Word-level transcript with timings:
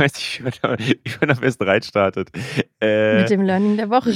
weiß 0.00 0.14
nicht, 0.14 0.44
wie 0.44 1.10
man, 1.20 1.30
am 1.30 1.40
besten 1.40 1.64
reinstartet. 1.64 2.30
Äh, 2.80 3.20
Mit 3.20 3.30
dem 3.30 3.42
Learning 3.42 3.76
der 3.76 3.90
Woche. 3.90 4.14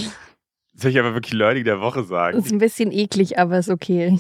Soll 0.75 0.91
ich 0.91 0.99
aber 0.99 1.14
wirklich 1.14 1.34
Learning 1.34 1.64
der 1.64 1.80
Woche 1.80 2.03
sagen? 2.03 2.37
Das 2.37 2.46
ist 2.46 2.53
ein 2.53 2.58
bisschen 2.58 2.91
eklig, 2.91 3.38
aber 3.38 3.58
ist 3.58 3.71
okay. 3.71 4.18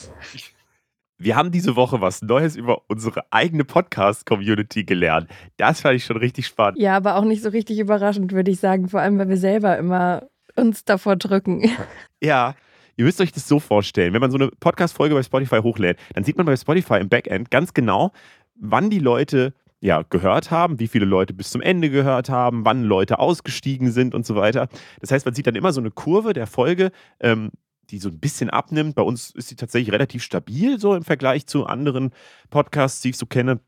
Wir 1.18 1.36
haben 1.36 1.50
diese 1.50 1.74
Woche 1.74 2.00
was 2.00 2.22
Neues 2.22 2.54
über 2.54 2.82
unsere 2.88 3.24
eigene 3.32 3.64
Podcast-Community 3.64 4.84
gelernt. 4.84 5.28
Das 5.56 5.80
fand 5.80 5.96
ich 5.96 6.04
schon 6.04 6.16
richtig 6.16 6.46
spannend. 6.46 6.78
Ja, 6.78 6.96
aber 6.96 7.16
auch 7.16 7.24
nicht 7.24 7.42
so 7.42 7.48
richtig 7.48 7.78
überraschend, 7.78 8.32
würde 8.32 8.50
ich 8.50 8.60
sagen. 8.60 8.88
Vor 8.88 9.00
allem, 9.00 9.18
weil 9.18 9.28
wir 9.28 9.36
selber 9.36 9.78
immer 9.78 10.28
uns 10.56 10.84
davor 10.84 11.16
drücken. 11.16 11.70
Ja, 12.22 12.54
ihr 12.96 13.04
müsst 13.04 13.20
euch 13.20 13.32
das 13.32 13.46
so 13.46 13.60
vorstellen. 13.60 14.14
Wenn 14.14 14.20
man 14.22 14.30
so 14.30 14.38
eine 14.38 14.48
Podcast-Folge 14.48 15.14
bei 15.14 15.22
Spotify 15.22 15.58
hochlädt, 15.58 15.98
dann 16.14 16.24
sieht 16.24 16.38
man 16.38 16.46
bei 16.46 16.56
Spotify 16.56 16.94
im 16.94 17.10
Backend 17.10 17.50
ganz 17.50 17.74
genau, 17.74 18.12
wann 18.54 18.88
die 18.88 18.98
Leute 18.98 19.52
ja, 19.84 20.00
gehört 20.00 20.50
haben, 20.50 20.80
wie 20.80 20.88
viele 20.88 21.04
Leute 21.04 21.34
bis 21.34 21.50
zum 21.50 21.60
Ende 21.60 21.90
gehört 21.90 22.30
haben, 22.30 22.64
wann 22.64 22.84
Leute 22.84 23.18
ausgestiegen 23.18 23.92
sind 23.92 24.14
und 24.14 24.24
so 24.24 24.34
weiter. 24.34 24.68
Das 25.02 25.10
heißt, 25.10 25.26
man 25.26 25.34
sieht 25.34 25.46
dann 25.46 25.56
immer 25.56 25.74
so 25.74 25.80
eine 25.80 25.90
Kurve 25.90 26.32
der 26.32 26.46
Folge, 26.46 26.90
ähm, 27.20 27.50
die 27.90 27.98
so 27.98 28.08
ein 28.08 28.18
bisschen 28.18 28.48
abnimmt. 28.48 28.94
Bei 28.94 29.02
uns 29.02 29.32
ist 29.32 29.48
sie 29.48 29.56
tatsächlich 29.56 29.92
relativ 29.92 30.22
stabil, 30.22 30.80
so 30.80 30.94
im 30.94 31.04
Vergleich 31.04 31.46
zu 31.46 31.66
anderen 31.66 32.12
Podcasts, 32.48 33.02
die 33.02 33.10
ich 33.10 33.18
so 33.18 33.26
kenne. 33.26 33.60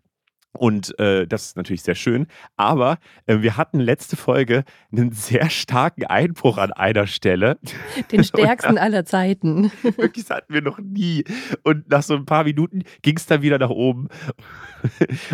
Und 0.59 0.98
äh, 0.98 1.27
das 1.27 1.46
ist 1.46 1.56
natürlich 1.56 1.83
sehr 1.83 1.95
schön. 1.95 2.27
Aber 2.56 2.98
äh, 3.27 3.41
wir 3.41 3.56
hatten 3.56 3.80
letzte 3.80 4.16
Folge 4.16 4.65
einen 4.92 5.12
sehr 5.12 5.51
starken 5.51 6.05
Einbruch 6.05 6.59
an 6.59 6.73
einer 6.73 7.06
Stelle. 7.06 7.59
Den 8.12 8.24
stärksten 8.24 8.79
aller 8.79 9.05
Zeiten. 9.05 9.70
Wirklich, 9.82 10.27
das 10.27 10.37
hatten 10.37 10.52
wir 10.52 10.62
noch 10.62 10.79
nie. 10.79 11.24
Und 11.62 11.88
nach 11.91 12.02
so 12.02 12.15
ein 12.15 12.27
paar 12.27 12.45
Minuten 12.45 12.82
ging 13.02 13.16
es 13.16 13.27
dann 13.27 13.42
wieder 13.42 13.59
nach 13.59 13.70
oben. 13.70 14.09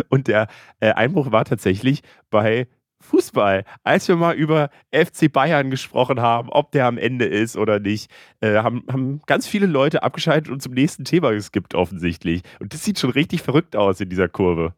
Und 0.08 0.28
der 0.28 0.48
äh, 0.80 0.92
Einbruch 0.92 1.32
war 1.32 1.44
tatsächlich 1.44 2.02
bei 2.30 2.66
Fußball. 3.02 3.64
Als 3.82 4.08
wir 4.08 4.16
mal 4.16 4.34
über 4.34 4.70
FC 4.92 5.30
Bayern 5.30 5.70
gesprochen 5.70 6.20
haben, 6.20 6.48
ob 6.48 6.72
der 6.72 6.86
am 6.86 6.98
Ende 6.98 7.26
ist 7.26 7.56
oder 7.56 7.78
nicht, 7.78 8.10
äh, 8.40 8.56
haben, 8.56 8.84
haben 8.90 9.20
ganz 9.26 9.46
viele 9.46 9.66
Leute 9.66 10.02
abgeschaltet 10.02 10.50
und 10.50 10.62
zum 10.62 10.72
nächsten 10.72 11.04
Thema 11.04 11.32
geskippt, 11.32 11.74
offensichtlich. 11.74 12.42
Und 12.60 12.72
das 12.72 12.84
sieht 12.84 12.98
schon 12.98 13.10
richtig 13.10 13.42
verrückt 13.42 13.76
aus 13.76 14.00
in 14.00 14.08
dieser 14.08 14.28
Kurve. 14.28 14.74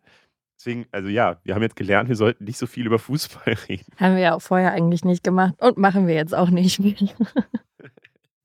Deswegen, 0.64 0.86
also 0.92 1.10
ja, 1.10 1.36
wir 1.44 1.54
haben 1.54 1.60
jetzt 1.60 1.76
gelernt, 1.76 2.08
wir 2.08 2.16
sollten 2.16 2.44
nicht 2.44 2.56
so 2.56 2.66
viel 2.66 2.86
über 2.86 2.98
Fußball 2.98 3.54
reden. 3.68 3.84
Haben 3.98 4.14
wir 4.14 4.22
ja 4.22 4.34
auch 4.34 4.40
vorher 4.40 4.72
eigentlich 4.72 5.04
nicht 5.04 5.22
gemacht 5.22 5.54
und 5.60 5.76
machen 5.76 6.06
wir 6.06 6.14
jetzt 6.14 6.34
auch 6.34 6.48
nicht 6.48 6.80
mehr. 6.80 6.94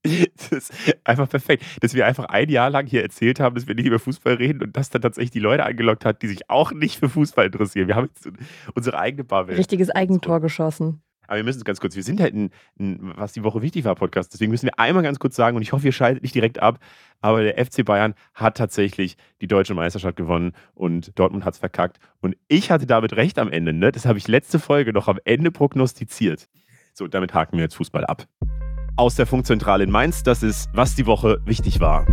Das 0.02 0.52
ist 0.53 0.73
einfach 1.03 1.30
perfekt, 1.30 1.66
dass 1.81 1.94
wir 1.94 2.06
einfach 2.06 2.23
ein 2.25 2.47
Jahr 2.47 2.70
lang 2.70 2.88
hier 2.88 3.03
erzählt 3.03 3.42
haben, 3.42 3.53
dass 3.53 3.67
wir 3.67 3.75
nicht 3.75 3.86
über 3.86 4.00
Fußball 4.00 4.36
reden 4.36 4.64
und 4.64 4.78
das 4.78 4.90
dann 4.90 5.02
tatsächlich 5.02 5.31
die 5.31 5.40
Leute 5.40 5.66
angelockt 5.66 6.06
hat, 6.06 6.22
die 6.22 6.28
sich 6.28 6.50
auch 6.50 6.72
nicht 6.72 6.97
für 6.97 7.09
Fußball 7.09 7.47
interessieren. 7.47 7.90
Wir 7.90 7.95
haben 7.95 8.06
jetzt 8.08 8.30
unsere 8.73 8.97
eigene 8.97 9.25
Bubble. 9.25 9.58
Richtiges 9.58 9.90
Eigentor 9.90 10.40
geschossen. 10.40 11.02
Aber 11.30 11.38
wir 11.38 11.44
müssen 11.44 11.59
es 11.59 11.63
ganz 11.63 11.80
kurz, 11.80 11.95
wir 11.95 12.02
sind 12.02 12.19
halt 12.19 12.33
ein, 12.33 12.49
ein, 12.80 13.13
was 13.16 13.33
die 13.33 13.44
Woche 13.44 13.61
wichtig 13.61 13.85
war, 13.85 13.94
Podcast. 13.94 14.33
Deswegen 14.33 14.49
müssen 14.49 14.66
wir 14.66 14.80
einmal 14.80 15.03
ganz 15.03 15.19
kurz 15.19 15.35
sagen, 15.35 15.55
und 15.55 15.61
ich 15.61 15.73
hoffe, 15.73 15.85
ihr 15.85 15.91
schaltet 15.91 16.23
nicht 16.23 16.33
direkt 16.33 16.59
ab, 16.59 16.80
aber 17.22 17.44
der 17.44 17.63
FC 17.63 17.85
Bayern 17.85 18.16
hat 18.33 18.58
tatsächlich 18.58 19.16
die 19.39 19.47
deutsche 19.47 19.75
Meisterschaft 19.75 20.16
gewonnen 20.16 20.53
und 20.73 21.17
Dortmund 21.19 21.45
hat 21.45 21.53
es 21.53 21.59
verkackt. 21.59 22.00
Und 22.19 22.35
ich 22.47 22.72
hatte 22.72 22.88
damit 22.88 23.16
recht 23.16 23.38
am 23.38 23.52
Ende, 23.52 23.73
ne? 23.73 23.91
Das 23.91 24.07
habe 24.07 24.17
ich 24.17 24.27
letzte 24.27 24.57
Folge 24.57 24.91
noch 24.91 25.07
am 25.07 25.19
Ende 25.23 25.52
prognostiziert. 25.52 26.50
So, 26.94 27.07
damit 27.07 27.35
haken 27.35 27.57
wir 27.57 27.63
jetzt 27.66 27.75
Fußball 27.75 28.05
ab 28.05 28.27
aus 28.95 29.16
der 29.16 29.27
Funkzentrale 29.27 29.85
in 29.85 29.91
Mainz. 29.91 30.23
Das 30.23 30.44
ist, 30.44 30.67
was 30.73 30.95
die 30.95 31.05
Woche 31.05 31.39
wichtig 31.45 31.80
war. 31.80 32.05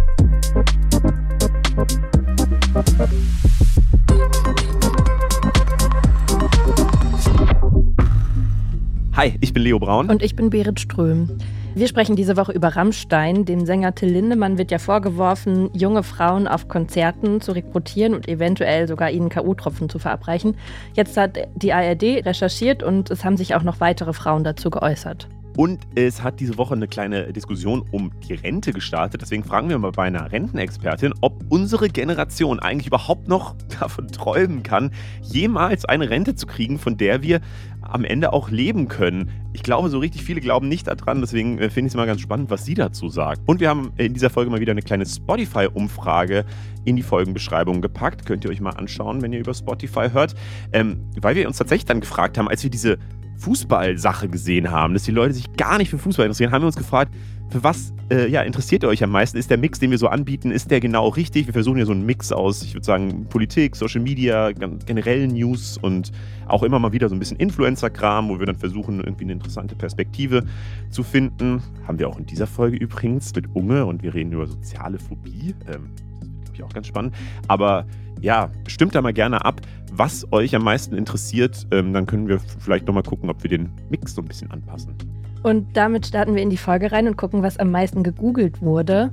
Hi, 9.17 9.35
ich 9.41 9.55
bin 9.55 9.63
Leo 9.63 9.79
Braun. 9.79 10.11
Und 10.11 10.23
ich 10.23 10.37
bin 10.37 10.51
Berit 10.51 10.79
Ström. 10.79 11.39
Wir 11.75 11.89
sprechen 11.89 12.17
diese 12.17 12.37
Woche 12.37 12.53
über 12.53 12.77
Rammstein. 12.77 13.47
Dem 13.47 13.65
Sänger 13.65 13.95
Till 13.95 14.11
Lindemann 14.11 14.59
wird 14.59 14.71
ja 14.71 14.79
vorgeworfen, 14.79 15.71
junge 15.73 16.03
Frauen 16.03 16.47
auf 16.47 16.69
Konzerten 16.69 17.41
zu 17.41 17.53
rekrutieren 17.53 18.13
und 18.13 18.29
eventuell 18.29 18.87
sogar 18.87 19.11
ihnen 19.11 19.31
K.O.-Tropfen 19.31 19.89
zu 19.89 19.99
verabreichen. 19.99 20.59
Jetzt 20.93 21.17
hat 21.17 21.39
die 21.55 21.73
ARD 21.73 22.27
recherchiert 22.27 22.83
und 22.83 23.11
es 23.11 23.25
haben 23.25 23.39
sich 23.39 23.55
auch 23.55 23.63
noch 23.63 23.81
weitere 23.81 24.13
Frauen 24.13 24.45
dazu 24.45 24.69
geäußert. 24.69 25.29
Und 25.57 25.87
es 25.95 26.23
hat 26.23 26.39
diese 26.41 26.59
Woche 26.59 26.75
eine 26.75 26.87
kleine 26.87 27.33
Diskussion 27.33 27.83
um 27.91 28.13
die 28.29 28.35
Rente 28.35 28.73
gestartet. 28.73 29.23
Deswegen 29.23 29.43
fragen 29.43 29.71
wir 29.71 29.79
mal 29.79 29.93
bei 29.93 30.05
einer 30.05 30.31
Rentenexpertin, 30.31 31.15
ob 31.23 31.45
unsere 31.49 31.89
Generation 31.89 32.61
eigentlich 32.61 32.89
überhaupt 32.89 33.27
noch 33.29 33.55
davon 33.81 34.09
träumen 34.09 34.63
kann, 34.63 34.91
jemals 35.23 35.87
eine 35.87 36.11
Rente 36.11 36.35
zu 36.35 36.47
kriegen, 36.47 36.79
von 36.79 36.99
der 36.99 37.23
wir 37.23 37.41
am 37.81 38.05
Ende 38.05 38.33
auch 38.33 38.51
leben 38.51 38.89
können. 38.89 39.31
Ich 39.53 39.63
glaube, 39.63 39.89
so 39.89 39.99
richtig 39.99 40.23
viele 40.25 40.41
glauben 40.41 40.69
nicht 40.69 40.89
daran, 40.89 41.21
deswegen 41.21 41.59
äh, 41.59 41.71
finde 41.71 41.87
ich 41.87 41.93
es 41.93 41.97
mal 41.97 42.07
ganz 42.07 42.21
spannend, 42.21 42.51
was 42.51 42.65
sie 42.65 42.75
dazu 42.75 43.09
sagt. 43.09 43.41
Und 43.47 43.61
wir 43.61 43.69
haben 43.69 43.93
in 43.97 44.13
dieser 44.13 44.29
Folge 44.29 44.51
mal 44.51 44.61
wieder 44.61 44.73
eine 44.73 44.83
kleine 44.83 45.07
Spotify-Umfrage 45.07 46.45
in 46.85 46.97
die 46.97 47.03
Folgenbeschreibung 47.03 47.81
gepackt. 47.81 48.27
Könnt 48.27 48.45
ihr 48.45 48.51
euch 48.51 48.61
mal 48.61 48.71
anschauen, 48.71 49.23
wenn 49.23 49.33
ihr 49.33 49.41
über 49.41 49.55
Spotify 49.55 50.09
hört. 50.13 50.35
Ähm, 50.73 51.01
weil 51.21 51.37
wir 51.37 51.47
uns 51.47 51.57
tatsächlich 51.57 51.87
dann 51.87 52.01
gefragt 52.01 52.37
haben, 52.37 52.49
als 52.49 52.63
wir 52.63 52.71
diese 52.71 52.99
Fußballsache 53.39 54.29
gesehen 54.29 54.71
haben, 54.71 54.95
dass 54.95 55.05
die 55.05 55.13
Leute 55.13 55.35
sich 55.35 55.53
gar 55.55 55.79
nicht 55.79 55.91
für 55.91 55.99
Fußball 55.99 56.27
interessieren, 56.27 56.53
haben 56.53 56.63
wir 56.63 56.67
uns 56.67 56.77
gefragt, 56.77 57.13
für 57.51 57.63
was 57.63 57.93
äh, 58.11 58.29
ja, 58.29 58.43
interessiert 58.43 58.83
ihr 58.83 58.89
euch 58.89 59.03
am 59.03 59.11
meisten? 59.11 59.37
Ist 59.37 59.51
der 59.51 59.59
Mix, 59.59 59.79
den 59.79 59.91
wir 59.91 59.99
so 59.99 60.09
anbieten, 60.09 60.51
ist 60.51 60.71
der 60.71 60.81
genau 60.81 61.09
richtig? 61.09 61.47
Wir 61.47 61.53
versuchen 61.53 61.79
ja 61.79 61.85
so 61.85 61.93
einen 61.93 62.05
Mix 62.05 62.33
aus, 62.33 62.63
ich 62.63 62.75
würde 62.75 62.85
sagen, 62.85 63.27
Politik, 63.29 63.77
Social 63.77 64.01
Media, 64.01 64.53
generell 64.53 65.29
News 65.29 65.79
und 65.79 66.13
auch 66.49 66.63
immer 66.63 66.79
mal 66.79 66.93
wieder 66.93 67.09
so 67.09 67.15
ein 67.15 67.19
bisschen 67.19 67.37
Influencer-Kram, 67.37 68.29
wo 68.29 68.39
wir 68.39 68.47
dann 68.47 68.57
versuchen, 68.57 69.01
irgendwie 69.01 69.25
eine 69.25 69.35
interessante 69.35 69.75
Perspektive 69.75 70.45
zu 70.91 71.03
finden. 71.03 71.63
Haben 71.87 71.99
wir 71.99 72.09
auch 72.09 72.19
in 72.19 72.27
dieser 72.27 72.47
Folge 72.47 72.77
übrigens 72.77 73.35
mit 73.35 73.55
Unge 73.55 73.87
und 73.87 74.03
wir 74.03 74.15
reden 74.15 74.33
über 74.33 74.47
soziale 74.47 74.99
Phobie. 74.99 75.55
Ähm, 75.69 75.91
das 76.21 76.29
ist, 76.29 76.45
glaube 76.45 76.55
ich, 76.55 76.63
auch 76.63 76.73
ganz 76.73 76.87
spannend. 76.87 77.15
Aber 77.49 77.87
ja, 78.21 78.51
stimmt 78.67 78.95
da 78.95 79.03
mal 79.03 79.13
gerne 79.13 79.45
ab, 79.45 79.61
was 79.93 80.31
euch 80.33 80.55
am 80.55 80.65
meisten 80.65 80.97
interessiert. 80.97 81.67
Ähm, 81.71 81.93
dann 81.93 82.07
können 82.07 82.29
wir 82.29 82.41
vielleicht 82.59 82.87
nochmal 82.87 83.03
gucken, 83.03 83.31
ob 83.31 83.43
wir 83.43 83.51
den 83.51 83.71
Mix 83.91 84.15
so 84.15 84.23
ein 84.23 84.27
bisschen 84.27 84.51
anpassen. 84.51 84.95
Und 85.43 85.77
damit 85.77 86.07
starten 86.07 86.35
wir 86.35 86.43
in 86.43 86.51
die 86.51 86.57
Folge 86.57 86.93
rein 86.93 87.07
und 87.07 87.17
gucken, 87.17 87.43
was 87.43 87.59
am 87.59 87.71
meisten 87.71 88.03
gegoogelt 88.03 88.63
wurde. 88.63 89.13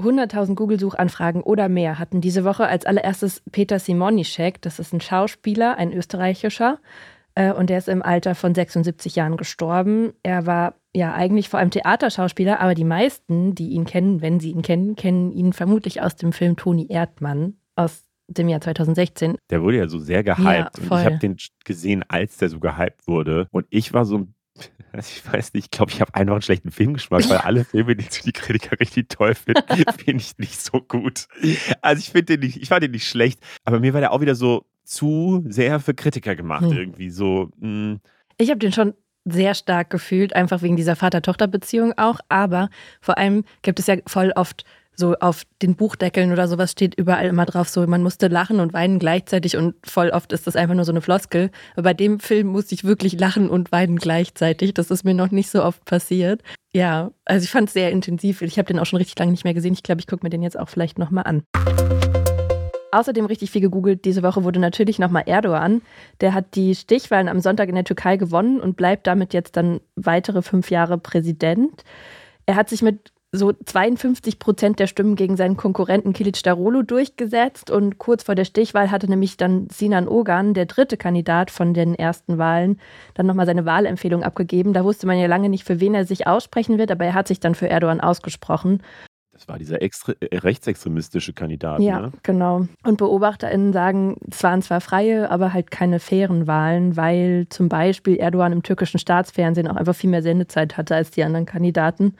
100.000 0.00 0.54
Google-Suchanfragen 0.54 1.42
oder 1.42 1.68
mehr 1.68 1.98
hatten 1.98 2.20
diese 2.20 2.44
Woche 2.44 2.66
als 2.66 2.86
allererstes 2.86 3.42
Peter 3.52 3.78
Simonischek. 3.78 4.60
Das 4.62 4.78
ist 4.78 4.92
ein 4.92 5.00
Schauspieler, 5.00 5.76
ein 5.76 5.92
österreichischer. 5.92 6.78
Äh, 7.34 7.52
und 7.52 7.70
der 7.70 7.78
ist 7.78 7.88
im 7.88 8.02
Alter 8.02 8.34
von 8.34 8.54
76 8.54 9.16
Jahren 9.16 9.36
gestorben. 9.36 10.12
Er 10.22 10.46
war 10.46 10.74
ja 10.94 11.14
eigentlich 11.14 11.48
vor 11.48 11.60
allem 11.60 11.70
Theaterschauspieler, 11.70 12.60
aber 12.60 12.74
die 12.74 12.84
meisten, 12.84 13.54
die 13.54 13.70
ihn 13.70 13.84
kennen, 13.84 14.20
wenn 14.22 14.40
sie 14.40 14.50
ihn 14.50 14.62
kennen, 14.62 14.96
kennen 14.96 15.32
ihn 15.32 15.52
vermutlich 15.52 16.02
aus 16.02 16.16
dem 16.16 16.32
Film 16.32 16.56
Toni 16.56 16.86
Erdmann 16.88 17.58
aus 17.76 18.04
dem 18.28 18.48
Jahr 18.48 18.60
2016. 18.60 19.36
Der 19.50 19.62
wurde 19.62 19.78
ja 19.78 19.88
so 19.88 19.98
sehr 19.98 20.22
gehypt. 20.22 20.44
Ja, 20.44 20.70
und 20.78 21.00
ich 21.00 21.04
habe 21.04 21.18
den 21.18 21.36
gesehen, 21.64 22.04
als 22.08 22.36
der 22.36 22.48
so 22.48 22.60
gehypt 22.60 23.06
wurde. 23.06 23.48
Und 23.50 23.66
ich 23.70 23.92
war 23.92 24.04
so 24.04 24.26
ich 24.98 25.32
weiß 25.32 25.54
nicht, 25.54 25.66
ich 25.66 25.70
glaube, 25.70 25.92
ich 25.92 26.00
habe 26.00 26.14
einfach 26.14 26.34
einen 26.34 26.42
schlechten 26.42 26.70
Filmgeschmack, 26.70 27.28
weil 27.28 27.38
alle 27.38 27.64
Filme, 27.64 27.96
die 27.96 28.06
die 28.24 28.32
Kritiker 28.32 28.78
richtig 28.80 29.08
toll 29.08 29.34
finden, 29.34 29.62
finde 30.04 30.22
ich 30.22 30.38
nicht 30.38 30.60
so 30.60 30.80
gut. 30.80 31.26
Also 31.80 32.00
ich 32.00 32.10
finde 32.10 32.36
den 32.36 32.40
nicht, 32.40 32.60
ich 32.60 32.68
fand 32.68 32.82
den 32.82 32.90
nicht 32.90 33.08
schlecht, 33.08 33.40
aber 33.64 33.80
mir 33.80 33.94
war 33.94 34.00
der 34.00 34.12
auch 34.12 34.20
wieder 34.20 34.34
so 34.34 34.66
zu 34.84 35.44
sehr 35.48 35.80
für 35.80 35.94
Kritiker 35.94 36.34
gemacht 36.34 36.64
hm. 36.64 36.72
irgendwie 36.72 37.10
so. 37.10 37.50
Mh. 37.58 37.68
Hm. 37.68 38.00
Ich 38.38 38.50
habe 38.50 38.58
den 38.58 38.72
schon 38.72 38.94
sehr 39.24 39.54
stark 39.54 39.90
gefühlt, 39.90 40.34
einfach 40.34 40.62
wegen 40.62 40.76
dieser 40.76 40.96
Vater-Tochter-Beziehung 40.96 41.94
auch. 41.96 42.20
Aber 42.28 42.70
vor 43.00 43.18
allem 43.18 43.44
gibt 43.62 43.78
es 43.78 43.86
ja 43.86 43.96
voll 44.06 44.32
oft 44.34 44.64
so 45.00 45.16
auf 45.18 45.42
den 45.62 45.74
Buchdeckeln 45.74 46.30
oder 46.30 46.46
sowas 46.46 46.70
steht 46.70 46.94
überall 46.94 47.26
immer 47.26 47.46
drauf, 47.46 47.68
so 47.68 47.84
man 47.86 48.02
musste 48.02 48.28
lachen 48.28 48.60
und 48.60 48.72
weinen 48.72 48.98
gleichzeitig 48.98 49.56
und 49.56 49.74
voll 49.84 50.10
oft 50.10 50.32
ist 50.32 50.46
das 50.46 50.56
einfach 50.56 50.74
nur 50.74 50.84
so 50.84 50.92
eine 50.92 51.00
Floskel. 51.00 51.50
Aber 51.72 51.84
bei 51.84 51.94
dem 51.94 52.20
Film 52.20 52.48
musste 52.48 52.74
ich 52.74 52.84
wirklich 52.84 53.18
lachen 53.18 53.48
und 53.48 53.72
weinen 53.72 53.96
gleichzeitig. 53.96 54.74
Das 54.74 54.90
ist 54.90 55.04
mir 55.04 55.14
noch 55.14 55.30
nicht 55.30 55.50
so 55.50 55.64
oft 55.64 55.84
passiert. 55.84 56.42
Ja, 56.72 57.10
also 57.24 57.42
ich 57.42 57.50
fand 57.50 57.68
es 57.68 57.72
sehr 57.72 57.90
intensiv. 57.90 58.42
Ich 58.42 58.58
habe 58.58 58.66
den 58.66 58.78
auch 58.78 58.86
schon 58.86 58.98
richtig 58.98 59.18
lange 59.18 59.32
nicht 59.32 59.44
mehr 59.44 59.54
gesehen. 59.54 59.72
Ich 59.72 59.82
glaube, 59.82 60.00
ich 60.00 60.06
gucke 60.06 60.24
mir 60.24 60.30
den 60.30 60.42
jetzt 60.42 60.58
auch 60.58 60.68
vielleicht 60.68 60.98
nochmal 60.98 61.24
an. 61.24 61.42
Außerdem 62.92 63.26
richtig 63.26 63.50
viel 63.50 63.60
gegoogelt. 63.60 64.04
Diese 64.04 64.22
Woche 64.22 64.44
wurde 64.44 64.60
natürlich 64.60 64.98
nochmal 64.98 65.24
Erdogan. 65.26 65.82
Der 66.20 66.34
hat 66.34 66.54
die 66.54 66.74
Stichwahlen 66.74 67.28
am 67.28 67.40
Sonntag 67.40 67.68
in 67.68 67.74
der 67.74 67.84
Türkei 67.84 68.16
gewonnen 68.16 68.60
und 68.60 68.76
bleibt 68.76 69.06
damit 69.06 69.32
jetzt 69.34 69.56
dann 69.56 69.80
weitere 69.96 70.42
fünf 70.42 70.70
Jahre 70.70 70.98
Präsident. 70.98 71.84
Er 72.46 72.56
hat 72.56 72.68
sich 72.68 72.82
mit 72.82 73.12
so 73.32 73.52
52 73.52 74.40
Prozent 74.40 74.80
der 74.80 74.88
Stimmen 74.88 75.14
gegen 75.14 75.36
seinen 75.36 75.56
Konkurrenten 75.56 76.12
Kilic 76.12 76.42
Darolo 76.42 76.82
durchgesetzt 76.82 77.70
und 77.70 77.98
kurz 77.98 78.24
vor 78.24 78.34
der 78.34 78.44
Stichwahl 78.44 78.90
hatte 78.90 79.08
nämlich 79.08 79.36
dann 79.36 79.68
Sinan 79.70 80.08
Ogan, 80.08 80.52
der 80.52 80.66
dritte 80.66 80.96
Kandidat 80.96 81.52
von 81.52 81.72
den 81.72 81.94
ersten 81.94 82.38
Wahlen, 82.38 82.80
dann 83.14 83.26
nochmal 83.26 83.46
seine 83.46 83.64
Wahlempfehlung 83.64 84.24
abgegeben. 84.24 84.72
Da 84.72 84.84
wusste 84.84 85.06
man 85.06 85.16
ja 85.16 85.28
lange 85.28 85.48
nicht, 85.48 85.62
für 85.62 85.78
wen 85.78 85.94
er 85.94 86.06
sich 86.06 86.26
aussprechen 86.26 86.78
wird, 86.78 86.90
aber 86.90 87.04
er 87.04 87.14
hat 87.14 87.28
sich 87.28 87.38
dann 87.38 87.54
für 87.54 87.68
Erdogan 87.68 88.00
ausgesprochen 88.00 88.82
Das 89.40 89.48
war 89.48 89.58
dieser 89.58 89.80
extre 89.80 90.16
äh, 90.20 90.36
rechtsextremistische 90.36 91.32
Kandidat. 91.32 91.80
Ja, 91.80 92.00
ne? 92.00 92.12
genau. 92.22 92.66
Und 92.84 92.98
BeobachterInnen 92.98 93.72
sagen, 93.72 94.16
es 94.30 94.42
waren 94.42 94.60
zwar 94.60 94.82
freie, 94.82 95.30
aber 95.30 95.54
halt 95.54 95.70
keine 95.70 95.98
fairen 95.98 96.46
Wahlen, 96.46 96.98
weil 96.98 97.46
zum 97.48 97.70
Beispiel 97.70 98.16
Erdogan 98.16 98.52
im 98.52 98.62
türkischen 98.62 98.98
Staatsfernsehen 98.98 99.66
auch 99.66 99.76
einfach 99.76 99.94
viel 99.94 100.10
mehr 100.10 100.22
Sendezeit 100.22 100.76
hatte 100.76 100.94
als 100.94 101.10
die 101.10 101.24
anderen 101.24 101.46
Kandidaten. 101.46 102.16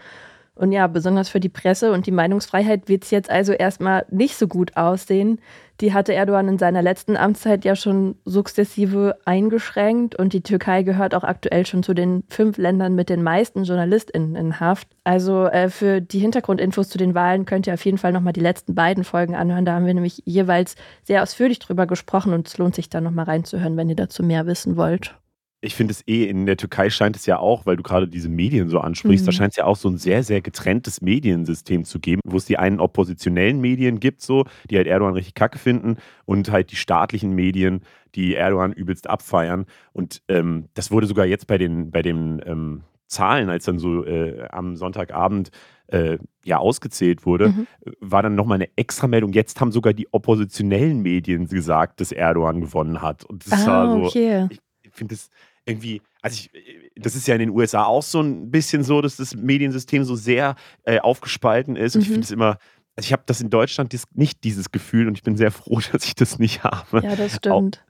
Und 0.60 0.72
ja, 0.72 0.86
besonders 0.88 1.30
für 1.30 1.40
die 1.40 1.48
Presse 1.48 1.90
und 1.90 2.04
die 2.04 2.10
Meinungsfreiheit 2.10 2.86
wird 2.86 3.04
es 3.04 3.10
jetzt 3.10 3.30
also 3.30 3.54
erstmal 3.54 4.04
nicht 4.10 4.36
so 4.36 4.46
gut 4.46 4.76
aussehen. 4.76 5.40
Die 5.80 5.94
hatte 5.94 6.12
Erdogan 6.12 6.48
in 6.48 6.58
seiner 6.58 6.82
letzten 6.82 7.16
Amtszeit 7.16 7.64
ja 7.64 7.74
schon 7.74 8.16
sukzessive 8.26 9.16
eingeschränkt 9.24 10.16
und 10.16 10.34
die 10.34 10.42
Türkei 10.42 10.82
gehört 10.82 11.14
auch 11.14 11.24
aktuell 11.24 11.64
schon 11.64 11.82
zu 11.82 11.94
den 11.94 12.24
fünf 12.28 12.58
Ländern 12.58 12.94
mit 12.94 13.08
den 13.08 13.22
meisten 13.22 13.64
JournalistInnen 13.64 14.36
in 14.36 14.60
Haft. 14.60 14.88
Also 15.02 15.46
äh, 15.46 15.70
für 15.70 16.02
die 16.02 16.18
Hintergrundinfos 16.18 16.90
zu 16.90 16.98
den 16.98 17.14
Wahlen 17.14 17.46
könnt 17.46 17.66
ihr 17.66 17.72
auf 17.72 17.84
jeden 17.86 17.96
Fall 17.96 18.12
nochmal 18.12 18.34
die 18.34 18.40
letzten 18.40 18.74
beiden 18.74 19.02
Folgen 19.02 19.36
anhören. 19.36 19.64
Da 19.64 19.72
haben 19.72 19.86
wir 19.86 19.94
nämlich 19.94 20.22
jeweils 20.26 20.74
sehr 21.04 21.22
ausführlich 21.22 21.58
drüber 21.58 21.86
gesprochen 21.86 22.34
und 22.34 22.48
es 22.48 22.58
lohnt 22.58 22.74
sich 22.74 22.90
da 22.90 23.00
nochmal 23.00 23.24
reinzuhören, 23.24 23.78
wenn 23.78 23.88
ihr 23.88 23.96
dazu 23.96 24.22
mehr 24.22 24.44
wissen 24.44 24.76
wollt 24.76 25.19
ich 25.62 25.74
finde 25.74 25.92
es 25.92 26.06
eh, 26.06 26.24
in 26.24 26.46
der 26.46 26.56
Türkei 26.56 26.88
scheint 26.88 27.16
es 27.16 27.26
ja 27.26 27.38
auch, 27.38 27.66
weil 27.66 27.76
du 27.76 27.82
gerade 27.82 28.08
diese 28.08 28.28
Medien 28.28 28.68
so 28.68 28.80
ansprichst, 28.80 29.24
mhm. 29.24 29.26
da 29.26 29.32
scheint 29.32 29.52
es 29.52 29.56
ja 29.56 29.64
auch 29.64 29.76
so 29.76 29.88
ein 29.88 29.98
sehr, 29.98 30.22
sehr 30.22 30.40
getrenntes 30.40 31.02
Mediensystem 31.02 31.84
zu 31.84 32.00
geben, 32.00 32.20
wo 32.24 32.38
es 32.38 32.46
die 32.46 32.56
einen 32.56 32.80
oppositionellen 32.80 33.60
Medien 33.60 34.00
gibt, 34.00 34.22
so, 34.22 34.44
die 34.70 34.76
halt 34.76 34.86
Erdogan 34.86 35.14
richtig 35.14 35.34
kacke 35.34 35.58
finden 35.58 35.96
und 36.24 36.50
halt 36.50 36.70
die 36.70 36.76
staatlichen 36.76 37.34
Medien, 37.34 37.82
die 38.14 38.34
Erdogan 38.34 38.72
übelst 38.72 39.08
abfeiern. 39.08 39.66
Und 39.92 40.22
ähm, 40.28 40.66
das 40.74 40.90
wurde 40.90 41.06
sogar 41.06 41.26
jetzt 41.26 41.46
bei 41.46 41.58
den, 41.58 41.90
bei 41.90 42.00
den 42.00 42.40
ähm, 42.46 42.82
Zahlen, 43.06 43.50
als 43.50 43.64
dann 43.64 43.78
so 43.78 44.04
äh, 44.06 44.46
am 44.50 44.76
Sonntagabend 44.76 45.50
äh, 45.88 46.18
ja 46.44 46.58
ausgezählt 46.58 47.26
wurde, 47.26 47.48
mhm. 47.48 47.66
war 48.00 48.22
dann 48.22 48.34
nochmal 48.34 48.56
eine 48.56 48.68
Extrameldung. 48.76 49.32
Jetzt 49.32 49.60
haben 49.60 49.72
sogar 49.72 49.92
die 49.92 50.10
oppositionellen 50.12 51.02
Medien 51.02 51.48
gesagt, 51.48 52.00
dass 52.00 52.12
Erdogan 52.12 52.62
gewonnen 52.62 53.02
hat. 53.02 53.24
Und 53.24 53.50
das 53.50 53.66
ah, 53.66 53.66
war 53.66 53.92
so. 53.92 54.04
Okay. 54.06 54.48
Ich 54.82 54.92
finde 54.92 55.14
das 55.14 55.28
irgendwie, 55.70 56.02
also 56.22 56.34
ich, 56.34 56.50
das 56.96 57.14
ist 57.14 57.26
ja 57.26 57.34
in 57.34 57.40
den 57.40 57.50
USA 57.50 57.84
auch 57.84 58.02
so 58.02 58.20
ein 58.20 58.50
bisschen 58.50 58.84
so, 58.84 59.00
dass 59.00 59.16
das 59.16 59.34
Mediensystem 59.34 60.04
so 60.04 60.16
sehr 60.16 60.56
äh, 60.84 60.98
aufgespalten 60.98 61.76
ist. 61.76 61.96
Und 61.96 62.00
mhm. 62.00 62.02
ich 62.02 62.08
finde 62.08 62.24
es 62.24 62.30
immer, 62.30 62.58
also 62.96 63.06
ich 63.06 63.12
habe 63.12 63.22
das 63.26 63.40
in 63.40 63.50
Deutschland 63.50 63.94
nicht 64.12 64.44
dieses 64.44 64.70
Gefühl 64.70 65.08
und 65.08 65.16
ich 65.16 65.22
bin 65.22 65.36
sehr 65.36 65.50
froh, 65.50 65.80
dass 65.92 66.04
ich 66.04 66.14
das 66.14 66.38
nicht 66.38 66.62
habe. 66.64 67.02
Ja, 67.02 67.16
das 67.16 67.36
stimmt. 67.36 67.84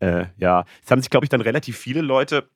Auch, 0.00 0.06
äh, 0.06 0.26
ja, 0.36 0.64
es 0.84 0.90
haben 0.90 1.00
sich, 1.00 1.10
glaube 1.10 1.24
ich, 1.24 1.30
dann 1.30 1.40
relativ 1.40 1.78
viele 1.78 2.00
Leute 2.00 2.48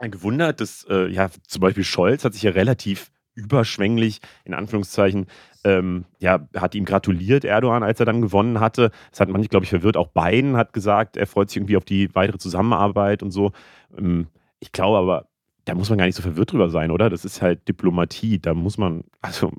gewundert, 0.00 0.60
dass 0.60 0.86
äh, 0.90 1.08
ja 1.08 1.30
zum 1.46 1.60
Beispiel 1.60 1.84
Scholz 1.84 2.24
hat 2.24 2.34
sich 2.34 2.42
ja 2.42 2.50
relativ 2.50 3.10
überschwänglich, 3.34 4.20
in 4.44 4.54
Anführungszeichen, 4.54 5.26
ähm, 5.64 6.04
ja, 6.18 6.46
hat 6.56 6.74
ihm 6.74 6.84
gratuliert, 6.84 7.44
Erdogan, 7.44 7.82
als 7.82 8.00
er 8.00 8.06
dann 8.06 8.20
gewonnen 8.20 8.60
hatte. 8.60 8.90
Das 9.10 9.20
hat 9.20 9.28
manche, 9.28 9.48
glaube 9.48 9.64
ich, 9.64 9.70
verwirrt. 9.70 9.96
Auch 9.96 10.08
Biden 10.08 10.56
hat 10.56 10.72
gesagt, 10.72 11.16
er 11.16 11.26
freut 11.26 11.50
sich 11.50 11.56
irgendwie 11.56 11.76
auf 11.76 11.84
die 11.84 12.14
weitere 12.14 12.38
Zusammenarbeit 12.38 13.22
und 13.22 13.30
so. 13.30 13.52
Ähm, 13.96 14.28
ich 14.60 14.72
glaube 14.72 14.98
aber, 14.98 15.26
da 15.64 15.74
muss 15.74 15.88
man 15.88 15.98
gar 15.98 16.06
nicht 16.06 16.16
so 16.16 16.22
verwirrt 16.22 16.52
drüber 16.52 16.68
sein, 16.68 16.90
oder? 16.90 17.08
Das 17.08 17.24
ist 17.24 17.40
halt 17.40 17.66
Diplomatie. 17.68 18.38
Da 18.38 18.54
muss 18.54 18.76
man, 18.76 19.04
also 19.22 19.52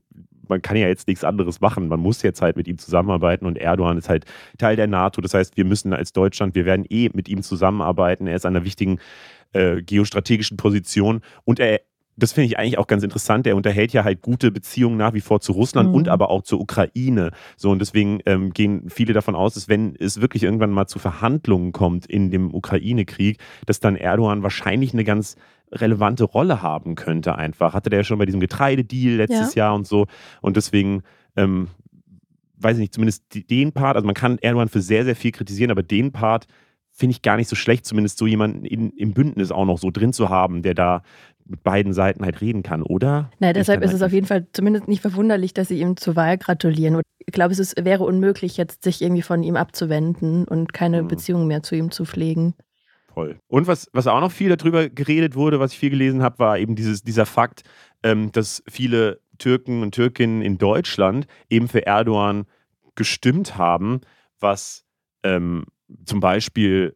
man 0.48 0.62
kann 0.62 0.77
ja 0.77 0.88
jetzt 0.88 1.07
nichts 1.07 1.24
anderes 1.24 1.62
machen. 1.62 1.88
Man 1.88 2.00
muss 2.00 2.22
jetzt 2.22 2.42
halt 2.42 2.57
mit 2.57 2.68
ihm 2.68 2.77
zusammenarbeiten 2.77 3.45
und 3.45 3.57
Erdogan 3.57 3.98
ist 3.98 4.10
halt 4.10 4.25
Teil 4.57 4.75
der 4.75 4.88
NATO. 4.88 5.22
Das 5.22 5.33
heißt, 5.33 5.57
wir 5.57 5.66
müssen 5.66 5.94
als 5.94 6.13
Deutschland, 6.13 6.54
wir 6.54 6.66
werden 6.66 6.86
eh 6.89 7.10
mit 7.13 7.27
ihm 7.27 7.42
zusammenarbeiten. 7.42 8.27
Er 8.27 8.36
ist 8.36 8.45
an 8.45 8.56
einer 8.56 8.66
wichtigen 8.66 9.00
äh, 9.54 9.81
geostrategischen 9.81 10.57
Position 10.57 11.22
und 11.44 11.60
er 11.60 11.81
das 12.18 12.32
finde 12.32 12.48
ich 12.48 12.58
eigentlich 12.58 12.78
auch 12.78 12.88
ganz 12.88 13.04
interessant. 13.04 13.46
Er 13.46 13.56
unterhält 13.56 13.92
ja 13.92 14.04
halt 14.04 14.22
gute 14.22 14.52
Beziehungen 14.52 14.98
nach 14.98 15.14
wie 15.14 15.22
vor 15.22 15.42
zu 15.42 15.52
Russland 15.52 15.90
mhm. 15.90 15.96
und 15.96 16.10
aber 16.10 16.30
auch 16.30 16.44
zur 16.44 16.62
Ukraine. 16.62 17.32
So 17.58 17.72
und 17.72 17.80
deswegen 17.80 18.20
ähm, 18.26 18.52
gehen 18.52 18.90
viele 18.90 19.14
davon 19.14 19.36
aus, 19.36 19.56
dass 19.56 19.68
wenn 19.68 19.96
es 20.00 20.22
wirklich 20.22 20.44
irgendwann 20.44 20.72
mal 20.72 20.88
zu 20.88 21.00
Verhandlungen 21.00 21.72
kommt 21.74 22.06
in 22.06 22.32
dem 22.32 22.54
Ukraine-Krieg, 22.54 23.38
dass 23.66 23.80
dann 23.80 23.96
Erdogan 23.96 24.44
wahrscheinlich 24.44 24.94
eine 24.94 25.04
ganz 25.04 25.36
relevante 25.72 26.24
Rolle 26.24 26.62
haben 26.62 26.96
könnte. 26.96 27.36
Einfach 27.36 27.74
hatte 27.74 27.90
der 27.90 28.00
ja 28.00 28.04
schon 28.04 28.20
bei 28.20 28.26
diesem 28.26 28.40
Getreidedeal 28.40 29.16
letztes 29.16 29.56
ja. 29.56 29.66
Jahr 29.66 29.76
und 29.76 29.86
so 29.86 30.08
und 30.42 30.56
deswegen 30.56 31.04
ähm, 31.36 31.68
weiß 32.58 32.78
ich 32.78 32.82
nicht, 32.82 32.94
zumindest 32.94 33.26
den 33.50 33.74
Part, 33.74 33.98
also 33.98 34.06
man 34.06 34.16
kann 34.16 34.38
Erdogan 34.38 34.70
für 34.70 34.82
sehr, 34.82 35.04
sehr 35.04 35.16
viel 35.16 35.32
kritisieren, 35.32 35.72
aber 35.72 35.84
den 35.84 36.14
Part 36.14 36.48
finde 36.92 37.12
ich 37.12 37.22
gar 37.22 37.36
nicht 37.36 37.50
so 37.50 37.58
schlecht, 37.58 37.86
zumindest 37.86 38.18
so 38.18 38.26
jemanden 38.26 38.64
in, 38.64 38.92
im 38.92 39.14
Bündnis 39.14 39.52
auch 39.52 39.66
noch 39.66 39.78
so 39.78 39.92
drin 39.92 40.14
zu 40.14 40.30
haben, 40.30 40.62
der 40.62 40.74
da 40.74 41.04
mit 41.46 41.64
beiden 41.64 41.94
Seiten 41.94 42.24
halt 42.24 42.42
reden 42.42 42.64
kann, 42.64 42.82
oder? 42.82 43.30
Na, 43.40 43.54
deshalb 43.54 43.84
ist 43.84 43.94
es 43.94 44.02
auf 44.02 44.12
jeden 44.12 44.26
Fall 44.26 44.48
zumindest 44.52 44.88
nicht 44.88 45.02
verwunderlich, 45.02 45.54
dass 45.54 45.68
sie 45.68 45.80
ihm 45.80 45.96
zur 45.96 46.16
Wahl 46.16 46.38
gratulieren. 46.38 47.02
Ich 47.20 47.34
glaube, 47.34 47.54
es 47.54 47.60
ist, 47.60 47.84
wäre 47.84 48.04
unmöglich, 48.04 48.58
jetzt 48.58 48.84
sich 48.84 49.02
irgendwie 49.02 49.22
von 49.22 49.44
ihm 49.44 49.56
abzuwenden 49.56 50.46
und 50.46 50.74
keine 50.74 51.04
mhm. 51.04 51.08
Beziehung 51.08 51.48
mehr 51.48 51.62
zu 51.64 51.76
ihm 51.76 51.92
zu 51.92 52.06
pflegen. 52.06 52.56
Voll. 53.14 53.40
Und 53.48 53.68
was, 53.68 53.88
was 53.94 54.08
auch 54.08 54.20
noch 54.20 54.32
viel 54.32 54.54
darüber 54.56 54.90
geredet 54.90 55.36
wurde, 55.36 55.60
was 55.60 55.72
ich 55.72 55.80
viel 55.80 55.92
gelesen 55.92 56.22
habe, 56.22 56.40
war 56.40 56.58
eben 56.58 56.76
dieses, 56.76 57.04
dieser 57.04 57.26
Fakt, 57.26 57.64
ähm, 58.04 58.32
dass 58.32 58.64
viele 58.68 59.22
Türken 59.38 59.84
und 59.84 59.94
Türkinnen 59.94 60.42
in 60.42 60.58
Deutschland 60.58 61.28
eben 61.50 61.68
für 61.68 61.86
Erdogan 61.86 62.46
gestimmt 62.96 63.58
haben, 63.58 64.02
was 64.40 64.86
ähm, 65.24 65.66
zum 66.06 66.20
Beispiel 66.20 66.96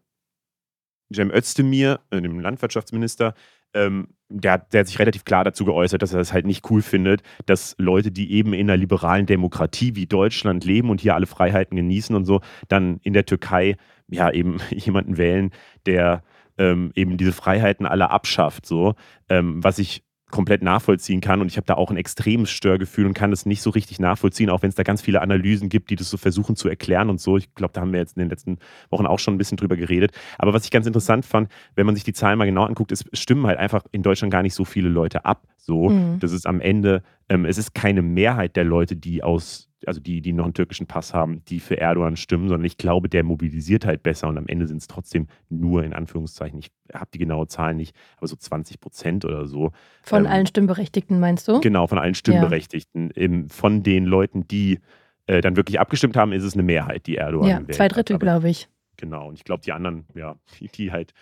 Cem 1.13 1.31
Özdemir, 1.31 2.01
äh, 2.11 2.21
dem 2.21 2.39
Landwirtschaftsminister, 2.39 3.33
ähm, 3.73 4.09
der, 4.29 4.53
hat, 4.53 4.73
der 4.73 4.81
hat 4.81 4.87
sich 4.87 4.99
relativ 4.99 5.25
klar 5.25 5.43
dazu 5.43 5.65
geäußert, 5.65 6.01
dass 6.01 6.13
er 6.13 6.19
das 6.19 6.33
halt 6.33 6.45
nicht 6.45 6.69
cool 6.69 6.81
findet, 6.81 7.23
dass 7.45 7.75
Leute, 7.77 8.11
die 8.11 8.31
eben 8.33 8.53
in 8.53 8.69
einer 8.69 8.77
liberalen 8.77 9.25
Demokratie 9.25 9.95
wie 9.95 10.05
Deutschland 10.05 10.65
leben 10.65 10.89
und 10.89 11.01
hier 11.01 11.15
alle 11.15 11.25
Freiheiten 11.25 11.75
genießen 11.75 12.15
und 12.15 12.25
so, 12.25 12.41
dann 12.67 12.99
in 13.03 13.13
der 13.13 13.25
Türkei 13.25 13.75
ja 14.07 14.31
eben 14.31 14.57
jemanden 14.69 15.17
wählen, 15.17 15.51
der 15.85 16.23
ähm, 16.57 16.91
eben 16.95 17.17
diese 17.17 17.31
Freiheiten 17.31 17.85
alle 17.85 18.11
abschafft. 18.11 18.65
So, 18.65 18.95
ähm, 19.29 19.63
was 19.63 19.79
ich 19.79 20.03
komplett 20.31 20.61
nachvollziehen 20.61 21.21
kann. 21.21 21.41
Und 21.41 21.47
ich 21.47 21.57
habe 21.57 21.65
da 21.65 21.75
auch 21.75 21.91
ein 21.91 21.97
extremes 21.97 22.49
Störgefühl 22.49 23.05
und 23.05 23.13
kann 23.13 23.31
das 23.31 23.45
nicht 23.45 23.61
so 23.61 23.69
richtig 23.69 23.99
nachvollziehen, 23.99 24.49
auch 24.49 24.61
wenn 24.61 24.69
es 24.69 24.75
da 24.75 24.83
ganz 24.83 25.01
viele 25.01 25.21
Analysen 25.21 25.69
gibt, 25.69 25.89
die 25.89 25.95
das 25.95 26.09
so 26.09 26.17
versuchen 26.17 26.55
zu 26.55 26.69
erklären 26.69 27.09
und 27.09 27.19
so. 27.19 27.37
Ich 27.37 27.53
glaube, 27.55 27.73
da 27.73 27.81
haben 27.81 27.91
wir 27.91 27.99
jetzt 27.99 28.17
in 28.17 28.21
den 28.21 28.29
letzten 28.29 28.59
Wochen 28.89 29.05
auch 29.05 29.19
schon 29.19 29.35
ein 29.35 29.37
bisschen 29.37 29.57
drüber 29.57 29.75
geredet. 29.75 30.11
Aber 30.37 30.53
was 30.53 30.63
ich 30.63 30.71
ganz 30.71 30.85
interessant 30.85 31.25
fand, 31.25 31.51
wenn 31.75 31.85
man 31.85 31.95
sich 31.95 32.03
die 32.03 32.13
Zahlen 32.13 32.37
mal 32.37 32.45
genau 32.45 32.65
anguckt, 32.65 32.91
ist, 32.91 33.05
stimmen 33.13 33.47
halt 33.47 33.59
einfach 33.59 33.83
in 33.91 34.03
Deutschland 34.03 34.31
gar 34.31 34.43
nicht 34.43 34.53
so 34.53 34.65
viele 34.65 34.89
Leute 34.89 35.25
ab. 35.25 35.47
So, 35.57 35.89
mhm. 35.89 36.19
das 36.19 36.31
ist 36.31 36.47
am 36.47 36.61
Ende, 36.61 37.03
ähm, 37.27 37.45
es 37.45 37.57
ist 37.57 37.73
keine 37.73 38.01
Mehrheit 38.01 38.55
der 38.55 38.63
Leute, 38.63 38.95
die 38.95 39.23
aus 39.23 39.68
also 39.85 39.99
die, 39.99 40.21
die 40.21 40.33
noch 40.33 40.45
einen 40.45 40.53
türkischen 40.53 40.87
Pass 40.87 41.13
haben, 41.13 41.43
die 41.45 41.59
für 41.59 41.79
Erdogan 41.79 42.17
stimmen, 42.17 42.47
sondern 42.49 42.65
ich 42.65 42.77
glaube, 42.77 43.09
der 43.09 43.23
mobilisiert 43.23 43.85
halt 43.85 44.03
besser 44.03 44.27
und 44.27 44.37
am 44.37 44.47
Ende 44.47 44.67
sind 44.67 44.77
es 44.77 44.87
trotzdem 44.87 45.27
nur 45.49 45.83
in 45.83 45.93
Anführungszeichen, 45.93 46.59
ich 46.59 46.71
habe 46.93 47.09
die 47.13 47.19
genaue 47.19 47.47
Zahl 47.47 47.75
nicht, 47.75 47.95
aber 48.17 48.27
so 48.27 48.35
20 48.35 48.79
Prozent 48.79 49.25
oder 49.25 49.45
so. 49.45 49.71
Von 50.03 50.25
ähm, 50.25 50.31
allen 50.31 50.47
Stimmberechtigten 50.47 51.19
meinst 51.19 51.47
du? 51.47 51.59
Genau, 51.61 51.87
von 51.87 51.97
allen 51.97 52.15
Stimmberechtigten. 52.15 53.11
Ja. 53.15 53.21
Eben 53.21 53.49
von 53.49 53.83
den 53.83 54.05
Leuten, 54.05 54.47
die 54.47 54.79
äh, 55.27 55.41
dann 55.41 55.55
wirklich 55.55 55.79
abgestimmt 55.79 56.17
haben, 56.17 56.33
ist 56.33 56.43
es 56.43 56.53
eine 56.53 56.63
Mehrheit, 56.63 57.05
die 57.05 57.17
Erdogan 57.17 57.65
Ja, 57.67 57.73
zwei 57.73 57.87
Drittel, 57.87 58.17
glaube 58.19 58.49
ich. 58.49 58.67
Genau, 58.97 59.29
und 59.29 59.35
ich 59.35 59.45
glaube, 59.45 59.61
die 59.63 59.71
anderen, 59.71 60.05
ja, 60.13 60.35
die, 60.59 60.67
die 60.67 60.91
halt, 60.91 61.13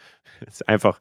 ist 0.45 0.67
einfach, 0.67 0.99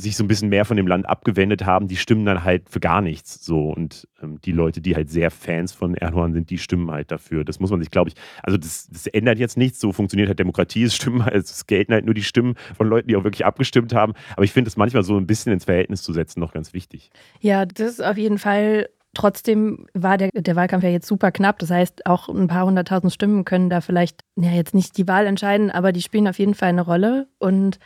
sich 0.00 0.16
so 0.16 0.24
ein 0.24 0.28
bisschen 0.28 0.48
mehr 0.48 0.64
von 0.64 0.76
dem 0.76 0.86
Land 0.86 1.08
abgewendet 1.08 1.64
haben, 1.64 1.88
die 1.88 1.96
stimmen 1.96 2.24
dann 2.26 2.44
halt 2.44 2.68
für 2.68 2.80
gar 2.80 3.00
nichts. 3.00 3.44
So. 3.44 3.70
Und 3.70 4.06
ähm, 4.22 4.40
die 4.44 4.52
Leute, 4.52 4.80
die 4.80 4.94
halt 4.94 5.10
sehr 5.10 5.30
Fans 5.30 5.72
von 5.72 5.94
Erdogan 5.94 6.32
sind, 6.32 6.50
die 6.50 6.58
stimmen 6.58 6.90
halt 6.90 7.10
dafür. 7.10 7.44
Das 7.44 7.60
muss 7.60 7.70
man 7.70 7.80
sich, 7.80 7.90
glaube 7.90 8.10
ich, 8.10 8.16
also 8.42 8.58
das, 8.58 8.88
das, 8.90 9.06
ändert 9.06 9.38
jetzt 9.38 9.56
nichts. 9.56 9.80
So 9.80 9.92
funktioniert 9.92 10.28
halt 10.28 10.38
Demokratie. 10.38 10.84
Es 10.84 10.94
stimmen 10.94 11.24
halt, 11.24 11.36
es 11.36 11.66
gelten 11.66 11.92
halt 11.92 12.04
nur 12.04 12.14
die 12.14 12.22
Stimmen 12.22 12.54
von 12.76 12.88
Leuten, 12.88 13.08
die 13.08 13.16
auch 13.16 13.24
wirklich 13.24 13.44
abgestimmt 13.44 13.94
haben. 13.94 14.12
Aber 14.34 14.44
ich 14.44 14.52
finde 14.52 14.68
es 14.68 14.76
manchmal 14.76 15.02
so 15.02 15.16
ein 15.16 15.26
bisschen 15.26 15.52
ins 15.52 15.64
Verhältnis 15.64 16.02
zu 16.02 16.12
setzen 16.12 16.40
noch 16.40 16.52
ganz 16.52 16.74
wichtig. 16.74 17.10
Ja, 17.40 17.64
das 17.64 17.92
ist 17.92 18.04
auf 18.04 18.18
jeden 18.18 18.38
Fall 18.38 18.88
Trotzdem 19.14 19.86
war 19.94 20.18
der, 20.18 20.28
der 20.34 20.56
Wahlkampf 20.56 20.84
ja 20.84 20.90
jetzt 20.90 21.06
super 21.06 21.32
knapp. 21.32 21.58
Das 21.60 21.70
heißt, 21.70 22.04
auch 22.04 22.28
ein 22.28 22.48
paar 22.48 22.66
hunderttausend 22.66 23.10
Stimmen 23.10 23.46
können 23.46 23.70
da 23.70 23.80
vielleicht 23.80 24.20
ja 24.36 24.50
jetzt 24.50 24.74
nicht 24.74 24.98
die 24.98 25.08
Wahl 25.08 25.24
entscheiden, 25.24 25.70
aber 25.70 25.92
die 25.92 26.02
spielen 26.02 26.28
auf 26.28 26.38
jeden 26.38 26.52
Fall 26.52 26.68
eine 26.68 26.82
Rolle. 26.82 27.26
Und 27.38 27.78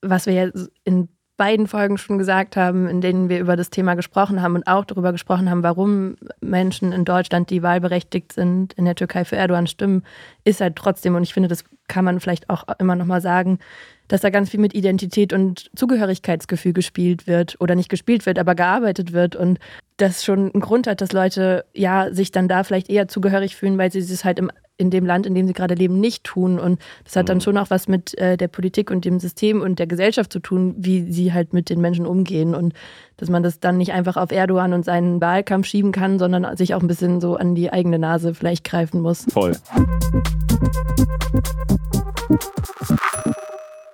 was 0.00 0.24
wir 0.24 0.32
ja 0.32 0.50
in 0.84 1.10
beiden 1.40 1.68
Folgen 1.68 1.96
schon 1.96 2.18
gesagt 2.18 2.54
haben, 2.54 2.86
in 2.86 3.00
denen 3.00 3.30
wir 3.30 3.40
über 3.40 3.56
das 3.56 3.70
Thema 3.70 3.94
gesprochen 3.94 4.42
haben 4.42 4.56
und 4.56 4.66
auch 4.66 4.84
darüber 4.84 5.10
gesprochen 5.10 5.48
haben, 5.48 5.62
warum 5.62 6.16
Menschen 6.42 6.92
in 6.92 7.06
Deutschland, 7.06 7.48
die 7.48 7.62
wahlberechtigt 7.62 8.34
sind, 8.34 8.74
in 8.74 8.84
der 8.84 8.94
Türkei 8.94 9.24
für 9.24 9.36
Erdogan 9.36 9.66
stimmen, 9.66 10.02
ist 10.44 10.60
halt 10.60 10.76
trotzdem, 10.76 11.14
und 11.14 11.22
ich 11.22 11.32
finde, 11.32 11.48
das 11.48 11.64
kann 11.88 12.04
man 12.04 12.20
vielleicht 12.20 12.50
auch 12.50 12.64
immer 12.78 12.94
nochmal 12.94 13.22
sagen, 13.22 13.58
dass 14.06 14.20
da 14.20 14.28
ganz 14.28 14.50
viel 14.50 14.60
mit 14.60 14.74
Identität 14.74 15.32
und 15.32 15.70
Zugehörigkeitsgefühl 15.74 16.74
gespielt 16.74 17.26
wird 17.26 17.56
oder 17.58 17.74
nicht 17.74 17.88
gespielt 17.88 18.26
wird, 18.26 18.38
aber 18.38 18.54
gearbeitet 18.54 19.14
wird 19.14 19.34
und 19.34 19.58
das 19.96 20.22
schon 20.22 20.52
einen 20.52 20.60
Grund 20.60 20.86
hat, 20.86 21.00
dass 21.00 21.12
Leute 21.12 21.64
ja 21.72 22.12
sich 22.12 22.32
dann 22.32 22.48
da 22.48 22.64
vielleicht 22.64 22.90
eher 22.90 23.08
zugehörig 23.08 23.56
fühlen, 23.56 23.78
weil 23.78 23.90
sie 23.90 24.00
es 24.00 24.26
halt 24.26 24.38
im 24.38 24.50
in 24.80 24.90
dem 24.90 25.06
Land, 25.06 25.26
in 25.26 25.34
dem 25.34 25.46
sie 25.46 25.52
gerade 25.52 25.74
leben, 25.74 26.00
nicht 26.00 26.24
tun. 26.24 26.58
Und 26.58 26.80
das 27.04 27.14
hat 27.16 27.28
dann 27.28 27.36
Mhm. 27.38 27.42
schon 27.42 27.58
auch 27.58 27.70
was 27.70 27.86
mit 27.86 28.16
äh, 28.18 28.36
der 28.36 28.48
Politik 28.48 28.90
und 28.90 29.04
dem 29.04 29.20
System 29.20 29.60
und 29.60 29.78
der 29.78 29.86
Gesellschaft 29.86 30.32
zu 30.32 30.40
tun, 30.40 30.74
wie 30.78 31.12
sie 31.12 31.32
halt 31.32 31.52
mit 31.52 31.70
den 31.70 31.80
Menschen 31.80 32.06
umgehen. 32.06 32.54
Und 32.54 32.74
dass 33.18 33.28
man 33.28 33.42
das 33.42 33.60
dann 33.60 33.76
nicht 33.76 33.92
einfach 33.92 34.16
auf 34.16 34.32
Erdogan 34.32 34.72
und 34.72 34.84
seinen 34.84 35.20
Wahlkampf 35.20 35.66
schieben 35.66 35.92
kann, 35.92 36.18
sondern 36.18 36.56
sich 36.56 36.74
auch 36.74 36.80
ein 36.80 36.88
bisschen 36.88 37.20
so 37.20 37.36
an 37.36 37.54
die 37.54 37.70
eigene 37.70 37.98
Nase 37.98 38.34
vielleicht 38.34 38.64
greifen 38.64 39.02
muss. 39.02 39.26
Voll. 39.30 39.52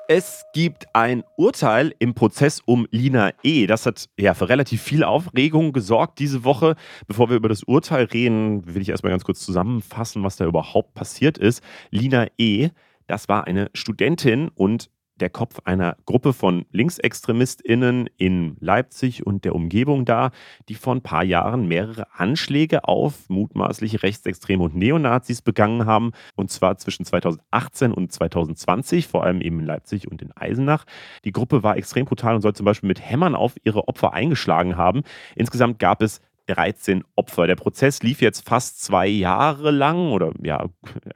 Es 0.08 0.44
gibt 0.52 0.86
ein 0.92 1.24
Urteil 1.36 1.92
im 1.98 2.14
Prozess 2.14 2.60
um 2.64 2.86
Lina 2.92 3.32
E. 3.42 3.66
Das 3.66 3.86
hat 3.86 4.08
ja 4.16 4.34
für 4.34 4.48
relativ 4.48 4.80
viel 4.80 5.02
Aufregung 5.02 5.72
gesorgt 5.72 6.20
diese 6.20 6.44
Woche. 6.44 6.76
Bevor 7.08 7.28
wir 7.28 7.36
über 7.36 7.48
das 7.48 7.64
Urteil 7.64 8.04
reden, 8.04 8.72
will 8.72 8.82
ich 8.82 8.90
erstmal 8.90 9.10
ganz 9.10 9.24
kurz 9.24 9.40
zusammenfassen, 9.40 10.22
was 10.22 10.36
da 10.36 10.44
überhaupt 10.44 10.94
passiert 10.94 11.38
ist. 11.38 11.60
Lina 11.90 12.28
E., 12.38 12.68
das 13.08 13.28
war 13.28 13.48
eine 13.48 13.68
Studentin 13.74 14.48
und 14.48 14.90
der 15.20 15.30
Kopf 15.30 15.60
einer 15.64 15.96
Gruppe 16.04 16.32
von 16.32 16.66
LinksextremistInnen 16.72 18.08
in 18.16 18.56
Leipzig 18.60 19.26
und 19.26 19.44
der 19.44 19.54
Umgebung 19.54 20.04
da, 20.04 20.30
die 20.68 20.74
vor 20.74 20.94
ein 20.94 21.02
paar 21.02 21.24
Jahren 21.24 21.66
mehrere 21.66 22.06
Anschläge 22.14 22.84
auf 22.84 23.28
mutmaßliche 23.28 24.02
Rechtsextreme 24.02 24.62
und 24.62 24.76
Neonazis 24.76 25.42
begangen 25.42 25.86
haben. 25.86 26.12
Und 26.34 26.50
zwar 26.50 26.76
zwischen 26.78 27.04
2018 27.04 27.92
und 27.92 28.12
2020, 28.12 29.06
vor 29.06 29.24
allem 29.24 29.40
eben 29.40 29.60
in 29.60 29.66
Leipzig 29.66 30.10
und 30.10 30.22
in 30.22 30.36
Eisenach. 30.36 30.84
Die 31.24 31.32
Gruppe 31.32 31.62
war 31.62 31.76
extrem 31.76 32.04
brutal 32.04 32.34
und 32.34 32.42
soll 32.42 32.54
zum 32.54 32.66
Beispiel 32.66 32.88
mit 32.88 33.00
Hämmern 33.00 33.34
auf 33.34 33.54
ihre 33.64 33.88
Opfer 33.88 34.12
eingeschlagen 34.12 34.76
haben. 34.76 35.02
Insgesamt 35.34 35.78
gab 35.78 36.02
es 36.02 36.20
13 36.46 37.04
Opfer. 37.14 37.46
Der 37.46 37.56
Prozess 37.56 38.02
lief 38.02 38.20
jetzt 38.20 38.48
fast 38.48 38.82
zwei 38.82 39.06
Jahre 39.06 39.70
lang 39.70 40.12
oder 40.12 40.32
ja, 40.42 40.66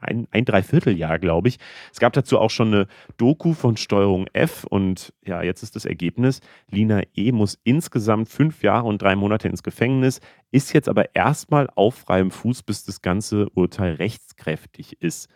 ein, 0.00 0.26
ein 0.30 0.44
Dreivierteljahr, 0.44 1.18
glaube 1.18 1.49
ich. 1.49 1.58
Es 1.92 2.00
gab 2.00 2.12
dazu 2.12 2.38
auch 2.38 2.50
schon 2.50 2.68
eine 2.68 2.87
Doku 3.16 3.54
von 3.54 3.76
Steuerung 3.76 4.26
F 4.32 4.64
und 4.64 5.12
ja, 5.25 5.42
jetzt 5.42 5.62
ist 5.62 5.76
das 5.76 5.84
Ergebnis. 5.84 6.40
Lina 6.70 7.02
E. 7.14 7.32
muss 7.32 7.58
insgesamt 7.64 8.28
fünf 8.28 8.62
Jahre 8.62 8.87
und 8.87 9.02
drei 9.02 9.16
Monate 9.16 9.49
ins 9.49 9.62
Gefängnis, 9.62 10.20
ist 10.50 10.72
jetzt 10.72 10.88
aber 10.88 11.14
erstmal 11.14 11.68
auf 11.75 11.94
freiem 11.94 12.30
Fuß, 12.30 12.62
bis 12.62 12.84
das 12.84 13.02
ganze 13.02 13.49
Urteil 13.50 13.94
rechtskräftig 13.94 15.00
ist. 15.00 15.28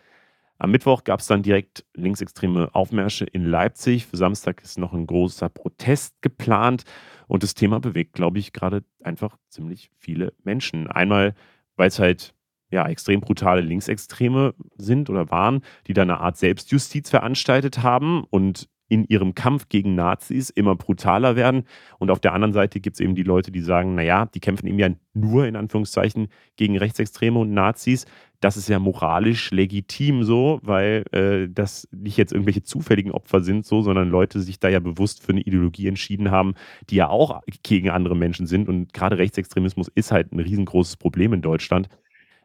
Am 0.65 0.71
Mittwoch 0.71 1.05
gab 1.05 1.21
es 1.21 1.27
dann 1.27 1.43
direkt 1.43 1.85
linksextreme 1.93 2.75
Aufmärsche 2.75 3.27
in 3.27 3.45
Leipzig. 3.45 4.07
Für 4.07 4.17
Samstag 4.17 4.63
ist 4.63 4.79
noch 4.79 4.95
ein 4.95 5.07
großer 5.07 5.51
Protest 5.51 6.23
geplant. 6.23 6.85
Und 7.27 7.43
das 7.43 7.53
Thema 7.53 7.81
bewegt, 7.81 8.15
glaube 8.15 8.39
ich, 8.39 8.55
gerade 8.55 8.83
einfach 9.03 9.37
ziemlich 9.51 9.91
viele 9.99 10.33
Menschen. 10.43 10.87
Einmal, 10.87 11.35
weil 11.77 11.89
es 11.89 11.99
halt 11.99 12.33
ja, 12.71 12.89
extrem 12.89 13.21
brutale 13.21 13.61
Linksextreme 13.61 14.55
sind 14.79 15.11
oder 15.11 15.31
waren, 15.31 15.61
die 15.87 15.93
da 15.93 16.01
eine 16.01 16.21
Art 16.21 16.39
Selbstjustiz 16.39 17.11
veranstaltet 17.11 17.83
haben 17.83 18.25
und 18.31 18.71
in 18.89 19.05
ihrem 19.05 19.35
Kampf 19.35 19.69
gegen 19.69 19.95
Nazis 19.95 20.51
immer 20.51 20.77
brutaler 20.77 21.37
werden. 21.37 21.65
Und 21.99 22.11
auf 22.11 22.21
der 22.21 22.33
anderen 22.33 22.53
Seite 22.53 22.81
gibt 22.81 22.97
es 22.97 23.01
eben 23.01 23.15
die 23.15 23.23
Leute, 23.23 23.51
die 23.51 23.61
sagen, 23.61 23.95
naja, 23.95 24.27
die 24.27 24.41
kämpfen 24.41 24.67
eben 24.67 24.79
ja 24.79 24.91
nur 25.15 25.47
in 25.47 25.57
Anführungszeichen 25.57 26.29
gegen 26.57 26.77
Rechtsextreme 26.77 27.39
und 27.39 27.53
Nazis. 27.53 28.05
Das 28.41 28.57
ist 28.59 28.69
ja 28.69 28.79
moralisch 28.79 29.51
legitim 29.53 30.23
so, 30.23 30.61
weil 30.63 31.05
äh, 31.13 31.49
das 31.51 31.89
nicht 31.93 32.19
jetzt 32.19 32.33
irgendwelche 32.33 32.63
zufälligen 32.63 33.13
Opfer 33.13 33.41
sind, 33.41 33.65
so, 33.65 33.81
sondern 33.81 34.11
Leute 34.11 34.41
sich 34.41 34.61
da 34.61 34.69
ja 34.69 34.81
bewusst 34.81 35.23
für 35.23 35.33
eine 35.33 35.41
Ideologie 35.41 35.89
entschieden 35.89 36.31
haben, 36.31 36.55
die 36.91 36.97
ja 36.97 37.09
auch 37.09 37.41
gegen 37.63 37.89
andere 37.89 38.17
Menschen 38.17 38.47
sind. 38.47 38.69
Und 38.69 38.93
gerade 38.93 39.17
Rechtsextremismus 39.17 39.89
ist 39.95 40.13
halt 40.13 40.33
ein 40.33 40.41
riesengroßes 40.41 40.99
Problem 40.99 41.33
in 41.33 41.41
Deutschland. 41.41 41.89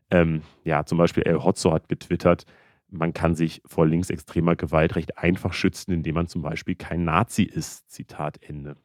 Ähm, 0.10 0.42
ja, 0.64 0.86
zum 0.86 0.98
Beispiel 0.98 1.24
El 1.24 1.44
Hotzo 1.44 1.74
hat 1.74 1.90
getwittert, 1.90 2.46
man 2.92 3.14
kann 3.14 3.36
sich 3.36 3.62
vor 3.66 3.86
linksextremer 3.86 4.56
Gewalt 4.56 4.96
recht 4.96 5.18
einfach 5.18 5.54
schützen, 5.54 5.92
indem 5.92 6.16
man 6.16 6.28
zum 6.28 6.42
Beispiel 6.42 6.76
kein 6.76 7.04
Nazi 7.04 7.44
ist. 7.44 7.90
Zitat 7.90 8.38
Ende. 8.42 8.76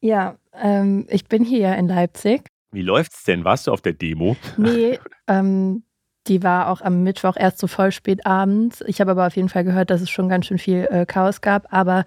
Ja, 0.00 0.36
ähm, 0.54 1.06
ich 1.08 1.26
bin 1.26 1.44
hier 1.44 1.60
ja 1.60 1.74
in 1.74 1.88
Leipzig. 1.88 2.48
Wie 2.72 2.82
läuft's 2.82 3.24
denn? 3.24 3.44
Warst 3.44 3.66
du 3.66 3.72
auf 3.72 3.82
der 3.82 3.92
Demo? 3.92 4.36
Nee, 4.56 4.98
ähm, 5.28 5.84
die 6.26 6.42
war 6.42 6.68
auch 6.68 6.80
am 6.80 7.02
Mittwoch 7.02 7.36
erst 7.36 7.58
so 7.58 7.66
voll 7.66 7.92
spät 7.92 8.26
abends. 8.26 8.82
Ich 8.86 9.00
habe 9.00 9.10
aber 9.10 9.26
auf 9.26 9.36
jeden 9.36 9.48
Fall 9.48 9.64
gehört, 9.64 9.90
dass 9.90 10.00
es 10.00 10.10
schon 10.10 10.28
ganz 10.28 10.46
schön 10.46 10.58
viel 10.58 10.86
äh, 10.90 11.04
Chaos 11.04 11.40
gab. 11.40 11.72
Aber 11.72 12.04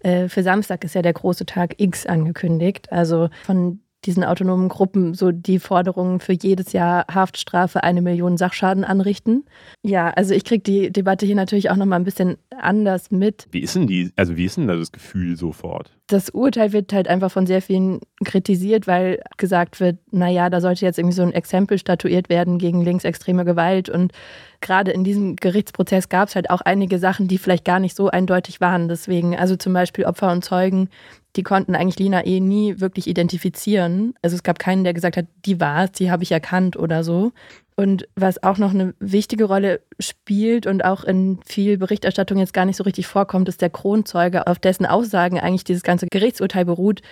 äh, 0.00 0.28
für 0.28 0.42
Samstag 0.42 0.84
ist 0.84 0.94
ja 0.94 1.02
der 1.02 1.12
große 1.12 1.46
Tag 1.46 1.74
X 1.78 2.06
angekündigt. 2.06 2.90
Also 2.92 3.28
von 3.44 3.80
diesen 4.06 4.24
autonomen 4.24 4.68
Gruppen 4.68 5.14
so 5.14 5.32
die 5.32 5.58
Forderungen 5.58 6.20
für 6.20 6.32
jedes 6.32 6.72
Jahr 6.72 7.04
Haftstrafe 7.12 7.82
eine 7.82 8.02
Million 8.02 8.36
Sachschaden 8.36 8.84
anrichten. 8.84 9.44
Ja, 9.82 10.10
also 10.10 10.34
ich 10.34 10.44
kriege 10.44 10.62
die 10.62 10.92
Debatte 10.92 11.26
hier 11.26 11.34
natürlich 11.34 11.70
auch 11.70 11.76
nochmal 11.76 11.98
ein 11.98 12.04
bisschen 12.04 12.36
anders 12.58 13.10
mit. 13.10 13.46
Wie 13.50 13.60
ist 13.60 13.74
denn 13.74 13.86
die, 13.86 14.12
also 14.16 14.36
wie 14.36 14.44
ist 14.44 14.56
denn 14.56 14.68
da 14.68 14.76
das 14.76 14.92
Gefühl 14.92 15.36
sofort? 15.36 15.92
Das 16.06 16.30
Urteil 16.30 16.72
wird 16.72 16.92
halt 16.92 17.08
einfach 17.08 17.32
von 17.32 17.46
sehr 17.46 17.60
vielen 17.60 18.00
kritisiert, 18.24 18.86
weil 18.86 19.20
gesagt 19.38 19.80
wird, 19.80 19.98
naja, 20.12 20.48
da 20.50 20.60
sollte 20.60 20.84
jetzt 20.84 20.98
irgendwie 20.98 21.16
so 21.16 21.22
ein 21.22 21.32
Exempel 21.32 21.78
statuiert 21.78 22.28
werden 22.28 22.58
gegen 22.58 22.82
linksextreme 22.82 23.44
Gewalt. 23.44 23.88
Und 23.88 24.12
gerade 24.60 24.92
in 24.92 25.02
diesem 25.02 25.34
Gerichtsprozess 25.34 26.08
gab 26.08 26.28
es 26.28 26.36
halt 26.36 26.50
auch 26.50 26.60
einige 26.60 27.00
Sachen, 27.00 27.26
die 27.26 27.38
vielleicht 27.38 27.64
gar 27.64 27.80
nicht 27.80 27.96
so 27.96 28.08
eindeutig 28.08 28.60
waren. 28.60 28.88
Deswegen, 28.88 29.36
also 29.36 29.56
zum 29.56 29.72
Beispiel 29.72 30.04
Opfer 30.04 30.30
und 30.30 30.44
Zeugen, 30.44 30.90
die 31.36 31.42
konnten 31.42 31.74
eigentlich 31.74 31.98
Lina 31.98 32.24
eh 32.24 32.40
nie 32.40 32.80
wirklich 32.80 33.06
identifizieren. 33.06 34.14
Also 34.22 34.36
es 34.36 34.42
gab 34.42 34.58
keinen, 34.58 34.84
der 34.84 34.94
gesagt 34.94 35.16
hat, 35.16 35.26
die 35.44 35.60
war 35.60 35.84
es, 35.84 35.92
die 35.92 36.10
habe 36.10 36.22
ich 36.22 36.32
erkannt 36.32 36.76
oder 36.76 37.04
so. 37.04 37.32
Und 37.76 38.08
was 38.16 38.42
auch 38.42 38.56
noch 38.56 38.72
eine 38.72 38.94
wichtige 39.00 39.44
Rolle 39.44 39.82
spielt 40.00 40.66
und 40.66 40.84
auch 40.84 41.04
in 41.04 41.40
viel 41.44 41.76
Berichterstattung 41.76 42.38
jetzt 42.38 42.54
gar 42.54 42.64
nicht 42.64 42.76
so 42.76 42.84
richtig 42.84 43.06
vorkommt, 43.06 43.48
ist 43.50 43.60
der 43.60 43.68
Kronzeuge, 43.68 44.46
auf 44.46 44.58
dessen 44.58 44.86
Aussagen 44.86 45.38
eigentlich 45.38 45.64
dieses 45.64 45.82
ganze 45.82 46.06
Gerichtsurteil 46.06 46.64
beruht, 46.64 47.02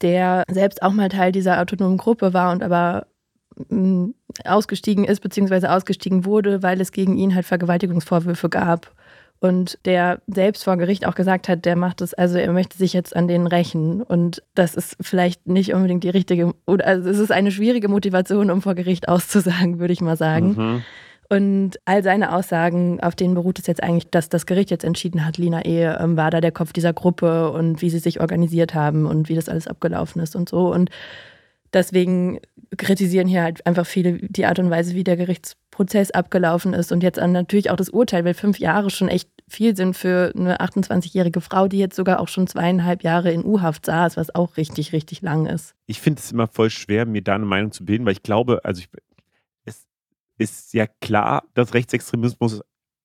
der 0.00 0.42
selbst 0.50 0.82
auch 0.82 0.92
mal 0.92 1.08
Teil 1.08 1.30
dieser 1.30 1.60
autonomen 1.60 1.98
Gruppe 1.98 2.34
war 2.34 2.50
und 2.50 2.64
aber 2.64 3.06
mh, 3.68 4.10
ausgestiegen 4.44 5.04
ist, 5.04 5.20
beziehungsweise 5.20 5.70
ausgestiegen 5.70 6.24
wurde, 6.24 6.62
weil 6.64 6.80
es 6.80 6.90
gegen 6.90 7.16
ihn 7.16 7.34
halt 7.34 7.46
Vergewaltigungsvorwürfe 7.46 8.48
gab. 8.48 8.92
Und 9.40 9.78
der 9.84 10.20
selbst 10.26 10.64
vor 10.64 10.76
Gericht 10.76 11.06
auch 11.06 11.14
gesagt 11.14 11.48
hat, 11.48 11.64
der 11.64 11.76
macht 11.76 12.00
es, 12.00 12.12
also 12.12 12.38
er 12.38 12.52
möchte 12.52 12.76
sich 12.76 12.92
jetzt 12.92 13.14
an 13.14 13.28
denen 13.28 13.46
rächen. 13.46 14.02
Und 14.02 14.42
das 14.54 14.74
ist 14.74 14.96
vielleicht 15.00 15.46
nicht 15.46 15.72
unbedingt 15.74 16.02
die 16.02 16.10
richtige, 16.10 16.54
oder 16.66 16.86
also 16.86 17.08
es 17.08 17.18
ist 17.18 17.30
eine 17.30 17.52
schwierige 17.52 17.88
Motivation, 17.88 18.50
um 18.50 18.62
vor 18.62 18.74
Gericht 18.74 19.08
auszusagen, 19.08 19.78
würde 19.78 19.92
ich 19.92 20.00
mal 20.00 20.16
sagen. 20.16 20.54
Mhm. 20.56 20.82
Und 21.30 21.78
all 21.84 22.02
seine 22.02 22.32
Aussagen, 22.32 23.00
auf 23.00 23.14
denen 23.14 23.34
beruht 23.34 23.58
es 23.58 23.66
jetzt 23.66 23.82
eigentlich, 23.82 24.10
dass 24.10 24.30
das 24.30 24.46
Gericht 24.46 24.70
jetzt 24.70 24.84
entschieden 24.84 25.26
hat, 25.26 25.36
Lina 25.36 25.62
Ehe 25.64 25.98
ähm, 26.00 26.16
war 26.16 26.30
da 26.30 26.40
der 26.40 26.52
Kopf 26.52 26.72
dieser 26.72 26.94
Gruppe 26.94 27.50
und 27.50 27.82
wie 27.82 27.90
sie 27.90 27.98
sich 27.98 28.20
organisiert 28.20 28.74
haben 28.74 29.04
und 29.04 29.28
wie 29.28 29.34
das 29.34 29.48
alles 29.48 29.68
abgelaufen 29.68 30.22
ist 30.22 30.34
und 30.34 30.48
so. 30.48 30.72
Und 30.72 30.90
deswegen 31.74 32.40
kritisieren 32.76 33.28
hier 33.28 33.42
halt 33.42 33.66
einfach 33.66 33.86
viele 33.86 34.14
die 34.14 34.46
Art 34.46 34.58
und 34.58 34.70
Weise, 34.70 34.94
wie 34.94 35.04
der 35.04 35.16
Gerichtsprozess 35.16 36.10
abgelaufen 36.10 36.74
ist 36.74 36.92
und 36.92 37.02
jetzt 37.02 37.18
natürlich 37.18 37.70
auch 37.70 37.76
das 37.76 37.88
Urteil, 37.88 38.24
weil 38.24 38.34
fünf 38.34 38.58
Jahre 38.58 38.90
schon 38.90 39.08
echt 39.08 39.30
viel 39.48 39.76
sind 39.76 39.96
für 39.96 40.32
eine 40.36 40.60
28-jährige 40.60 41.40
Frau, 41.40 41.68
die 41.68 41.78
jetzt 41.78 41.96
sogar 41.96 42.20
auch 42.20 42.28
schon 42.28 42.46
zweieinhalb 42.46 43.02
Jahre 43.02 43.32
in 43.32 43.44
U-Haft 43.44 43.86
saß, 43.86 44.16
was 44.16 44.34
auch 44.34 44.56
richtig, 44.56 44.92
richtig 44.92 45.22
lang 45.22 45.46
ist. 45.46 45.74
Ich 45.86 46.00
finde 46.00 46.20
es 46.20 46.32
immer 46.32 46.46
voll 46.46 46.70
schwer, 46.70 47.06
mir 47.06 47.22
da 47.22 47.34
eine 47.34 47.46
Meinung 47.46 47.72
zu 47.72 47.84
bilden, 47.84 48.04
weil 48.04 48.12
ich 48.12 48.22
glaube, 48.22 48.60
also 48.64 48.80
ich, 48.80 48.88
es 49.64 49.86
ist 50.36 50.74
ja 50.74 50.86
klar, 50.86 51.44
dass 51.54 51.74
Rechtsextremismus 51.74 52.60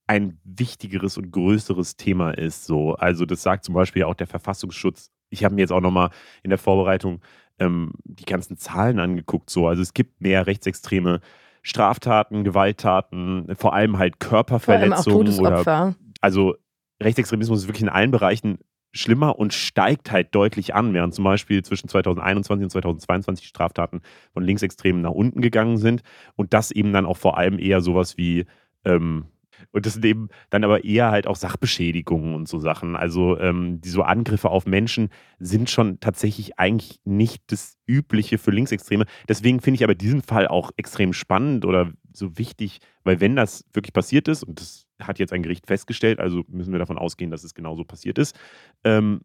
ein 0.05 0.37
wichtigeres 0.43 1.17
und 1.17 1.31
größeres 1.31 1.95
Thema 1.95 2.31
ist. 2.31 2.65
So. 2.65 2.95
Also 2.95 3.25
das 3.25 3.41
sagt 3.41 3.63
zum 3.63 3.73
Beispiel 3.73 4.03
auch 4.03 4.15
der 4.15 4.27
Verfassungsschutz. 4.27 5.09
Ich 5.29 5.43
habe 5.43 5.55
mir 5.55 5.61
jetzt 5.61 5.71
auch 5.71 5.81
nochmal 5.81 6.09
in 6.43 6.49
der 6.49 6.59
Vorbereitung 6.59 7.21
ähm, 7.63 7.91
die 8.03 8.25
ganzen 8.25 8.57
Zahlen 8.57 8.99
angeguckt. 8.99 9.49
So. 9.49 9.67
Also 9.67 9.81
es 9.81 9.93
gibt 9.93 10.21
mehr 10.21 10.47
rechtsextreme 10.47 11.21
Straftaten, 11.61 12.43
Gewalttaten, 12.43 13.55
vor 13.55 13.73
allem 13.73 13.97
halt 13.97 14.15
Vor 14.21 14.33
allem 14.33 14.93
auch 14.93 15.05
Körperverletzungen 15.05 15.39
oder 15.39 15.49
Todesopfer. 15.49 15.95
also 16.21 16.55
Rechtsextremismus 17.01 17.61
ist 17.61 17.67
wirklich 17.67 17.83
in 17.83 17.89
allen 17.89 18.11
Bereichen 18.11 18.59
schlimmer 18.91 19.39
und 19.39 19.53
steigt 19.53 20.11
halt 20.11 20.35
deutlich 20.35 20.75
an, 20.75 20.93
während 20.93 21.15
zum 21.15 21.23
Beispiel 21.23 21.63
zwischen 21.63 21.87
2021 21.87 22.65
und 22.65 22.69
2022 22.69 23.47
Straftaten 23.47 24.01
von 24.33 24.43
Linksextremen 24.43 25.01
nach 25.01 25.11
unten 25.11 25.41
gegangen 25.41 25.77
sind 25.77 26.03
und 26.35 26.53
das 26.53 26.69
eben 26.69 26.93
dann 26.93 27.05
auch 27.05 27.17
vor 27.17 27.37
allem 27.37 27.57
eher 27.57 27.81
sowas 27.81 28.17
wie 28.17 28.45
ähm, 28.85 29.25
und 29.71 29.85
das 29.85 29.93
sind 29.93 30.05
eben 30.05 30.29
dann 30.49 30.63
aber 30.63 30.83
eher 30.83 31.11
halt 31.11 31.27
auch 31.27 31.35
Sachbeschädigungen 31.35 32.35
und 32.35 32.47
so 32.47 32.59
Sachen. 32.59 32.95
Also 32.95 33.37
ähm, 33.39 33.81
die 33.81 33.89
so 33.89 34.03
Angriffe 34.03 34.49
auf 34.49 34.65
Menschen 34.65 35.09
sind 35.39 35.69
schon 35.69 35.99
tatsächlich 35.99 36.59
eigentlich 36.59 36.99
nicht 37.05 37.43
das 37.47 37.77
Übliche 37.87 38.37
für 38.37 38.51
Linksextreme. 38.51 39.05
Deswegen 39.27 39.61
finde 39.61 39.75
ich 39.75 39.83
aber 39.83 39.95
diesen 39.95 40.21
Fall 40.21 40.47
auch 40.47 40.71
extrem 40.77 41.13
spannend 41.13 41.65
oder 41.65 41.91
so 42.11 42.37
wichtig, 42.37 42.79
weil 43.03 43.19
wenn 43.19 43.35
das 43.35 43.65
wirklich 43.73 43.93
passiert 43.93 44.27
ist, 44.27 44.43
und 44.43 44.59
das 44.59 44.85
hat 45.01 45.19
jetzt 45.19 45.33
ein 45.33 45.43
Gericht 45.43 45.67
festgestellt, 45.67 46.19
also 46.19 46.43
müssen 46.47 46.71
wir 46.71 46.79
davon 46.79 46.97
ausgehen, 46.97 47.31
dass 47.31 47.43
es 47.43 47.53
genauso 47.53 47.83
passiert 47.83 48.17
ist, 48.17 48.37
ähm, 48.83 49.21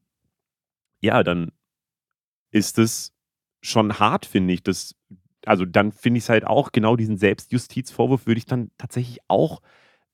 ja, 1.01 1.23
dann 1.23 1.53
ist 2.51 2.79
es 2.79 3.13
schon 3.63 3.99
hart, 3.99 4.27
finde 4.27 4.55
ich. 4.55 4.63
Das, 4.63 4.95
also 5.45 5.65
dann 5.65 5.93
finde 5.93 6.19
ich 6.19 6.25
es 6.25 6.31
halt 6.31 6.47
auch, 6.47 6.73
genau 6.73 6.97
diesen 6.97 7.17
Selbstjustizvorwurf 7.17 8.27
würde 8.27 8.39
ich 8.39 8.47
dann 8.47 8.71
tatsächlich 8.79 9.19
auch 9.29 9.61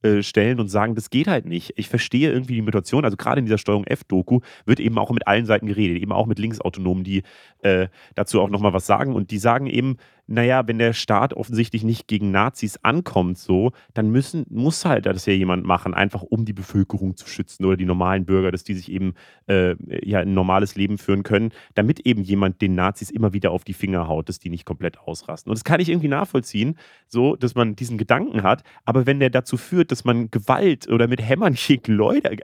äh, 0.05 0.23
stellen 0.23 0.61
und 0.61 0.69
sagen, 0.69 0.95
das 0.95 1.09
geht 1.09 1.29
halt 1.29 1.47
nicht. 1.47 1.73
Ich 1.77 1.89
verstehe 1.89 2.31
irgendwie 2.31 2.57
die 2.57 2.63
Mutation. 2.63 3.07
Also 3.07 3.17
gerade 3.17 3.39
in 3.39 3.47
dieser 3.47 3.57
Steuerung 3.57 3.85
F-Doku 3.85 4.41
wird 4.67 4.79
eben 4.79 4.99
auch 4.99 5.11
mit 5.11 5.27
allen 5.27 5.47
Seiten 5.47 5.67
geredet, 5.67 6.03
eben 6.03 6.13
auch 6.13 6.27
mit 6.27 6.39
Linksautonomen, 6.39 7.05
die 7.05 7.23
äh, 7.63 7.89
dazu 8.15 8.43
auch 8.43 8.51
nochmal 8.51 8.75
was 8.75 8.87
sagen. 8.87 9.15
Und 9.15 9.31
die 9.31 9.39
sagen 9.39 9.67
eben, 9.67 9.97
naja, 10.27 10.67
wenn 10.67 10.79
der 10.79 10.93
Staat 10.93 11.35
offensichtlich 11.35 11.85
nicht 11.85 12.09
gegen 12.09 12.31
Nazis 12.31 12.79
ankommt, 12.83 13.39
so, 13.39 13.73
dann 13.93 14.11
müssen, 14.11 14.47
muss 14.49 14.85
halt 14.85 15.07
das 15.07 15.27
ja 15.27 15.33
jemand 15.33 15.65
machen, 15.65 15.95
einfach 15.95 16.23
um 16.23 16.45
die 16.45 16.53
Bevölkerung 16.53 17.17
zu 17.17 17.29
schützen 17.29 17.65
oder 17.65 17.77
die 17.77 17.85
normalen 17.85 18.25
Bürger, 18.25 18.51
dass 18.51 18.65
die 18.65 18.75
sich 18.75 18.91
eben 18.91 19.15
äh, 19.49 19.75
ja, 20.09 20.21
ein 20.21 20.33
normales 20.35 20.77
Leben 20.77 20.99
führen 20.99 21.23
können, 21.23 21.53
damit 21.75 22.01
eben 22.01 22.23
jemand 22.23 22.63
den 22.63 22.75
Nazis 22.75 23.11
immer 23.11 23.33
wieder 23.33 23.51
auf 23.51 23.65
die 23.65 23.75
Finger 23.75 24.09
haut, 24.09 24.29
dass 24.29 24.39
die 24.39 24.51
nicht 24.51 24.65
komplett 24.65 24.99
ausrasten. 24.99 25.51
Und 25.51 25.59
das 25.59 25.65
kann 25.65 25.81
ich 25.81 25.89
irgendwie 25.91 26.09
nachvollziehen, 26.09 26.79
so, 27.07 27.37
dass 27.37 27.55
man 27.55 27.77
diesen 27.77 27.99
Gedanken 27.99 28.43
hat, 28.43 28.63
aber 28.85 29.07
wenn 29.07 29.21
der 29.21 29.31
dazu 29.31 29.57
führt, 29.57 29.91
dass 29.91 30.05
man 30.05 30.31
Gewalt 30.31 30.89
oder 30.89 31.07
mit 31.07 31.21
Hämmern 31.21 31.55
gegen 31.55 31.93
Leute 31.93 32.37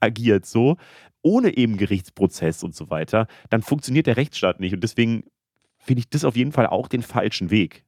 agiert, 0.00 0.46
so, 0.46 0.76
ohne 1.22 1.56
eben 1.56 1.76
Gerichtsprozess 1.76 2.62
und 2.62 2.74
so 2.74 2.90
weiter, 2.90 3.26
dann 3.50 3.62
funktioniert 3.62 4.06
der 4.06 4.16
Rechtsstaat 4.16 4.60
nicht. 4.60 4.74
Und 4.74 4.84
deswegen 4.84 5.24
finde 5.86 6.00
ich 6.00 6.10
das 6.10 6.24
auf 6.24 6.36
jeden 6.36 6.52
Fall 6.52 6.66
auch 6.66 6.88
den 6.88 7.02
falschen 7.02 7.50
Weg. 7.50 7.84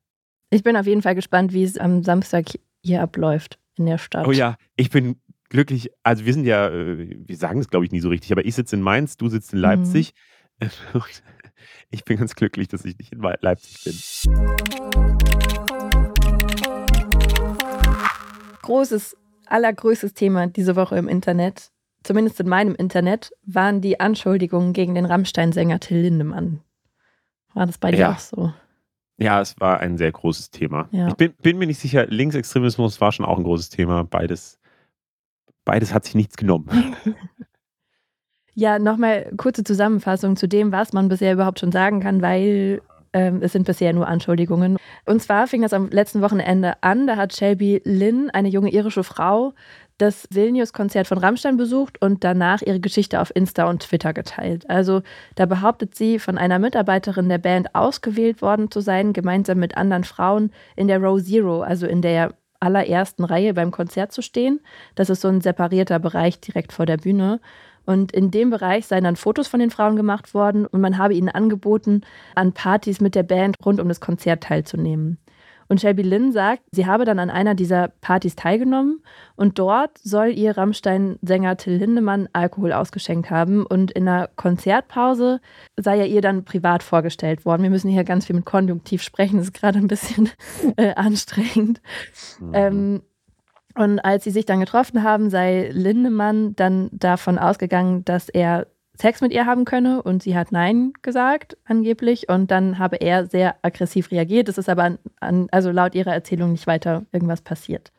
Ich 0.51 0.63
bin 0.63 0.77
auf 0.77 0.87
jeden 0.87 1.03
Fall 1.03 1.15
gespannt, 1.15 1.53
wie 1.53 1.65
es 1.65 1.77
am 1.77 2.03
Samstag 2.05 2.47
hier 2.83 3.03
abläuft 3.03 3.59
in 3.77 3.87
der 3.87 3.99
Stadt. 3.99 4.27
Oh 4.27 4.33
ja, 4.33 4.57
ich 4.77 4.91
bin 4.91 5.17
glücklich. 5.51 5.91
Also 6.05 6.25
wir 6.25 6.33
sind 6.33 6.45
ja, 6.45 6.69
äh, 6.69 7.17
wir 7.27 7.37
sagen 7.37 7.61
es 7.61 7.69
glaube 7.69 7.85
ich 7.85 7.93
nie 7.93 8.01
so 8.01 8.09
richtig, 8.09 8.33
aber 8.33 8.45
ich 8.45 8.55
sitze 8.55 8.77
in 8.77 8.83
Mainz, 8.83 9.17
du 9.17 9.29
sitzt 9.29 9.53
in 9.53 9.59
Leipzig. 9.59 10.15
Mhm. 10.61 10.69
Ich 11.91 12.05
bin 12.05 12.19
ganz 12.19 12.35
glücklich, 12.35 12.69
dass 12.69 12.85
ich 12.85 12.99
nicht 12.99 13.13
in 13.13 13.21
Leipzig 13.21 13.85
bin. 13.85 13.95
Großes, 18.63 19.17
allergrößtes 19.47 20.15
Thema 20.15 20.47
diese 20.47 20.77
Woche 20.77 20.97
im 20.97 21.09
Internet, 21.09 21.71
zumindest 22.03 22.41
in 22.41 22.49
meinem 22.49 22.75
Internet, 22.75 23.33
waren 23.45 23.81
die 23.81 24.01
Anschuldigungen 24.01 24.73
gegen 24.73 24.95
den 24.95 25.05
Rammstein-Sänger 25.05 25.81
Till 25.81 25.99
Lindemann. 25.99 26.61
War 27.55 27.67
das 27.67 27.79
bei 27.79 27.91
dir 27.91 27.99
ja. 27.99 28.13
auch 28.13 28.19
so? 28.19 28.53
Ja, 29.19 29.41
es 29.41 29.59
war 29.61 29.81
ein 29.81 29.99
sehr 29.99 30.13
großes 30.13 30.51
Thema. 30.51 30.89
Ja. 30.93 31.09
Ich 31.09 31.15
bin, 31.15 31.33
bin, 31.43 31.59
mir 31.59 31.67
nicht 31.67 31.81
sicher, 31.81 32.07
Linksextremismus 32.07 33.01
war 33.01 33.11
schon 33.11 33.27
auch 33.27 33.37
ein 33.37 33.45
großes 33.45 33.69
Thema. 33.71 34.05
Beides, 34.05 34.61
beides 35.65 35.93
hat 35.93 36.05
sich 36.05 36.15
nichts 36.15 36.37
genommen. 36.37 36.95
ja, 38.55 38.79
nochmal 38.79 39.33
kurze 39.37 39.65
Zusammenfassung 39.65 40.37
zu 40.37 40.47
dem, 40.47 40.71
was 40.71 40.93
man 40.93 41.09
bisher 41.09 41.33
überhaupt 41.33 41.59
schon 41.59 41.73
sagen 41.73 41.99
kann, 41.99 42.23
weil 42.23 42.81
ähm, 43.13 43.41
es 43.43 43.53
sind 43.53 43.67
bisher 43.67 43.93
nur 43.93 44.07
Anschuldigungen. 44.07 44.77
Und 45.05 45.21
zwar 45.21 45.49
fing 45.49 45.63
das 45.63 45.73
am 45.73 45.89
letzten 45.91 46.23
Wochenende 46.23 46.81
an. 46.83 47.09
Da 47.09 47.17
hat 47.17 47.35
Shelby 47.35 47.81
Lynn, 47.85 48.31
eine 48.31 48.49
junge 48.49 48.71
irische 48.71 49.03
Frau, 49.03 49.53
das 49.99 50.29
Vilnius-Konzert 50.31 51.07
von 51.07 51.19
Rammstein 51.19 51.57
besucht 51.57 52.01
und 52.01 52.25
danach 52.25 52.63
ihre 52.63 52.81
Geschichte 52.81 53.21
auf 53.21 53.35
Insta 53.35 53.69
und 53.69 53.83
Twitter 53.83 54.15
geteilt. 54.15 54.69
Also 54.71 55.03
da 55.35 55.47
behauptet 55.47 55.95
sie, 55.95 56.19
von 56.19 56.39
einer 56.39 56.59
Mitarbeiterin 56.59 57.29
der 57.29 57.39
Band 57.39 57.75
ausgewählt 57.75 58.41
worden 58.41 58.71
zu 58.71 58.81
sein, 58.81 59.13
gemeinsam 59.13 59.59
mit 59.59 59.77
anderen 59.77 60.05
Frauen 60.05 60.53
in 60.77 60.89
der 60.89 61.03
Row 61.03 61.21
Zero, 61.23 61.63
also 61.63 61.87
in 61.87 62.01
der 62.01 62.35
allerersten 62.61 63.25
Reihe 63.25 63.55
beim 63.55 63.71
Konzert 63.71 64.13
zu 64.13 64.23
stehen. 64.23 64.61
Das 64.95 65.11
ist 65.11 65.21
so 65.21 65.29
ein 65.29 65.41
separierter 65.41 65.99
Bereich 65.99 66.41
direkt 66.41 66.73
vor 66.73 66.87
der 66.87 66.97
Bühne. 66.97 67.41
Und 67.85 68.13
in 68.13 68.31
dem 68.31 68.51
Bereich 68.51 68.87
seien 68.87 69.05
dann 69.05 69.17
Fotos 69.17 69.49
von 69.49 69.61
den 69.61 69.71
Frauen 69.71 69.97
gemacht 69.97 70.35
worden 70.35 70.67
und 70.67 70.81
man 70.81 70.99
habe 70.99 71.15
ihnen 71.15 71.31
angeboten, 71.31 72.03
an 72.35 72.53
Partys 72.53 73.01
mit 73.01 73.15
der 73.15 73.23
Band 73.23 73.57
rund 73.65 73.81
um 73.81 73.89
das 73.89 74.01
Konzert 74.01 74.43
teilzunehmen. 74.43 75.19
Und 75.69 75.81
Shelby 75.81 76.03
Lynn 76.03 76.33
sagt, 76.33 76.63
sie 76.71 76.87
habe 76.87 77.05
dann 77.05 77.19
an 77.19 77.31
einer 77.31 77.55
dieser 77.55 77.89
Partys 78.01 78.37
teilgenommen 78.37 79.03
und 79.37 79.59
dort 79.59 79.99
soll 79.99 80.29
ihr 80.29 80.57
Rammstein-Sänger 80.57 81.57
Till 81.57 81.75
Lindemann 81.75 82.29
Alkohol 82.33 82.73
ausgeschenkt 82.73 83.31
haben. 83.31 83.67
Und 83.67 83.91
in 83.91 84.09
einer 84.09 84.29
Konzertpause 84.37 85.41
sei 85.77 85.99
er 85.99 86.07
ihr 86.07 86.23
dann 86.23 86.45
privat 86.45 86.83
vorgestellt 86.83 87.45
worden. 87.45 87.63
Wir 87.63 87.71
müssen 87.71 87.91
hier 87.91 88.05
ganz 88.05 88.27
viel 88.27 88.37
mit 88.37 88.47
Konjunktiv 88.47 89.03
sprechen, 89.03 89.37
das 89.37 89.49
ist 89.49 89.55
gerade 89.55 89.79
ein 89.79 89.89
bisschen 89.89 90.31
äh, 90.77 90.95
anstrengend. 90.95 91.81
Mhm. 92.41 92.51
Ähm, 92.55 93.03
und 93.75 94.01
als 94.01 94.25
sie 94.25 94.31
sich 94.31 94.45
dann 94.45 94.59
getroffen 94.59 95.05
haben, 95.05 95.31
sei 95.31 95.71
Lindemann 95.73 96.57
dann 96.57 96.89
davon 96.93 97.39
ausgegangen, 97.39 98.05
dass 98.05 98.29
er 98.29 98.67
Sex 99.01 99.21
mit 99.21 99.33
ihr 99.33 99.47
haben 99.47 99.65
könne 99.65 100.03
und 100.03 100.23
sie 100.23 100.37
hat 100.37 100.51
Nein 100.51 100.93
gesagt, 101.03 101.57
angeblich. 101.65 102.29
Und 102.29 102.51
dann 102.51 102.79
habe 102.79 102.97
er 102.97 103.27
sehr 103.27 103.57
aggressiv 103.63 104.11
reagiert. 104.11 104.49
Es 104.49 104.59
ist 104.59 104.69
aber 104.69 104.99
an, 105.21 105.47
also 105.51 105.71
laut 105.71 105.95
ihrer 105.95 106.13
Erzählung 106.13 106.53
nicht 106.53 106.67
weiter 106.67 107.05
irgendwas 107.13 107.41
passiert. 107.41 107.93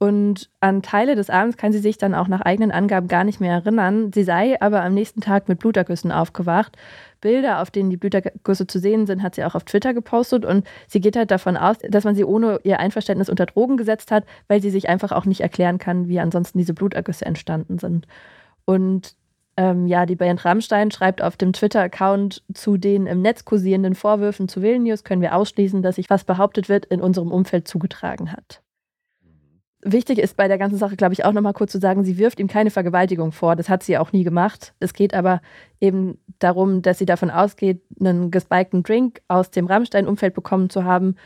Und 0.00 0.48
an 0.60 0.80
Teile 0.82 1.16
des 1.16 1.28
Abends 1.28 1.56
kann 1.56 1.72
sie 1.72 1.80
sich 1.80 1.98
dann 1.98 2.14
auch 2.14 2.28
nach 2.28 2.42
eigenen 2.42 2.70
Angaben 2.70 3.08
gar 3.08 3.24
nicht 3.24 3.40
mehr 3.40 3.54
erinnern. 3.54 4.12
Sie 4.12 4.22
sei 4.22 4.60
aber 4.60 4.84
am 4.84 4.94
nächsten 4.94 5.20
Tag 5.20 5.48
mit 5.48 5.58
Blutergüssen 5.58 6.12
aufgewacht. 6.12 6.76
Bilder, 7.20 7.60
auf 7.60 7.72
denen 7.72 7.90
die 7.90 7.96
Blutergüsse 7.96 8.68
zu 8.68 8.78
sehen 8.78 9.06
sind, 9.06 9.24
hat 9.24 9.34
sie 9.34 9.44
auch 9.44 9.56
auf 9.56 9.64
Twitter 9.64 9.94
gepostet. 9.94 10.44
Und 10.44 10.68
sie 10.86 11.00
geht 11.00 11.16
halt 11.16 11.32
davon 11.32 11.56
aus, 11.56 11.78
dass 11.88 12.04
man 12.04 12.14
sie 12.14 12.24
ohne 12.24 12.60
ihr 12.62 12.78
Einverständnis 12.78 13.28
unter 13.28 13.46
Drogen 13.46 13.76
gesetzt 13.76 14.12
hat, 14.12 14.24
weil 14.46 14.62
sie 14.62 14.70
sich 14.70 14.88
einfach 14.88 15.10
auch 15.10 15.24
nicht 15.24 15.40
erklären 15.40 15.78
kann, 15.78 16.06
wie 16.06 16.20
ansonsten 16.20 16.58
diese 16.58 16.74
Blutergüsse 16.74 17.26
entstanden 17.26 17.78
sind. 17.78 18.06
Und 18.66 19.16
ähm, 19.58 19.88
ja, 19.88 20.06
die 20.06 20.14
Band 20.14 20.44
Rammstein 20.44 20.92
schreibt 20.92 21.20
auf 21.20 21.36
dem 21.36 21.52
Twitter-Account 21.52 22.44
zu 22.54 22.76
den 22.76 23.08
im 23.08 23.22
Netz 23.22 23.44
kursierenden 23.44 23.96
Vorwürfen 23.96 24.48
zu 24.48 24.62
Vilnius 24.62 25.02
können 25.02 25.20
wir 25.20 25.34
ausschließen, 25.34 25.82
dass 25.82 25.96
sich 25.96 26.08
was 26.08 26.22
behauptet 26.22 26.68
wird, 26.68 26.86
in 26.86 27.00
unserem 27.00 27.32
Umfeld 27.32 27.66
zugetragen 27.66 28.30
hat. 28.30 28.62
Wichtig 29.82 30.18
ist 30.18 30.36
bei 30.36 30.46
der 30.46 30.58
ganzen 30.58 30.78
Sache, 30.78 30.94
glaube 30.94 31.12
ich, 31.12 31.24
auch 31.24 31.32
nochmal 31.32 31.54
kurz 31.54 31.72
zu 31.72 31.80
sagen, 31.80 32.04
sie 32.04 32.18
wirft 32.18 32.38
ihm 32.38 32.46
keine 32.46 32.70
Vergewaltigung 32.70 33.32
vor. 33.32 33.56
Das 33.56 33.68
hat 33.68 33.82
sie 33.82 33.98
auch 33.98 34.12
nie 34.12 34.22
gemacht. 34.22 34.74
Es 34.78 34.92
geht 34.92 35.12
aber 35.12 35.40
eben 35.80 36.18
darum, 36.38 36.80
dass 36.80 36.98
sie 36.98 37.06
davon 37.06 37.30
ausgeht, 37.30 37.82
einen 37.98 38.30
gespikten 38.30 38.84
Drink 38.84 39.22
aus 39.26 39.50
dem 39.50 39.66
Rammstein-Umfeld 39.66 40.34
bekommen 40.34 40.70
zu 40.70 40.84
haben 40.84 41.16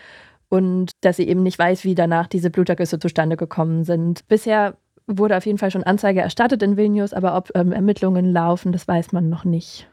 und 0.48 0.92
dass 1.02 1.16
sie 1.16 1.28
eben 1.28 1.42
nicht 1.42 1.58
weiß, 1.58 1.84
wie 1.84 1.94
danach 1.94 2.28
diese 2.28 2.48
Blutergüsse 2.48 2.98
zustande 2.98 3.36
gekommen 3.36 3.84
sind. 3.84 4.26
Bisher 4.28 4.78
wurde 5.06 5.36
auf 5.36 5.46
jeden 5.46 5.58
Fall 5.58 5.70
schon 5.70 5.82
Anzeige 5.82 6.20
erstattet 6.20 6.62
in 6.62 6.76
Vilnius, 6.76 7.12
aber 7.12 7.36
ob 7.36 7.50
ähm, 7.54 7.72
Ermittlungen 7.72 8.32
laufen, 8.32 8.72
das 8.72 8.86
weiß 8.86 9.12
man 9.12 9.28
noch 9.28 9.44
nicht. 9.44 9.88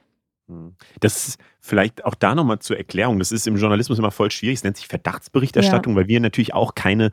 Hm. 0.48 0.76
Das 1.00 1.28
ist 1.28 1.40
vielleicht 1.60 2.06
auch 2.06 2.16
da 2.16 2.36
nochmal 2.36 2.60
zur 2.60 2.78
Erklärung. 2.78 3.20
Das 3.20 3.32
ist 3.32 3.48
im 3.48 3.58
Journalismus 3.58 4.00
immer 4.00 4.12
voll 4.12 4.32
schwierig. 4.32 4.58
Es 4.58 4.64
nennt 4.64 4.78
sich 4.78 4.88
Verdachtsberichterstattung, 4.88 5.94
ja. 5.94 6.02
weil 6.02 6.08
wir 6.08 6.20
natürlich 6.20 6.54
auch 6.54 6.76
keine 6.76 7.12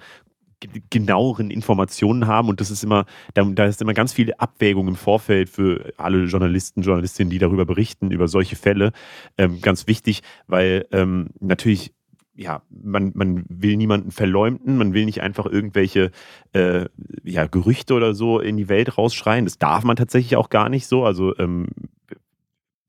genaueren 0.91 1.51
Informationen 1.51 2.27
haben 2.27 2.49
und 2.49 2.61
das 2.61 2.71
ist 2.71 2.83
immer, 2.83 3.05
da, 3.35 3.45
da 3.45 3.67
ist 3.67 3.83
immer 3.83 3.93
ganz 3.93 4.15
viel 4.15 4.33
Abwägung 4.35 4.89
im 4.89 4.97
Vorfeld 4.97 5.51
für 5.51 5.93
alle 5.99 6.25
Journalisten, 6.25 6.81
Journalistinnen, 6.83 7.31
die 7.31 7.39
darüber 7.39 7.67
berichten, 7.67 8.11
über 8.11 8.27
solche 8.27 8.57
Fälle. 8.57 8.93
Ähm, 9.37 9.61
ganz 9.61 9.87
wichtig, 9.87 10.23
weil 10.47 10.87
ähm, 10.93 11.29
natürlich 11.41 11.93
ja, 12.37 12.63
man, 12.71 13.13
man 13.15 13.45
will 13.49 13.77
niemanden 13.77 14.11
verleumden, 14.11 14.77
man 14.77 14.93
will 14.93 15.07
nicht 15.07 15.23
einfach 15.23 15.47
irgendwelche 15.47 16.11
äh, 16.53 16.87
ja, 17.25 17.47
Gerüchte 17.47 17.95
oder 17.95 18.15
so 18.15 18.41
in 18.41 18.57
die 18.57 18.69
Welt 18.69 18.99
rausschreien. 18.99 19.47
Das 19.47 19.59
darf 19.59 19.85
man 19.85 19.97
tatsächlich 19.97 20.37
auch 20.37 20.51
gar 20.51 20.69
nicht 20.69 20.87
so. 20.87 21.05
Also 21.05 21.37
ähm, 21.39 21.67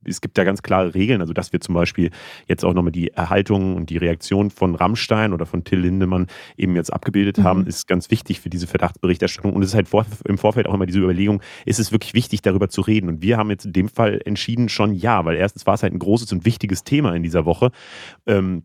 es 0.04 0.22
gibt 0.22 0.38
da 0.38 0.44
ganz 0.44 0.62
klare 0.62 0.96
Regeln, 0.96 1.22
also 1.22 1.34
dass 1.34 1.52
wir 1.52 1.60
zum 1.60 1.76
Beispiel 1.76 2.12
jetzt 2.48 2.64
auch 2.64 2.74
nochmal 2.74 2.92
die 2.92 3.10
Erhaltung 3.10 3.76
und 3.76 3.90
die 3.90 3.98
Reaktion 3.98 4.50
von 4.50 4.76
Rammstein 4.76 5.34
oder 5.34 5.46
von 5.46 5.64
Till 5.64 5.80
Lindemann 5.80 6.28
eben 6.56 6.76
jetzt 6.76 6.92
abgebildet 6.92 7.40
mhm. 7.40 7.44
haben, 7.44 7.68
ist 7.68 7.88
ganz 7.88 8.10
wichtig 8.10 8.40
für 8.40 8.50
diese 8.50 8.68
Verdachtsberichterstattung. 8.68 9.54
Und 9.54 9.64
es 9.64 9.70
ist 9.70 9.76
halt 9.76 9.90
vor, 9.90 10.06
im 10.26 10.38
Vorfeld 10.38 10.68
auch 10.68 10.74
immer 10.74 10.86
diese 10.86 11.00
Überlegung, 11.00 11.42
ist 11.66 11.80
es 11.80 11.92
wirklich 11.92 12.14
wichtig, 12.14 12.42
darüber 12.42 12.70
zu 12.70 12.82
reden? 12.82 13.10
Und 13.10 13.22
wir 13.22 13.38
haben 13.38 13.50
jetzt 13.50 13.66
in 13.66 13.74
dem 13.74 13.90
Fall 13.90 14.22
entschieden 14.24 14.70
schon 14.70 14.94
ja, 14.94 15.26
weil 15.26 15.36
erstens 15.36 15.66
war 15.66 15.74
es 15.74 15.84
halt 15.84 15.94
ein 15.94 16.00
großes 16.00 16.32
und 16.32 16.46
wichtiges 16.46 16.84
Thema 16.84 17.14
in 17.14 17.24
dieser 17.24 17.46
Woche. 17.46 17.72
Ähm, 18.26 18.64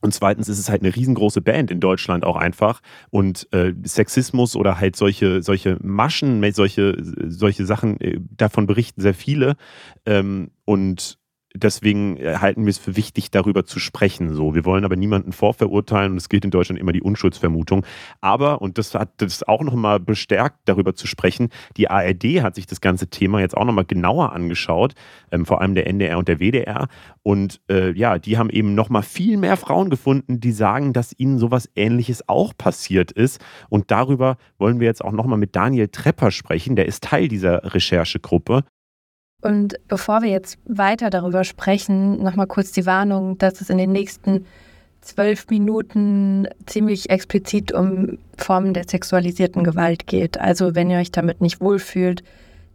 und 0.00 0.14
zweitens 0.14 0.48
ist 0.48 0.58
es 0.58 0.70
halt 0.70 0.82
eine 0.82 0.94
riesengroße 0.94 1.40
Band 1.40 1.70
in 1.70 1.80
Deutschland 1.80 2.24
auch 2.24 2.36
einfach. 2.36 2.80
Und 3.10 3.46
äh, 3.52 3.74
Sexismus 3.84 4.56
oder 4.56 4.80
halt 4.80 4.96
solche, 4.96 5.42
solche 5.42 5.76
Maschen, 5.82 6.42
solche, 6.52 6.96
solche 7.28 7.66
Sachen, 7.66 8.00
äh, 8.00 8.18
davon 8.36 8.66
berichten 8.66 9.02
sehr 9.02 9.14
viele. 9.14 9.56
Ähm, 10.06 10.50
und 10.64 11.19
deswegen 11.54 12.16
äh, 12.16 12.36
halten 12.36 12.64
wir 12.64 12.70
es 12.70 12.78
für 12.78 12.96
wichtig, 12.96 13.30
darüber 13.30 13.64
zu 13.64 13.78
sprechen. 13.78 14.34
So, 14.34 14.54
wir 14.54 14.64
wollen 14.64 14.84
aber 14.84 14.96
niemanden 14.96 15.32
vorverurteilen 15.32 16.12
und 16.12 16.18
es 16.18 16.28
gilt 16.28 16.44
in 16.44 16.50
Deutschland 16.50 16.80
immer 16.80 16.92
die 16.92 17.02
Unschuldsvermutung. 17.02 17.84
Aber, 18.20 18.62
und 18.62 18.78
das 18.78 18.94
hat 18.94 19.10
das 19.18 19.42
auch 19.42 19.62
nochmal 19.62 20.00
bestärkt, 20.00 20.60
darüber 20.66 20.94
zu 20.94 21.06
sprechen, 21.06 21.48
die 21.76 21.90
ARD 21.90 22.42
hat 22.42 22.54
sich 22.54 22.66
das 22.66 22.80
ganze 22.80 23.08
Thema 23.08 23.40
jetzt 23.40 23.56
auch 23.56 23.64
nochmal 23.64 23.84
genauer 23.84 24.32
angeschaut, 24.32 24.94
ähm, 25.30 25.46
vor 25.46 25.60
allem 25.60 25.74
der 25.74 25.86
NDR 25.86 26.18
und 26.18 26.28
der 26.28 26.38
WDR. 26.38 26.88
Und 27.22 27.60
äh, 27.70 27.92
ja, 27.92 28.18
die 28.18 28.38
haben 28.38 28.50
eben 28.50 28.74
nochmal 28.74 29.02
viel 29.02 29.36
mehr 29.36 29.56
Frauen 29.56 29.90
gefunden, 29.90 30.40
die 30.40 30.52
sagen, 30.52 30.92
dass 30.92 31.14
ihnen 31.18 31.38
sowas 31.38 31.68
ähnliches 31.74 32.28
auch 32.28 32.56
passiert 32.56 33.12
ist. 33.12 33.40
Und 33.68 33.90
darüber 33.90 34.36
wollen 34.58 34.80
wir 34.80 34.86
jetzt 34.86 35.04
auch 35.04 35.12
nochmal 35.12 35.38
mit 35.38 35.56
Daniel 35.56 35.88
Trepper 35.88 36.30
sprechen. 36.30 36.76
Der 36.76 36.86
ist 36.86 37.04
Teil 37.04 37.28
dieser 37.28 37.74
Recherchegruppe. 37.74 38.64
Und 39.40 39.76
bevor 39.88 40.22
wir 40.22 40.30
jetzt 40.30 40.58
weiter 40.66 41.10
darüber 41.10 41.44
sprechen, 41.44 42.22
nochmal 42.22 42.46
kurz 42.46 42.72
die 42.72 42.86
Warnung, 42.86 43.38
dass 43.38 43.60
es 43.60 43.70
in 43.70 43.78
den 43.78 43.92
nächsten 43.92 44.46
zwölf 45.00 45.48
Minuten 45.48 46.46
ziemlich 46.66 47.08
explizit 47.08 47.72
um 47.72 48.18
Formen 48.36 48.74
der 48.74 48.88
sexualisierten 48.88 49.64
Gewalt 49.64 50.06
geht. 50.06 50.38
Also 50.38 50.74
wenn 50.74 50.90
ihr 50.90 50.98
euch 50.98 51.10
damit 51.10 51.40
nicht 51.40 51.60
wohlfühlt, 51.60 52.22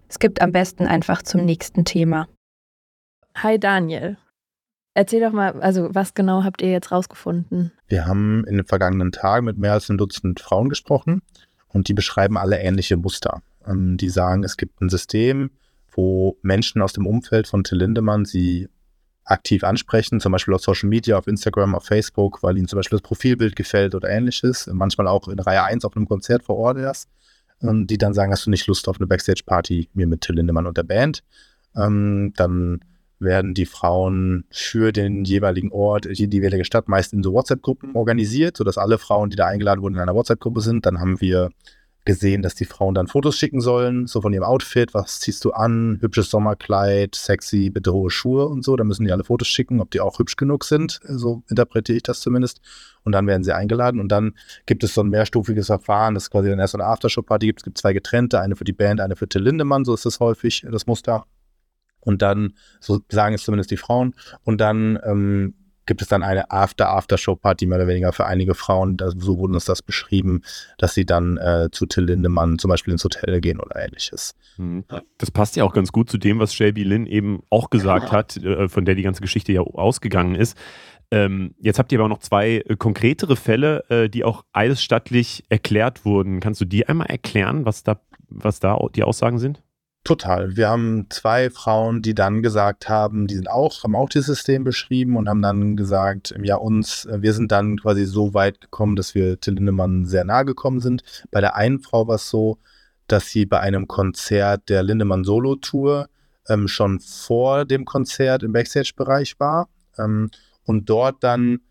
es 0.10 0.20
gibt 0.20 0.42
am 0.42 0.52
besten 0.52 0.88
einfach 0.88 1.22
zum 1.22 1.46
nächsten 1.46 1.86
Thema. 1.86 2.28
Hi 3.36 3.60
Daniel. 3.60 4.18
Erzähl 4.96 5.20
doch 5.20 5.34
mal, 5.34 5.62
also 5.62 5.94
was 5.94 6.14
genau 6.14 6.44
habt 6.44 6.62
ihr 6.62 6.72
jetzt 6.72 6.92
rausgefunden? 6.92 7.74
Wir 7.88 8.08
haben 8.08 8.46
in 8.46 8.56
den 8.56 8.66
vergangenen 8.66 9.12
Tagen 9.12 9.46
mit 9.46 9.58
mehr 9.58 9.74
als 9.74 9.90
ein 9.90 9.98
Dutzend 9.98 10.40
Frauen 10.40 10.70
gesprochen 10.70 11.22
und 11.68 11.90
die 11.90 11.94
beschreiben 11.94 12.38
alle 12.38 12.60
ähnliche 12.60 12.96
Muster. 12.96 13.42
Ähm, 13.68 13.98
die 13.98 14.10
sagen, 14.10 14.44
es 14.44 14.56
gibt 14.56 14.82
ein 14.82 14.90
System, 14.90 15.52
wo 15.96 16.38
Menschen 16.42 16.82
aus 16.82 16.94
dem 16.94 17.08
Umfeld 17.08 17.48
von 17.48 17.64
Till 17.64 17.80
Lindemann 17.80 18.26
sie 18.26 18.70
aktiv 19.24 19.64
ansprechen, 19.64 20.20
zum 20.20 20.32
Beispiel 20.32 20.54
auf 20.54 20.62
Social 20.62 20.88
Media, 20.88 21.18
auf 21.18 21.28
Instagram, 21.28 21.74
auf 21.74 21.86
Facebook, 21.86 22.44
weil 22.44 22.58
ihnen 22.58 22.68
zum 22.68 22.78
Beispiel 22.78 23.00
das 23.00 23.08
Profilbild 23.08 23.56
gefällt 23.56 23.96
oder 23.96 24.10
ähnliches. 24.10 24.70
Manchmal 24.72 25.08
auch 25.08 25.28
in 25.28 25.40
Reihe 25.40 25.64
1 25.64 25.84
auf 25.84 25.96
einem 25.96 26.08
Konzert 26.08 26.44
vor 26.44 26.58
Ort 26.58 26.78
erst. 26.78 27.10
Die 27.62 27.98
dann 27.98 28.14
sagen, 28.14 28.32
hast 28.32 28.46
du 28.46 28.50
nicht 28.50 28.68
Lust 28.68 28.88
auf 28.88 29.00
eine 29.00 29.08
Backstage-Party 29.08 29.90
mir 29.94 30.08
mit 30.08 30.22
Till 30.22 30.36
Lindemann 30.36 30.68
und 30.68 30.78
der 30.78 30.84
Band? 30.84 31.24
Ähm, 31.76 32.34
dann 32.36 32.82
werden 33.18 33.54
die 33.54 33.66
Frauen 33.66 34.44
für 34.52 34.92
den 34.92 35.24
jeweiligen 35.24 35.72
Ort, 35.72 36.06
die 36.06 36.30
jeweilige 36.30 36.66
Stadt 36.66 36.90
meist 36.90 37.14
in 37.14 37.24
so 37.24 37.34
WhatsApp-Gruppen 37.34 37.96
organisiert, 37.96 38.58
sodass 38.58 38.78
alle 38.78 38.98
Frauen, 38.98 39.30
die 39.30 39.38
da 39.38 39.48
eingeladen 39.48 39.82
wurden, 39.82 39.96
in 39.96 40.02
einer 40.02 40.16
WhatsApp-Gruppe 40.16 40.62
sind. 40.62 40.86
Dann 40.86 41.00
haben 41.00 41.22
wir 41.22 41.50
gesehen, 42.06 42.44
dass 42.44 42.56
die 42.56 42.66
Frauen 42.66 42.94
dann 42.94 43.08
Fotos 43.08 43.36
schicken 43.36 43.60
sollen, 43.60 44.08
so 44.08 44.22
von 44.22 44.32
ihrem 44.32 44.44
Outfit, 44.44 44.94
was 44.94 45.20
ziehst 45.20 45.44
du 45.44 45.52
an, 45.52 45.98
hübsches 46.02 46.30
Sommerkleid, 46.30 47.16
sexy, 47.16 47.70
bitte 47.72 47.92
hohe 47.92 48.12
Schuhe 48.12 48.48
und 48.48 48.64
so. 48.64 48.76
Da 48.76 48.84
müssen 48.84 49.06
die 49.06 49.12
alle 49.12 49.24
Fotos 49.24 49.48
schicken, 49.48 49.82
ob 49.82 49.92
die 49.92 50.00
auch 50.00 50.20
hübsch 50.20 50.36
genug 50.36 50.64
sind, 50.64 51.00
so 51.04 51.44
interpretiere 51.50 51.98
ich 51.98 52.04
das 52.04 52.22
zumindest. 52.22 52.62
Und 53.04 53.12
dann 53.12 53.28
werden 53.28 53.44
sie 53.44 53.54
eingeladen 53.54 54.00
und 54.00 54.10
dann 54.10 54.36
gibt 54.66 54.84
es 54.84 54.94
so 54.94 55.02
ein 55.02 55.10
mehrstufiges 55.10 55.68
Verfahren, 55.68 56.14
das 56.14 56.30
quasi 56.30 56.50
dann 56.50 56.60
erst 56.60 56.76
eine 56.76 56.86
Aftershow-Party 56.86 57.48
gibt. 57.48 57.60
Es 57.60 57.64
gibt 57.64 57.78
zwei 57.78 57.94
getrennte, 57.94 58.40
eine 58.40 58.56
für 58.56 58.64
die 58.64 58.74
Band, 58.74 59.02
eine 59.02 59.16
für 59.16 59.28
Till 59.28 59.42
Lindemann, 59.42 59.84
so 59.84 59.94
ist 59.94 60.06
das 60.06 60.20
häufig, 60.20 60.66
das 60.72 60.88
Muster. 60.88 61.26
Und 62.02 62.22
dann, 62.22 62.54
so 62.80 63.02
sagen 63.10 63.34
es 63.34 63.44
zumindest 63.44 63.72
die 63.72 63.78
Frauen, 63.78 64.14
und 64.44 64.62
dann 64.62 65.00
ähm, 65.04 65.56
gibt 65.86 66.02
es 66.02 66.08
dann 66.08 66.24
eine 66.24 66.52
After-After-Show-Party 66.52 67.66
mehr 67.66 67.78
oder 67.78 67.88
weniger 67.88 68.14
für 68.14 68.26
einige 68.26 68.56
Frauen, 68.56 68.98
das, 68.98 69.14
so 69.18 69.38
wurde 69.38 69.54
uns 69.54 69.66
das 69.66 69.82
beschrieben, 69.82 70.42
dass 70.78 70.94
sie 70.94 71.06
dann 71.06 71.38
äh, 71.38 71.70
zu 71.72 71.86
Till 71.86 72.06
Lindemann 72.06 72.60
zum 72.60 72.70
Beispiel 72.70 72.92
ins 72.94 73.04
Hotel 73.04 73.42
gehen 73.42 73.60
oder 73.60 73.76
ähnliches. 73.76 74.36
Hm. 74.58 74.84
Das 75.18 75.32
passt 75.32 75.56
ja 75.56 75.64
auch 75.64 75.74
ganz 75.74 75.92
gut 75.92 76.10
zu 76.10 76.18
dem, 76.18 76.40
was 76.40 76.54
Shelby 76.54 76.84
Lynn 76.84 77.06
eben 77.06 77.44
auch 77.50 77.70
gesagt 77.70 78.12
hat, 78.12 78.38
äh, 78.38 78.70
von 78.70 78.86
der 78.86 78.96
die 78.96 79.04
ganze 79.04 79.22
Geschichte 79.22 79.52
ja 79.52 79.62
ausgegangen 79.62 80.36
ist. 80.36 80.58
Ähm, 81.12 81.54
jetzt 81.60 81.80
habt 81.80 81.92
ihr 81.92 82.00
aber 82.00 82.06
auch 82.06 82.10
noch 82.10 82.20
zwei 82.20 82.64
äh, 82.66 82.76
konkretere 82.76 83.36
Fälle, 83.36 83.84
äh, 83.90 84.10
die 84.10 84.24
auch 84.24 84.44
eidesstattlich 84.54 85.44
erklärt 85.50 86.04
wurden. 86.04 86.40
Kannst 86.40 86.62
du 86.62 86.66
die 86.66 86.88
einmal 86.88 87.08
erklären, 87.08 87.66
was 87.66 87.84
da, 87.84 88.00
was 88.28 88.60
da 88.60 88.78
die 88.96 89.04
Aussagen 89.04 89.38
sind? 89.38 89.62
Total. 90.06 90.56
Wir 90.56 90.70
haben 90.70 91.08
zwei 91.10 91.50
Frauen, 91.50 92.04
die 92.04 92.14
dann 92.14 92.44
gesagt 92.44 92.88
haben, 92.90 93.26
die 93.26 93.34
sind 93.34 93.50
auch, 93.50 93.84
haben 93.84 93.96
auch 93.96 94.08
dieses 94.08 94.28
System 94.28 94.64
beschrieben 94.64 95.18
und 95.18 95.28
haben 95.28 95.42
dann 95.42 95.76
gesagt, 95.76 96.36
ja, 96.44 96.58
uns, 96.58 97.06
äh, 97.06 97.24
wir 97.24 97.34
sind 97.34 97.52
dann 97.52 97.80
quasi 97.80 98.06
so 98.06 98.36
weit 98.36 98.62
gekommen, 98.62 98.96
dass 98.96 99.16
wir 99.16 99.40
Till 99.40 99.56
Lindemann 99.56 100.06
sehr 100.06 100.24
nahe 100.24 100.46
gekommen 100.46 100.80
sind. 100.80 101.02
Bei 101.32 101.42
der 101.42 101.56
einen 101.56 101.80
Frau 101.80 102.08
war 102.08 102.16
es 102.16 102.30
so, 102.30 102.60
dass 103.08 103.30
sie 103.30 103.48
bei 103.48 103.60
einem 103.62 103.88
Konzert 103.88 104.70
der 104.70 104.84
Lindemann 104.84 105.24
Solo-Tour 105.24 106.08
ähm, 106.50 106.68
schon 106.68 107.00
vor 107.00 107.66
dem 107.66 107.84
Konzert 107.84 108.44
im 108.44 108.54
Backstage-Bereich 108.54 109.40
war 109.40 109.70
ähm, 109.98 110.30
und 110.66 110.88
dort 110.88 111.24
dann 111.24 111.62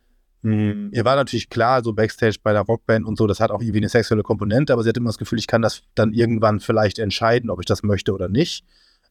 Mhm. 0.44 0.90
Ihr 0.92 1.04
war 1.06 1.16
natürlich 1.16 1.48
klar, 1.48 1.82
so 1.82 1.94
Backstage 1.94 2.36
bei 2.42 2.52
der 2.52 2.62
Rockband 2.62 3.06
und 3.06 3.16
so, 3.16 3.26
das 3.26 3.40
hat 3.40 3.50
auch 3.50 3.62
irgendwie 3.62 3.78
eine 3.78 3.88
sexuelle 3.88 4.22
Komponente, 4.22 4.74
aber 4.74 4.82
sie 4.82 4.90
hat 4.90 4.96
immer 4.96 5.08
das 5.08 5.18
Gefühl, 5.18 5.38
ich 5.38 5.46
kann 5.46 5.62
das 5.62 5.82
dann 5.94 6.12
irgendwann 6.12 6.60
vielleicht 6.60 6.98
entscheiden, 6.98 7.48
ob 7.48 7.60
ich 7.60 7.66
das 7.66 7.82
möchte 7.82 8.12
oder 8.12 8.28
nicht. 8.28 8.64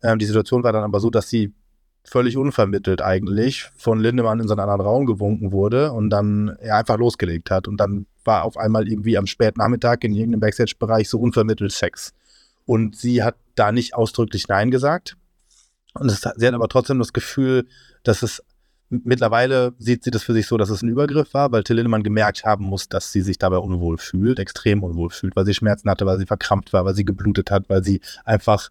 Ähm, 0.04 0.20
die 0.20 0.26
Situation 0.26 0.64
war 0.64 0.72
dann 0.72 0.84
aber 0.84 1.00
so, 1.00 1.10
dass 1.10 1.30
sie 1.30 1.52
völlig 2.06 2.38
unvermittelt 2.38 3.02
eigentlich 3.02 3.70
von 3.76 4.00
Lindemann 4.00 4.40
in 4.42 4.48
so 4.48 4.54
einen 4.54 4.60
anderen 4.60 4.82
Raum 4.82 5.06
gewunken 5.06 5.52
wurde 5.52 5.92
und 5.92 6.12
dann 6.12 6.56
er 6.60 6.78
einfach 6.78 6.98
losgelegt 6.98 7.50
hat. 7.50 7.68
Und 7.68 7.78
dann 7.78 8.06
war 8.26 8.44
auf 8.44 8.58
einmal 8.58 8.88
irgendwie 8.88 9.18
am 9.18 9.26
späten 9.26 9.60
Nachmittag 9.60 10.04
in 10.04 10.14
irgendeinem 10.14 10.42
Backstage-Bereich 10.42 11.10
so 11.10 11.20
unvermittelt 11.20 11.72
Sex. 11.72 12.14
Und 12.66 12.96
sie 12.96 13.24
hat 13.24 13.36
da 13.56 13.72
nicht 13.72 13.96
ausdrücklich 13.96 14.48
Nein 14.50 14.70
gesagt. 14.70 15.18
Und 15.94 16.12
es, 16.12 16.22
sie 16.22 16.48
hat 16.48 16.54
aber 16.54 16.68
trotzdem 16.68 17.00
das 17.00 17.14
Gefühl, 17.14 17.66
dass 18.04 18.22
es 18.22 18.44
Mittlerweile 19.04 19.74
sieht 19.80 20.04
sie 20.04 20.12
das 20.12 20.24
für 20.24 20.34
sich 20.34 20.48
so, 20.48 20.58
dass 20.58 20.70
es 20.70 20.82
ein 20.82 20.90
Übergriff 20.90 21.34
war, 21.34 21.52
weil 21.52 21.64
Till 21.64 21.76
Lindemann 21.76 22.04
gemerkt 22.04 22.46
haben 22.46 22.66
muss, 22.66 22.90
dass 22.90 23.12
sie 23.12 23.22
sich 23.22 23.38
dabei 23.38 23.58
unwohl 23.58 23.98
fühlt, 23.98 24.40
extrem 24.40 24.84
unwohl 24.84 25.10
fühlt, 25.10 25.36
weil 25.36 25.46
sie 25.46 25.54
Schmerzen 25.54 25.90
hatte, 25.90 26.06
weil 26.06 26.20
sie 26.20 26.26
verkrampft 26.26 26.74
war, 26.74 26.86
weil 26.86 26.96
sie 26.96 27.06
geblutet 27.06 27.52
hat, 27.52 27.70
weil 27.70 27.84
sie 27.84 28.02
einfach 28.26 28.70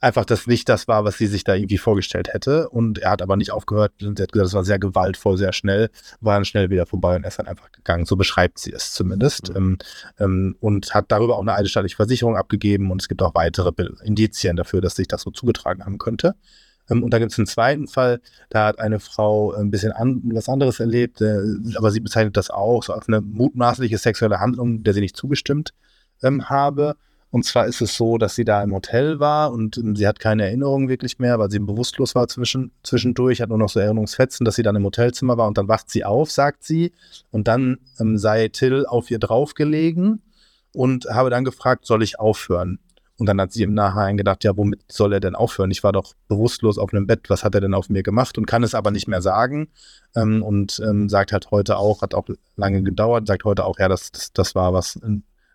einfach 0.00 0.24
das 0.24 0.46
nicht 0.46 0.68
das 0.68 0.88
war, 0.88 1.04
was 1.04 1.18
sie 1.18 1.26
sich 1.26 1.44
da 1.44 1.54
irgendwie 1.54 1.78
vorgestellt 1.78 2.32
hätte. 2.32 2.68
Und 2.68 2.98
er 2.98 3.10
hat 3.10 3.22
aber 3.22 3.36
nicht 3.36 3.50
aufgehört. 3.50 3.92
Und 4.02 4.18
er 4.18 4.24
hat 4.24 4.32
gesagt, 4.32 4.48
es 4.48 4.54
war 4.54 4.64
sehr 4.64 4.78
gewaltvoll, 4.78 5.36
sehr 5.36 5.52
schnell, 5.52 5.90
war 6.20 6.34
dann 6.34 6.44
schnell 6.44 6.70
wieder 6.70 6.86
vorbei 6.86 7.16
und 7.16 7.24
er 7.24 7.28
ist 7.28 7.38
dann 7.38 7.46
einfach 7.48 7.70
gegangen. 7.72 8.06
So 8.06 8.16
beschreibt 8.16 8.58
sie 8.58 8.72
es 8.72 8.92
zumindest. 8.92 9.50
Mhm. 9.50 9.56
Ähm, 9.56 9.78
ähm, 10.18 10.56
und 10.60 10.94
hat 10.94 11.06
darüber 11.08 11.36
auch 11.36 11.42
eine 11.42 11.54
eidesstattliche 11.54 11.96
Versicherung 11.96 12.36
abgegeben 12.36 12.90
und 12.90 13.02
es 13.02 13.08
gibt 13.08 13.22
auch 13.22 13.34
weitere 13.34 13.72
Indizien 14.04 14.56
dafür, 14.56 14.80
dass 14.80 14.96
sich 14.96 15.08
das 15.08 15.22
so 15.22 15.30
zugetragen 15.30 15.84
haben 15.84 15.98
könnte. 15.98 16.34
Ähm, 16.90 17.02
und 17.02 17.12
da 17.12 17.18
gibt 17.18 17.32
es 17.32 17.38
einen 17.38 17.46
zweiten 17.46 17.88
Fall, 17.88 18.20
da 18.50 18.66
hat 18.66 18.78
eine 18.78 19.00
Frau 19.00 19.52
ein 19.52 19.70
bisschen 19.70 19.92
an, 19.92 20.22
was 20.24 20.48
anderes 20.48 20.80
erlebt, 20.80 21.20
äh, 21.20 21.38
aber 21.76 21.90
sie 21.90 22.00
bezeichnet 22.00 22.36
das 22.36 22.50
auch 22.50 22.82
so 22.82 22.92
als 22.92 23.08
eine 23.08 23.20
mutmaßliche 23.20 23.98
sexuelle 23.98 24.40
Handlung, 24.40 24.82
der 24.82 24.94
sie 24.94 25.00
nicht 25.00 25.16
zugestimmt 25.16 25.72
ähm, 26.22 26.48
habe. 26.48 26.96
Und 27.30 27.44
zwar 27.44 27.66
ist 27.66 27.80
es 27.80 27.96
so, 27.96 28.18
dass 28.18 28.34
sie 28.34 28.44
da 28.44 28.62
im 28.62 28.72
Hotel 28.72 29.18
war 29.20 29.52
und 29.52 29.76
ähm, 29.76 29.96
sie 29.96 30.06
hat 30.06 30.20
keine 30.20 30.44
Erinnerungen 30.44 30.88
wirklich 30.88 31.18
mehr, 31.18 31.38
weil 31.38 31.50
sie 31.50 31.58
bewusstlos 31.58 32.14
war 32.14 32.28
zwischen, 32.28 32.70
zwischendurch, 32.82 33.42
hat 33.42 33.48
nur 33.48 33.58
noch 33.58 33.68
so 33.68 33.80
Erinnerungsfetzen, 33.80 34.44
dass 34.44 34.54
sie 34.54 34.62
dann 34.62 34.76
im 34.76 34.84
Hotelzimmer 34.84 35.36
war 35.36 35.48
und 35.48 35.58
dann 35.58 35.68
wacht 35.68 35.90
sie 35.90 36.04
auf, 36.04 36.30
sagt 36.30 36.64
sie. 36.64 36.92
Und 37.30 37.48
dann 37.48 37.78
ähm, 37.98 38.16
sei 38.16 38.48
Till 38.48 38.86
auf 38.86 39.10
ihr 39.10 39.18
draufgelegen 39.18 40.22
und 40.72 41.06
habe 41.06 41.30
dann 41.30 41.44
gefragt, 41.44 41.84
soll 41.84 42.02
ich 42.02 42.20
aufhören? 42.20 42.78
Und 43.18 43.26
dann 43.26 43.40
hat 43.40 43.52
sie 43.52 43.62
im 43.62 43.74
Nachhinein 43.74 44.16
gedacht, 44.16 44.44
ja, 44.44 44.56
womit 44.56 44.80
soll 44.88 45.12
er 45.12 45.20
denn 45.20 45.34
aufhören? 45.34 45.70
Ich 45.70 45.82
war 45.82 45.92
doch 45.92 46.14
bewusstlos 46.28 46.78
auf 46.78 46.92
einem 46.92 47.06
Bett, 47.06 47.30
was 47.30 47.44
hat 47.44 47.54
er 47.54 47.62
denn 47.62 47.74
auf 47.74 47.88
mir 47.88 48.02
gemacht? 48.02 48.36
Und 48.36 48.46
kann 48.46 48.62
es 48.62 48.74
aber 48.74 48.90
nicht 48.90 49.08
mehr 49.08 49.22
sagen. 49.22 49.68
Ähm, 50.14 50.42
und 50.42 50.80
ähm, 50.84 51.08
sagt 51.08 51.32
halt 51.32 51.50
heute 51.50 51.78
auch, 51.78 52.02
hat 52.02 52.14
auch 52.14 52.26
lange 52.56 52.82
gedauert, 52.82 53.26
sagt 53.26 53.44
heute 53.44 53.64
auch, 53.64 53.78
ja, 53.78 53.88
das, 53.88 54.12
das, 54.12 54.32
das 54.32 54.54
war 54.54 54.74
was, 54.74 54.98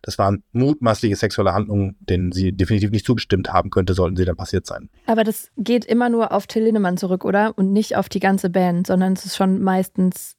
das 0.02 0.18
waren 0.18 0.44
mutmaßliche 0.52 1.16
sexuelle 1.16 1.54
Handlungen, 1.54 1.96
denen 2.00 2.32
sie 2.32 2.52
definitiv 2.52 2.90
nicht 2.92 3.06
zugestimmt 3.06 3.54
haben 3.54 3.70
könnte, 3.70 3.94
sollten 3.94 4.16
sie 4.16 4.26
dann 4.26 4.36
passiert 4.36 4.66
sein. 4.66 4.90
Aber 5.06 5.24
das 5.24 5.50
geht 5.58 5.86
immer 5.86 6.10
nur 6.10 6.32
auf 6.32 6.48
Till 6.48 6.64
Lindemann 6.64 6.98
zurück, 6.98 7.26
oder? 7.26 7.58
Und 7.58 7.72
nicht 7.72 7.96
auf 7.96 8.10
die 8.10 8.20
ganze 8.20 8.50
Band, 8.50 8.88
sondern 8.88 9.14
es 9.14 9.26
ist 9.26 9.36
schon 9.36 9.62
meistens 9.62 10.36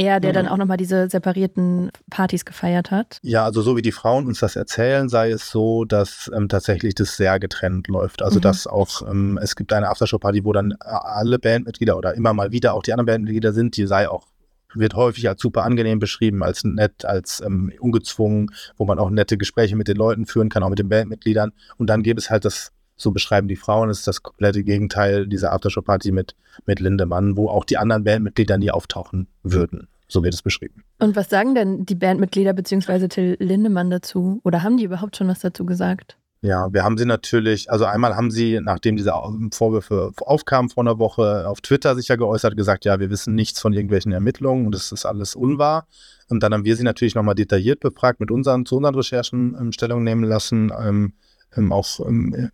er, 0.00 0.20
der 0.20 0.30
mhm. 0.30 0.34
dann 0.34 0.48
auch 0.48 0.56
nochmal 0.56 0.76
diese 0.76 1.08
separierten 1.08 1.90
Partys 2.10 2.44
gefeiert 2.44 2.90
hat. 2.90 3.18
Ja, 3.22 3.44
also 3.44 3.62
so 3.62 3.76
wie 3.76 3.82
die 3.82 3.92
Frauen 3.92 4.26
uns 4.26 4.40
das 4.40 4.56
erzählen, 4.56 5.08
sei 5.08 5.30
es 5.30 5.50
so, 5.50 5.84
dass 5.84 6.30
ähm, 6.34 6.48
tatsächlich 6.48 6.94
das 6.94 7.16
sehr 7.16 7.38
getrennt 7.38 7.88
läuft. 7.88 8.22
Also 8.22 8.38
mhm. 8.38 8.42
dass 8.42 8.66
auch, 8.66 9.02
ähm, 9.02 9.38
es 9.42 9.56
gibt 9.56 9.72
eine 9.72 9.88
Aftershow-Party, 9.88 10.44
wo 10.44 10.52
dann 10.52 10.74
alle 10.80 11.38
Bandmitglieder 11.38 11.96
oder 11.96 12.14
immer 12.14 12.32
mal 12.32 12.50
wieder 12.50 12.74
auch 12.74 12.82
die 12.82 12.92
anderen 12.92 13.06
Bandmitglieder 13.06 13.52
sind, 13.52 13.76
die 13.76 13.86
sei 13.86 14.08
auch 14.08 14.26
wird 14.72 14.94
häufig 14.94 15.28
als 15.28 15.42
super 15.42 15.64
angenehm 15.64 15.98
beschrieben, 15.98 16.44
als 16.44 16.62
nett, 16.62 17.04
als 17.04 17.42
ähm, 17.44 17.72
ungezwungen, 17.80 18.52
wo 18.76 18.84
man 18.84 19.00
auch 19.00 19.10
nette 19.10 19.36
Gespräche 19.36 19.74
mit 19.74 19.88
den 19.88 19.96
Leuten 19.96 20.26
führen 20.26 20.48
kann, 20.48 20.62
auch 20.62 20.68
mit 20.68 20.78
den 20.78 20.88
Bandmitgliedern. 20.88 21.50
Und 21.76 21.88
dann 21.88 22.04
gäbe 22.04 22.20
es 22.20 22.30
halt 22.30 22.44
das 22.44 22.70
so 23.00 23.10
beschreiben 23.10 23.48
die 23.48 23.56
Frauen, 23.56 23.90
ist 23.90 24.06
das 24.06 24.22
komplette 24.22 24.62
Gegenteil 24.62 25.26
dieser 25.26 25.52
Aftershow-Party 25.52 26.12
mit, 26.12 26.34
mit 26.66 26.80
Lindemann, 26.80 27.36
wo 27.36 27.48
auch 27.48 27.64
die 27.64 27.78
anderen 27.78 28.04
Bandmitglieder 28.04 28.58
nie 28.58 28.70
auftauchen 28.70 29.26
würden. 29.42 29.88
So 30.08 30.24
wird 30.24 30.34
es 30.34 30.42
beschrieben. 30.42 30.82
Und 30.98 31.14
was 31.14 31.30
sagen 31.30 31.54
denn 31.54 31.86
die 31.86 31.94
Bandmitglieder 31.94 32.52
bzw. 32.52 33.08
Till 33.08 33.36
Lindemann 33.38 33.90
dazu? 33.90 34.40
Oder 34.42 34.62
haben 34.62 34.76
die 34.76 34.84
überhaupt 34.84 35.16
schon 35.16 35.28
was 35.28 35.40
dazu 35.40 35.64
gesagt? 35.64 36.16
Ja, 36.42 36.72
wir 36.72 36.84
haben 36.84 36.96
sie 36.96 37.04
natürlich, 37.04 37.70
also 37.70 37.84
einmal 37.84 38.16
haben 38.16 38.30
sie, 38.30 38.60
nachdem 38.62 38.96
diese 38.96 39.12
Vorwürfe 39.52 40.12
aufkamen 40.22 40.70
vor 40.70 40.82
einer 40.82 40.98
Woche, 40.98 41.46
auf 41.46 41.60
Twitter 41.60 41.94
sicher 41.94 42.16
geäußert, 42.16 42.56
gesagt, 42.56 42.86
ja, 42.86 42.98
wir 42.98 43.10
wissen 43.10 43.34
nichts 43.34 43.60
von 43.60 43.74
irgendwelchen 43.74 44.12
Ermittlungen 44.12 44.64
und 44.64 44.74
das 44.74 44.90
ist 44.90 45.04
alles 45.04 45.34
unwahr. 45.34 45.86
Und 46.30 46.42
dann 46.42 46.54
haben 46.54 46.64
wir 46.64 46.76
sie 46.76 46.82
natürlich 46.82 47.14
nochmal 47.14 47.34
detailliert 47.34 47.80
befragt, 47.80 48.20
mit 48.20 48.30
unseren, 48.30 48.64
zu 48.64 48.76
unseren 48.76 48.94
Recherchen 48.94 49.54
ähm, 49.60 49.72
Stellung 49.72 50.02
nehmen 50.02 50.24
lassen, 50.24 50.72
ähm, 50.80 51.12
ähm, 51.56 51.72
auch 51.72 52.00
ähm, 52.00 52.50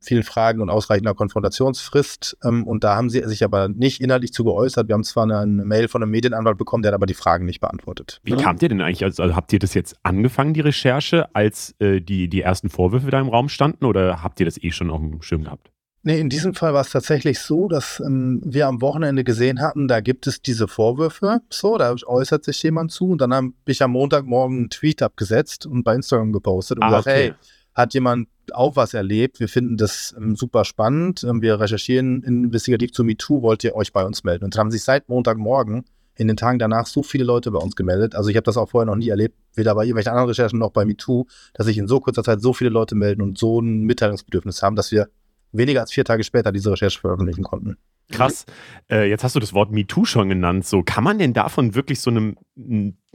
vielen 0.00 0.22
Fragen 0.22 0.60
und 0.60 0.70
ausreichender 0.70 1.14
Konfrontationsfrist. 1.14 2.38
Ähm, 2.44 2.66
und 2.66 2.84
da 2.84 2.96
haben 2.96 3.10
sie 3.10 3.22
sich 3.24 3.44
aber 3.44 3.68
nicht 3.68 4.00
inhaltlich 4.00 4.32
zu 4.32 4.44
geäußert. 4.44 4.88
Wir 4.88 4.94
haben 4.94 5.04
zwar 5.04 5.24
eine, 5.24 5.38
eine, 5.38 5.64
Mail 5.64 5.88
von 5.88 6.02
einem 6.02 6.10
Medienanwalt 6.10 6.58
bekommen, 6.58 6.82
der 6.82 6.90
hat 6.90 6.94
aber 6.94 7.06
die 7.06 7.14
Fragen 7.14 7.44
nicht 7.44 7.60
beantwortet. 7.60 8.20
Wie 8.24 8.36
kamt 8.36 8.62
ihr 8.62 8.68
denn 8.68 8.80
eigentlich? 8.80 9.04
Also, 9.04 9.22
also, 9.22 9.36
habt 9.36 9.52
ihr 9.52 9.58
das 9.58 9.74
jetzt 9.74 9.96
angefangen, 10.02 10.54
die 10.54 10.60
Recherche, 10.60 11.34
als 11.34 11.74
äh, 11.78 12.00
die, 12.00 12.28
die 12.28 12.42
ersten 12.42 12.70
Vorwürfe 12.70 13.10
da 13.10 13.20
im 13.20 13.28
Raum 13.28 13.48
standen 13.48 13.84
oder 13.84 14.22
habt 14.22 14.40
ihr 14.40 14.46
das 14.46 14.62
eh 14.62 14.70
schon 14.70 14.90
auf 14.90 15.00
dem 15.00 15.22
Schirm 15.22 15.44
gehabt? 15.44 15.70
Nee, 16.02 16.20
in 16.20 16.30
diesem 16.30 16.54
Fall 16.54 16.74
war 16.74 16.82
es 16.82 16.90
tatsächlich 16.90 17.40
so, 17.40 17.68
dass 17.68 18.00
ähm, 18.00 18.40
wir 18.44 18.68
am 18.68 18.80
Wochenende 18.80 19.24
gesehen 19.24 19.60
hatten, 19.60 19.88
da 19.88 20.00
gibt 20.00 20.26
es 20.26 20.40
diese 20.40 20.68
Vorwürfe. 20.68 21.42
So, 21.50 21.76
da 21.76 21.94
äußert 22.06 22.44
sich 22.44 22.62
jemand 22.62 22.92
zu 22.92 23.10
und 23.10 23.20
dann 23.20 23.34
habe 23.34 23.52
ich 23.66 23.82
am 23.82 23.90
Montagmorgen 23.90 24.56
einen 24.56 24.70
Tweet 24.70 25.02
abgesetzt 25.02 25.66
und 25.66 25.82
bei 25.82 25.94
Instagram 25.94 26.32
gepostet 26.32 26.78
und 26.78 26.84
ah, 26.84 26.88
gesagt, 26.88 27.06
okay. 27.08 27.16
hey, 27.16 27.34
hat 27.78 27.94
jemand 27.94 28.28
auch 28.52 28.74
was 28.74 28.92
erlebt? 28.92 29.38
Wir 29.38 29.48
finden 29.48 29.76
das 29.76 30.14
ähm, 30.18 30.34
super 30.34 30.64
spannend. 30.64 31.22
Ähm, 31.22 31.42
wir 31.42 31.60
recherchieren 31.60 32.24
investigativ 32.24 32.92
zu 32.92 33.04
MeToo. 33.04 33.40
Wollt 33.42 33.62
ihr 33.62 33.76
euch 33.76 33.92
bei 33.92 34.04
uns 34.04 34.24
melden? 34.24 34.44
Und 34.44 34.58
haben 34.58 34.72
sich 34.72 34.82
seit 34.82 35.08
Montagmorgen 35.08 35.84
in 36.16 36.26
den 36.26 36.36
Tagen 36.36 36.58
danach 36.58 36.86
so 36.86 37.04
viele 37.04 37.22
Leute 37.22 37.52
bei 37.52 37.60
uns 37.60 37.76
gemeldet. 37.76 38.16
Also 38.16 38.30
ich 38.30 38.36
habe 38.36 38.42
das 38.42 38.56
auch 38.56 38.68
vorher 38.68 38.86
noch 38.86 38.96
nie 38.96 39.10
erlebt, 39.10 39.36
weder 39.54 39.76
bei 39.76 39.84
irgendwelchen 39.84 40.10
anderen 40.10 40.28
Recherchen 40.28 40.58
noch 40.58 40.72
bei 40.72 40.84
MeToo, 40.84 41.26
dass 41.54 41.66
sich 41.66 41.78
in 41.78 41.86
so 41.86 42.00
kurzer 42.00 42.24
Zeit 42.24 42.42
so 42.42 42.52
viele 42.52 42.70
Leute 42.70 42.96
melden 42.96 43.22
und 43.22 43.38
so 43.38 43.60
ein 43.60 43.84
Mitteilungsbedürfnis 43.84 44.60
haben, 44.60 44.74
dass 44.74 44.90
wir 44.90 45.08
weniger 45.52 45.80
als 45.80 45.92
vier 45.92 46.04
Tage 46.04 46.24
später 46.24 46.50
diese 46.50 46.72
Recherche 46.72 46.98
veröffentlichen 46.98 47.44
konnten. 47.44 47.76
Krass. 48.10 48.46
Äh, 48.90 49.08
jetzt 49.10 49.22
hast 49.22 49.36
du 49.36 49.40
das 49.40 49.52
Wort 49.52 49.70
MeToo 49.70 50.04
schon 50.04 50.30
genannt. 50.30 50.66
So, 50.66 50.82
kann 50.82 51.04
man 51.04 51.18
denn 51.18 51.34
davon 51.34 51.74
wirklich 51.74 52.00
so 52.00 52.10
einem 52.10 52.36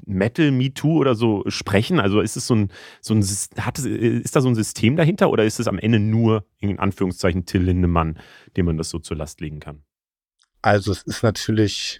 Metal 0.06 0.52
MeToo 0.52 1.00
oder 1.00 1.16
so 1.16 1.44
sprechen? 1.48 2.00
Also 2.00 2.22
ist 2.22 2.38
es 2.38 2.46
so 2.46 2.56
ein, 2.56 2.72
so 3.02 3.14
ein 3.16 3.24
hat 3.58 3.80
es, 3.80 3.86
ist 3.86 4.36
da 4.36 4.42
so 4.42 4.50
ein 4.50 4.56
System 4.56 4.96
dahinter 4.96 5.32
oder 5.32 5.46
ist 5.46 5.60
es 5.60 5.68
am 5.68 5.80
Ende 5.80 6.00
nur 6.00 6.46
in 6.60 6.78
Anführungszeichen 6.78 7.46
Till 7.46 7.64
Lindemann, 7.64 8.20
dem 8.56 8.68
man 8.68 8.78
das 8.78 8.90
so 8.90 9.00
zur 9.00 9.18
Last 9.18 9.42
legen 9.42 9.60
kann? 9.60 9.84
Also 10.62 10.92
es 10.92 11.04
ist 11.04 11.24
natürlich 11.24 12.00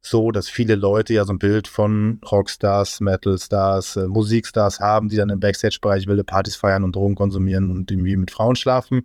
so, 0.00 0.30
dass 0.30 0.48
viele 0.48 0.76
Leute 0.76 1.14
ja 1.14 1.24
so 1.24 1.32
ein 1.32 1.38
Bild 1.38 1.66
von 1.66 2.20
Rockstars, 2.30 3.00
Metalstars, 3.00 3.96
äh, 3.96 4.06
Musikstars 4.06 4.80
haben, 4.80 5.08
die 5.08 5.16
dann 5.16 5.28
im 5.28 5.40
Backstage-Bereich 5.40 6.06
wilde 6.06 6.24
Partys 6.24 6.56
feiern 6.56 6.84
und 6.84 6.94
Drogen 6.94 7.16
konsumieren 7.16 7.70
und 7.70 7.90
irgendwie 7.90 8.16
mit 8.16 8.30
Frauen 8.30 8.54
schlafen. 8.54 9.02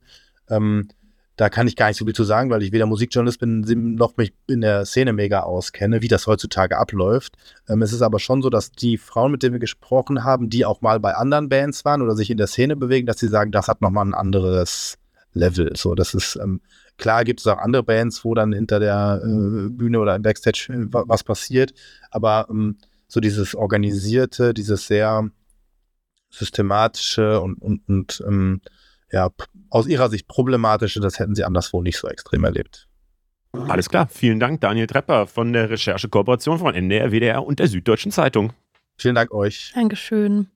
Ähm, 0.50 0.88
da 1.36 1.50
kann 1.50 1.68
ich 1.68 1.76
gar 1.76 1.88
nicht 1.88 1.98
so 1.98 2.06
viel 2.06 2.14
zu 2.14 2.24
sagen, 2.24 2.50
weil 2.50 2.62
ich 2.62 2.72
weder 2.72 2.86
Musikjournalist 2.86 3.40
bin, 3.40 3.96
noch 3.96 4.18
mich 4.18 4.34
in 4.48 4.62
der 4.62 4.86
Szene 4.86 5.14
mega 5.14 5.42
auskenne, 5.42 6.02
wie 6.02 6.08
das 6.08 6.28
heutzutage 6.28 6.78
abläuft. 6.78 7.36
Ähm, 7.68 7.82
es 7.82 7.92
ist 7.92 8.02
aber 8.02 8.20
schon 8.20 8.42
so, 8.42 8.50
dass 8.50 8.72
die 8.72 8.98
Frauen, 8.98 9.32
mit 9.32 9.42
denen 9.42 9.54
wir 9.54 9.60
gesprochen 9.60 10.24
haben, 10.24 10.50
die 10.50 10.66
auch 10.66 10.82
mal 10.82 11.00
bei 11.00 11.16
anderen 11.16 11.50
Bands 11.50 11.86
waren 11.86 12.02
oder 12.02 12.16
sich 12.16 12.30
in 12.30 12.38
der 12.38 12.48
Szene 12.48 12.76
bewegen, 12.76 13.08
dass 13.08 13.20
sie 13.20 13.28
sagen, 13.28 13.52
das 13.52 13.68
hat 13.68 13.82
nochmal 13.82 14.06
ein 14.06 14.14
anderes 14.14 14.98
Level. 15.34 15.76
So, 15.76 15.96
das 15.96 16.14
ist 16.14 16.36
ähm, 16.36 16.62
klar, 16.98 17.24
gibt 17.24 17.40
es 17.40 17.48
auch 17.48 17.58
andere 17.58 17.84
Bands, 17.84 18.24
wo 18.24 18.36
dann 18.36 18.54
hinter 18.54 18.80
der 18.80 19.22
äh, 19.24 19.70
Bühne 19.70 20.00
oder 20.00 20.16
im 20.16 20.22
Backstage 20.22 20.68
äh, 20.70 20.86
was 20.92 21.24
passiert, 21.24 21.74
aber 22.12 22.48
ähm, 22.50 22.78
so 23.08 23.20
dieses 23.20 23.56
organisierte, 23.56 24.54
dieses 24.54 24.88
sehr 24.88 25.30
systematische 26.30 27.42
und, 27.42 27.62
und, 27.62 27.88
und 27.88 28.24
ähm, 28.28 28.62
ja, 29.14 29.30
aus 29.70 29.88
ihrer 29.88 30.10
Sicht 30.10 30.28
problematische, 30.28 31.00
das 31.00 31.20
hätten 31.20 31.36
sie 31.36 31.46
anderswo 31.46 31.82
nicht 31.82 31.98
so 31.98 32.08
extrem 32.08 32.44
erlebt. 32.44 32.90
Alles 33.54 33.88
klar, 33.88 34.08
vielen 34.10 34.40
Dank, 34.40 34.62
Daniel 34.62 34.88
Trepper 34.88 35.28
von 35.28 35.54
der 35.54 35.70
Recherchekooperation 35.70 36.58
von 36.58 36.74
NDR, 36.74 37.12
WDR 37.12 37.46
und 37.46 37.60
der 37.60 37.68
Süddeutschen 37.68 38.12
Zeitung. 38.12 38.52
Vielen 38.98 39.14
Dank 39.14 39.32
euch. 39.32 39.72
Dankeschön. 39.76 40.48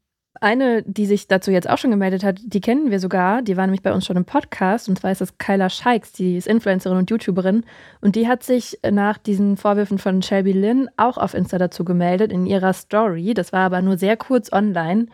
Eine, 0.42 0.84
die 0.84 1.06
sich 1.06 1.28
dazu 1.28 1.52
jetzt 1.52 1.70
auch 1.70 1.78
schon 1.78 1.92
gemeldet 1.92 2.24
hat, 2.24 2.40
die 2.44 2.62
kennen 2.62 2.92
wir 2.92 3.00
sogar. 3.00 3.42
Die 3.42 3.58
war 3.58 3.66
nämlich 3.66 3.82
bei 3.82 3.94
uns 3.94 4.06
schon 4.06 4.18
im 4.18 4.26
Podcast. 4.26 4.88
Und 4.88 5.00
zwar 5.00 5.12
ist 5.12 5.22
das 5.22 5.38
Kyla 5.38 5.70
Scheiks. 5.70 6.12
Die 6.12 6.38
ist 6.38 6.48
Influencerin 6.48 6.98
und 6.98 7.10
YouTuberin. 7.10 7.64
Und 8.02 8.16
die 8.16 8.28
hat 8.28 8.44
sich 8.44 8.80
nach 8.90 9.18
diesen 9.18 9.58
Vorwürfen 9.58 9.98
von 9.98 10.22
Shelby 10.22 10.52
Lynn 10.52 10.90
auch 10.96 11.18
auf 11.18 11.34
Insta 11.34 11.58
dazu 11.58 11.84
gemeldet 11.84 12.32
in 12.32 12.46
ihrer 12.46 12.74
Story. 12.74 13.34
Das 13.34 13.52
war 13.52 13.62
aber 13.62 13.82
nur 13.82 13.98
sehr 13.98 14.16
kurz 14.16 14.52
online. 14.52 15.08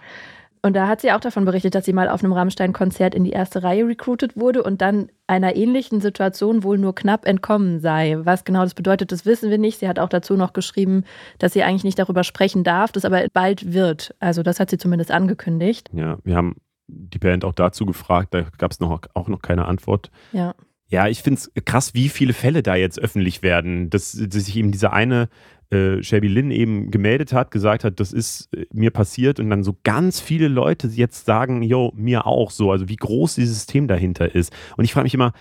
Und 0.65 0.77
da 0.77 0.87
hat 0.87 1.01
sie 1.01 1.11
auch 1.11 1.19
davon 1.19 1.43
berichtet, 1.43 1.75
dass 1.75 1.83
sie 1.83 1.91
mal 1.91 2.07
auf 2.07 2.23
einem 2.23 2.31
Rammstein-Konzert 2.31 3.13
in 3.13 3.25
die 3.25 3.31
erste 3.31 3.63
Reihe 3.63 3.85
recruited 3.85 4.37
wurde 4.37 4.63
und 4.63 4.81
dann 4.81 5.09
einer 5.27 5.57
ähnlichen 5.57 5.99
Situation 5.99 6.63
wohl 6.63 6.77
nur 6.77 6.95
knapp 6.95 7.27
entkommen 7.27 7.81
sei. 7.81 8.15
Was 8.19 8.45
genau 8.45 8.63
das 8.63 8.73
bedeutet, 8.73 9.11
das 9.11 9.25
wissen 9.25 9.49
wir 9.49 9.57
nicht. 9.57 9.79
Sie 9.79 9.89
hat 9.89 9.99
auch 9.99 10.07
dazu 10.07 10.37
noch 10.37 10.53
geschrieben, 10.53 11.03
dass 11.37 11.51
sie 11.51 11.63
eigentlich 11.63 11.83
nicht 11.83 11.99
darüber 11.99 12.23
sprechen 12.23 12.63
darf, 12.63 12.93
das 12.93 13.03
aber 13.03 13.25
bald 13.33 13.73
wird. 13.73 14.15
Also 14.21 14.41
das 14.41 14.61
hat 14.61 14.69
sie 14.69 14.77
zumindest 14.77 15.11
angekündigt. 15.11 15.89
Ja, 15.91 16.17
wir 16.23 16.37
haben 16.37 16.55
die 16.87 17.19
Band 17.19 17.43
auch 17.43 17.53
dazu 17.53 17.85
gefragt, 17.85 18.33
da 18.33 18.45
gab 18.57 18.71
es 18.71 18.79
noch, 18.79 19.01
auch 19.13 19.27
noch 19.27 19.41
keine 19.41 19.65
Antwort. 19.65 20.11
Ja. 20.31 20.55
Ja, 20.87 21.07
ich 21.07 21.23
finde 21.23 21.39
es 21.39 21.65
krass, 21.65 21.93
wie 21.93 22.07
viele 22.07 22.33
Fälle 22.33 22.63
da 22.63 22.75
jetzt 22.75 22.99
öffentlich 22.99 23.41
werden, 23.41 23.89
dass, 23.89 24.11
dass 24.13 24.45
sich 24.45 24.55
eben 24.55 24.71
diese 24.71 24.93
eine 24.93 25.27
äh, 25.73 26.03
Shelby 26.03 26.27
Lynn 26.27 26.51
eben 26.51 26.91
gemeldet 26.91 27.33
hat, 27.33 27.51
gesagt 27.51 27.83
hat, 27.83 27.99
das 27.99 28.13
ist 28.13 28.53
äh, 28.53 28.65
mir 28.71 28.91
passiert 28.91 29.39
und 29.39 29.49
dann 29.49 29.63
so 29.63 29.75
ganz 29.83 30.19
viele 30.19 30.47
Leute 30.47 30.87
jetzt 30.87 31.25
sagen, 31.25 31.63
yo, 31.63 31.91
mir 31.95 32.27
auch 32.27 32.51
so, 32.51 32.71
also 32.71 32.87
wie 32.89 32.95
groß 32.95 33.35
dieses 33.35 33.55
System 33.55 33.87
dahinter 33.87 34.33
ist. 34.35 34.53
Und 34.77 34.85
ich 34.85 34.93
frage 34.93 35.05
mich 35.05 35.13
immer, 35.13 35.33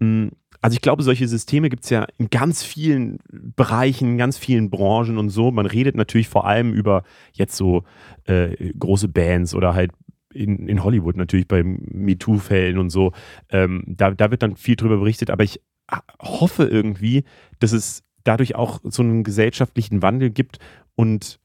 hm, 0.00 0.32
also 0.60 0.74
ich 0.74 0.80
glaube, 0.80 1.02
solche 1.02 1.28
Systeme 1.28 1.68
gibt 1.68 1.84
es 1.84 1.90
ja 1.90 2.06
in 2.18 2.28
ganz 2.30 2.64
vielen 2.64 3.18
Bereichen, 3.30 4.12
in 4.12 4.18
ganz 4.18 4.38
vielen 4.38 4.70
Branchen 4.70 5.18
und 5.18 5.28
so. 5.28 5.50
Man 5.52 5.66
redet 5.66 5.94
natürlich 5.94 6.28
vor 6.28 6.46
allem 6.46 6.72
über 6.72 7.04
jetzt 7.32 7.56
so 7.56 7.84
äh, 8.24 8.72
große 8.76 9.08
Bands 9.08 9.54
oder 9.54 9.74
halt 9.74 9.92
in, 10.34 10.68
in 10.68 10.82
Hollywood 10.82 11.16
natürlich 11.16 11.46
bei 11.46 11.62
MeToo-Fällen 11.62 12.78
und 12.78 12.90
so. 12.90 13.12
Ähm, 13.50 13.84
da, 13.86 14.10
da 14.10 14.30
wird 14.30 14.42
dann 14.42 14.56
viel 14.56 14.76
drüber 14.76 14.96
berichtet, 14.96 15.30
aber 15.30 15.44
ich 15.44 15.60
äh, 15.90 15.98
hoffe 16.20 16.64
irgendwie, 16.64 17.24
dass 17.60 17.72
es 17.72 18.05
dadurch 18.26 18.54
auch 18.54 18.80
so 18.82 19.02
einen 19.02 19.24
gesellschaftlichen 19.24 20.02
Wandel 20.02 20.30
gibt 20.30 20.58
und 20.94 21.38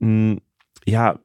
mh, 0.00 0.38
ja, 0.86 1.18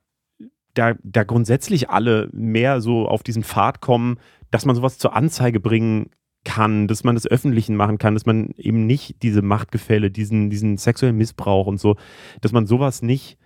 da, 0.73 0.95
da 1.03 1.23
grundsätzlich 1.23 1.89
alle 1.89 2.29
mehr 2.31 2.81
so 2.81 3.07
auf 3.07 3.23
diesen 3.23 3.43
Pfad 3.43 3.81
kommen, 3.81 4.17
dass 4.51 4.65
man 4.65 4.75
sowas 4.75 4.97
zur 4.97 5.15
Anzeige 5.15 5.59
bringen 5.59 6.09
kann, 6.45 6.87
dass 6.87 7.03
man 7.03 7.15
das 7.15 7.27
Öffentlichen 7.27 7.75
machen 7.75 7.97
kann, 7.97 8.13
dass 8.13 8.25
man 8.25 8.51
eben 8.57 8.85
nicht 8.85 9.21
diese 9.21 9.41
Machtgefälle, 9.41 10.09
diesen, 10.09 10.49
diesen 10.49 10.77
sexuellen 10.77 11.17
Missbrauch 11.17 11.67
und 11.67 11.79
so, 11.79 11.97
dass 12.41 12.53
man 12.53 12.65
sowas 12.65 13.01
nicht 13.01 13.37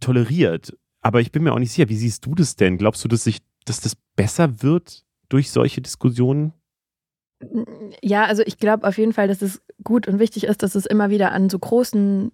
toleriert. 0.00 0.76
Aber 1.00 1.20
ich 1.20 1.32
bin 1.32 1.42
mir 1.42 1.52
auch 1.52 1.58
nicht 1.58 1.72
sicher, 1.72 1.88
wie 1.88 1.96
siehst 1.96 2.26
du 2.26 2.34
das 2.34 2.56
denn? 2.56 2.76
Glaubst 2.76 3.02
du, 3.02 3.08
dass, 3.08 3.24
sich, 3.24 3.38
dass 3.64 3.80
das 3.80 3.96
besser 4.14 4.62
wird 4.62 5.04
durch 5.28 5.50
solche 5.50 5.80
Diskussionen? 5.80 6.52
Ja, 8.02 8.24
also 8.24 8.42
ich 8.46 8.58
glaube 8.58 8.86
auf 8.86 8.98
jeden 8.98 9.12
Fall, 9.12 9.28
dass 9.28 9.42
es 9.42 9.62
gut 9.84 10.08
und 10.08 10.18
wichtig 10.18 10.44
ist, 10.44 10.62
dass 10.62 10.74
es 10.74 10.86
immer 10.86 11.10
wieder 11.10 11.32
an 11.32 11.50
so 11.50 11.58
großen, 11.58 12.32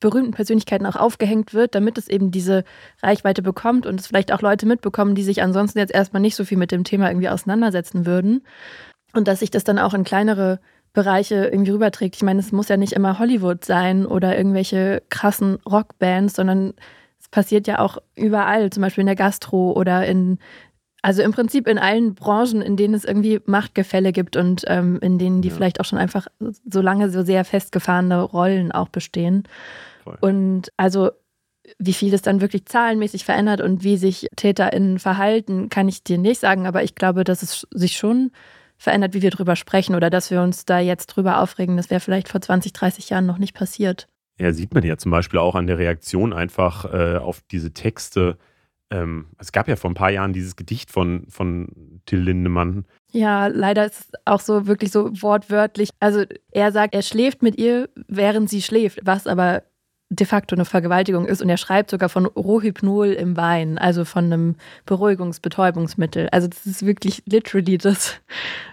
berühmten 0.00 0.32
Persönlichkeiten 0.32 0.86
auch 0.86 0.96
aufgehängt 0.96 1.54
wird, 1.54 1.74
damit 1.74 1.96
es 1.96 2.08
eben 2.08 2.30
diese 2.30 2.64
Reichweite 3.02 3.42
bekommt 3.42 3.86
und 3.86 3.98
es 3.98 4.06
vielleicht 4.06 4.32
auch 4.32 4.42
Leute 4.42 4.66
mitbekommen, 4.66 5.14
die 5.14 5.22
sich 5.22 5.42
ansonsten 5.42 5.78
jetzt 5.78 5.94
erstmal 5.94 6.20
nicht 6.20 6.36
so 6.36 6.44
viel 6.44 6.58
mit 6.58 6.72
dem 6.72 6.84
Thema 6.84 7.08
irgendwie 7.08 7.30
auseinandersetzen 7.30 8.04
würden. 8.04 8.44
Und 9.14 9.28
dass 9.28 9.40
sich 9.40 9.50
das 9.50 9.64
dann 9.64 9.78
auch 9.78 9.94
in 9.94 10.04
kleinere 10.04 10.60
Bereiche 10.92 11.46
irgendwie 11.46 11.70
rüberträgt. 11.70 12.16
Ich 12.16 12.22
meine, 12.22 12.40
es 12.40 12.52
muss 12.52 12.68
ja 12.68 12.76
nicht 12.76 12.92
immer 12.92 13.18
Hollywood 13.18 13.64
sein 13.64 14.04
oder 14.04 14.36
irgendwelche 14.36 15.02
krassen 15.08 15.58
Rockbands, 15.64 16.34
sondern 16.34 16.74
es 17.20 17.28
passiert 17.28 17.66
ja 17.66 17.78
auch 17.78 17.98
überall, 18.14 18.70
zum 18.70 18.82
Beispiel 18.82 19.02
in 19.02 19.06
der 19.06 19.16
Gastro 19.16 19.72
oder 19.72 20.06
in 20.06 20.38
also 21.04 21.20
im 21.20 21.32
Prinzip 21.32 21.68
in 21.68 21.76
allen 21.76 22.14
Branchen, 22.14 22.62
in 22.62 22.78
denen 22.78 22.94
es 22.94 23.04
irgendwie 23.04 23.38
Machtgefälle 23.44 24.10
gibt 24.10 24.36
und 24.36 24.64
ähm, 24.68 24.98
in 25.02 25.18
denen 25.18 25.42
die 25.42 25.48
ja. 25.48 25.54
vielleicht 25.54 25.78
auch 25.78 25.84
schon 25.84 25.98
einfach 25.98 26.28
so 26.64 26.80
lange 26.80 27.10
so 27.10 27.22
sehr 27.22 27.44
festgefahrene 27.44 28.22
Rollen 28.22 28.72
auch 28.72 28.88
bestehen. 28.88 29.42
Voll. 30.02 30.16
Und 30.22 30.72
also 30.78 31.10
wie 31.78 31.92
viel 31.92 32.14
es 32.14 32.22
dann 32.22 32.40
wirklich 32.40 32.64
zahlenmäßig 32.64 33.26
verändert 33.26 33.60
und 33.60 33.84
wie 33.84 33.98
sich 33.98 34.28
TäterInnen 34.34 34.98
verhalten, 34.98 35.68
kann 35.68 35.88
ich 35.88 36.04
dir 36.04 36.16
nicht 36.16 36.40
sagen, 36.40 36.66
aber 36.66 36.82
ich 36.82 36.94
glaube, 36.94 37.22
dass 37.22 37.42
es 37.42 37.66
sich 37.70 37.98
schon 37.98 38.30
verändert, 38.78 39.12
wie 39.12 39.20
wir 39.20 39.30
drüber 39.30 39.56
sprechen 39.56 39.94
oder 39.94 40.08
dass 40.08 40.30
wir 40.30 40.40
uns 40.40 40.64
da 40.64 40.78
jetzt 40.78 41.08
drüber 41.08 41.40
aufregen. 41.40 41.76
Das 41.76 41.90
wäre 41.90 42.00
vielleicht 42.00 42.28
vor 42.28 42.40
20, 42.40 42.72
30 42.72 43.10
Jahren 43.10 43.26
noch 43.26 43.38
nicht 43.38 43.54
passiert. 43.54 44.08
Ja, 44.38 44.54
sieht 44.54 44.72
man 44.72 44.82
ja 44.82 44.96
zum 44.96 45.10
Beispiel 45.10 45.38
auch 45.38 45.54
an 45.54 45.66
der 45.66 45.76
Reaktion 45.76 46.32
einfach 46.32 46.90
äh, 46.90 47.18
auf 47.18 47.42
diese 47.50 47.74
Texte 47.74 48.38
ähm, 48.90 49.26
es 49.38 49.52
gab 49.52 49.68
ja 49.68 49.76
vor 49.76 49.90
ein 49.90 49.94
paar 49.94 50.10
Jahren 50.10 50.32
dieses 50.32 50.56
Gedicht 50.56 50.90
von, 50.90 51.26
von 51.28 52.00
Till 52.06 52.20
Lindemann. 52.20 52.84
Ja, 53.12 53.46
leider 53.46 53.86
ist 53.86 54.00
es 54.00 54.10
auch 54.24 54.40
so 54.40 54.66
wirklich 54.66 54.90
so 54.90 55.10
wortwörtlich. 55.22 55.90
Also 56.00 56.24
er 56.50 56.72
sagt, 56.72 56.94
er 56.94 57.02
schläft 57.02 57.42
mit 57.42 57.58
ihr, 57.58 57.88
während 58.08 58.50
sie 58.50 58.62
schläft, 58.62 59.00
was 59.04 59.26
aber 59.26 59.62
de 60.10 60.26
facto 60.26 60.54
eine 60.54 60.64
Vergewaltigung 60.64 61.26
ist. 61.26 61.42
Und 61.42 61.48
er 61.48 61.56
schreibt 61.56 61.90
sogar 61.90 62.08
von 62.08 62.26
Rohypnol 62.26 63.08
im 63.08 63.36
Wein, 63.36 63.78
also 63.78 64.04
von 64.04 64.24
einem 64.24 64.56
Beruhigungs-Betäubungsmittel. 64.86 66.28
Also 66.30 66.48
das 66.48 66.66
ist 66.66 66.86
wirklich 66.86 67.22
literally 67.26 67.78
das. 67.78 68.20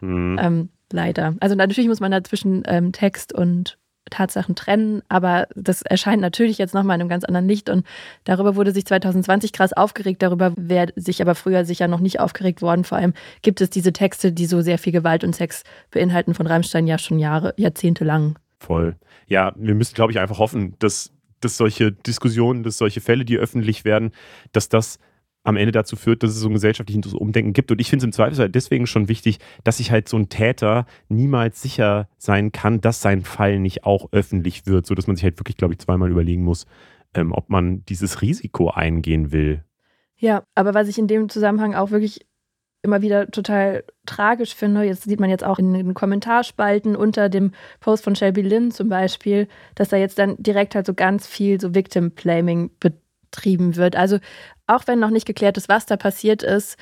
Mhm. 0.02 0.40
Ähm, 0.42 0.70
leider. 0.92 1.36
Also 1.40 1.56
natürlich 1.56 1.88
muss 1.88 2.00
man 2.00 2.12
da 2.12 2.24
zwischen 2.24 2.64
ähm, 2.66 2.92
Text 2.92 3.34
und 3.34 3.78
Tatsachen 4.10 4.56
trennen, 4.56 5.02
aber 5.10 5.48
das 5.56 5.82
erscheint 5.82 6.22
natürlich 6.22 6.58
jetzt 6.58 6.74
nochmal 6.74 6.96
in 6.96 7.02
einem 7.02 7.10
ganz 7.10 7.24
anderen 7.24 7.48
Licht 7.48 7.70
und 7.70 7.86
darüber 8.24 8.56
wurde 8.56 8.72
sich 8.72 8.86
2020 8.86 9.54
krass 9.54 9.74
aufgeregt, 9.74 10.22
darüber 10.22 10.54
wäre 10.58 10.92
sich 10.96 11.22
aber 11.22 11.36
früher 11.36 11.66
sicher 11.66 11.88
noch 11.88 12.00
nicht 12.00 12.20
aufgeregt 12.20 12.62
worden. 12.62 12.84
Vor 12.84 12.98
allem 12.98 13.14
gibt 13.42 13.62
es 13.62 13.70
diese 13.70 13.94
Texte, 13.94 14.32
die 14.32 14.46
so 14.46 14.62
sehr 14.62 14.78
viel 14.78 14.94
Gewalt 14.94 15.24
und 15.24 15.36
Sex 15.36 15.64
beinhalten 15.92 16.34
von 16.34 16.48
Rammstein 16.48 16.88
ja 16.88 16.98
schon 16.98 17.20
Jahre, 17.20 17.54
Jahrzehnte 17.58 18.04
lang. 18.04 18.38
Voll. 18.60 18.96
Ja, 19.28 19.54
wir 19.56 19.76
müssen, 19.76 19.96
glaube 19.96 20.12
ich, 20.12 20.20
einfach 20.20 20.40
hoffen, 20.40 20.76
dass, 20.80 21.12
dass 21.40 21.58
solche 21.58 21.92
Diskussionen, 21.92 22.64
dass 22.64 22.78
solche 22.78 23.02
Fälle, 23.02 23.26
die 23.26 23.38
öffentlich 23.38 23.86
werden, 23.86 24.12
dass 24.52 24.70
das 24.70 25.00
am 25.44 25.58
Ende 25.58 25.72
dazu 25.72 25.96
führt, 25.96 26.24
dass 26.24 26.32
es 26.32 26.40
so 26.40 26.48
ein 26.48 26.54
gesellschaftliches 26.54 27.14
Umdenken 27.14 27.54
gibt. 27.54 27.72
Und 27.72 27.82
ich 27.82 27.90
finde 27.90 28.04
es 28.04 28.06
im 28.08 28.12
Zweifelsfall 28.12 28.50
deswegen 28.50 28.88
schon 28.88 29.08
wichtig, 29.08 29.40
dass 29.64 29.78
sich 29.78 29.92
halt 29.92 30.08
so 30.08 30.18
ein 30.18 30.30
Täter 30.30 30.86
niemals 31.10 31.62
sicher 31.62 32.08
sein 32.18 32.52
kann, 32.52 32.82
dass 32.82 33.02
sein 33.02 33.22
Fall 33.22 33.60
nicht 33.60 33.84
auch 33.84 34.10
öffentlich 34.12 34.68
wird, 34.68 34.86
sodass 34.86 35.08
man 35.08 35.16
sich 35.16 35.24
halt 35.24 35.40
wirklich, 35.40 35.58
glaube 35.58 35.74
ich, 35.74 35.80
zweimal 35.80 36.12
überlegen 36.12 36.44
muss, 36.44 36.66
ähm, 37.14 37.32
ob 37.32 37.50
man 37.50 37.84
dieses 37.86 38.22
Risiko 38.22 38.70
eingehen 38.70 39.32
will. 39.32 39.64
Ja, 40.16 40.44
aber 40.54 40.74
was 40.74 40.88
ich 40.88 41.00
in 41.00 41.08
dem 41.08 41.30
Zusammenhang 41.30 41.74
auch 41.74 41.90
wirklich 41.90 42.26
immer 42.84 43.02
wieder 43.02 43.30
total 43.30 43.84
tragisch 44.06 44.56
finde, 44.56 44.84
jetzt 44.84 45.04
sieht 45.04 45.20
man 45.20 45.30
jetzt 45.30 45.44
auch 45.44 45.60
in 45.60 45.74
den 45.74 45.94
Kommentarspalten 45.94 46.96
unter 46.96 47.30
dem 47.30 47.52
Post 47.80 48.04
von 48.04 48.16
Shelby 48.16 48.42
Lynn 48.42 48.72
zum 48.72 48.90
Beispiel, 48.90 49.48
dass 49.76 49.90
da 49.90 49.98
jetzt 49.98 50.18
dann 50.18 50.36
direkt 50.38 50.76
halt 50.76 50.86
so 50.86 50.94
ganz 50.94 51.28
viel 51.28 51.60
so 51.62 51.76
Victim 51.76 52.12
Blaming 52.12 52.72
betrieben 53.32 53.76
wird. 53.76 53.96
Also 53.96 54.20
auch 54.68 54.88
wenn 54.88 55.00
noch 55.00 55.10
nicht 55.10 55.26
geklärt 55.26 55.58
ist, 55.58 55.70
was 55.70 55.86
da 55.86 55.98
passiert 55.98 56.44
ist, 56.44 56.78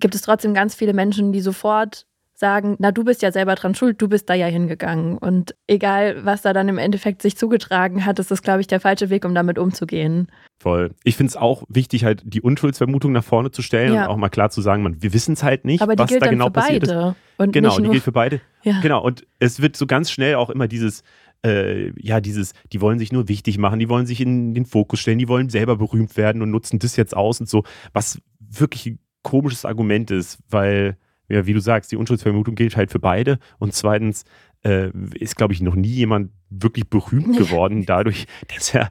gibt 0.00 0.14
es 0.14 0.22
trotzdem 0.22 0.54
ganz 0.54 0.74
viele 0.74 0.92
Menschen, 0.92 1.32
die 1.32 1.40
sofort 1.40 2.06
sagen, 2.36 2.74
na 2.80 2.90
du 2.90 3.04
bist 3.04 3.22
ja 3.22 3.30
selber 3.30 3.54
dran 3.54 3.76
schuld, 3.76 4.02
du 4.02 4.08
bist 4.08 4.28
da 4.28 4.34
ja 4.34 4.46
hingegangen. 4.46 5.18
Und 5.18 5.54
egal, 5.68 6.24
was 6.24 6.42
da 6.42 6.52
dann 6.52 6.68
im 6.68 6.78
Endeffekt 6.78 7.22
sich 7.22 7.36
zugetragen 7.36 8.04
hat, 8.04 8.18
ist 8.18 8.30
das, 8.30 8.42
glaube 8.42 8.60
ich, 8.60 8.66
der 8.66 8.80
falsche 8.80 9.08
Weg, 9.08 9.24
um 9.24 9.34
damit 9.34 9.56
umzugehen. 9.56 10.28
Voll. 10.58 10.90
Ich 11.04 11.16
finde 11.16 11.30
es 11.30 11.36
auch 11.36 11.62
wichtig, 11.68 12.04
halt 12.04 12.22
die 12.24 12.40
Unschuldsvermutung 12.40 13.12
nach 13.12 13.22
vorne 13.22 13.52
zu 13.52 13.62
stellen 13.62 13.94
ja. 13.94 14.04
und 14.04 14.10
auch 14.10 14.16
mal 14.16 14.30
klar 14.30 14.50
zu 14.50 14.62
sagen, 14.62 14.82
man, 14.82 15.00
wir 15.00 15.12
wissen 15.12 15.34
es 15.34 15.44
halt 15.44 15.64
nicht, 15.64 15.80
Aber 15.80 15.96
was 15.96 16.10
da 16.10 16.26
genau 16.26 16.50
passiert 16.50 16.86
beide. 16.86 17.08
ist. 17.10 17.14
Und 17.36 17.52
genau, 17.52 17.78
die 17.78 17.88
gilt 17.88 18.02
für 18.02 18.12
beide. 18.12 18.40
Ja. 18.62 18.80
Genau, 18.80 19.02
und 19.02 19.26
es 19.38 19.62
wird 19.62 19.76
so 19.76 19.86
ganz 19.86 20.10
schnell 20.10 20.34
auch 20.34 20.50
immer 20.50 20.66
dieses, 20.66 21.04
äh, 21.44 21.92
ja, 22.00 22.20
dieses, 22.20 22.52
die 22.72 22.80
wollen 22.80 22.98
sich 22.98 23.12
nur 23.12 23.28
wichtig 23.28 23.58
machen, 23.58 23.78
die 23.78 23.88
wollen 23.88 24.06
sich 24.06 24.20
in 24.20 24.54
den 24.54 24.66
Fokus 24.66 25.00
stellen, 25.00 25.18
die 25.18 25.28
wollen 25.28 25.50
selber 25.50 25.76
berühmt 25.76 26.16
werden 26.16 26.42
und 26.42 26.50
nutzen 26.50 26.78
das 26.78 26.96
jetzt 26.96 27.16
aus 27.16 27.40
und 27.40 27.48
so, 27.48 27.64
was 27.92 28.20
wirklich 28.40 28.86
ein 28.86 28.98
komisches 29.22 29.64
Argument 29.64 30.10
ist, 30.10 30.38
weil 30.48 30.96
ja, 31.28 31.46
wie 31.46 31.54
du 31.54 31.60
sagst, 31.60 31.90
die 31.90 31.96
Unschuldsvermutung 31.96 32.54
gilt 32.54 32.76
halt 32.76 32.90
für 32.90 32.98
beide. 32.98 33.38
Und 33.58 33.72
zweitens 33.72 34.24
äh, 34.62 34.90
ist, 35.14 35.36
glaube 35.36 35.54
ich, 35.54 35.62
noch 35.62 35.74
nie 35.74 35.88
jemand 35.88 36.32
wirklich 36.50 36.88
berühmt 36.88 37.36
geworden, 37.36 37.86
dadurch, 37.86 38.26
dass 38.54 38.74
er 38.74 38.90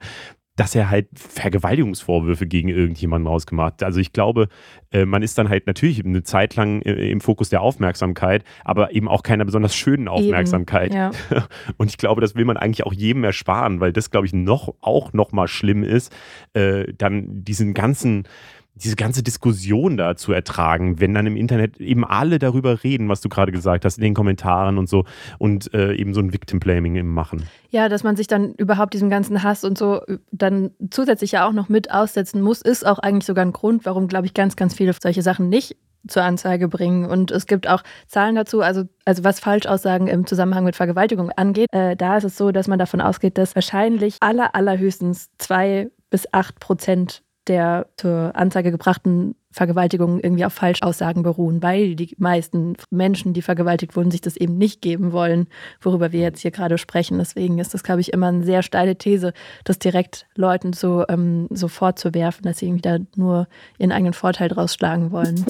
dass 0.56 0.76
er 0.76 0.89
halt 0.89 1.08
Vergewaltigungsvorwürfe 1.16 2.46
gegen 2.46 2.70
irgendjemanden 2.70 3.28
rausgemacht 3.28 3.74
hat. 3.74 3.84
Also 3.84 4.00
ich 4.00 4.13
glaube, 4.13 4.50
äh, 4.92 5.06
man 5.06 5.24
ist 5.24 5.38
dann 5.38 5.50
halt 5.50 5.66
natürlich 5.66 6.06
eine 6.06 6.24
Zeit 6.24 6.56
lang 6.56 6.82
äh, 6.84 7.10
im 7.10 7.22
Fokus 7.22 7.50
der 7.50 7.62
Aufmerksamkeit, 7.62 8.44
aber 8.63 8.94
eben 8.94 9.08
auch 9.08 9.24
keiner 9.24 9.46
besonders 9.46 9.76
schönen 9.76 10.08
Aufmerksamkeit. 10.08 10.92
Eben, 10.92 10.96
ja. 10.96 11.12
Und 11.78 11.89
ich 11.89 11.98
glaube, 11.98 12.22
das 12.22 12.36
will 12.36 12.46
man 12.46 12.58
eigentlich 12.58 12.86
auch 12.86 12.94
jedem 12.94 13.24
ersparen, 13.24 13.80
weil 13.80 13.94
das, 13.94 14.12
glaube 14.12 14.28
ich, 14.28 14.34
noch 14.34 14.76
auch 14.82 15.12
noch 15.13 15.32
mal 15.32 15.48
schlimm 15.48 15.84
ist, 15.84 16.13
äh, 16.54 16.86
dann 16.96 17.44
diesen 17.44 17.74
ganzen 17.74 18.28
diese 18.76 18.96
ganze 18.96 19.22
Diskussion 19.22 19.98
da 19.98 20.16
zu 20.16 20.34
ertragen, 20.34 21.00
wenn 21.00 21.14
dann 21.14 21.28
im 21.28 21.38
Internet 21.38 21.80
eben 21.80 22.04
alle 22.04 22.40
darüber 22.40 22.84
reden, 22.84 23.08
was 23.08 23.22
du 23.22 23.30
gerade 23.30 23.52
gesagt 23.52 23.86
hast, 23.86 23.98
in 23.98 24.04
den 24.04 24.14
Kommentaren 24.14 24.78
und 24.78 24.90
so 24.90 25.06
und 25.38 25.74
äh, 25.74 25.94
eben 25.94 26.14
so 26.14 26.22
ein 26.22 26.34
Victim-Blaming 26.34 26.96
im 26.96 27.08
Machen. 27.08 27.48
Ja, 27.70 27.88
dass 27.88 28.04
man 28.04 28.16
sich 28.16 28.28
dann 28.28 28.54
überhaupt 28.56 28.94
diesem 28.94 29.10
ganzen 29.10 29.44
Hass 29.44 29.64
und 29.64 29.78
so 29.78 30.02
äh, 30.06 30.18
dann 30.32 30.72
zusätzlich 30.90 31.34
ja 31.34 31.48
auch 31.48 31.54
noch 31.54 31.70
mit 31.70 31.92
aussetzen 31.92 32.42
muss, 32.42 32.62
ist 32.62 32.86
auch 32.86 33.00
eigentlich 33.00 33.26
sogar 33.26 33.46
ein 33.46 33.54
Grund, 33.54 33.86
warum, 33.86 34.08
glaube 34.08 34.26
ich, 34.26 34.34
ganz, 34.34 34.56
ganz 34.56 34.74
viele 34.74 34.94
solche 34.94 35.22
Sachen 35.22 35.50
nicht 35.50 35.78
zur 36.08 36.24
Anzeige 36.24 36.68
bringen. 36.68 37.06
Und 37.06 37.32
es 37.32 37.46
gibt 37.46 37.68
auch 37.68 37.84
Zahlen 38.08 38.36
dazu, 38.36 38.62
also, 38.62 38.84
also 39.06 39.24
was 39.24 39.40
Falschaussagen 39.40 40.08
im 40.08 40.26
Zusammenhang 40.26 40.64
mit 40.64 40.76
Vergewaltigung 40.76 41.30
angeht. 41.32 41.68
Äh, 41.72 41.96
da 41.96 42.18
ist 42.18 42.24
es 42.24 42.38
so, 42.38 42.52
dass 42.52 42.68
man 42.68 42.80
davon 42.80 43.02
ausgeht, 43.02 43.38
dass 43.38 43.56
wahrscheinlich 43.56 44.18
aller, 44.20 44.56
allerhöchstens 44.56 45.30
zwei 45.38 45.90
bis 46.10 46.28
acht 46.34 46.60
Prozent 46.60 47.24
der 47.47 47.88
zur 47.97 48.36
Anzeige 48.36 48.71
gebrachten 48.71 49.36
Vergewaltigungen 49.53 50.19
irgendwie 50.19 50.45
auf 50.45 50.53
Falschaussagen 50.53 51.21
beruhen, 51.21 51.62
weil 51.62 51.95
die 51.95 52.15
meisten 52.17 52.75
Menschen, 52.89 53.34
die 53.34 53.43
vergewaltigt 53.43 53.95
wurden, 53.95 54.10
sich 54.10 54.21
das 54.21 54.36
eben 54.36 54.58
nicht 54.58 54.82
geben 54.82 55.12
wollen, 55.12 55.47
worüber 55.79 56.12
wir 56.12 56.21
jetzt 56.21 56.41
hier 56.41 56.49
gerade 56.51 56.79
sprechen. 56.79 57.19
Deswegen 57.19 57.60
ist 57.60 57.73
das, 57.73 57.84
glaube 57.84 58.01
ich, 58.01 58.12
immer 58.13 58.27
eine 58.27 58.43
sehr 58.43 58.63
steile 58.63 58.95
These, 58.95 59.32
das 59.63 59.77
direkt 59.77 60.25
Leuten 60.36 60.73
so, 60.73 61.06
ähm, 61.08 61.47
so 61.51 61.67
vorzuwerfen, 61.67 62.43
dass 62.43 62.58
sie 62.58 62.65
irgendwie 62.65 62.82
da 62.82 62.97
nur 63.15 63.47
ihren 63.77 63.91
eigenen 63.91 64.13
Vorteil 64.13 64.49
draus 64.49 64.73
schlagen 64.73 65.12
wollen. 65.12 65.45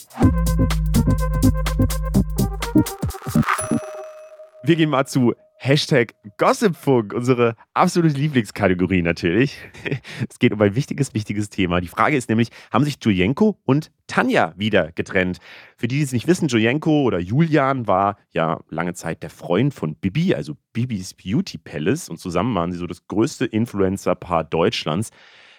Wir 4.65 4.77
gehen 4.77 4.89
mal 4.89 5.05
zu 5.05 5.33
Hashtag 5.57 6.13
Gossipfunk, 6.37 7.13
unsere 7.13 7.57
absolute 7.73 8.17
Lieblingskategorie 8.17 9.01
natürlich. 9.01 9.57
Es 10.29 10.39
geht 10.39 10.53
um 10.53 10.61
ein 10.61 10.73
wichtiges, 10.73 11.13
wichtiges 11.13 11.49
Thema. 11.49 11.81
Die 11.81 11.89
Frage 11.89 12.15
ist 12.15 12.29
nämlich, 12.29 12.47
haben 12.71 12.85
sich 12.85 12.97
Julienko 13.01 13.59
und 13.65 13.91
Tanja 14.07 14.53
wieder 14.55 14.93
getrennt? 14.93 15.39
Für 15.75 15.89
die, 15.89 15.97
die 15.97 16.03
es 16.03 16.13
nicht 16.13 16.27
wissen, 16.27 16.47
Julienko 16.47 17.03
oder 17.03 17.19
Julian 17.19 17.87
war 17.87 18.15
ja 18.31 18.61
lange 18.69 18.93
Zeit 18.93 19.21
der 19.21 19.29
Freund 19.29 19.73
von 19.73 19.95
Bibi, 19.95 20.33
also 20.33 20.55
Bibis 20.71 21.13
Beauty 21.13 21.57
Palace. 21.57 22.07
Und 22.07 22.19
zusammen 22.19 22.55
waren 22.55 22.71
sie 22.71 22.77
so 22.77 22.87
das 22.87 23.05
größte 23.07 23.43
Influencer-Paar 23.43 24.45
Deutschlands. 24.45 25.09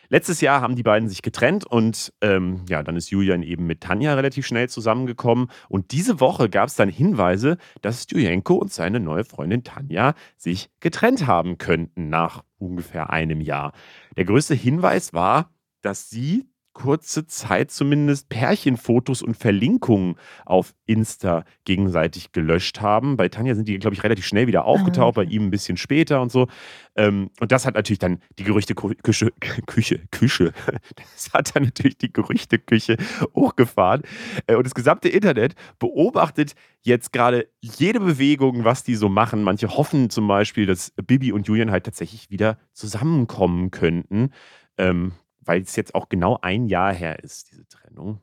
Letztes 0.09 0.41
Jahr 0.41 0.61
haben 0.61 0.77
die 0.77 0.83
beiden 0.83 1.09
sich 1.09 1.23
getrennt 1.23 1.67
und 1.67 2.13
ähm, 2.21 2.65
ja, 2.69 2.83
dann 2.83 2.97
ist 2.97 3.11
Julian 3.11 3.43
eben 3.43 3.67
mit 3.67 3.81
Tanja 3.81 4.15
relativ 4.15 4.47
schnell 4.47 4.69
zusammengekommen. 4.69 5.49
Und 5.69 5.93
diese 5.93 6.21
Woche 6.21 6.49
gab 6.49 6.69
es 6.69 6.77
dann 6.77 6.89
Hinweise, 6.89 7.57
dass 7.83 8.07
Julienko 8.09 8.55
und 8.55 8.73
seine 8.73 9.01
neue 9.01 9.25
Freundin 9.25 9.65
Tanja 9.65 10.15
sich 10.37 10.71
getrennt 10.81 11.27
haben 11.27 11.59
könnten 11.59 12.09
nach 12.09 12.45
ungefähr 12.59 13.11
einem 13.11 13.41
Jahr. 13.41 13.73
Der 14.17 14.25
größte 14.25 14.55
Hinweis 14.55 15.13
war, 15.13 15.51
dass 15.83 16.09
sie 16.09 16.47
kurze 16.75 17.27
Zeit 17.27 17.71
zumindest 17.71 18.29
Pärchenfotos 18.29 19.23
und 19.23 19.37
Verlinkungen 19.37 20.17
auf 20.45 20.75
Insta 20.87 21.45
gegenseitig 21.65 22.33
gelöscht 22.33 22.81
haben. 22.81 23.17
Bei 23.17 23.29
Tanja 23.29 23.55
sind 23.55 23.69
die, 23.69 23.79
glaube 23.79 23.95
ich, 23.95 24.03
relativ 24.03 24.27
schnell 24.27 24.47
wieder 24.47 24.65
aufgetaucht, 24.65 25.17
ah, 25.17 25.21
okay. 25.21 25.27
bei 25.27 25.33
ihm 25.33 25.47
ein 25.47 25.51
bisschen 25.51 25.77
später 25.77 26.21
und 26.21 26.31
so. 26.31 26.49
Ähm, 26.97 27.31
und 27.41 27.53
das 27.53 27.65
hat 27.65 27.75
natürlich 27.75 28.01
dann 28.01 28.21
die 28.39 28.45
Gerüchteküche, 28.45 29.31
Küche, 29.67 30.01
Küche, 30.11 30.53
das 31.15 31.33
hat 31.33 31.55
dann 31.55 31.63
natürlich 31.65 31.97
die 31.97 32.13
Gerüchteküche 32.13 32.97
hochgefahren. 33.35 34.03
Äh, 34.47 34.57
und 34.57 34.67
das 34.67 34.75
gesamte 34.75 35.09
Internet 35.09 35.55
beobachtet 35.79 36.55
jetzt 36.83 37.13
gerade 37.13 37.49
jede 37.61 38.01
Bewegung, 38.01 38.65
was 38.65 38.83
die 38.83 38.97
so 38.97 39.09
machen. 39.09 39.43
Manche 39.43 39.69
hoffen 39.69 40.11
zum 40.11 40.29
Beispiel, 40.29 40.67
dass 40.67 40.93
Bibi 40.97 41.33
und 41.33 41.47
Julian 41.47 41.71
halt 41.71 41.85
tatsächlich 41.85 42.31
wieder 42.31 42.59
zusammenkommen 42.73 43.71
könnten. 43.71 44.31
Ähm, 44.77 45.13
weil 45.45 45.63
es 45.63 45.77
jetzt 45.77 45.95
auch 45.95 46.09
genau 46.09 46.39
ein 46.43 46.67
Jahr 46.67 46.93
her 46.93 47.23
ist, 47.23 47.51
diese 47.51 47.67
Trennung. 47.69 48.21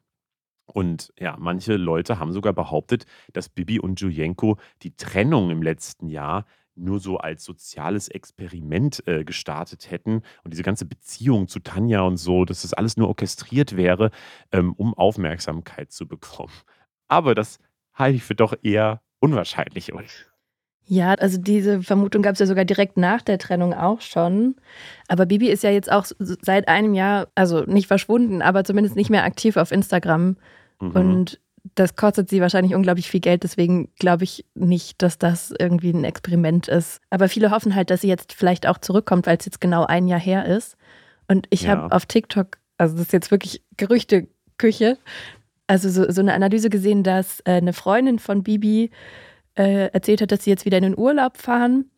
Und 0.66 1.14
ja, 1.20 1.36
manche 1.38 1.76
Leute 1.76 2.20
haben 2.20 2.32
sogar 2.32 2.54
behauptet, 2.54 3.06
dass 3.34 3.50
Bibi 3.50 3.80
und 3.80 4.00
Julienko 4.00 4.58
die 4.84 4.96
Trennung 4.96 5.50
im 5.50 5.62
letzten 5.62 6.08
Jahr 6.08 6.46
nur 6.76 7.00
so 7.00 7.18
als 7.18 7.44
soziales 7.44 8.08
Experiment 8.08 9.06
äh, 9.08 9.24
gestartet 9.24 9.92
hätten 9.92 10.22
und 10.44 10.52
diese 10.52 10.64
ganze 10.64 10.86
Beziehung 10.86 11.48
zu 11.48 11.60
Tanja 11.60 12.02
und 12.02 12.18
so, 12.18 12.46
dass 12.46 12.62
das 12.62 12.74
alles 12.74 12.96
nur 12.96 13.10
orchestriert 13.10 13.76
wäre, 13.76 14.12
ähm, 14.52 14.74
um 14.74 14.94
Aufmerksamkeit 14.94 15.92
zu 15.92 16.08
bekommen. 16.08 16.54
Aber 17.10 17.36
das 17.36 17.60
halte 17.94 18.16
ich 18.16 18.24
für 18.24 18.36
doch 18.36 18.54
eher 18.64 19.02
unwahrscheinlich. 19.20 19.94
Ja, 20.86 21.13
also 21.13 21.38
diese 21.38 21.82
Vermutung 21.84 22.22
gab 22.22 22.34
es 22.34 22.39
ja 22.39 22.46
sogar 22.46 22.65
direkt 22.65 22.98
nach 22.98 23.22
der 23.22 23.38
Trennung 23.38 23.74
auch 23.74 24.02
schon. 24.02 24.56
Aber 25.08 25.26
Bibi 25.26 25.48
ist 25.48 25.63
ja 25.63 25.70
jetzt 25.70 25.91
auch 25.91 26.06
seit 26.17 26.67
einem 26.67 26.94
Jahr, 26.94 27.28
also 27.36 27.62
nicht 27.62 27.88
verschwunden, 27.88 28.41
aber 28.41 28.63
zumindest 28.63 28.96
nicht 28.96 29.10
mehr 29.10 29.24
aktiv 29.24 29.58
auf 29.58 29.72
Instagram. 29.72 30.38
Mhm. 30.80 30.91
Und 30.91 31.39
das 31.76 31.96
kostet 31.96 32.30
sie 32.30 32.41
wahrscheinlich 32.41 32.76
unglaublich 32.76 33.10
viel 33.10 33.20
Geld. 33.20 33.44
Deswegen 33.44 33.89
glaube 34.00 34.24
ich 34.24 34.46
nicht, 34.56 35.02
dass 35.02 35.17
das 35.17 35.54
irgendwie 35.58 35.91
ein 35.91 36.04
Experiment 36.04 36.67
ist. 36.67 37.00
Aber 37.10 37.30
viele 37.30 37.52
hoffen 37.52 37.76
halt, 37.76 37.89
dass 37.89 38.02
sie 38.02 38.08
jetzt 38.08 38.34
vielleicht 38.34 38.67
auch 38.67 38.80
zurückkommt, 38.80 39.28
weil 39.28 39.38
es 39.38 39.46
jetzt 39.46 39.62
genau 39.62 39.86
ein 39.86 40.08
Jahr 40.08 40.20
her 40.20 40.46
ist. 40.46 40.76
Und 41.28 41.48
ich 41.52 41.63
ja. 41.63 41.70
habe 41.70 41.96
auf 41.96 42.06
TikTok, 42.06 42.58
also 42.78 42.96
das 42.96 43.06
ist 43.06 43.13
jetzt 43.13 43.32
wirklich 43.32 43.63
Gerüchteküche, 43.78 44.98
also 45.67 45.89
so, 45.89 46.12
so 46.12 46.20
eine 46.20 46.34
Analyse 46.34 46.70
gesehen, 46.70 47.04
dass 47.04 47.39
äh, 47.41 47.54
eine 47.54 47.72
Freundin 47.72 48.20
von 48.20 48.44
Bibi 48.44 48.91
äh, 49.56 49.88
erzählt 49.92 50.22
hat, 50.22 50.32
dass 50.32 50.44
sie 50.44 50.50
jetzt 50.50 50.66
wieder 50.66 50.78
in 50.78 50.84
den 50.84 50.98
Urlaub 50.98 51.38
fahren. 51.38 51.90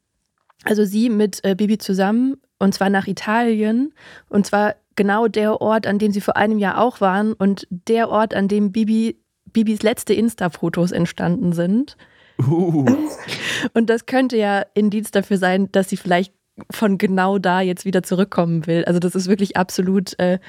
Also 0.64 0.86
sie 0.86 1.10
mit 1.10 1.44
äh, 1.44 1.56
Bibi 1.56 1.78
zusammen 1.78 2.38
und 2.60 2.74
zwar 2.74 2.90
nach 2.90 3.08
Italien 3.08 3.94
und 4.30 4.46
zwar 4.46 4.76
genau 4.96 5.28
der 5.28 5.62
Ort, 5.62 5.88
an 5.88 6.00
dem 6.00 6.12
sie 6.12 6.22
vor 6.22 6.38
einem 6.38 6.58
Jahr 6.58 6.80
auch 6.80 7.02
waren 7.02 7.34
und 7.34 7.68
der 7.70 8.10
Ort, 8.10 8.34
an 8.34 8.48
dem 8.48 8.72
Bibi, 8.72 9.20
Bibis 9.46 9.84
letzte 9.84 10.14
Insta-Fotos 10.14 10.92
entstanden 10.92 11.54
sind. 11.54 11.98
Uh. 12.40 12.86
Und 13.74 13.90
das 13.90 14.06
könnte 14.06 14.38
ja 14.38 14.64
Indiz 14.74 15.12
dafür 15.12 15.38
sein, 15.38 15.72
dass 15.72 15.90
sie 15.90 15.98
vielleicht 15.98 16.34
von 16.72 16.98
genau 16.98 17.40
da 17.40 17.62
jetzt 17.62 17.86
wieder 17.86 18.04
zurückkommen 18.04 18.68
will. 18.68 18.86
Also 18.86 19.00
das 19.00 19.16
ist 19.16 19.28
wirklich 19.28 19.58
absolut 19.58 20.18
äh, 20.20 20.40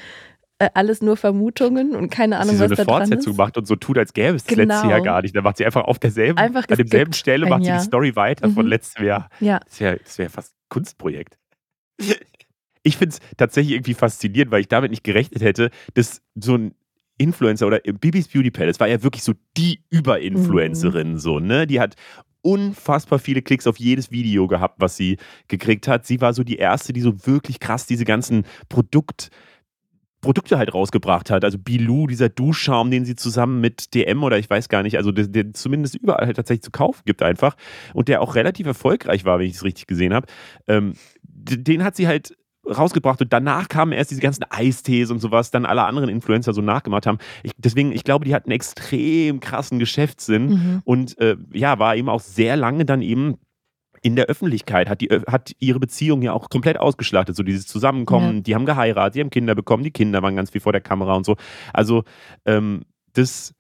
alles 0.75 1.03
nur 1.03 1.17
Vermutungen 1.17 1.95
und 1.95 2.11
keine 2.11 2.39
Ahnung, 2.39 2.59
was 2.59 2.59
da 2.59 2.67
dran 2.67 2.73
ist. 2.73 2.79
sie 2.79 2.85
so 2.85 2.91
eine 2.91 3.07
Fortsetzung 3.07 3.37
macht 3.37 3.59
und 3.59 3.67
so 3.67 3.77
tut, 3.77 3.99
als 3.99 4.13
gäbe 4.13 4.37
es 4.37 4.45
das 4.45 4.57
genau. 4.57 4.75
letzte 4.75 4.89
Jahr 4.89 5.01
gar 5.01 5.23
nicht. 5.23 5.35
Dann 5.37 5.45
macht 5.45 5.57
sie 5.57 5.67
einfach 5.67 5.85
auf 5.85 5.99
derselben, 5.99 6.39
einfach 6.39 6.69
an 6.69 6.77
demselben 6.77 7.13
Stelle 7.13 7.47
macht 7.47 7.65
sie 7.65 7.73
die 7.73 7.81
Story 7.81 8.17
weiter 8.17 8.49
mhm. 8.49 8.55
von 8.55 8.67
letztem 8.67 9.07
Jahr. 9.07 9.29
Ja. 9.41 9.61
Das 9.61 9.81
wäre 9.81 10.01
wär 10.17 10.31
fast 10.31 10.53
ein 10.53 10.67
Kunstprojekt. 10.69 11.39
Ich 12.83 12.97
finde 12.97 13.17
es 13.17 13.37
tatsächlich 13.37 13.75
irgendwie 13.75 13.95
faszinierend, 13.95 14.51
weil 14.51 14.61
ich 14.61 14.69
damit 14.69 14.91
nicht 14.91 15.05
gerechnet 15.05 15.43
hätte, 15.43 15.71
dass 15.95 16.21
so 16.35 16.57
ein 16.57 16.75
Influencer 17.17 17.67
oder 17.67 17.79
Bibis 17.79 18.29
Beauty 18.29 18.51
Palace 18.51 18.81
war 18.81 18.89
ja 18.89 19.03
wirklich 19.03 19.23
so 19.23 19.35
die 19.57 19.81
Überinfluencerin, 19.91 21.13
mhm. 21.13 21.19
so, 21.19 21.39
ne? 21.39 21.67
Die 21.67 21.81
hat 21.81 21.95
unfassbar 22.43 23.19
viele 23.19 23.41
Klicks 23.41 23.67
auf 23.67 23.79
jedes 23.79 24.11
Video 24.11 24.47
gehabt, 24.47 24.81
was 24.81 24.97
sie 24.97 25.17
gekriegt 25.49 25.89
hat. 25.89 26.05
Sie 26.05 26.21
war 26.21 26.35
so 26.35 26.45
die 26.45 26.57
erste, 26.57 26.93
die 26.93 27.01
so 27.01 27.27
wirklich 27.27 27.59
krass 27.59 27.87
diese 27.87 28.05
ganzen 28.05 28.45
Produkt- 28.69 29.31
Produkte 30.25 30.59
halt 30.59 30.75
rausgebracht 30.75 31.31
hat. 31.31 31.45
Also 31.45 31.59
Bilou, 31.59 32.07
dieser 32.07 32.29
Duschschaum, 32.29 32.91
den 32.91 33.05
sie 33.05 33.15
zusammen 33.15 33.61
mit 33.61 33.95
DM 33.95 34.23
oder 34.23 34.39
ich 34.39 34.49
weiß 34.51 34.69
gar 34.69 34.83
nicht, 34.83 34.97
also 34.97 35.13
der, 35.13 35.29
der 35.29 35.53
zumindest 35.53 35.95
überall 35.95 36.27
halt 36.27 36.37
tatsächlich 36.37 36.63
zu 36.63 36.71
kaufen 36.71 37.03
gibt 37.05 37.23
einfach 37.23 37.57
und 37.93 38.09
der 38.09 38.23
auch 38.23 38.35
relativ 38.35 38.67
erfolgreich 38.67 39.25
war, 39.25 39.39
wenn 39.39 39.47
ich 39.47 39.55
es 39.55 39.65
richtig 39.65 39.87
gesehen 39.87 40.15
habe. 40.15 40.27
Ähm, 40.67 40.95
den 41.23 41.85
hat 41.85 41.95
sie 41.95 42.09
halt 42.09 42.37
rausgebracht 42.67 43.21
und 43.21 43.33
danach 43.33 43.69
kamen 43.69 43.93
erst 43.93 44.11
diese 44.11 44.23
ganzen 44.23 44.45
Eistees 44.49 45.11
und 45.11 45.19
sowas, 45.21 45.51
dann 45.51 45.67
alle 45.67 45.85
anderen 45.85 46.09
Influencer 46.09 46.55
so 46.55 46.63
nachgemacht 46.63 47.07
haben. 47.07 47.19
Ich, 47.43 47.53
deswegen, 47.59 47.93
ich 47.93 48.05
glaube, 48.05 48.25
die 48.25 48.35
hat 48.35 48.47
einen 48.47 48.53
extrem 48.53 49.41
krassen 49.41 49.79
Geschäftssinn 49.79 50.47
mhm. 50.47 50.83
und 50.85 51.19
äh, 51.19 51.37
ja, 51.53 51.79
war 51.79 51.97
eben 51.97 52.09
auch 52.09 52.21
sehr 52.21 52.57
lange 52.57 52.85
dann 52.85 53.03
eben 53.03 53.37
in 54.05 54.17
der 54.17 54.27
Öffentlichkeit, 54.27 54.89
hat, 54.91 55.01
die, 55.01 55.09
hat 55.09 55.53
ihre 55.59 55.81
Beziehung 55.81 56.21
ja 56.21 56.35
auch 56.35 56.51
komplett 56.51 56.79
ausgeschlachtet. 56.79 57.35
So 57.35 57.43
dieses 57.43 57.67
Zusammenkommen, 57.67 58.37
ja. 58.37 58.41
die 58.43 58.55
haben 58.55 58.67
geheiratet, 58.67 59.15
die 59.15 59.21
haben 59.21 59.31
Kinder 59.31 59.55
bekommen, 59.55 59.83
die 59.83 59.91
Kinder 59.91 60.23
waren 60.23 60.37
ganz 60.37 60.51
viel 60.51 60.61
vor 60.61 60.73
der 60.73 60.83
Kamera 60.83 61.15
und 61.15 61.25
so. 61.25 61.37
Also 61.73 62.05
ähm, 62.45 62.83
das 63.15 63.55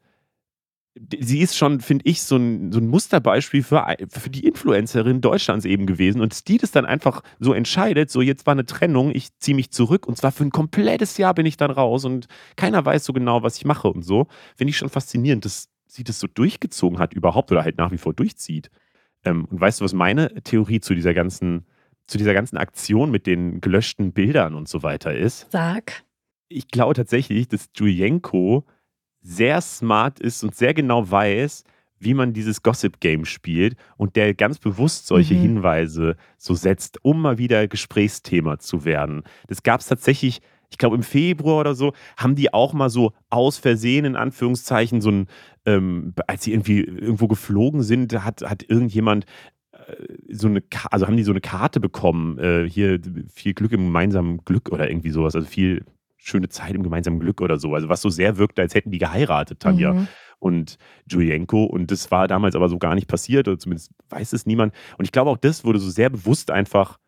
sie 1.18 1.40
ist 1.40 1.56
schon, 1.56 1.80
finde 1.80 2.04
ich, 2.06 2.22
so 2.22 2.36
ein, 2.36 2.70
so 2.70 2.78
ein 2.78 2.86
Musterbeispiel 2.86 3.62
für, 3.62 3.96
für 4.08 4.30
die 4.30 4.46
Influencerin 4.46 5.20
Deutschlands 5.20 5.64
eben 5.64 5.86
gewesen. 5.86 6.20
Und 6.20 6.46
die 6.46 6.58
das 6.58 6.70
dann 6.70 6.86
einfach 6.86 7.22
so 7.40 7.52
entscheidet, 7.52 8.10
so 8.10 8.20
jetzt 8.20 8.46
war 8.46 8.52
eine 8.52 8.66
Trennung, 8.66 9.10
ich 9.12 9.36
ziehe 9.38 9.56
mich 9.56 9.70
zurück 9.72 10.06
und 10.06 10.16
zwar 10.16 10.30
für 10.30 10.44
ein 10.44 10.50
komplettes 10.50 11.16
Jahr 11.16 11.34
bin 11.34 11.46
ich 11.46 11.56
dann 11.56 11.70
raus 11.70 12.04
und 12.04 12.26
keiner 12.56 12.84
weiß 12.84 13.04
so 13.04 13.12
genau, 13.12 13.42
was 13.42 13.56
ich 13.56 13.64
mache 13.64 13.88
und 13.88 14.02
so. 14.04 14.28
Finde 14.56 14.70
ich 14.70 14.76
schon 14.76 14.90
faszinierend, 14.90 15.44
dass 15.44 15.68
sie 15.88 16.04
das 16.04 16.20
so 16.20 16.28
durchgezogen 16.28 16.98
hat 16.98 17.14
überhaupt 17.14 17.50
oder 17.50 17.64
halt 17.64 17.78
nach 17.78 17.90
wie 17.90 17.98
vor 17.98 18.14
durchzieht. 18.14 18.70
Ähm, 19.24 19.46
und 19.46 19.60
weißt 19.60 19.80
du, 19.80 19.84
was 19.84 19.92
meine 19.92 20.34
Theorie 20.42 20.80
zu 20.80 20.94
dieser 20.94 21.14
ganzen, 21.14 21.66
zu 22.06 22.18
dieser 22.18 22.34
ganzen 22.34 22.56
Aktion 22.56 23.10
mit 23.10 23.26
den 23.26 23.60
gelöschten 23.60 24.12
Bildern 24.12 24.54
und 24.54 24.68
so 24.68 24.82
weiter 24.82 25.14
ist? 25.14 25.50
Sag. 25.50 26.04
Ich 26.48 26.68
glaube 26.68 26.94
tatsächlich, 26.94 27.48
dass 27.48 27.70
Julienko 27.74 28.64
sehr 29.20 29.60
smart 29.60 30.20
ist 30.20 30.44
und 30.44 30.54
sehr 30.54 30.74
genau 30.74 31.10
weiß, 31.10 31.64
wie 31.98 32.14
man 32.14 32.32
dieses 32.32 32.62
Gossip-Game 32.62 33.24
spielt 33.24 33.76
und 33.96 34.16
der 34.16 34.34
ganz 34.34 34.58
bewusst 34.58 35.06
solche 35.06 35.34
mhm. 35.34 35.40
Hinweise 35.40 36.16
so 36.36 36.54
setzt, 36.54 37.02
um 37.02 37.22
mal 37.22 37.38
wieder 37.38 37.66
Gesprächsthema 37.66 38.58
zu 38.58 38.84
werden. 38.84 39.22
Das 39.48 39.62
gab 39.62 39.80
es 39.80 39.86
tatsächlich, 39.86 40.40
ich 40.74 40.78
glaube 40.78 40.96
im 40.96 41.04
Februar 41.04 41.60
oder 41.60 41.76
so, 41.76 41.92
haben 42.16 42.34
die 42.34 42.52
auch 42.52 42.72
mal 42.72 42.90
so 42.90 43.12
aus 43.30 43.58
Versehen 43.58 44.04
in 44.04 44.16
Anführungszeichen 44.16 45.00
so 45.00 45.08
ein, 45.08 45.28
ähm, 45.66 46.14
als 46.26 46.42
sie 46.42 46.52
irgendwie 46.52 46.80
irgendwo 46.80 47.28
geflogen 47.28 47.84
sind, 47.84 48.12
hat, 48.24 48.42
hat 48.42 48.64
irgendjemand 48.68 49.24
äh, 49.70 49.94
so 50.32 50.48
eine, 50.48 50.64
also 50.90 51.06
haben 51.06 51.16
die 51.16 51.22
so 51.22 51.30
eine 51.30 51.40
Karte 51.40 51.78
bekommen, 51.78 52.40
äh, 52.40 52.68
hier 52.68 52.98
viel 53.32 53.54
Glück 53.54 53.70
im 53.70 53.84
gemeinsamen 53.84 54.44
Glück 54.44 54.72
oder 54.72 54.90
irgendwie 54.90 55.10
sowas, 55.10 55.36
also 55.36 55.46
viel 55.46 55.84
schöne 56.16 56.48
Zeit 56.48 56.74
im 56.74 56.82
gemeinsamen 56.82 57.20
Glück 57.20 57.40
oder 57.40 57.60
so. 57.60 57.72
Also 57.72 57.88
was 57.88 58.02
so 58.02 58.08
sehr 58.08 58.36
wirkte, 58.36 58.60
als 58.62 58.74
hätten 58.74 58.90
die 58.90 58.98
geheiratet, 58.98 59.60
Tanja 59.60 59.92
mhm. 59.92 60.08
und 60.40 60.76
Julienko. 61.08 61.66
Und 61.66 61.92
das 61.92 62.10
war 62.10 62.26
damals 62.26 62.56
aber 62.56 62.68
so 62.68 62.80
gar 62.80 62.96
nicht 62.96 63.06
passiert, 63.06 63.46
oder 63.46 63.60
zumindest 63.60 63.92
weiß 64.08 64.32
es 64.32 64.44
niemand. 64.44 64.74
Und 64.98 65.04
ich 65.04 65.12
glaube, 65.12 65.30
auch 65.30 65.36
das 65.36 65.64
wurde 65.64 65.78
so 65.78 65.88
sehr 65.88 66.10
bewusst 66.10 66.50
einfach 66.50 66.98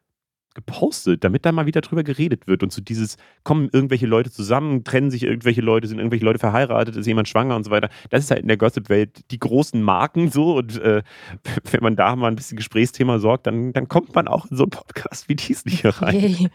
gepostet, 0.57 1.22
damit 1.22 1.46
da 1.46 1.52
mal 1.52 1.66
wieder 1.66 1.82
drüber 1.82 2.02
geredet 2.02 2.48
wird. 2.48 2.64
Und 2.64 2.72
so 2.72 2.80
dieses, 2.80 3.16
kommen 3.44 3.68
irgendwelche 3.72 4.07
Leute 4.07 4.32
zusammen, 4.32 4.82
trennen 4.82 5.12
sich 5.12 5.22
irgendwelche 5.22 5.61
Leute, 5.61 5.86
sind 5.86 5.98
irgendwelche 5.98 6.24
Leute 6.24 6.40
verheiratet, 6.40 6.96
ist 6.96 7.07
jemand 7.07 7.28
schwanger 7.28 7.54
und 7.54 7.62
so 7.62 7.70
weiter. 7.70 7.88
Das 8.11 8.24
ist 8.24 8.30
halt 8.30 8.40
in 8.40 8.48
der 8.48 8.57
Gossip-Welt 8.57 9.30
die 9.30 9.38
großen 9.38 9.80
Marken 9.80 10.30
so. 10.30 10.57
Und 10.57 10.80
äh, 10.80 11.02
wenn 11.70 11.82
man 11.82 11.94
da 11.94 12.16
mal 12.16 12.28
ein 12.28 12.36
bisschen 12.36 12.57
Gesprächsthema 12.57 13.20
sorgt, 13.20 13.46
dann, 13.46 13.72
dann 13.72 13.86
kommt 13.86 14.14
man 14.14 14.26
auch 14.26 14.50
in 14.50 14.57
so 14.57 14.64
einen 14.64 14.70
Podcast 14.70 15.28
wie 15.28 15.36
dies 15.36 15.64
nicht 15.64 15.82
hier 15.82 15.90
rein. 15.90 16.16
Okay. 16.16 16.48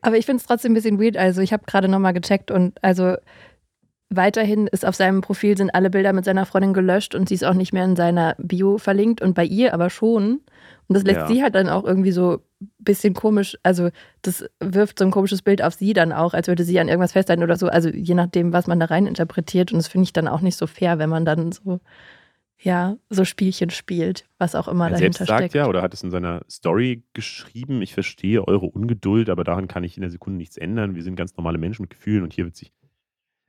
Aber 0.00 0.16
ich 0.16 0.26
finde 0.26 0.40
es 0.40 0.46
trotzdem 0.46 0.72
ein 0.72 0.74
bisschen 0.74 1.00
weird. 1.00 1.16
Also 1.16 1.42
ich 1.42 1.52
habe 1.52 1.64
gerade 1.66 1.88
nochmal 1.88 2.14
gecheckt 2.14 2.50
und 2.50 2.82
also 2.82 3.16
Weiterhin 4.08 4.68
ist 4.68 4.86
auf 4.86 4.94
seinem 4.94 5.20
Profil 5.20 5.56
sind 5.56 5.74
alle 5.74 5.90
Bilder 5.90 6.12
mit 6.12 6.24
seiner 6.24 6.46
Freundin 6.46 6.72
gelöscht 6.72 7.16
und 7.16 7.28
sie 7.28 7.34
ist 7.34 7.44
auch 7.44 7.54
nicht 7.54 7.72
mehr 7.72 7.84
in 7.84 7.96
seiner 7.96 8.36
Bio 8.38 8.78
verlinkt 8.78 9.20
und 9.20 9.34
bei 9.34 9.44
ihr 9.44 9.74
aber 9.74 9.90
schon. 9.90 10.42
Und 10.86 10.94
das 10.94 11.02
lässt 11.02 11.22
ja. 11.22 11.26
sie 11.26 11.42
halt 11.42 11.56
dann 11.56 11.68
auch 11.68 11.82
irgendwie 11.82 12.12
so 12.12 12.40
bisschen 12.86 13.12
komisch, 13.12 13.58
also 13.62 13.90
das 14.22 14.46
wirft 14.60 14.98
so 14.98 15.04
ein 15.04 15.10
komisches 15.10 15.42
Bild 15.42 15.60
auf 15.60 15.74
sie 15.74 15.92
dann 15.92 16.12
auch, 16.12 16.32
als 16.32 16.48
würde 16.48 16.64
sie 16.64 16.80
an 16.80 16.88
irgendwas 16.88 17.12
festhalten 17.12 17.42
oder 17.42 17.56
so. 17.56 17.68
Also 17.68 17.90
je 17.90 18.14
nachdem, 18.14 18.54
was 18.54 18.66
man 18.66 18.80
da 18.80 18.86
rein 18.86 19.06
interpretiert. 19.06 19.72
Und 19.72 19.76
das 19.76 19.88
finde 19.88 20.04
ich 20.04 20.14
dann 20.14 20.28
auch 20.28 20.40
nicht 20.40 20.56
so 20.56 20.66
fair, 20.66 20.98
wenn 20.98 21.10
man 21.10 21.26
dann 21.26 21.52
so, 21.52 21.80
ja, 22.58 22.96
so 23.10 23.26
Spielchen 23.26 23.68
spielt, 23.68 24.24
was 24.38 24.54
auch 24.54 24.68
immer 24.68 24.86
er 24.86 24.92
dahinter 24.92 25.18
selbst 25.18 25.28
sagt 25.28 25.40
steckt. 25.40 25.54
ja, 25.54 25.66
oder 25.66 25.82
hat 25.82 25.92
es 25.92 26.02
in 26.02 26.10
seiner 26.10 26.40
Story 26.48 27.02
geschrieben, 27.12 27.82
ich 27.82 27.92
verstehe 27.92 28.48
eure 28.48 28.66
Ungeduld, 28.66 29.28
aber 29.28 29.44
daran 29.44 29.68
kann 29.68 29.84
ich 29.84 29.98
in 29.98 30.00
der 30.00 30.10
Sekunde 30.10 30.38
nichts 30.38 30.56
ändern. 30.56 30.94
Wir 30.94 31.02
sind 31.02 31.16
ganz 31.16 31.36
normale 31.36 31.58
Menschen 31.58 31.82
mit 31.82 31.90
Gefühlen 31.90 32.22
und 32.22 32.32
hier 32.32 32.46
wird 32.46 32.56
sich 32.56 32.72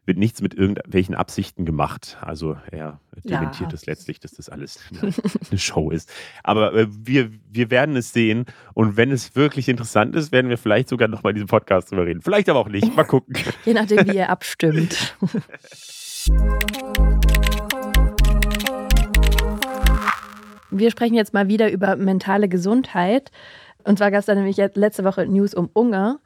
wird 0.07 0.17
nichts 0.17 0.41
mit 0.41 0.53
irgendwelchen 0.55 1.13
Absichten 1.15 1.65
gemacht. 1.65 2.17
Also 2.21 2.57
er 2.71 2.99
dementiert 3.25 3.73
es 3.73 3.85
letztlich, 3.85 4.21
dass 4.21 4.31
das 4.31 4.47
alles 4.47 4.79
eine, 5.01 5.13
eine 5.49 5.59
Show 5.59 5.91
ist. 5.91 6.09
Aber 6.43 6.73
äh, 6.73 6.87
wir, 6.89 7.29
wir 7.51 7.69
werden 7.69 7.95
es 7.97 8.13
sehen. 8.13 8.45
Und 8.73 8.95
wenn 8.95 9.11
es 9.11 9.35
wirklich 9.35 9.67
interessant 9.67 10.15
ist, 10.15 10.31
werden 10.31 10.49
wir 10.49 10.57
vielleicht 10.57 10.87
sogar 10.87 11.09
nochmal 11.09 11.31
in 11.31 11.35
diesem 11.35 11.49
Podcast 11.49 11.91
drüber 11.91 12.05
reden. 12.05 12.21
Vielleicht 12.21 12.47
aber 12.47 12.59
auch 12.59 12.69
nicht. 12.69 12.95
Mal 12.95 13.03
gucken. 13.03 13.35
Je 13.65 13.73
nachdem, 13.73 14.07
wie 14.07 14.15
ihr 14.15 14.29
abstimmt. 14.29 15.15
Wir 20.71 20.91
sprechen 20.91 21.15
jetzt 21.15 21.33
mal 21.33 21.49
wieder 21.49 21.69
über 21.69 21.97
mentale 21.97 22.47
Gesundheit. 22.47 23.31
Und 23.83 23.97
zwar 23.97 24.11
gab 24.11 24.19
es 24.19 24.25
da 24.25 24.35
nämlich 24.35 24.57
letzte 24.57 25.03
Woche 25.03 25.25
News 25.25 25.53
um 25.53 25.69
Ungar. 25.73 26.19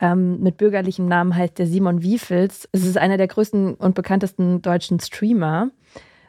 Ähm, 0.00 0.40
mit 0.40 0.58
bürgerlichem 0.58 1.06
Namen 1.06 1.34
heißt 1.34 1.58
der 1.58 1.66
Simon 1.66 2.02
Wiefels. 2.02 2.68
Es 2.72 2.84
ist 2.84 2.98
einer 2.98 3.16
der 3.16 3.28
größten 3.28 3.74
und 3.74 3.94
bekanntesten 3.94 4.60
deutschen 4.60 5.00
Streamer. 5.00 5.70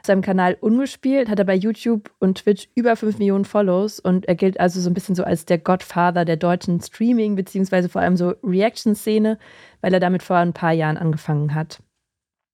Seinem 0.06 0.22
Kanal 0.22 0.56
Ungespielt 0.58 1.28
hat 1.28 1.38
er 1.38 1.44
bei 1.44 1.54
YouTube 1.54 2.10
und 2.18 2.38
Twitch 2.38 2.68
über 2.74 2.96
5 2.96 3.18
Millionen 3.18 3.44
Follows 3.44 4.00
und 4.00 4.26
er 4.26 4.36
gilt 4.36 4.58
also 4.58 4.80
so 4.80 4.88
ein 4.88 4.94
bisschen 4.94 5.14
so 5.14 5.22
als 5.22 5.44
der 5.44 5.58
Godfather 5.58 6.24
der 6.24 6.36
deutschen 6.36 6.80
Streaming- 6.80 7.36
beziehungsweise 7.36 7.90
vor 7.90 8.00
allem 8.00 8.16
so 8.16 8.34
Reaction-Szene, 8.42 9.38
weil 9.82 9.92
er 9.92 10.00
damit 10.00 10.22
vor 10.22 10.36
ein 10.36 10.54
paar 10.54 10.72
Jahren 10.72 10.96
angefangen 10.96 11.54
hat. 11.54 11.82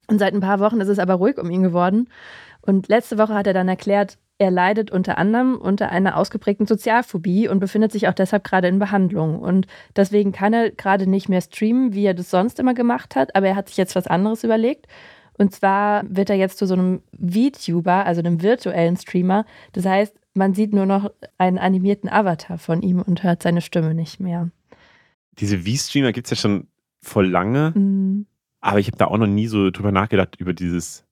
Und 0.09 0.19
seit 0.19 0.35
ein 0.35 0.41
paar 0.41 0.59
Wochen 0.59 0.81
ist 0.81 0.89
es 0.89 0.99
aber 0.99 1.15
ruhig 1.15 1.39
um 1.39 1.51
ihn 1.51 1.63
geworden. 1.63 2.09
Und 2.61 2.89
letzte 2.89 3.19
Woche 3.19 3.35
hat 3.35 3.47
er 3.47 3.55
dann 3.55 3.69
erklärt, 3.69 4.19
er 4.39 4.51
leidet 4.51 4.91
unter 4.91 5.17
anderem 5.19 5.57
unter 5.57 5.91
einer 5.91 6.17
ausgeprägten 6.17 6.67
Sozialphobie 6.67 7.49
und 7.49 7.61
befindet 7.61 7.93
sich 7.93 8.09
auch 8.09 8.15
deshalb 8.15 8.45
gerade 8.45 8.69
in 8.69 8.79
Behandlung. 8.79 9.39
Und 9.39 9.67
deswegen 9.95 10.33
kann 10.33 10.53
er 10.53 10.71
gerade 10.71 11.07
nicht 11.07 11.29
mehr 11.29 11.41
streamen, 11.41 11.95
wie 11.95 12.05
er 12.05 12.15
das 12.15 12.31
sonst 12.31 12.59
immer 12.59 12.75
gemacht 12.75 13.15
hat, 13.15 13.37
aber 13.37 13.49
er 13.49 13.57
hat 13.57 13.69
sich 13.69 13.77
jetzt 13.77 13.95
was 13.95 14.07
anderes 14.07 14.43
überlegt. 14.43 14.87
Und 15.39 15.53
zwar 15.53 16.05
wird 16.09 16.31
er 16.31 16.37
jetzt 16.37 16.59
zu 16.59 16.67
so 16.67 16.75
einem 16.75 17.03
VTuber, 17.19 18.07
also 18.07 18.21
einem 18.21 18.43
virtuellen 18.43 18.97
Streamer. 18.97 19.47
Das 19.73 19.85
heißt, 19.85 20.15
man 20.35 20.55
sieht 20.55 20.73
nur 20.73 20.87
noch 20.87 21.11
einen 21.39 21.59
animierten 21.59 22.09
Avatar 22.09 22.59
von 22.59 22.83
ihm 22.83 23.03
und 23.03 23.23
hört 23.23 23.43
seine 23.43 23.61
Stimme 23.61 23.95
nicht 23.95 24.21
mehr. 24.21 24.51
Diese 25.39 25.61
V-Streamer 25.61 26.13
gibt 26.13 26.27
es 26.27 26.31
ja 26.31 26.37
schon 26.37 26.69
voll 27.03 27.29
lange, 27.29 27.73
mhm. 27.75 28.27
aber 28.61 28.79
ich 28.79 28.87
habe 28.87 28.97
da 28.97 29.07
auch 29.07 29.19
noch 29.19 29.27
nie 29.27 29.47
so 29.47 29.71
drüber 29.71 29.93
nachgedacht, 29.93 30.37
über 30.37 30.53
dieses, 30.53 31.05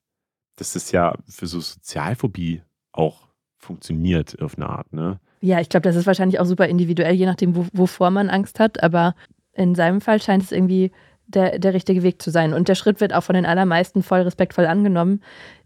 dass 0.55 0.73
das 0.73 0.91
ja 0.91 1.15
für 1.27 1.47
so 1.47 1.59
Sozialphobie 1.59 2.61
auch 2.93 3.27
funktioniert 3.57 4.41
auf 4.41 4.57
eine 4.57 4.69
Art, 4.69 4.93
ne? 4.93 5.19
Ja, 5.41 5.59
ich 5.59 5.67
glaube, 5.67 5.83
das 5.83 5.97
ist 5.97 6.07
wahrscheinlich 6.07 6.39
auch 6.39 6.45
super 6.45 6.67
individuell, 6.67 7.13
je 7.15 7.25
nachdem, 7.25 7.55
wo, 7.55 7.65
wovor 7.73 8.11
man 8.11 8.29
Angst 8.29 8.61
hat. 8.61 8.81
Aber 8.81 9.13
in 9.51 9.75
seinem 9.75 9.99
Fall 9.99 10.21
scheint 10.21 10.43
es 10.43 10.53
irgendwie 10.53 10.91
der, 11.27 11.59
der 11.59 11.73
richtige 11.73 12.01
Weg 12.01 12.21
zu 12.21 12.31
sein. 12.31 12.53
Und 12.53 12.69
der 12.69 12.75
Schritt 12.75 13.01
wird 13.01 13.13
auch 13.13 13.23
von 13.23 13.35
den 13.35 13.45
allermeisten 13.45 14.03
voll 14.03 14.21
respektvoll 14.21 14.65
angenommen. 14.65 15.21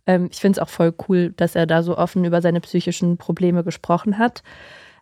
Ähm, 0.08 0.30
ich 0.32 0.40
finde 0.40 0.60
es 0.60 0.64
auch 0.64 0.70
voll 0.70 0.96
cool, 1.08 1.32
dass 1.38 1.56
er 1.56 1.68
da 1.68 1.84
so 1.84 1.96
offen 1.96 2.26
über 2.26 2.42
seine 2.42 2.60
psychischen 2.62 3.18
Probleme 3.18 3.64
gesprochen 3.64 4.18
hat. 4.18 4.42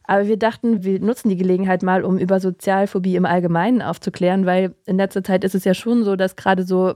Aber 0.04 0.28
wir 0.28 0.38
dachten, 0.38 0.84
wir 0.84 1.00
nutzen 1.00 1.30
die 1.30 1.38
Gelegenheit 1.38 1.82
mal, 1.82 2.04
um 2.04 2.18
über 2.18 2.40
Sozialphobie 2.40 3.16
im 3.16 3.26
Allgemeinen 3.26 3.82
aufzuklären, 3.82 4.46
weil 4.46 4.76
in 4.86 4.98
letzter 4.98 5.24
Zeit 5.24 5.44
ist 5.44 5.56
es 5.56 5.64
ja 5.64 5.74
schon 5.74 6.04
so, 6.04 6.16
dass 6.16 6.36
gerade 6.36 6.64
so 6.64 6.96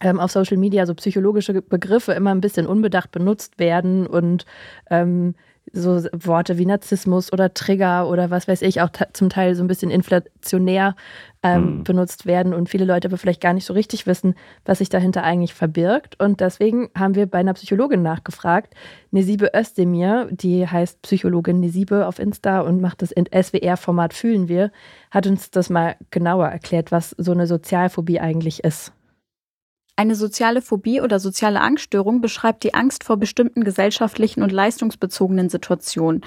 auf 0.00 0.30
Social 0.30 0.56
Media 0.56 0.86
so 0.86 0.94
psychologische 0.94 1.60
Begriffe 1.62 2.12
immer 2.12 2.34
ein 2.34 2.40
bisschen 2.40 2.66
unbedacht 2.66 3.10
benutzt 3.10 3.58
werden 3.58 4.06
und 4.06 4.44
ähm, 4.90 5.34
so 5.72 6.02
Worte 6.12 6.58
wie 6.58 6.66
Narzissmus 6.66 7.32
oder 7.32 7.54
Trigger 7.54 8.08
oder 8.08 8.30
was 8.30 8.48
weiß 8.48 8.62
ich 8.62 8.80
auch 8.80 8.90
zum 9.12 9.28
Teil 9.28 9.54
so 9.54 9.62
ein 9.62 9.66
bisschen 9.66 9.90
inflationär 9.90 10.94
ähm, 11.42 11.78
mhm. 11.78 11.84
benutzt 11.84 12.26
werden 12.26 12.54
und 12.54 12.68
viele 12.68 12.84
Leute 12.84 13.08
aber 13.08 13.16
vielleicht 13.16 13.40
gar 13.40 13.52
nicht 13.52 13.64
so 13.64 13.72
richtig 13.72 14.06
wissen, 14.06 14.34
was 14.64 14.78
sich 14.78 14.88
dahinter 14.88 15.22
eigentlich 15.22 15.54
verbirgt. 15.54 16.18
Und 16.20 16.40
deswegen 16.40 16.88
haben 16.96 17.14
wir 17.14 17.26
bei 17.26 17.38
einer 17.38 17.54
Psychologin 17.54 18.02
nachgefragt, 18.02 18.74
Nesibe 19.10 19.50
Özdemir, 19.54 20.28
die 20.30 20.66
heißt 20.66 21.02
Psychologin 21.02 21.60
Nesibe 21.60 22.06
auf 22.06 22.18
Insta 22.18 22.60
und 22.60 22.80
macht 22.80 23.02
das 23.02 23.12
in 23.12 23.26
SWR-Format 23.26 24.14
Fühlen 24.14 24.48
wir, 24.48 24.70
hat 25.10 25.26
uns 25.26 25.50
das 25.50 25.70
mal 25.70 25.96
genauer 26.10 26.48
erklärt, 26.48 26.92
was 26.92 27.10
so 27.18 27.32
eine 27.32 27.46
Sozialphobie 27.46 28.20
eigentlich 28.20 28.64
ist. 28.64 28.92
Eine 29.98 30.14
soziale 30.14 30.62
Phobie 30.62 31.00
oder 31.00 31.18
soziale 31.18 31.60
Angststörung 31.60 32.20
beschreibt 32.20 32.62
die 32.62 32.72
Angst 32.72 33.02
vor 33.02 33.16
bestimmten 33.16 33.64
gesellschaftlichen 33.64 34.44
und 34.44 34.52
leistungsbezogenen 34.52 35.48
Situationen. 35.48 36.20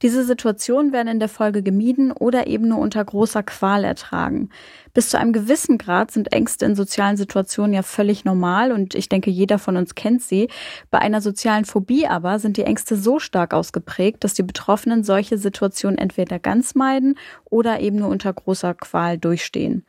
Diese 0.00 0.24
Situationen 0.24 0.94
werden 0.94 1.08
in 1.08 1.18
der 1.18 1.28
Folge 1.28 1.62
gemieden 1.62 2.10
oder 2.10 2.46
eben 2.46 2.68
nur 2.68 2.78
unter 2.78 3.04
großer 3.04 3.42
Qual 3.42 3.84
ertragen. 3.84 4.48
Bis 4.94 5.10
zu 5.10 5.18
einem 5.18 5.34
gewissen 5.34 5.76
Grad 5.76 6.10
sind 6.10 6.32
Ängste 6.32 6.64
in 6.64 6.74
sozialen 6.74 7.18
Situationen 7.18 7.74
ja 7.74 7.82
völlig 7.82 8.24
normal 8.24 8.72
und 8.72 8.94
ich 8.94 9.10
denke, 9.10 9.30
jeder 9.30 9.58
von 9.58 9.76
uns 9.76 9.94
kennt 9.94 10.22
sie. 10.22 10.48
Bei 10.90 10.98
einer 10.98 11.20
sozialen 11.20 11.66
Phobie 11.66 12.06
aber 12.06 12.38
sind 12.38 12.56
die 12.56 12.64
Ängste 12.64 12.96
so 12.96 13.18
stark 13.18 13.52
ausgeprägt, 13.52 14.24
dass 14.24 14.32
die 14.32 14.42
Betroffenen 14.42 15.04
solche 15.04 15.36
Situationen 15.36 15.98
entweder 15.98 16.38
ganz 16.38 16.74
meiden 16.74 17.18
oder 17.44 17.80
eben 17.80 17.98
nur 17.98 18.08
unter 18.08 18.32
großer 18.32 18.72
Qual 18.72 19.18
durchstehen. 19.18 19.84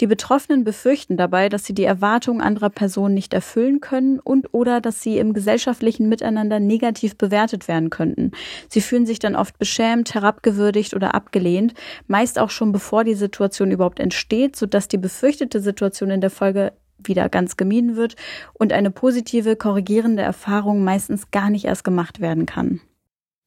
Die 0.00 0.06
Betroffenen 0.06 0.64
befürchten 0.64 1.18
dabei, 1.18 1.50
dass 1.50 1.64
sie 1.66 1.74
die 1.74 1.84
Erwartungen 1.84 2.40
anderer 2.40 2.70
Personen 2.70 3.12
nicht 3.12 3.34
erfüllen 3.34 3.80
können 3.80 4.18
und 4.18 4.54
oder 4.54 4.80
dass 4.80 5.02
sie 5.02 5.18
im 5.18 5.34
gesellschaftlichen 5.34 6.08
Miteinander 6.08 6.58
negativ 6.58 7.16
bewertet 7.16 7.68
werden 7.68 7.90
könnten. 7.90 8.32
Sie 8.70 8.80
fühlen 8.80 9.04
sich 9.04 9.18
dann 9.18 9.36
oft 9.36 9.58
beschämt, 9.58 10.14
herabgewürdigt 10.14 10.94
oder 10.94 11.14
abgelehnt, 11.14 11.74
meist 12.06 12.38
auch 12.38 12.48
schon 12.48 12.72
bevor 12.72 13.04
die 13.04 13.14
Situation 13.14 13.70
überhaupt 13.70 14.00
entsteht, 14.00 14.56
sodass 14.56 14.88
die 14.88 14.96
befürchtete 14.96 15.60
Situation 15.60 16.10
in 16.10 16.22
der 16.22 16.30
Folge 16.30 16.72
wieder 16.96 17.28
ganz 17.28 17.58
gemieden 17.58 17.96
wird 17.96 18.16
und 18.54 18.72
eine 18.72 18.90
positive, 18.90 19.56
korrigierende 19.56 20.22
Erfahrung 20.22 20.82
meistens 20.82 21.30
gar 21.30 21.50
nicht 21.50 21.66
erst 21.66 21.84
gemacht 21.84 22.20
werden 22.20 22.46
kann. 22.46 22.80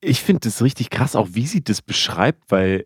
Ich 0.01 0.21
finde 0.21 0.41
das 0.41 0.61
richtig 0.61 0.89
krass, 0.89 1.15
auch 1.15 1.29
wie 1.31 1.47
sie 1.47 1.63
das 1.63 1.81
beschreibt, 1.81 2.51
weil 2.51 2.85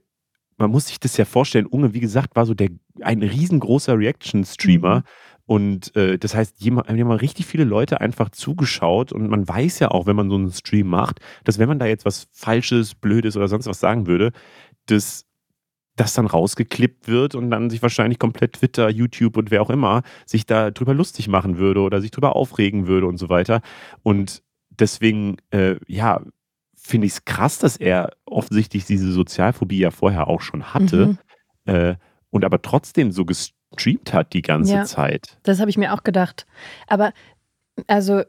man 0.57 0.71
muss 0.71 0.87
sich 0.87 0.99
das 0.99 1.17
ja 1.17 1.25
vorstellen, 1.25 1.65
Unge, 1.65 1.93
wie 1.93 1.99
gesagt, 1.99 2.35
war 2.35 2.45
so 2.45 2.53
der 2.53 2.69
ein 3.01 3.21
riesengroßer 3.21 3.97
Reaction-Streamer. 3.97 4.97
Mhm. 4.97 5.03
Und 5.45 5.95
äh, 5.95 6.17
das 6.17 6.35
heißt, 6.35 6.59
jemand, 6.61 6.89
haben 6.89 7.11
richtig 7.11 7.45
viele 7.45 7.63
Leute 7.63 8.01
einfach 8.01 8.29
zugeschaut 8.29 9.13
und 9.13 9.29
man 9.29 9.47
weiß 9.47 9.79
ja 9.79 9.91
auch, 9.91 10.05
wenn 10.05 10.17
man 10.17 10.29
so 10.29 10.35
einen 10.35 10.51
Stream 10.51 10.87
macht, 10.87 11.21
dass 11.45 11.57
wenn 11.57 11.69
man 11.69 11.79
da 11.79 11.85
jetzt 11.85 12.03
was 12.03 12.27
Falsches, 12.33 12.95
Blödes 12.95 13.37
oder 13.37 13.47
sonst 13.47 13.65
was 13.65 13.79
sagen 13.79 14.07
würde, 14.07 14.33
dass 14.87 15.25
das 15.95 16.13
dann 16.13 16.27
rausgeklippt 16.27 17.07
wird 17.07 17.33
und 17.33 17.49
dann 17.49 17.69
sich 17.69 17.81
wahrscheinlich 17.81 18.19
komplett 18.19 18.53
Twitter, 18.53 18.89
YouTube 18.89 19.37
und 19.37 19.49
wer 19.49 19.61
auch 19.61 19.69
immer 19.69 20.03
sich 20.25 20.45
da 20.45 20.69
drüber 20.69 20.93
lustig 20.93 21.29
machen 21.29 21.57
würde 21.57 21.79
oder 21.79 22.01
sich 22.01 22.11
drüber 22.11 22.35
aufregen 22.35 22.87
würde 22.87 23.07
und 23.07 23.17
so 23.17 23.29
weiter. 23.29 23.61
Und 24.03 24.43
deswegen, 24.69 25.37
äh, 25.51 25.77
ja, 25.87 26.21
finde 26.87 27.07
ich 27.07 27.13
es 27.13 27.25
krass, 27.25 27.59
dass 27.59 27.77
er 27.77 28.11
offensichtlich 28.25 28.85
diese 28.85 29.11
Sozialphobie 29.11 29.79
ja 29.79 29.91
vorher 29.91 30.27
auch 30.27 30.41
schon 30.41 30.73
hatte 30.73 31.17
mhm. 31.65 31.73
äh, 31.73 31.95
und 32.29 32.45
aber 32.45 32.61
trotzdem 32.61 33.11
so 33.11 33.25
gestreamt 33.25 34.13
hat 34.13 34.33
die 34.33 34.41
ganze 34.41 34.73
ja, 34.73 34.85
Zeit. 34.85 35.37
Das 35.43 35.59
habe 35.59 35.69
ich 35.69 35.77
mir 35.77 35.93
auch 35.93 36.03
gedacht. 36.03 36.45
Aber 36.87 37.13
also 37.85 38.23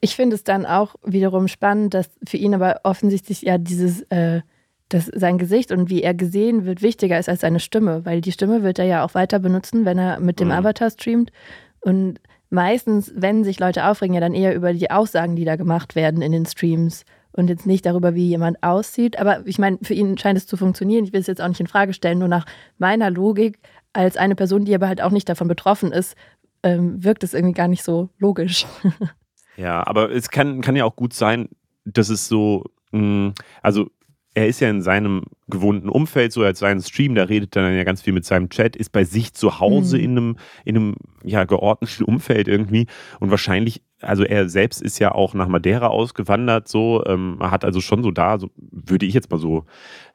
ich 0.00 0.16
finde 0.16 0.36
es 0.36 0.44
dann 0.44 0.66
auch 0.66 0.96
wiederum 1.02 1.48
spannend, 1.48 1.94
dass 1.94 2.10
für 2.26 2.36
ihn 2.36 2.54
aber 2.54 2.80
offensichtlich 2.82 3.42
ja 3.42 3.56
dieses, 3.56 4.02
äh, 4.10 4.42
dass 4.90 5.06
sein 5.06 5.38
Gesicht 5.38 5.72
und 5.72 5.88
wie 5.88 6.02
er 6.02 6.12
gesehen 6.12 6.66
wird 6.66 6.82
wichtiger 6.82 7.18
ist 7.18 7.28
als 7.28 7.40
seine 7.40 7.58
Stimme, 7.58 8.04
weil 8.04 8.20
die 8.20 8.32
Stimme 8.32 8.62
wird 8.62 8.78
er 8.78 8.84
ja 8.84 9.04
auch 9.04 9.14
weiter 9.14 9.38
benutzen, 9.38 9.86
wenn 9.86 9.98
er 9.98 10.20
mit 10.20 10.40
dem 10.40 10.48
mhm. 10.48 10.54
Avatar 10.54 10.90
streamt. 10.90 11.32
Und 11.80 12.20
meistens, 12.50 13.12
wenn 13.16 13.44
sich 13.44 13.58
Leute 13.58 13.86
aufregen, 13.86 14.14
ja 14.14 14.20
dann 14.20 14.34
eher 14.34 14.54
über 14.54 14.74
die 14.74 14.90
Aussagen, 14.90 15.36
die 15.36 15.46
da 15.46 15.56
gemacht 15.56 15.96
werden 15.96 16.20
in 16.20 16.32
den 16.32 16.44
Streams 16.44 17.04
und 17.36 17.48
jetzt 17.48 17.66
nicht 17.66 17.84
darüber, 17.84 18.14
wie 18.14 18.28
jemand 18.28 18.62
aussieht. 18.62 19.18
Aber 19.18 19.46
ich 19.46 19.58
meine, 19.58 19.78
für 19.82 19.94
ihn 19.94 20.16
scheint 20.16 20.38
es 20.38 20.46
zu 20.46 20.56
funktionieren. 20.56 21.04
Ich 21.04 21.12
will 21.12 21.20
es 21.20 21.26
jetzt 21.26 21.40
auch 21.40 21.48
nicht 21.48 21.60
in 21.60 21.66
Frage 21.66 21.92
stellen, 21.92 22.18
nur 22.18 22.28
nach 22.28 22.46
meiner 22.78 23.10
Logik, 23.10 23.58
als 23.92 24.16
eine 24.16 24.34
Person, 24.34 24.64
die 24.64 24.74
aber 24.74 24.88
halt 24.88 25.00
auch 25.00 25.10
nicht 25.10 25.28
davon 25.28 25.48
betroffen 25.48 25.92
ist, 25.92 26.16
ähm, 26.62 27.02
wirkt 27.02 27.22
es 27.22 27.34
irgendwie 27.34 27.54
gar 27.54 27.68
nicht 27.68 27.84
so 27.84 28.08
logisch. 28.18 28.66
ja, 29.56 29.86
aber 29.86 30.10
es 30.10 30.30
kann, 30.30 30.60
kann 30.60 30.76
ja 30.76 30.84
auch 30.84 30.96
gut 30.96 31.12
sein, 31.12 31.48
dass 31.84 32.08
es 32.08 32.26
so, 32.26 32.64
mh, 32.92 33.00
hm, 33.00 33.34
also 33.62 33.88
er 34.34 34.48
ist 34.48 34.60
ja 34.60 34.68
in 34.68 34.82
seinem 34.82 35.22
gewohnten 35.48 35.88
Umfeld, 35.88 36.32
so 36.32 36.42
als 36.42 36.58
seinen 36.58 36.82
Stream, 36.82 37.14
da 37.14 37.24
redet 37.24 37.54
er 37.54 37.62
dann 37.62 37.76
ja 37.76 37.84
ganz 37.84 38.02
viel 38.02 38.12
mit 38.12 38.24
seinem 38.24 38.48
Chat, 38.48 38.74
ist 38.74 38.90
bei 38.90 39.04
sich 39.04 39.32
zu 39.32 39.60
Hause 39.60 39.96
mhm. 39.96 40.04
in 40.04 40.10
einem, 40.10 40.36
in 40.64 40.76
einem 40.76 40.94
ja, 41.22 41.44
geordneten 41.44 42.04
Umfeld 42.04 42.48
irgendwie 42.48 42.86
und 43.20 43.30
wahrscheinlich 43.30 43.82
also 44.04 44.24
er 44.24 44.48
selbst 44.48 44.82
ist 44.82 44.98
ja 44.98 45.12
auch 45.12 45.34
nach 45.34 45.48
Madeira 45.48 45.88
ausgewandert, 45.88 46.68
so, 46.68 47.04
ähm, 47.06 47.38
hat 47.40 47.64
also 47.64 47.80
schon 47.80 48.02
so 48.02 48.10
da, 48.10 48.38
so 48.38 48.50
würde 48.56 49.06
ich 49.06 49.14
jetzt 49.14 49.30
mal 49.30 49.38
so 49.38 49.64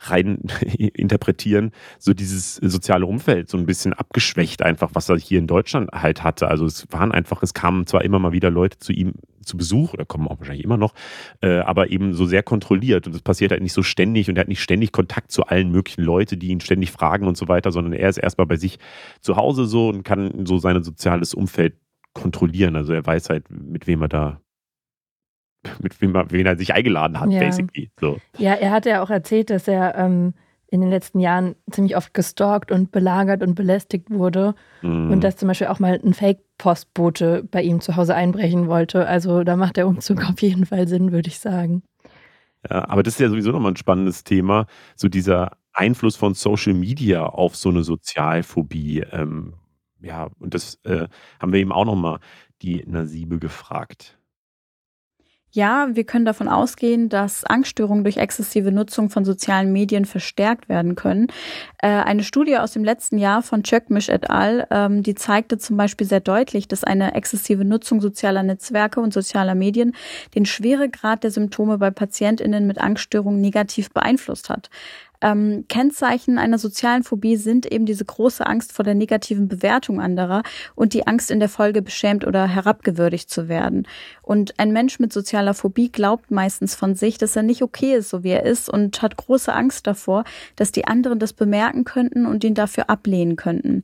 rein 0.01 0.39
interpretieren, 0.77 1.71
so 1.97 2.13
dieses 2.13 2.55
soziale 2.55 3.05
Umfeld 3.05 3.49
so 3.49 3.57
ein 3.57 3.65
bisschen 3.65 3.93
abgeschwächt 3.93 4.61
einfach, 4.61 4.91
was 4.93 5.09
er 5.09 5.17
hier 5.17 5.39
in 5.39 5.47
Deutschland 5.47 5.91
halt 5.91 6.23
hatte. 6.23 6.47
Also 6.47 6.65
es 6.65 6.87
waren 6.91 7.11
einfach, 7.11 7.43
es 7.43 7.53
kamen 7.53 7.85
zwar 7.87 8.03
immer 8.03 8.19
mal 8.19 8.31
wieder 8.31 8.49
Leute 8.49 8.79
zu 8.79 8.93
ihm 8.93 9.13
zu 9.43 9.57
Besuch, 9.57 9.93
oder 9.93 10.05
kommen 10.05 10.27
auch 10.27 10.39
wahrscheinlich 10.39 10.63
immer 10.63 10.77
noch, 10.77 10.93
äh, 11.41 11.59
aber 11.59 11.89
eben 11.89 12.13
so 12.13 12.25
sehr 12.25 12.43
kontrolliert 12.43 13.07
und 13.07 13.15
es 13.15 13.21
passiert 13.21 13.51
halt 13.51 13.63
nicht 13.63 13.73
so 13.73 13.83
ständig 13.83 14.29
und 14.29 14.37
er 14.37 14.41
hat 14.41 14.47
nicht 14.47 14.61
ständig 14.61 14.91
Kontakt 14.91 15.31
zu 15.31 15.45
allen 15.45 15.71
möglichen 15.71 16.03
Leuten, 16.03 16.39
die 16.39 16.49
ihn 16.49 16.61
ständig 16.61 16.91
fragen 16.91 17.27
und 17.27 17.35
so 17.35 17.47
weiter, 17.47 17.71
sondern 17.71 17.93
er 17.93 18.09
ist 18.09 18.17
erstmal 18.17 18.47
bei 18.47 18.57
sich 18.57 18.79
zu 19.21 19.35
Hause 19.35 19.65
so 19.65 19.89
und 19.89 20.03
kann 20.03 20.45
so 20.45 20.59
sein 20.59 20.81
soziales 20.83 21.33
Umfeld 21.33 21.75
kontrollieren. 22.20 22.76
Also 22.76 22.93
er 22.93 23.05
weiß 23.05 23.30
halt, 23.30 23.49
mit 23.49 23.88
wem 23.88 24.01
er 24.01 24.09
da, 24.09 24.41
mit 25.82 26.01
wem 26.01 26.15
er, 26.15 26.32
wen 26.32 26.45
er 26.45 26.57
sich 26.57 26.74
eingeladen 26.74 27.20
hat, 27.20 27.32
ja. 27.32 27.39
basically. 27.39 27.91
So. 27.99 28.20
Ja, 28.38 28.53
er 28.53 28.72
hat 28.72 28.86
ja 28.86 29.01
auch 29.01 29.09
erzählt, 29.09 29.49
dass 29.49 29.67
er 29.67 29.95
ähm, 29.95 30.34
in 30.67 30.82
den 30.82 30.89
letzten 30.89 31.20
Jahren 31.20 31.55
ziemlich 31.72 31.97
oft 31.97 32.13
gestalkt 32.13 32.72
und 32.72 32.91
belagert 32.91 33.41
und 33.41 33.55
belästigt 33.55 34.11
wurde. 34.11 34.53
Mm. 34.82 35.11
Und 35.11 35.24
dass 35.24 35.36
zum 35.36 35.47
Beispiel 35.47 35.67
auch 35.67 35.80
mal 35.80 35.99
ein 36.03 36.13
Fake-Postbote 36.13 37.47
bei 37.49 37.63
ihm 37.63 37.82
zu 37.82 37.95
Hause 37.95 38.13
einbrechen 38.15 38.67
wollte. 38.67 39.07
Also 39.07 39.43
da 39.43 39.55
macht 39.55 39.78
der 39.78 39.88
Umzug 39.88 40.30
auf 40.30 40.41
jeden 40.41 40.65
Fall 40.65 40.88
Sinn, 40.88 41.11
würde 41.11 41.30
ich 41.30 41.39
sagen. 41.39 41.82
Ja, 42.70 42.88
aber 42.89 43.03
das 43.03 43.15
ist 43.15 43.20
ja 43.20 43.30
sowieso 43.30 43.51
nochmal 43.51 43.72
ein 43.72 43.78
spannendes 43.78 44.24
Thema, 44.24 44.67
so 44.95 45.07
dieser 45.07 45.57
Einfluss 45.74 46.17
von 46.17 46.34
Social 46.34 46.74
Media 46.74 47.26
auf 47.26 47.55
so 47.55 47.70
eine 47.70 47.84
Sozialphobie. 47.84 49.03
Ähm, 49.11 49.53
ja, 50.01 50.29
und 50.39 50.53
das 50.53 50.79
äh, 50.83 51.07
haben 51.39 51.53
wir 51.53 51.59
eben 51.59 51.71
auch 51.71 51.85
nochmal 51.85 52.19
die 52.61 52.83
Nasibe 52.85 53.39
gefragt. 53.39 54.19
Ja, 55.51 55.87
wir 55.93 56.03
können 56.03 56.25
davon 56.25 56.47
ausgehen, 56.47 57.09
dass 57.09 57.43
Angststörungen 57.43 58.03
durch 58.03 58.17
exzessive 58.17 58.71
Nutzung 58.71 59.09
von 59.09 59.25
sozialen 59.25 59.73
Medien 59.73 60.05
verstärkt 60.05 60.69
werden 60.69 60.93
können. 60.93 61.27
Äh, 61.79 61.87
eine 61.87 62.23
Studie 62.23 62.57
aus 62.57 62.73
dem 62.73 62.83
letzten 62.83 63.17
Jahr 63.17 63.41
von 63.41 63.63
Chökmisch 63.63 64.09
et 64.09 64.29
al., 64.29 64.67
ähm, 64.69 65.01
die 65.01 65.15
zeigte 65.15 65.57
zum 65.57 65.75
Beispiel 65.75 66.05
sehr 66.05 66.19
deutlich, 66.19 66.67
dass 66.67 66.83
eine 66.83 67.15
exzessive 67.15 67.65
Nutzung 67.65 67.99
sozialer 67.99 68.43
Netzwerke 68.43 68.99
und 68.99 69.11
sozialer 69.11 69.55
Medien 69.55 69.95
den 70.35 70.45
Schweregrad 70.45 71.23
der 71.23 71.31
Symptome 71.31 71.79
bei 71.79 71.89
PatientInnen 71.89 72.67
mit 72.67 72.77
Angststörungen 72.77 73.41
negativ 73.41 73.89
beeinflusst 73.89 74.51
hat. 74.51 74.69
Ähm, 75.22 75.65
Kennzeichen 75.67 76.38
einer 76.38 76.57
sozialen 76.57 77.03
Phobie 77.03 77.36
sind 77.36 77.65
eben 77.65 77.86
diese 77.86 78.05
große 78.05 78.45
Angst 78.45 78.72
vor 78.72 78.86
der 78.86 78.95
negativen 78.95 79.47
Bewertung 79.47 79.99
anderer 79.99 80.43
und 80.76 80.93
die 80.93 81.07
Angst 81.07 81.30
in 81.30 81.39
der 81.39 81.49
Folge 81.49 81.82
beschämt 81.82 82.26
oder 82.26 82.47
herabgewürdigt 82.47 83.30
zu 83.30 83.49
werden. 83.49 83.88
Und 84.22 84.57
ein 84.59 84.72
Mensch 84.72 84.99
mit 84.99 85.11
sozialer 85.11 85.53
Phobie 85.53 85.91
glaubt 85.91 86.32
meistens 86.32 86.76
von 86.76 86.95
sich, 86.95 87.17
dass 87.17 87.36
er 87.36 87.43
nicht 87.43 87.61
okay 87.61 87.95
ist, 87.95 88.09
so 88.09 88.24
wie 88.24 88.30
er 88.30 88.45
ist 88.45 88.70
und 88.70 89.01
hat 89.01 89.17
große 89.17 89.53
Angst 89.53 89.88
davor, 89.88 90.24
dass 90.55 90.72
die 90.72 90.88
anderen 90.88 91.20
das 91.20 91.34
bemerken 91.34 91.84
könnten 91.84 92.26
und 92.26 92.43
ihn 92.43 92.55
dafür 92.55 92.89
ablehnen 92.89 93.36
könnten. 93.36 93.84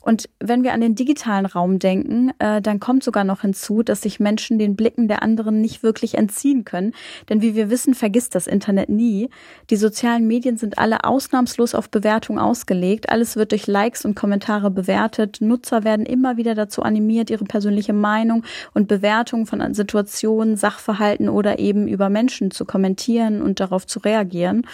Und 0.00 0.28
wenn 0.38 0.62
wir 0.62 0.72
an 0.72 0.80
den 0.80 0.94
digitalen 0.94 1.46
Raum 1.46 1.78
denken, 1.78 2.32
äh, 2.38 2.62
dann 2.62 2.80
kommt 2.80 3.04
sogar 3.04 3.24
noch 3.24 3.42
hinzu, 3.42 3.82
dass 3.82 4.00
sich 4.00 4.18
Menschen 4.18 4.58
den 4.58 4.74
Blicken 4.74 5.08
der 5.08 5.22
anderen 5.22 5.60
nicht 5.60 5.82
wirklich 5.82 6.16
entziehen 6.16 6.64
können. 6.64 6.94
Denn 7.28 7.42
wie 7.42 7.54
wir 7.54 7.70
wissen, 7.70 7.94
vergisst 7.94 8.34
das 8.34 8.46
Internet 8.46 8.88
nie. 8.88 9.28
Die 9.68 9.76
sozialen 9.76 10.26
Medien 10.26 10.56
sind 10.56 10.78
alle 10.78 11.04
ausnahmslos 11.04 11.74
auf 11.74 11.90
Bewertung 11.90 12.38
ausgelegt. 12.38 13.10
Alles 13.10 13.36
wird 13.36 13.52
durch 13.52 13.66
Likes 13.66 14.04
und 14.04 14.14
Kommentare 14.14 14.70
bewertet. 14.70 15.38
Nutzer 15.40 15.84
werden 15.84 16.06
immer 16.06 16.36
wieder 16.36 16.54
dazu 16.54 16.82
animiert, 16.82 17.30
ihre 17.30 17.44
persönliche 17.44 17.92
Meinung 17.92 18.44
und 18.72 18.88
Bewertung 18.88 19.46
von 19.46 19.74
Situationen, 19.74 20.56
Sachverhalten 20.56 21.28
oder 21.28 21.58
eben 21.58 21.86
über 21.86 22.08
Menschen 22.08 22.50
zu 22.50 22.64
kommentieren 22.64 23.42
und 23.42 23.60
darauf 23.60 23.86
zu 23.86 23.98
reagieren. 23.98 24.66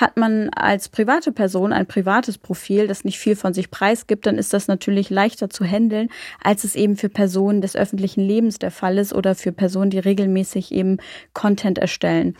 Hat 0.00 0.16
man 0.16 0.48
als 0.48 0.88
private 0.88 1.30
Person 1.30 1.74
ein 1.74 1.84
privates 1.84 2.38
Profil, 2.38 2.86
das 2.86 3.04
nicht 3.04 3.18
viel 3.18 3.36
von 3.36 3.52
sich 3.52 3.70
preisgibt, 3.70 4.24
dann 4.24 4.38
ist 4.38 4.54
das 4.54 4.66
natürlich 4.66 5.10
leichter 5.10 5.50
zu 5.50 5.62
handeln, 5.62 6.08
als 6.42 6.64
es 6.64 6.74
eben 6.74 6.96
für 6.96 7.10
Personen 7.10 7.60
des 7.60 7.76
öffentlichen 7.76 8.22
Lebens 8.22 8.58
der 8.58 8.70
Fall 8.70 8.96
ist 8.96 9.12
oder 9.12 9.34
für 9.34 9.52
Personen, 9.52 9.90
die 9.90 9.98
regelmäßig 9.98 10.72
eben 10.72 10.96
Content 11.34 11.76
erstellen. 11.76 12.34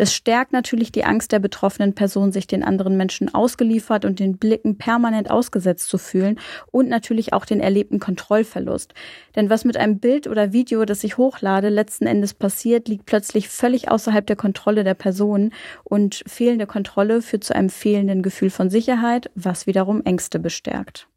Das 0.00 0.14
stärkt 0.14 0.54
natürlich 0.54 0.92
die 0.92 1.04
Angst 1.04 1.30
der 1.30 1.40
betroffenen 1.40 1.94
Person, 1.94 2.32
sich 2.32 2.46
den 2.46 2.64
anderen 2.64 2.96
Menschen 2.96 3.34
ausgeliefert 3.34 4.06
und 4.06 4.18
den 4.18 4.38
Blicken 4.38 4.78
permanent 4.78 5.30
ausgesetzt 5.30 5.90
zu 5.90 5.98
fühlen 5.98 6.40
und 6.70 6.88
natürlich 6.88 7.34
auch 7.34 7.44
den 7.44 7.60
erlebten 7.60 8.00
Kontrollverlust. 8.00 8.94
Denn 9.36 9.50
was 9.50 9.66
mit 9.66 9.76
einem 9.76 9.98
Bild 9.98 10.26
oder 10.26 10.54
Video, 10.54 10.86
das 10.86 11.04
ich 11.04 11.18
hochlade, 11.18 11.68
letzten 11.68 12.06
Endes 12.06 12.32
passiert, 12.32 12.88
liegt 12.88 13.04
plötzlich 13.04 13.50
völlig 13.50 13.90
außerhalb 13.90 14.26
der 14.26 14.36
Kontrolle 14.36 14.84
der 14.84 14.94
Person 14.94 15.52
und 15.84 16.22
fehlende 16.26 16.66
Kontrolle 16.66 17.20
führt 17.20 17.44
zu 17.44 17.54
einem 17.54 17.68
fehlenden 17.68 18.22
Gefühl 18.22 18.48
von 18.48 18.70
Sicherheit, 18.70 19.30
was 19.34 19.66
wiederum 19.66 20.02
Ängste 20.02 20.38
bestärkt. 20.38 21.09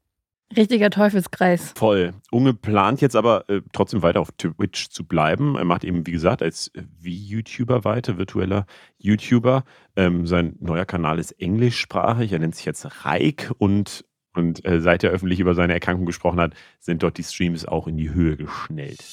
Richtiger 0.56 0.90
Teufelskreis. 0.90 1.74
Voll. 1.76 2.14
Unge 2.32 2.54
plant 2.54 3.02
jetzt 3.02 3.16
aber 3.16 3.50
äh, 3.50 3.62
trotzdem 3.72 4.02
weiter 4.02 4.22
auf 4.22 4.32
Twitch 4.38 4.90
zu 4.90 5.06
bleiben. 5.06 5.56
Er 5.56 5.66
macht 5.66 5.84
eben, 5.84 6.06
wie 6.06 6.12
gesagt, 6.12 6.42
als 6.42 6.72
Wie-YouTuber 7.00 7.84
weiter, 7.84 8.18
virtueller 8.18 8.66
YouTuber. 8.98 9.64
Ähm, 9.96 10.28
sein 10.28 10.56
neuer 10.60 10.86
Kanal 10.86 11.20
ist 11.20 11.32
englischsprachig. 11.32 12.32
Er 12.32 12.40
nennt 12.40 12.56
sich 12.56 12.66
jetzt 12.66 13.06
Reik 13.06 13.52
und, 13.58 14.06
und 14.34 14.66
äh, 14.66 14.82
seit 14.82 15.04
er 15.04 15.12
öffentlich 15.12 15.40
über 15.40 15.56
seine 15.56 15.74
Erkrankung 15.74 16.06
gesprochen 16.06 16.40
hat, 16.40 16.54
sind 16.80 17.02
dort 17.04 17.18
die 17.18 17.24
Streams 17.24 17.66
auch 17.66 17.88
in 17.88 17.98
die 17.98 18.12
Höhe 18.12 18.38
geschnellt. 18.38 19.04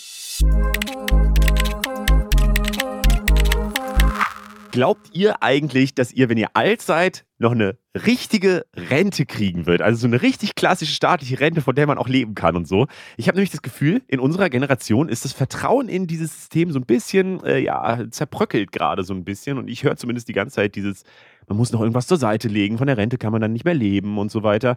Glaubt 4.72 5.10
ihr 5.12 5.42
eigentlich, 5.42 5.94
dass 5.94 6.12
ihr, 6.12 6.28
wenn 6.28 6.38
ihr 6.38 6.50
alt 6.54 6.80
seid, 6.80 7.24
noch 7.40 7.52
eine 7.52 7.76
richtige 7.94 8.66
Rente 8.76 9.26
kriegen 9.26 9.66
wird? 9.66 9.82
Also 9.82 10.00
so 10.00 10.06
eine 10.06 10.22
richtig 10.22 10.54
klassische 10.54 10.92
staatliche 10.92 11.40
Rente, 11.40 11.62
von 11.62 11.74
der 11.74 11.86
man 11.86 11.98
auch 11.98 12.08
leben 12.08 12.34
kann 12.34 12.56
und 12.56 12.68
so. 12.68 12.86
Ich 13.16 13.28
habe 13.28 13.36
nämlich 13.36 13.50
das 13.50 13.62
Gefühl, 13.62 14.02
in 14.06 14.20
unserer 14.20 14.50
Generation 14.50 15.08
ist 15.08 15.24
das 15.24 15.32
Vertrauen 15.32 15.88
in 15.88 16.06
dieses 16.06 16.32
System 16.32 16.70
so 16.70 16.78
ein 16.78 16.86
bisschen, 16.86 17.42
äh, 17.44 17.58
ja, 17.58 18.04
zerbröckelt 18.10 18.72
gerade 18.72 19.02
so 19.02 19.14
ein 19.14 19.24
bisschen. 19.24 19.58
Und 19.58 19.68
ich 19.68 19.82
höre 19.84 19.96
zumindest 19.96 20.28
die 20.28 20.34
ganze 20.34 20.56
Zeit 20.56 20.74
dieses, 20.74 21.04
man 21.50 21.56
muss 21.56 21.72
noch 21.72 21.80
irgendwas 21.80 22.06
zur 22.06 22.16
Seite 22.16 22.46
legen, 22.46 22.78
von 22.78 22.86
der 22.86 22.96
Rente 22.96 23.18
kann 23.18 23.32
man 23.32 23.40
dann 23.40 23.52
nicht 23.52 23.64
mehr 23.64 23.74
leben 23.74 24.18
und 24.18 24.30
so 24.30 24.44
weiter. 24.44 24.76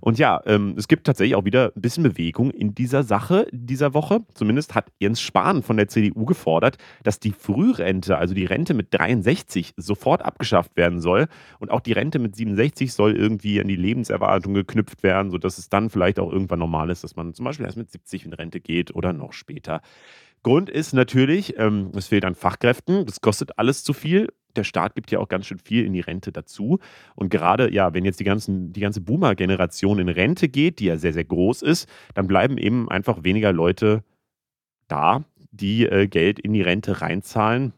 Und 0.00 0.18
ja, 0.18 0.40
ähm, 0.46 0.74
es 0.78 0.88
gibt 0.88 1.06
tatsächlich 1.06 1.36
auch 1.36 1.44
wieder 1.44 1.70
ein 1.76 1.82
bisschen 1.82 2.02
Bewegung 2.02 2.50
in 2.50 2.74
dieser 2.74 3.02
Sache 3.02 3.46
dieser 3.52 3.92
Woche. 3.92 4.20
Zumindest 4.32 4.74
hat 4.74 4.86
Jens 4.98 5.20
Spahn 5.20 5.62
von 5.62 5.76
der 5.76 5.88
CDU 5.88 6.24
gefordert, 6.24 6.78
dass 7.02 7.20
die 7.20 7.32
Frührente, 7.32 8.16
also 8.16 8.32
die 8.32 8.46
Rente 8.46 8.72
mit 8.72 8.94
63, 8.94 9.74
sofort 9.76 10.22
abgeschafft 10.22 10.78
werden 10.78 10.98
soll. 10.98 11.26
Und 11.58 11.70
auch 11.70 11.80
die 11.80 11.92
Rente 11.92 12.18
mit 12.18 12.34
67 12.34 12.94
soll 12.94 13.14
irgendwie 13.14 13.60
an 13.60 13.68
die 13.68 13.76
Lebenserwartung 13.76 14.54
geknüpft 14.54 15.02
werden, 15.02 15.30
sodass 15.30 15.58
es 15.58 15.68
dann 15.68 15.90
vielleicht 15.90 16.18
auch 16.18 16.32
irgendwann 16.32 16.58
normal 16.58 16.88
ist, 16.88 17.04
dass 17.04 17.16
man 17.16 17.34
zum 17.34 17.44
Beispiel 17.44 17.66
erst 17.66 17.76
mit 17.76 17.90
70 17.90 18.24
in 18.24 18.32
Rente 18.32 18.60
geht 18.60 18.94
oder 18.94 19.12
noch 19.12 19.34
später. 19.34 19.82
Grund 20.42 20.70
ist 20.70 20.94
natürlich, 20.94 21.58
ähm, 21.58 21.90
es 21.94 22.06
fehlt 22.06 22.24
an 22.24 22.34
Fachkräften, 22.34 23.04
das 23.04 23.20
kostet 23.20 23.58
alles 23.58 23.84
zu 23.84 23.92
viel 23.92 24.28
der 24.56 24.64
Staat 24.64 24.94
gibt 24.94 25.10
ja 25.10 25.18
auch 25.18 25.28
ganz 25.28 25.46
schön 25.46 25.58
viel 25.58 25.84
in 25.84 25.92
die 25.92 26.00
Rente 26.00 26.32
dazu. 26.32 26.78
Und 27.14 27.30
gerade, 27.30 27.72
ja, 27.72 27.94
wenn 27.94 28.04
jetzt 28.04 28.20
die, 28.20 28.24
ganzen, 28.24 28.72
die 28.72 28.80
ganze 28.80 29.00
Boomer-Generation 29.00 29.98
in 29.98 30.08
Rente 30.08 30.48
geht, 30.48 30.78
die 30.78 30.86
ja 30.86 30.96
sehr, 30.96 31.12
sehr 31.12 31.24
groß 31.24 31.62
ist, 31.62 31.88
dann 32.14 32.26
bleiben 32.26 32.58
eben 32.58 32.88
einfach 32.88 33.24
weniger 33.24 33.52
Leute 33.52 34.04
da, 34.88 35.24
die 35.50 35.86
äh, 35.86 36.06
Geld 36.06 36.38
in 36.38 36.52
die 36.52 36.62
Rente 36.62 37.00
reinzahlen. 37.00 37.72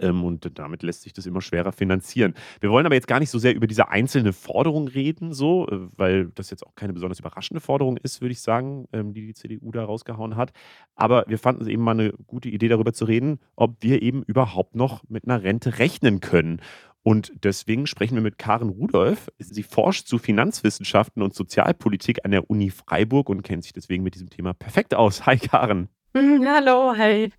Ähm, 0.00 0.24
und 0.24 0.58
damit 0.58 0.82
lässt 0.82 1.02
sich 1.02 1.12
das 1.12 1.26
immer 1.26 1.40
schwerer 1.40 1.72
finanzieren. 1.72 2.34
Wir 2.60 2.70
wollen 2.70 2.86
aber 2.86 2.94
jetzt 2.94 3.06
gar 3.06 3.20
nicht 3.20 3.30
so 3.30 3.38
sehr 3.38 3.54
über 3.54 3.66
diese 3.66 3.88
einzelne 3.88 4.32
Forderung 4.32 4.88
reden, 4.88 5.32
so, 5.32 5.68
äh, 5.68 5.88
weil 5.96 6.26
das 6.34 6.50
jetzt 6.50 6.66
auch 6.66 6.74
keine 6.74 6.92
besonders 6.92 7.20
überraschende 7.20 7.60
Forderung 7.60 7.96
ist, 7.96 8.20
würde 8.20 8.32
ich 8.32 8.40
sagen, 8.40 8.86
ähm, 8.92 9.14
die 9.14 9.26
die 9.26 9.34
CDU 9.34 9.70
da 9.72 9.84
rausgehauen 9.84 10.36
hat. 10.36 10.52
Aber 10.94 11.24
wir 11.28 11.38
fanden 11.38 11.62
es 11.62 11.68
eben 11.68 11.82
mal 11.82 11.92
eine 11.92 12.12
gute 12.26 12.48
Idee, 12.48 12.68
darüber 12.68 12.92
zu 12.92 13.04
reden, 13.04 13.38
ob 13.56 13.76
wir 13.80 14.02
eben 14.02 14.22
überhaupt 14.22 14.74
noch 14.74 15.02
mit 15.08 15.24
einer 15.24 15.42
Rente 15.42 15.78
rechnen 15.78 16.20
können. 16.20 16.60
Und 17.04 17.32
deswegen 17.44 17.86
sprechen 17.86 18.14
wir 18.14 18.22
mit 18.22 18.38
Karen 18.38 18.70
Rudolph. 18.70 19.30
Sie 19.38 19.62
forscht 19.62 20.08
zu 20.08 20.18
Finanzwissenschaften 20.18 21.22
und 21.22 21.34
Sozialpolitik 21.34 22.24
an 22.24 22.30
der 22.30 22.48
Uni 22.48 22.70
Freiburg 22.70 23.28
und 23.28 23.42
kennt 23.42 23.62
sich 23.62 23.74
deswegen 23.74 24.02
mit 24.02 24.14
diesem 24.14 24.30
Thema 24.30 24.54
perfekt 24.54 24.94
aus. 24.94 25.26
Hi, 25.26 25.36
Karen. 25.36 25.88
Hallo, 26.16 26.94
hi. 26.96 27.30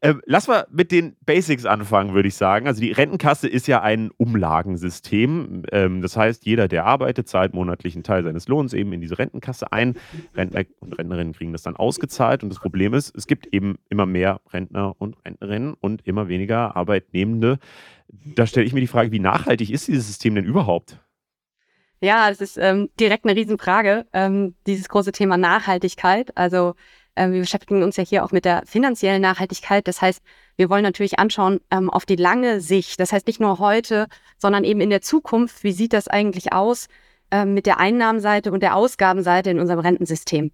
Ähm, 0.00 0.22
lass 0.26 0.46
mal 0.46 0.66
mit 0.70 0.92
den 0.92 1.16
Basics 1.26 1.64
anfangen, 1.64 2.14
würde 2.14 2.28
ich 2.28 2.36
sagen. 2.36 2.68
Also 2.68 2.80
die 2.80 2.92
Rentenkasse 2.92 3.48
ist 3.48 3.66
ja 3.66 3.82
ein 3.82 4.10
Umlagensystem. 4.16 5.64
Ähm, 5.72 6.02
das 6.02 6.16
heißt, 6.16 6.46
jeder, 6.46 6.68
der 6.68 6.84
arbeitet, 6.84 7.28
zahlt 7.28 7.52
monatlich 7.52 7.94
einen 7.96 8.04
Teil 8.04 8.22
seines 8.22 8.46
Lohns 8.46 8.74
eben 8.74 8.92
in 8.92 9.00
diese 9.00 9.18
Rentenkasse 9.18 9.72
ein. 9.72 9.96
Rentner 10.36 10.64
und 10.78 10.96
Rentnerinnen 10.96 11.32
kriegen 11.32 11.52
das 11.52 11.62
dann 11.62 11.74
ausgezahlt. 11.74 12.44
Und 12.44 12.50
das 12.50 12.60
Problem 12.60 12.94
ist, 12.94 13.16
es 13.16 13.26
gibt 13.26 13.48
eben 13.52 13.78
immer 13.88 14.06
mehr 14.06 14.40
Rentner 14.52 14.94
und 14.98 15.16
Rentnerinnen 15.24 15.74
und 15.74 16.06
immer 16.06 16.28
weniger 16.28 16.76
Arbeitnehmende. 16.76 17.58
Da 18.08 18.46
stelle 18.46 18.66
ich 18.66 18.72
mir 18.72 18.80
die 18.80 18.86
Frage, 18.86 19.10
wie 19.10 19.18
nachhaltig 19.18 19.70
ist 19.70 19.88
dieses 19.88 20.06
System 20.06 20.36
denn 20.36 20.44
überhaupt? 20.44 21.00
Ja, 22.00 22.28
das 22.28 22.40
ist 22.40 22.56
ähm, 22.56 22.90
direkt 23.00 23.24
eine 23.24 23.34
Riesenfrage, 23.34 24.06
ähm, 24.12 24.54
dieses 24.68 24.88
große 24.88 25.10
Thema 25.10 25.36
Nachhaltigkeit. 25.36 26.36
Also 26.36 26.74
wir 27.18 27.40
beschäftigen 27.40 27.82
uns 27.82 27.96
ja 27.96 28.04
hier 28.04 28.24
auch 28.24 28.32
mit 28.32 28.44
der 28.44 28.62
finanziellen 28.66 29.22
Nachhaltigkeit. 29.22 29.86
Das 29.88 30.00
heißt, 30.00 30.22
wir 30.56 30.70
wollen 30.70 30.82
natürlich 30.82 31.18
anschauen 31.18 31.60
ähm, 31.70 31.90
auf 31.90 32.06
die 32.06 32.16
lange 32.16 32.60
Sicht. 32.60 33.00
Das 33.00 33.12
heißt 33.12 33.26
nicht 33.26 33.40
nur 33.40 33.58
heute, 33.58 34.06
sondern 34.38 34.64
eben 34.64 34.80
in 34.80 34.90
der 34.90 35.02
Zukunft. 35.02 35.64
Wie 35.64 35.72
sieht 35.72 35.92
das 35.92 36.08
eigentlich 36.08 36.52
aus 36.52 36.86
ähm, 37.30 37.54
mit 37.54 37.66
der 37.66 37.78
Einnahmenseite 37.78 38.52
und 38.52 38.62
der 38.62 38.76
Ausgabenseite 38.76 39.50
in 39.50 39.60
unserem 39.60 39.80
Rentensystem? 39.80 40.52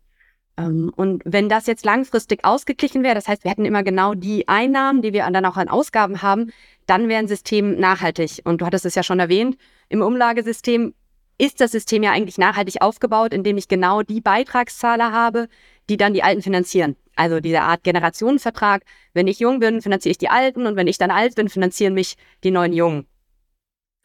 Ähm, 0.57 0.93
und 0.95 1.23
wenn 1.25 1.49
das 1.49 1.67
jetzt 1.67 1.85
langfristig 1.85 2.45
ausgeglichen 2.45 3.03
wäre, 3.03 3.15
das 3.15 3.29
heißt, 3.29 3.45
wir 3.45 3.51
hätten 3.51 3.65
immer 3.65 3.83
genau 3.83 4.15
die 4.15 4.49
Einnahmen, 4.49 5.03
die 5.03 5.13
wir 5.13 5.29
dann 5.31 5.45
auch 5.47 5.57
an 5.57 5.69
Ausgaben 5.69 6.23
haben, 6.23 6.53
dann 6.87 7.09
wäre 7.09 7.21
ein 7.21 7.29
System 7.29 7.79
nachhaltig. 7.79 8.41
Und 8.45 8.61
du 8.61 8.67
hattest 8.67 8.87
es 8.87 8.95
ja 8.95 9.03
schon 9.03 9.21
erwähnt, 9.21 9.57
im 9.89 10.03
Umlagesystem 10.03 10.95
ist 11.39 11.61
das 11.61 11.73
System 11.73 12.03
ja 12.03 12.13
eigentlich 12.13 12.39
nachhaltig 12.39 12.81
aufgebaut, 12.81 13.35
indem 13.35 13.57
ich 13.57 13.67
genau 13.67 14.03
die 14.03 14.21
Beitragszahler 14.21 15.11
habe, 15.11 15.49
die 15.89 15.97
dann 15.97 16.15
die 16.15 16.23
Alten 16.23 16.43
finanzieren. 16.43 16.97
Also 17.17 17.41
diese 17.41 17.61
Art 17.63 17.85
Generationenvertrag. 17.85 18.83
Wenn 19.13 19.29
ich 19.29 19.39
jung 19.39 19.61
bin, 19.61 19.83
finanziere 19.83 20.13
ich 20.13 20.19
die 20.19 20.29
Alten 20.29 20.67
und 20.67 20.77
wenn 20.77 20.87
ich 20.87 20.99
dann 20.99 21.11
alt 21.11 21.35
bin, 21.37 21.49
finanzieren 21.49 21.95
mich 21.95 22.17
die 22.43 22.51
neuen 22.51 22.73
Jungen. 22.73 23.07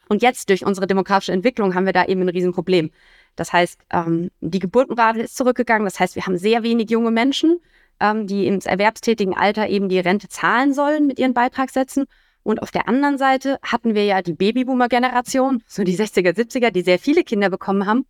Und 0.08 0.22
jetzt 0.22 0.48
durch 0.48 0.66
unsere 0.66 0.86
demografische 0.86 1.32
Entwicklung 1.32 1.74
haben 1.74 1.86
wir 1.86 1.92
da 1.92 2.04
eben 2.04 2.22
ein 2.22 2.28
Riesenproblem. 2.28 2.90
Das 3.36 3.52
heißt, 3.52 3.80
ähm, 3.92 4.30
die 4.40 4.58
Geburtenrate 4.58 5.20
ist 5.20 5.36
zurückgegangen. 5.36 5.84
Das 5.84 6.00
heißt, 6.00 6.16
wir 6.16 6.26
haben 6.26 6.36
sehr 6.36 6.62
wenig 6.62 6.90
junge 6.90 7.12
Menschen, 7.12 7.60
ähm, 8.00 8.26
die 8.26 8.46
im 8.46 8.58
erwerbstätigen 8.58 9.34
Alter 9.34 9.68
eben 9.68 9.88
die 9.88 10.00
Rente 10.00 10.28
zahlen 10.28 10.74
sollen 10.74 11.06
mit 11.06 11.20
ihren 11.20 11.32
Beitragssätzen. 11.32 12.06
Und 12.42 12.62
auf 12.62 12.70
der 12.70 12.88
anderen 12.88 13.18
Seite 13.18 13.58
hatten 13.62 13.94
wir 13.94 14.04
ja 14.04 14.22
die 14.22 14.32
Babyboomer-Generation, 14.32 15.62
so 15.66 15.84
die 15.84 15.96
60er, 15.96 16.34
70er, 16.34 16.70
die 16.70 16.82
sehr 16.82 16.98
viele 16.98 17.22
Kinder 17.22 17.50
bekommen 17.50 17.86
haben. 17.86 18.06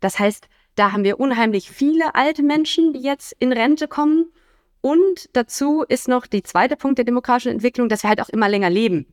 Das 0.00 0.18
heißt, 0.18 0.48
da 0.74 0.92
haben 0.92 1.04
wir 1.04 1.20
unheimlich 1.20 1.70
viele 1.70 2.14
alte 2.14 2.42
Menschen, 2.42 2.92
die 2.92 3.00
jetzt 3.00 3.34
in 3.38 3.52
Rente 3.52 3.88
kommen. 3.88 4.32
Und 4.80 5.30
dazu 5.32 5.84
ist 5.88 6.08
noch 6.08 6.26
die 6.26 6.42
zweite 6.42 6.76
Punkt 6.76 6.98
der 6.98 7.04
demokratischen 7.04 7.52
Entwicklung, 7.52 7.88
dass 7.88 8.02
wir 8.02 8.10
halt 8.10 8.20
auch 8.20 8.28
immer 8.28 8.48
länger 8.48 8.70
leben. 8.70 9.06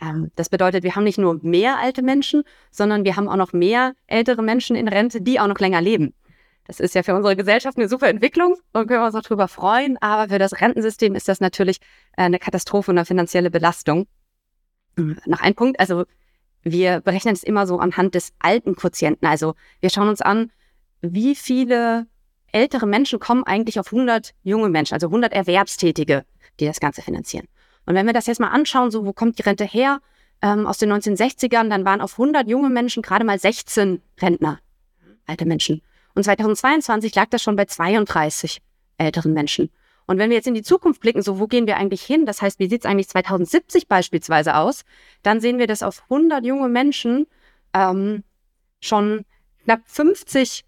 Ähm, 0.00 0.30
das 0.36 0.48
bedeutet, 0.48 0.84
wir 0.84 0.94
haben 0.94 1.04
nicht 1.04 1.18
nur 1.18 1.40
mehr 1.42 1.78
alte 1.78 2.02
Menschen, 2.02 2.44
sondern 2.70 3.04
wir 3.04 3.16
haben 3.16 3.28
auch 3.28 3.36
noch 3.36 3.52
mehr 3.52 3.94
ältere 4.06 4.42
Menschen 4.42 4.76
in 4.76 4.86
Rente, 4.86 5.20
die 5.20 5.40
auch 5.40 5.48
noch 5.48 5.58
länger 5.58 5.80
leben. 5.80 6.14
Das 6.66 6.80
ist 6.80 6.94
ja 6.94 7.02
für 7.02 7.14
unsere 7.14 7.34
Gesellschaft 7.34 7.78
eine 7.78 7.88
super 7.88 8.08
Entwicklung 8.08 8.56
und 8.74 8.86
können 8.86 9.00
wir 9.00 9.06
uns 9.06 9.14
auch 9.14 9.22
darüber 9.22 9.48
freuen. 9.48 9.96
Aber 10.02 10.28
für 10.28 10.38
das 10.38 10.60
Rentensystem 10.60 11.14
ist 11.14 11.26
das 11.26 11.40
natürlich 11.40 11.78
äh, 12.16 12.22
eine 12.22 12.38
Katastrophe 12.38 12.90
und 12.90 12.98
eine 12.98 13.06
finanzielle 13.06 13.50
Belastung. 13.50 14.06
Noch 14.96 15.40
ein 15.40 15.54
Punkt, 15.54 15.78
also 15.78 16.04
wir 16.62 17.00
berechnen 17.00 17.32
es 17.32 17.44
immer 17.44 17.66
so 17.66 17.78
anhand 17.78 18.14
des 18.14 18.32
alten 18.40 18.74
Quotienten. 18.74 19.26
Also 19.26 19.54
wir 19.80 19.90
schauen 19.90 20.08
uns 20.08 20.20
an, 20.20 20.50
wie 21.00 21.34
viele 21.34 22.06
ältere 22.52 22.86
Menschen 22.86 23.20
kommen 23.20 23.44
eigentlich 23.44 23.78
auf 23.78 23.92
100 23.92 24.34
junge 24.42 24.68
Menschen, 24.68 24.94
also 24.94 25.08
100 25.08 25.32
Erwerbstätige, 25.32 26.24
die 26.60 26.66
das 26.66 26.80
Ganze 26.80 27.02
finanzieren. 27.02 27.46
Und 27.86 27.94
wenn 27.94 28.06
wir 28.06 28.12
das 28.12 28.26
jetzt 28.26 28.40
mal 28.40 28.48
anschauen, 28.48 28.90
so 28.90 29.06
wo 29.06 29.12
kommt 29.12 29.38
die 29.38 29.42
Rente 29.42 29.64
her? 29.64 30.00
Ähm, 30.40 30.66
aus 30.66 30.78
den 30.78 30.92
1960ern, 30.92 31.68
dann 31.68 31.84
waren 31.84 32.00
auf 32.00 32.12
100 32.12 32.48
junge 32.48 32.70
Menschen 32.70 33.02
gerade 33.02 33.24
mal 33.24 33.38
16 33.38 34.00
Rentner, 34.20 34.60
alte 35.26 35.46
Menschen. 35.46 35.82
Und 36.14 36.22
2022 36.24 37.14
lag 37.14 37.26
das 37.30 37.42
schon 37.42 37.56
bei 37.56 37.64
32 37.64 38.60
älteren 38.98 39.32
Menschen. 39.32 39.70
Und 40.06 40.18
wenn 40.18 40.30
wir 40.30 40.36
jetzt 40.36 40.46
in 40.46 40.54
die 40.54 40.62
Zukunft 40.62 41.00
blicken, 41.00 41.22
so 41.22 41.38
wo 41.38 41.46
gehen 41.46 41.66
wir 41.66 41.76
eigentlich 41.76 42.02
hin? 42.02 42.24
Das 42.24 42.40
heißt, 42.40 42.58
wie 42.58 42.68
sieht 42.68 42.82
es 42.82 42.86
eigentlich 42.86 43.08
2070 43.08 43.88
beispielsweise 43.88 44.56
aus? 44.56 44.84
Dann 45.22 45.40
sehen 45.40 45.58
wir, 45.58 45.66
dass 45.66 45.82
auf 45.82 46.02
100 46.04 46.44
junge 46.44 46.68
Menschen 46.68 47.26
ähm, 47.74 48.24
schon 48.80 49.24
knapp 49.64 49.82
50 49.84 50.64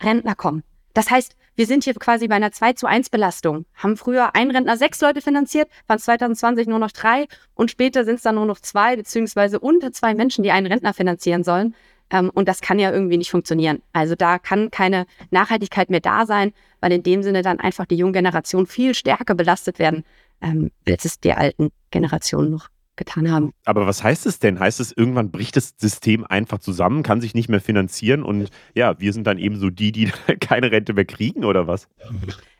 Rentner 0.00 0.34
kommen. 0.34 0.62
Das 0.94 1.10
heißt, 1.10 1.36
wir 1.56 1.66
sind 1.66 1.84
hier 1.84 1.94
quasi 1.94 2.28
bei 2.28 2.34
einer 2.34 2.52
2 2.52 2.74
zu 2.74 2.86
1 2.86 3.10
Belastung. 3.10 3.64
Haben 3.74 3.96
früher 3.96 4.34
ein 4.34 4.50
Rentner 4.50 4.76
sechs 4.76 5.00
Leute 5.00 5.22
finanziert, 5.22 5.68
waren 5.86 5.98
2020 5.98 6.66
nur 6.66 6.78
noch 6.78 6.92
drei 6.92 7.26
und 7.54 7.70
später 7.70 8.04
sind 8.04 8.16
es 8.16 8.22
dann 8.22 8.34
nur 8.34 8.46
noch 8.46 8.60
zwei 8.60 8.96
beziehungsweise 8.96 9.58
unter 9.58 9.92
zwei 9.92 10.14
Menschen, 10.14 10.42
die 10.42 10.50
einen 10.50 10.66
Rentner 10.66 10.92
finanzieren 10.92 11.44
sollen. 11.44 11.74
Ähm, 12.10 12.30
und 12.32 12.46
das 12.46 12.60
kann 12.60 12.78
ja 12.78 12.92
irgendwie 12.92 13.16
nicht 13.16 13.30
funktionieren. 13.30 13.82
Also 13.92 14.14
da 14.14 14.38
kann 14.38 14.70
keine 14.70 15.06
Nachhaltigkeit 15.30 15.90
mehr 15.90 16.00
da 16.00 16.26
sein, 16.26 16.52
weil 16.80 16.92
in 16.92 17.02
dem 17.02 17.22
Sinne 17.22 17.42
dann 17.42 17.58
einfach 17.58 17.86
die 17.86 17.96
junge 17.96 18.12
Generation 18.12 18.66
viel 18.66 18.94
stärker 18.94 19.34
belastet 19.34 19.78
werden, 19.78 20.04
ähm, 20.40 20.70
als 20.86 21.04
es 21.04 21.20
der 21.20 21.38
alten 21.38 21.70
Generation 21.90 22.50
noch 22.50 22.68
getan 22.96 23.30
haben. 23.30 23.52
Aber 23.64 23.86
was 23.86 24.02
heißt 24.02 24.26
es 24.26 24.38
denn? 24.38 24.58
Heißt 24.58 24.80
es, 24.80 24.92
irgendwann 24.92 25.30
bricht 25.30 25.56
das 25.56 25.74
System 25.76 26.24
einfach 26.24 26.58
zusammen, 26.58 27.02
kann 27.02 27.20
sich 27.20 27.34
nicht 27.34 27.48
mehr 27.48 27.60
finanzieren 27.60 28.22
und 28.22 28.50
ja, 28.74 28.98
wir 28.98 29.12
sind 29.12 29.26
dann 29.26 29.38
eben 29.38 29.56
so 29.58 29.70
die, 29.70 29.92
die 29.92 30.06
keine 30.40 30.70
Rente 30.70 30.94
mehr 30.94 31.04
kriegen 31.04 31.44
oder 31.44 31.66
was? 31.66 31.88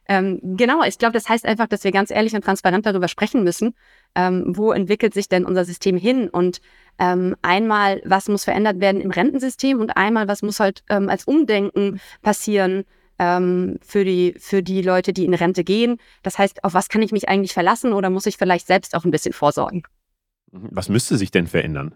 Ähm, 0.08 0.40
genau, 0.42 0.82
ich 0.84 0.98
glaube, 0.98 1.14
das 1.14 1.28
heißt 1.28 1.44
einfach, 1.44 1.66
dass 1.66 1.82
wir 1.82 1.90
ganz 1.90 2.10
ehrlich 2.10 2.34
und 2.34 2.44
transparent 2.44 2.86
darüber 2.86 3.08
sprechen 3.08 3.42
müssen, 3.42 3.74
ähm, 4.14 4.44
wo 4.56 4.72
entwickelt 4.72 5.14
sich 5.14 5.28
denn 5.28 5.44
unser 5.44 5.64
System 5.64 5.96
hin 5.96 6.28
und 6.28 6.60
ähm, 6.98 7.34
einmal, 7.42 8.00
was 8.04 8.28
muss 8.28 8.44
verändert 8.44 8.80
werden 8.80 9.00
im 9.00 9.10
Rentensystem 9.10 9.80
und 9.80 9.96
einmal, 9.96 10.28
was 10.28 10.42
muss 10.42 10.60
halt 10.60 10.84
ähm, 10.88 11.08
als 11.08 11.24
Umdenken 11.24 12.00
passieren 12.22 12.84
ähm, 13.18 13.78
für, 13.82 14.04
die, 14.04 14.34
für 14.38 14.62
die 14.62 14.82
Leute, 14.82 15.12
die 15.12 15.24
in 15.24 15.34
Rente 15.34 15.64
gehen. 15.64 15.98
Das 16.22 16.38
heißt, 16.38 16.64
auf 16.64 16.74
was 16.74 16.88
kann 16.88 17.02
ich 17.02 17.12
mich 17.12 17.28
eigentlich 17.28 17.52
verlassen 17.52 17.92
oder 17.92 18.10
muss 18.10 18.26
ich 18.26 18.36
vielleicht 18.36 18.66
selbst 18.66 18.94
auch 18.94 19.04
ein 19.04 19.10
bisschen 19.10 19.32
vorsorgen? 19.32 19.82
Mhm. 20.52 20.68
Was 20.70 20.88
müsste 20.88 21.16
sich 21.16 21.30
denn 21.30 21.46
verändern? 21.46 21.94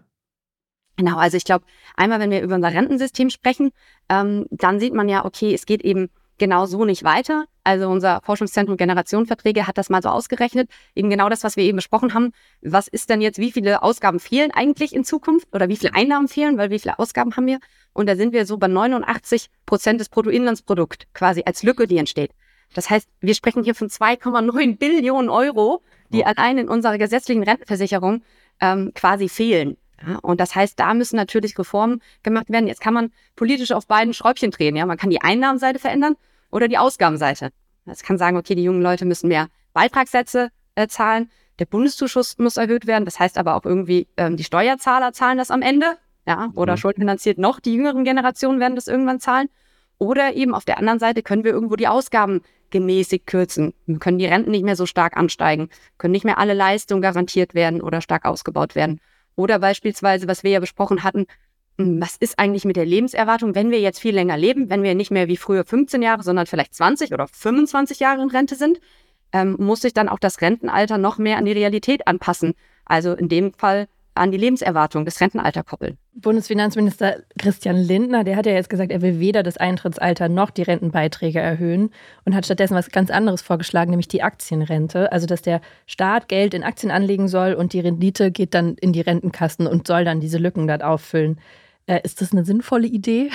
Genau, 0.97 1.17
also 1.17 1.37
ich 1.37 1.45
glaube, 1.45 1.65
einmal, 1.95 2.19
wenn 2.19 2.31
wir 2.31 2.41
über 2.41 2.55
unser 2.55 2.73
Rentensystem 2.73 3.29
sprechen, 3.29 3.71
ähm, 4.09 4.45
dann 4.51 4.79
sieht 4.79 4.93
man 4.93 5.09
ja, 5.09 5.25
okay, 5.25 5.53
es 5.53 5.65
geht 5.65 5.83
eben 5.83 6.09
genau 6.37 6.65
so 6.65 6.85
nicht 6.85 7.03
weiter. 7.03 7.45
Also 7.63 7.87
unser 7.87 8.19
Forschungszentrum 8.23 8.75
Generationenverträge 8.75 9.67
hat 9.67 9.77
das 9.77 9.89
mal 9.89 10.01
so 10.01 10.09
ausgerechnet. 10.09 10.69
Eben 10.95 11.09
genau 11.09 11.29
das, 11.29 11.43
was 11.43 11.55
wir 11.55 11.63
eben 11.63 11.75
besprochen 11.75 12.13
haben. 12.15 12.31
Was 12.61 12.87
ist 12.87 13.09
denn 13.09 13.21
jetzt, 13.21 13.37
wie 13.37 13.51
viele 13.51 13.83
Ausgaben 13.83 14.19
fehlen 14.19 14.49
eigentlich 14.51 14.95
in 14.95 15.03
Zukunft 15.03 15.47
oder 15.53 15.69
wie 15.69 15.77
viele 15.77 15.93
Einnahmen 15.93 16.27
fehlen, 16.27 16.57
weil 16.57 16.71
wie 16.71 16.79
viele 16.79 16.97
Ausgaben 16.97 17.35
haben 17.37 17.45
wir? 17.45 17.59
Und 17.93 18.07
da 18.07 18.15
sind 18.15 18.33
wir 18.33 18.47
so 18.47 18.57
bei 18.57 18.67
89 18.67 19.49
Prozent 19.67 19.99
des 19.99 20.09
Bruttoinlandsprodukts 20.09 21.05
quasi 21.13 21.43
als 21.45 21.61
Lücke, 21.61 21.85
die 21.85 21.97
entsteht. 21.97 22.31
Das 22.73 22.89
heißt, 22.89 23.07
wir 23.19 23.35
sprechen 23.35 23.63
hier 23.63 23.75
von 23.75 23.89
2,9 23.89 24.77
Billionen 24.77 25.29
Euro, 25.29 25.83
die 26.09 26.25
allein 26.25 26.57
in 26.57 26.69
unserer 26.69 26.97
gesetzlichen 26.97 27.43
Rentenversicherung 27.43 28.23
ähm, 28.61 28.91
quasi 28.93 29.27
fehlen. 29.27 29.77
Ja, 30.05 30.17
und 30.21 30.39
das 30.39 30.55
heißt, 30.55 30.79
da 30.79 30.93
müssen 30.93 31.15
natürlich 31.15 31.57
Reformen 31.57 32.01
gemacht 32.23 32.49
werden. 32.49 32.67
Jetzt 32.67 32.81
kann 32.81 32.93
man 32.93 33.11
politisch 33.35 33.71
auf 33.71 33.87
beiden 33.87 34.13
Schräubchen 34.13 34.51
drehen. 34.51 34.75
Ja? 34.75 34.85
Man 34.85 34.97
kann 34.97 35.09
die 35.09 35.21
Einnahmenseite 35.21 35.79
verändern 35.79 36.15
oder 36.49 36.67
die 36.67 36.77
Ausgabenseite. 36.77 37.51
Das 37.85 38.03
kann 38.03 38.17
sagen, 38.17 38.37
okay, 38.37 38.55
die 38.55 38.63
jungen 38.63 38.81
Leute 38.81 39.05
müssen 39.05 39.27
mehr 39.27 39.47
Beitragssätze 39.73 40.49
äh, 40.75 40.87
zahlen. 40.87 41.29
Der 41.59 41.65
Bundeszuschuss 41.65 42.37
muss 42.37 42.57
erhöht 42.57 42.87
werden. 42.87 43.05
Das 43.05 43.19
heißt 43.19 43.37
aber 43.37 43.55
auch 43.55 43.65
irgendwie, 43.65 44.07
ähm, 44.17 44.37
die 44.37 44.43
Steuerzahler 44.43 45.13
zahlen 45.13 45.37
das 45.37 45.51
am 45.51 45.61
Ende. 45.61 45.97
Ja, 46.27 46.51
oder 46.55 46.73
mhm. 46.73 46.77
schuldenfinanziert 46.77 47.39
noch, 47.39 47.59
die 47.59 47.73
jüngeren 47.73 48.03
Generationen 48.03 48.59
werden 48.59 48.75
das 48.75 48.87
irgendwann 48.87 49.19
zahlen. 49.19 49.49
Oder 49.97 50.33
eben 50.35 50.53
auf 50.53 50.65
der 50.65 50.77
anderen 50.77 50.99
Seite 50.99 51.23
können 51.23 51.43
wir 51.43 51.51
irgendwo 51.51 51.75
die 51.75 51.87
Ausgaben 51.87 52.41
gemäßigt 52.71 53.27
kürzen. 53.27 53.73
Können 53.99 54.19
die 54.19 54.25
Renten 54.25 54.51
nicht 54.51 54.63
mehr 54.63 54.75
so 54.75 54.85
stark 54.85 55.17
ansteigen, 55.17 55.69
können 55.97 56.11
nicht 56.11 56.25
mehr 56.25 56.37
alle 56.37 56.53
Leistungen 56.53 57.01
garantiert 57.01 57.53
werden 57.53 57.81
oder 57.81 58.01
stark 58.01 58.25
ausgebaut 58.25 58.75
werden. 58.75 58.99
Oder 59.35 59.59
beispielsweise, 59.59 60.27
was 60.27 60.43
wir 60.43 60.51
ja 60.51 60.59
besprochen 60.59 61.03
hatten, 61.03 61.25
hm, 61.77 62.01
was 62.01 62.15
ist 62.17 62.39
eigentlich 62.39 62.65
mit 62.65 62.75
der 62.75 62.85
Lebenserwartung, 62.85 63.55
wenn 63.55 63.71
wir 63.71 63.79
jetzt 63.79 63.99
viel 63.99 64.15
länger 64.15 64.37
leben, 64.37 64.69
wenn 64.69 64.83
wir 64.83 64.95
nicht 64.95 65.11
mehr 65.11 65.27
wie 65.27 65.37
früher 65.37 65.65
15 65.65 66.01
Jahre, 66.01 66.23
sondern 66.23 66.47
vielleicht 66.47 66.73
20 66.73 67.13
oder 67.13 67.27
25 67.27 67.99
Jahre 67.99 68.21
in 68.21 68.29
Rente 68.29 68.55
sind, 68.55 68.79
ähm, 69.33 69.55
muss 69.59 69.81
sich 69.81 69.93
dann 69.93 70.09
auch 70.09 70.19
das 70.19 70.41
Rentenalter 70.41 70.97
noch 70.97 71.17
mehr 71.17 71.37
an 71.37 71.45
die 71.45 71.51
Realität 71.51 72.07
anpassen. 72.07 72.53
Also 72.85 73.13
in 73.13 73.29
dem 73.29 73.53
Fall 73.53 73.87
an 74.13 74.31
die 74.31 74.37
Lebenserwartung 74.37 75.05
des 75.05 75.21
Rentenalter 75.21 75.63
koppeln. 75.63 75.97
Bundesfinanzminister 76.13 77.23
Christian 77.37 77.77
Lindner, 77.77 78.23
der 78.23 78.35
hat 78.35 78.45
ja 78.45 78.51
jetzt 78.51 78.69
gesagt, 78.69 78.91
er 78.91 79.01
will 79.01 79.19
weder 79.19 79.43
das 79.43 79.57
Eintrittsalter 79.57 80.27
noch 80.27 80.49
die 80.49 80.63
Rentenbeiträge 80.63 81.39
erhöhen 81.39 81.91
und 82.25 82.35
hat 82.35 82.45
stattdessen 82.45 82.75
was 82.75 82.89
ganz 82.89 83.09
anderes 83.09 83.41
vorgeschlagen, 83.41 83.91
nämlich 83.91 84.09
die 84.09 84.23
Aktienrente. 84.23 85.11
Also, 85.11 85.27
dass 85.27 85.41
der 85.41 85.61
Staat 85.85 86.27
Geld 86.27 86.53
in 86.53 86.63
Aktien 86.63 86.91
anlegen 86.91 87.27
soll 87.27 87.53
und 87.53 87.73
die 87.73 87.79
Rendite 87.79 88.31
geht 88.31 88.53
dann 88.53 88.75
in 88.75 88.91
die 88.91 89.01
Rentenkassen 89.01 89.67
und 89.67 89.87
soll 89.87 90.03
dann 90.03 90.19
diese 90.19 90.37
Lücken 90.37 90.67
dort 90.67 90.83
auffüllen. 90.83 91.39
Äh, 91.85 92.01
ist 92.03 92.21
das 92.21 92.33
eine 92.33 92.43
sinnvolle 92.43 92.87
Idee? 92.87 93.31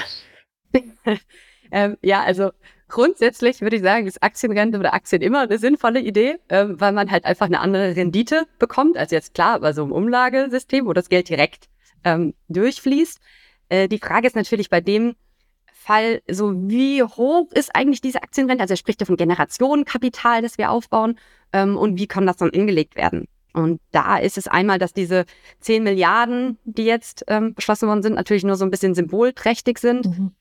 ähm, 1.71 1.97
ja, 2.03 2.23
also 2.23 2.51
Grundsätzlich 2.89 3.61
würde 3.61 3.77
ich 3.77 3.83
sagen, 3.83 4.07
ist 4.07 4.23
Aktienrente 4.23 4.79
oder 4.79 4.95
Aktien 4.95 5.21
immer 5.21 5.41
eine 5.41 5.59
sinnvolle 5.59 6.01
Idee, 6.01 6.39
äh, 6.49 6.67
weil 6.69 6.93
man 6.93 7.11
halt 7.11 7.25
einfach 7.25 7.47
eine 7.47 7.61
andere 7.61 7.97
Rendite 7.97 8.47
bekommt, 8.59 8.97
als 8.97 9.11
jetzt 9.11 9.35
klar 9.35 9.61
bei 9.61 9.73
so 9.73 9.83
einem 9.83 9.93
Umlagesystem, 9.93 10.87
wo 10.87 10.93
das 10.93 11.09
Geld 11.09 11.29
direkt 11.29 11.69
ähm, 12.05 12.35
durchfließt. 12.49 13.19
Äh, 13.69 13.89
die 13.89 13.99
Frage 13.99 14.29
ist 14.29 14.37
natürlich 14.37 14.71
bei 14.71 14.81
dem 14.81 15.17
Fall, 15.73 16.23
so 16.29 16.53
wie 16.69 17.03
hoch 17.03 17.51
ist 17.53 17.75
eigentlich 17.75 18.01
diese 18.01 18.23
Aktienrente? 18.23 18.63
Also 18.63 18.75
er 18.75 18.79
spricht 18.79 19.01
ja 19.01 19.07
von 19.07 19.17
Generationenkapital, 19.17 20.43
das 20.43 20.59
wir 20.59 20.71
aufbauen 20.71 21.19
ähm, 21.53 21.77
und 21.77 21.99
wie 21.99 22.07
kann 22.07 22.27
das 22.27 22.37
dann 22.37 22.51
angelegt 22.51 22.97
werden? 22.97 23.27
Und 23.53 23.81
da 23.91 24.19
ist 24.19 24.37
es 24.37 24.49
einmal, 24.49 24.79
dass 24.79 24.93
diese 24.93 25.25
10 25.61 25.83
Milliarden, 25.83 26.59
die 26.65 26.85
jetzt 26.85 27.25
ähm, 27.29 27.55
beschlossen 27.55 27.89
worden 27.89 28.03
sind, 28.03 28.15
natürlich 28.15 28.45
nur 28.45 28.57
so 28.57 28.65
ein 28.65 28.71
bisschen 28.71 28.95
symbolträchtig 28.95 29.79
sind. 29.79 30.07
Mhm. 30.07 30.33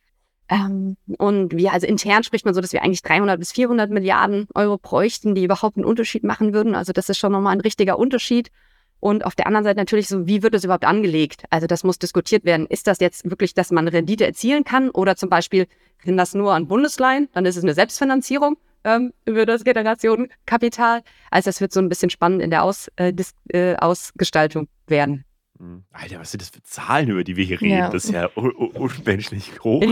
Ähm, 0.49 0.97
und 1.17 1.55
wir, 1.55 1.73
also 1.73 1.87
intern 1.87 2.23
spricht 2.23 2.45
man 2.45 2.53
so, 2.53 2.61
dass 2.61 2.73
wir 2.73 2.83
eigentlich 2.83 3.01
300 3.01 3.39
bis 3.39 3.51
400 3.51 3.89
Milliarden 3.89 4.47
Euro 4.53 4.77
bräuchten, 4.77 5.33
die 5.35 5.43
überhaupt 5.43 5.77
einen 5.77 5.85
Unterschied 5.85 6.23
machen 6.23 6.53
würden. 6.53 6.75
Also 6.75 6.93
das 6.93 7.09
ist 7.09 7.17
schon 7.17 7.31
nochmal 7.31 7.53
ein 7.53 7.61
richtiger 7.61 7.97
Unterschied. 7.97 8.51
Und 8.99 9.25
auf 9.25 9.35
der 9.35 9.47
anderen 9.47 9.63
Seite 9.63 9.79
natürlich 9.79 10.07
so, 10.07 10.25
wie 10.27 10.41
wird 10.41 10.53
das 10.53 10.63
überhaupt 10.63 10.85
angelegt? 10.85 11.43
Also 11.49 11.67
das 11.67 11.83
muss 11.83 11.99
diskutiert 11.99 12.45
werden. 12.45 12.65
Ist 12.67 12.87
das 12.87 12.99
jetzt 12.99 13.29
wirklich, 13.29 13.53
dass 13.53 13.71
man 13.71 13.87
Rendite 13.87 14.25
erzielen 14.25 14.63
kann? 14.63 14.89
Oder 14.89 15.15
zum 15.15 15.29
Beispiel, 15.29 15.67
sind 16.03 16.17
das 16.17 16.33
nur 16.33 16.53
an 16.53 16.67
Bundesleihen? 16.67 17.27
Dann 17.33 17.45
ist 17.45 17.57
es 17.57 17.63
eine 17.63 17.73
Selbstfinanzierung 17.73 18.57
ähm, 18.83 19.13
über 19.25 19.45
das 19.45 19.63
Generationenkapital. 19.63 21.01
Also 21.29 21.49
das 21.49 21.59
wird 21.59 21.73
so 21.73 21.81
ein 21.81 21.89
bisschen 21.89 22.09
spannend 22.09 22.41
in 22.41 22.51
der 22.51 22.63
Aus, 22.63 22.89
äh, 22.95 23.13
äh, 23.49 23.75
Ausgestaltung 23.75 24.67
werden. 24.87 25.24
Mhm. 25.59 25.83
Alter, 25.91 26.19
was 26.19 26.31
sind 26.31 26.41
das 26.41 26.49
für 26.49 26.61
Zahlen, 26.63 27.09
über 27.09 27.23
die 27.23 27.35
wir 27.35 27.45
hier 27.45 27.61
reden? 27.61 27.77
Ja. 27.77 27.89
Das 27.89 28.05
ist 28.05 28.11
ja 28.11 28.27
unmenschlich 28.27 29.63
hoch. 29.63 29.83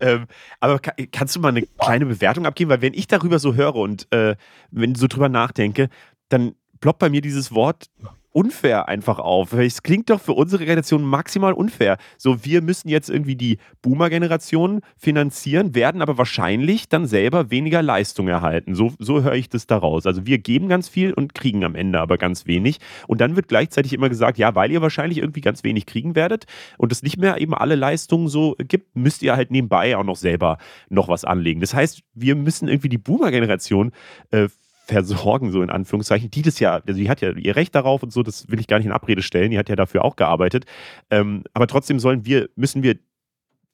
ähm, 0.00 0.26
aber 0.60 0.78
kann, 0.78 0.94
kannst 1.10 1.36
du 1.36 1.40
mal 1.40 1.48
eine 1.48 1.62
kleine 1.62 2.06
Bewertung 2.06 2.46
abgeben? 2.46 2.70
Weil 2.70 2.82
wenn 2.82 2.94
ich 2.94 3.06
darüber 3.06 3.38
so 3.38 3.54
höre 3.54 3.74
und 3.76 4.06
äh, 4.12 4.36
wenn 4.70 4.92
ich 4.92 4.98
so 4.98 5.06
drüber 5.06 5.28
nachdenke, 5.28 5.88
dann 6.28 6.54
ploppt 6.80 6.98
bei 6.98 7.10
mir 7.10 7.20
dieses 7.20 7.52
Wort 7.52 7.90
unfair 8.32 8.88
einfach 8.88 9.18
auf. 9.18 9.52
Es 9.52 9.82
klingt 9.82 10.10
doch 10.10 10.20
für 10.20 10.32
unsere 10.32 10.64
Generation 10.64 11.04
maximal 11.04 11.52
unfair. 11.52 11.98
So, 12.18 12.44
wir 12.44 12.62
müssen 12.62 12.88
jetzt 12.88 13.10
irgendwie 13.10 13.36
die 13.36 13.58
Boomer-Generation 13.82 14.80
finanzieren, 14.96 15.74
werden 15.74 16.02
aber 16.02 16.18
wahrscheinlich 16.18 16.88
dann 16.88 17.06
selber 17.06 17.50
weniger 17.50 17.82
Leistung 17.82 18.28
erhalten. 18.28 18.74
So, 18.74 18.92
so 18.98 19.22
höre 19.22 19.34
ich 19.34 19.48
das 19.48 19.66
daraus. 19.66 20.06
Also 20.06 20.26
wir 20.26 20.38
geben 20.38 20.68
ganz 20.68 20.88
viel 20.88 21.12
und 21.12 21.34
kriegen 21.34 21.64
am 21.64 21.74
Ende 21.74 22.00
aber 22.00 22.18
ganz 22.18 22.46
wenig. 22.46 22.78
Und 23.06 23.20
dann 23.20 23.36
wird 23.36 23.48
gleichzeitig 23.48 23.92
immer 23.92 24.08
gesagt, 24.08 24.38
ja, 24.38 24.54
weil 24.54 24.70
ihr 24.70 24.82
wahrscheinlich 24.82 25.18
irgendwie 25.18 25.40
ganz 25.40 25.62
wenig 25.62 25.86
kriegen 25.86 26.14
werdet 26.14 26.46
und 26.78 26.90
es 26.92 27.02
nicht 27.02 27.18
mehr 27.18 27.40
eben 27.40 27.54
alle 27.54 27.74
Leistungen 27.74 28.28
so 28.28 28.56
gibt, 28.58 28.96
müsst 28.96 29.22
ihr 29.22 29.36
halt 29.36 29.50
nebenbei 29.50 29.96
auch 29.96 30.04
noch 30.04 30.16
selber 30.16 30.58
noch 30.88 31.08
was 31.08 31.24
anlegen. 31.24 31.60
Das 31.60 31.74
heißt, 31.74 32.02
wir 32.14 32.34
müssen 32.34 32.68
irgendwie 32.68 32.88
die 32.88 32.98
Boomer-Generation 32.98 33.92
äh, 34.30 34.48
versorgen, 34.86 35.52
so 35.52 35.62
in 35.62 35.70
Anführungszeichen. 35.70 36.30
Die 36.30 36.42
das 36.42 36.58
ja, 36.58 36.82
also 36.86 36.98
die 36.98 37.08
hat 37.08 37.20
ja 37.20 37.32
ihr 37.32 37.56
Recht 37.56 37.74
darauf 37.74 38.02
und 38.02 38.12
so, 38.12 38.22
das 38.22 38.48
will 38.50 38.60
ich 38.60 38.66
gar 38.66 38.78
nicht 38.78 38.86
in 38.86 38.92
Abrede 38.92 39.22
stellen, 39.22 39.50
die 39.50 39.58
hat 39.58 39.68
ja 39.68 39.76
dafür 39.76 40.04
auch 40.04 40.16
gearbeitet. 40.16 40.64
Ähm, 41.10 41.44
aber 41.54 41.66
trotzdem 41.66 41.98
sollen 41.98 42.26
wir, 42.26 42.48
müssen 42.56 42.82
wir 42.82 42.96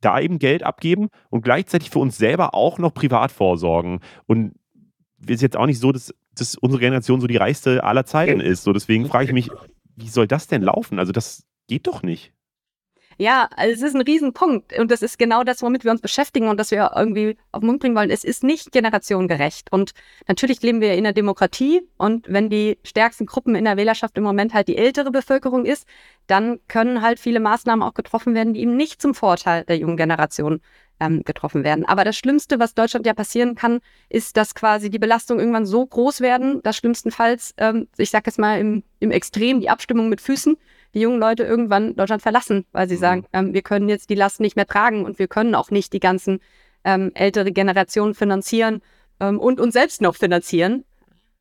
da 0.01 0.21
eben 0.21 0.39
Geld 0.39 0.63
abgeben 0.63 1.09
und 1.31 1.43
gleichzeitig 1.43 1.91
für 1.91 1.99
uns 1.99 2.19
selber 2.19 2.55
auch 2.55 2.79
noch 2.79 2.95
privat 2.95 3.33
vorsorgen. 3.33 4.01
Und 4.27 4.55
es 5.23 5.37
ist 5.37 5.43
jetzt 5.43 5.57
auch 5.57 5.67
nicht 5.67 5.81
so, 5.81 5.93
dass, 5.93 6.15
dass 6.35 6.55
unsere 6.55 6.81
Generation 6.81 7.21
so 7.21 7.27
die 7.27 7.37
reichste 7.37 7.83
aller 7.83 8.05
Zeiten 8.05 8.41
ist. 8.41 8.63
So, 8.63 8.73
deswegen 8.73 9.07
frage 9.07 9.25
ich 9.25 9.33
mich, 9.33 9.51
wie 9.97 10.09
soll 10.09 10.29
das 10.29 10.47
denn 10.47 10.63
laufen? 10.63 10.99
Also, 10.99 11.13
das 11.13 11.45
geht 11.67 11.87
doch 11.87 12.03
nicht. 12.03 12.33
Ja, 13.21 13.49
also 13.57 13.73
es 13.75 13.83
ist 13.83 13.97
ein 13.97 14.03
Riesenpunkt. 14.03 14.79
Und 14.79 14.93
das 14.93 15.03
ist 15.03 15.19
genau 15.19 15.43
das, 15.43 15.61
womit 15.61 15.83
wir 15.83 15.91
uns 15.91 16.01
beschäftigen 16.01 16.49
und 16.49 16.59
das 16.59 16.71
wir 16.71 16.93
irgendwie 16.95 17.37
auf 17.51 17.61
den 17.61 17.67
Mund 17.67 17.81
bringen 17.81 17.97
wollen. 17.97 18.11
Es 18.11 18.23
ist 18.23 18.45
nicht 18.45 18.71
generationengerecht. 18.71 19.73
Und 19.73 19.91
natürlich 20.29 20.63
leben 20.63 20.81
wir 20.81 20.93
in 20.93 21.01
einer 21.01 21.13
Demokratie. 21.13 21.83
Und 21.97 22.27
wenn 22.29 22.49
die 22.49 22.79
stärksten 22.85 23.27
Gruppen 23.27 23.57
in 23.57 23.65
der 23.65 23.77
Wählerschaft 23.77 24.17
im 24.17 24.23
Moment 24.23 24.55
halt 24.55 24.69
die 24.69 24.77
ältere 24.77 25.11
Bevölkerung 25.11 25.65
ist, 25.65 25.85
dann 26.29 26.61
können 26.69 27.03
halt 27.03 27.19
viele 27.19 27.41
Maßnahmen 27.41 27.83
auch 27.83 27.95
getroffen 27.95 28.35
werden, 28.37 28.55
die 28.55 28.61
eben 28.61 28.77
nicht 28.77 29.03
zum 29.03 29.15
Vorteil 29.15 29.65
der 29.65 29.79
jungen 29.79 29.97
Generation 29.97 30.61
ähm, 31.01 31.25
getroffen 31.25 31.65
werden. 31.65 31.85
Aber 31.87 32.05
das 32.05 32.17
Schlimmste, 32.17 32.61
was 32.61 32.75
Deutschland 32.75 33.05
ja 33.05 33.15
passieren 33.15 33.57
kann, 33.57 33.81
ist, 34.09 34.37
dass 34.37 34.55
quasi 34.55 34.91
die 34.91 34.99
Belastungen 35.01 35.41
irgendwann 35.41 35.67
so 35.67 35.85
groß 35.85 36.21
werden, 36.21 36.63
dass 36.63 36.77
schlimmstenfalls, 36.77 37.55
ähm, 37.57 37.89
ich 37.97 38.11
sage 38.11 38.25
jetzt 38.27 38.39
mal 38.39 38.61
im, 38.61 38.85
im 39.01 39.11
Extrem, 39.11 39.61
die 39.61 39.71
Abstimmung 39.71 40.09
mit 40.09 40.21
Füßen 40.21 40.57
die 40.95 41.01
jungen 41.01 41.21
Leute 41.21 41.45
irgendwann 41.45 41.97
Deutschland 41.97 42.23
verlassen, 42.23 42.65
weil 42.73 42.89
sie 42.89 42.97
mhm. 42.97 43.01
sagen, 43.01 43.27
ähm, 43.33 43.55
wir 43.55 43.63
können 43.63 43.89
jetzt 43.89 44.11
die 44.11 44.15
Last 44.15 44.41
nicht 44.41 44.57
mehr 44.57 44.67
tragen 44.67 45.05
und 45.05 45.19
wir 45.19 45.29
können 45.29 45.55
auch 45.55 45.71
nicht 45.71 45.93
die 45.93 46.01
ganzen 46.01 46.41
ähm, 46.85 47.11
ältere 47.15 47.53
Generationen 47.53 48.15
finanzieren 48.15 48.81
ähm, 49.21 49.39
und 49.39 49.61
uns 49.61 49.75
selbst 49.75 50.01
noch 50.01 50.17
finanzieren. 50.17 50.85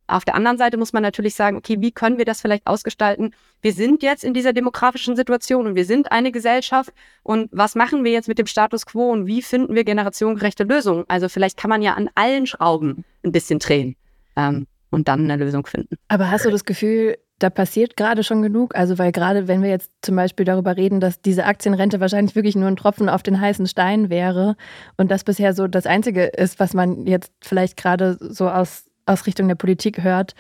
Auf 0.10 0.24
der 0.24 0.36
anderen 0.36 0.58
Seite 0.58 0.78
muss 0.78 0.94
man 0.94 1.04
natürlich 1.04 1.36
sagen, 1.36 1.58
okay, 1.58 1.78
wie 1.82 1.92
können 1.92 2.18
wir 2.18 2.24
das 2.24 2.40
vielleicht 2.40 2.66
ausgestalten? 2.66 3.34
Wir 3.62 3.74
sind 3.74 4.04
jetzt 4.04 4.24
in 4.24 4.34
dieser 4.34 4.54
demografischen 4.54 5.18
Situation 5.18 5.68
und 5.68 5.76
wir 5.76 5.84
sind 5.84 6.14
eine 6.14 6.32
Gesellschaft. 6.32 6.92
Und 7.24 7.50
was 7.52 7.76
machen 7.76 8.06
wir 8.06 8.14
jetzt 8.14 8.30
mit 8.30 8.40
dem 8.40 8.48
Status 8.48 8.86
quo 8.86 9.12
und 9.12 9.28
wie 9.28 9.42
finden 9.42 9.76
wir 9.76 9.84
generationengerechte 9.84 10.64
Lösungen? 10.64 11.04
Also 11.10 11.28
vielleicht 11.28 11.58
kann 11.58 11.70
man 11.70 11.82
ja 11.82 11.96
an 11.96 12.10
allen 12.16 12.48
Schrauben 12.48 13.04
ein 13.24 13.34
bisschen 13.34 13.60
drehen 13.60 13.98
ähm, 14.38 14.66
und 14.92 15.10
dann 15.10 15.30
eine 15.30 15.44
Lösung 15.44 15.66
finden. 15.66 15.98
Aber 16.08 16.32
hast 16.32 16.46
du 16.46 16.52
das 16.52 16.64
Gefühl, 16.64 17.18
da 17.40 17.50
passiert 17.50 17.98
gerade 17.98 18.24
schon 18.24 18.42
genug? 18.42 18.76
Also, 18.76 18.98
weil 18.98 19.12
gerade 19.12 19.48
wenn 19.48 19.62
wir 19.62 19.70
jetzt 19.70 19.92
zum 20.02 20.16
Beispiel 20.16 20.46
darüber 20.46 20.76
reden, 20.76 21.00
dass 21.00 21.22
diese 21.22 21.46
Aktienrente 21.46 22.00
wahrscheinlich 22.00 22.36
wirklich 22.36 22.56
nur 22.56 22.68
ein 22.68 22.76
Tropfen 22.76 23.10
auf 23.10 23.24
den 23.24 23.40
heißen 23.40 23.68
Stein 23.68 24.10
wäre 24.10 24.56
und 24.98 25.12
das 25.12 25.24
bisher 25.24 25.54
so 25.54 25.68
das 25.68 25.86
Einzige 25.86 26.26
ist, 26.26 26.60
was 26.60 26.74
man 26.74 27.06
jetzt 27.06 27.32
vielleicht 27.42 27.78
gerade 27.78 28.18
so 28.20 28.50
aus, 28.50 28.86
aus 29.06 29.28
Richtung 29.28 29.48
der 29.48 29.56
Politik 29.56 30.04
hört, 30.04 30.34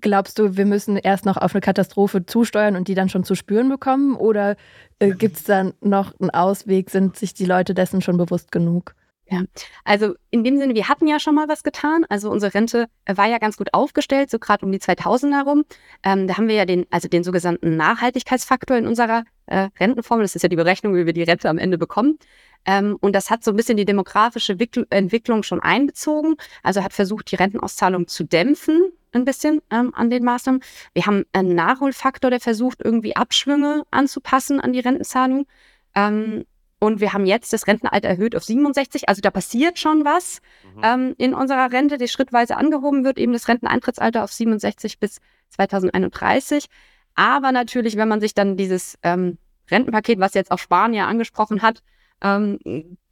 glaubst 0.00 0.38
du, 0.38 0.56
wir 0.56 0.66
müssen 0.66 0.96
erst 0.96 1.26
noch 1.26 1.36
auf 1.36 1.54
eine 1.54 1.60
Katastrophe 1.60 2.24
zusteuern 2.24 2.76
und 2.76 2.88
die 2.88 2.94
dann 2.94 3.08
schon 3.08 3.24
zu 3.24 3.34
spüren 3.34 3.68
bekommen? 3.68 4.16
Oder 4.16 4.56
äh, 4.98 5.10
gibt 5.10 5.36
es 5.36 5.44
da 5.44 5.70
noch 5.80 6.18
einen 6.18 6.30
Ausweg? 6.30 6.90
Sind 6.90 7.16
sich 7.16 7.34
die 7.34 7.44
Leute 7.44 7.74
dessen 7.74 8.00
schon 8.00 8.16
bewusst 8.16 8.52
genug? 8.52 8.94
Ja, 9.26 9.42
also 9.84 10.14
in 10.30 10.44
dem 10.44 10.58
Sinne, 10.58 10.74
wir 10.74 10.88
hatten 10.88 11.06
ja 11.06 11.18
schon 11.18 11.34
mal 11.34 11.48
was 11.48 11.62
getan. 11.62 12.04
Also 12.08 12.30
unsere 12.30 12.52
Rente 12.52 12.88
war 13.06 13.28
ja 13.28 13.38
ganz 13.38 13.56
gut 13.56 13.72
aufgestellt, 13.72 14.30
so 14.30 14.38
gerade 14.38 14.66
um 14.66 14.72
die 14.72 14.78
2000 14.78 15.34
herum. 15.34 15.64
Ähm, 16.02 16.26
da 16.26 16.36
haben 16.36 16.48
wir 16.48 16.54
ja 16.54 16.66
den, 16.66 16.86
also 16.90 17.08
den 17.08 17.24
sogenannten 17.24 17.76
Nachhaltigkeitsfaktor 17.76 18.76
in 18.76 18.86
unserer 18.86 19.24
äh, 19.46 19.68
Rentenformel. 19.80 20.24
Das 20.24 20.34
ist 20.34 20.42
ja 20.42 20.48
die 20.48 20.56
Berechnung, 20.56 20.94
wie 20.96 21.06
wir 21.06 21.12
die 21.12 21.22
Rente 21.22 21.48
am 21.48 21.58
Ende 21.58 21.78
bekommen. 21.78 22.18
Ähm, 22.64 22.96
und 23.00 23.14
das 23.14 23.30
hat 23.30 23.42
so 23.42 23.52
ein 23.52 23.56
bisschen 23.56 23.76
die 23.76 23.84
demografische 23.84 24.58
Wickl 24.58 24.86
Entwicklung 24.90 25.42
schon 25.42 25.60
einbezogen. 25.60 26.36
Also 26.62 26.82
hat 26.82 26.92
versucht, 26.92 27.30
die 27.30 27.36
Rentenauszahlung 27.36 28.08
zu 28.08 28.24
dämpfen, 28.24 28.92
ein 29.12 29.24
bisschen 29.24 29.62
ähm, 29.70 29.94
an 29.94 30.10
den 30.10 30.24
Maßnahmen. 30.24 30.62
Wir 30.94 31.06
haben 31.06 31.24
einen 31.32 31.54
Nachholfaktor, 31.54 32.30
der 32.30 32.40
versucht, 32.40 32.80
irgendwie 32.82 33.16
Abschwünge 33.16 33.84
anzupassen 33.90 34.60
an 34.60 34.72
die 34.72 34.80
Rentenzahlung. 34.80 35.46
Ähm, 35.94 36.44
und 36.82 37.00
wir 37.00 37.12
haben 37.12 37.26
jetzt 37.26 37.52
das 37.52 37.68
Rentenalter 37.68 38.08
erhöht 38.08 38.34
auf 38.34 38.42
67. 38.42 39.08
Also 39.08 39.20
da 39.20 39.30
passiert 39.30 39.78
schon 39.78 40.04
was 40.04 40.40
mhm. 40.74 40.80
ähm, 40.82 41.14
in 41.16 41.32
unserer 41.32 41.70
Rente, 41.70 41.96
die 41.96 42.08
schrittweise 42.08 42.56
angehoben 42.56 43.04
wird, 43.04 43.18
eben 43.18 43.32
das 43.32 43.46
Renteneintrittsalter 43.46 44.24
auf 44.24 44.32
67 44.32 44.98
bis 44.98 45.20
2031. 45.50 46.66
Aber 47.14 47.52
natürlich, 47.52 47.96
wenn 47.96 48.08
man 48.08 48.20
sich 48.20 48.34
dann 48.34 48.56
dieses 48.56 48.98
ähm, 49.04 49.38
Rentenpaket, 49.70 50.18
was 50.18 50.34
jetzt 50.34 50.50
auch 50.50 50.58
Spanier 50.58 51.06
angesprochen 51.06 51.62
hat, 51.62 51.84
ähm, 52.20 52.58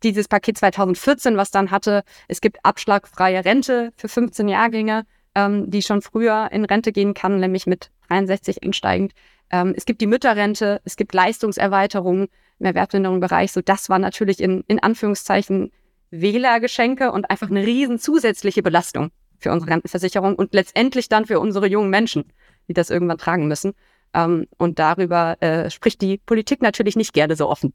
dieses 0.03 0.27
Paket 0.27 0.59
2014, 0.59 1.37
was 1.37 1.53
dann 1.53 1.71
hatte, 1.71 2.03
es 2.27 2.41
gibt 2.41 2.59
abschlagfreie 2.65 3.45
Rente 3.45 3.93
für 3.95 4.09
15 4.09 4.49
Jahrgänge, 4.49 5.05
ähm, 5.37 5.71
die 5.71 5.83
schon 5.83 6.03
früher 6.03 6.49
in 6.51 6.65
Rente 6.65 6.91
gehen 6.91 7.15
kann, 7.15 7.39
nämlich 7.39 7.69
mit 7.69 7.93
63 8.09 8.65
einsteigend. 8.65 9.13
Ähm, 9.53 9.75
es 9.77 9.85
gibt 9.85 10.01
die 10.01 10.09
Mütterrente, 10.09 10.81
es 10.83 10.97
gibt 10.97 11.15
Leistungserweiterungen 11.15 12.27
im 12.61 12.67
Erwerbsminderungsbereich. 12.67 13.53
So, 13.53 13.61
das 13.63 13.89
war 13.89 13.99
natürlich 13.99 14.41
in, 14.41 14.63
in 14.69 14.79
Anführungszeichen 14.79 15.73
Wählergeschenke 16.11 17.13
und 17.13 17.31
einfach 17.31 17.51
eine 17.51 17.67
riesen 17.67 17.99
zusätzliche 17.99 18.63
Belastung 18.63 19.11
für 19.39 19.51
unsere 19.53 19.73
Rentenversicherung 19.73 20.35
und 20.35 20.55
letztendlich 20.55 21.09
dann 21.09 21.27
für 21.27 21.41
unsere 21.41 21.67
jungen 21.67 21.91
Menschen, 21.91 22.25
die 22.69 22.75
das 22.75 22.91
irgendwann 22.91 23.19
tragen 23.19 23.49
müssen. 23.49 23.73
Ähm, 24.13 24.47
und 24.59 24.79
darüber 24.79 25.41
äh, 25.41 25.71
spricht 25.71 26.03
die 26.03 26.19
Politik 26.19 26.63
natürlich 26.63 26.97
nicht 26.97 27.13
gerne 27.13 27.37
so 27.37 27.49
offen, 27.49 27.73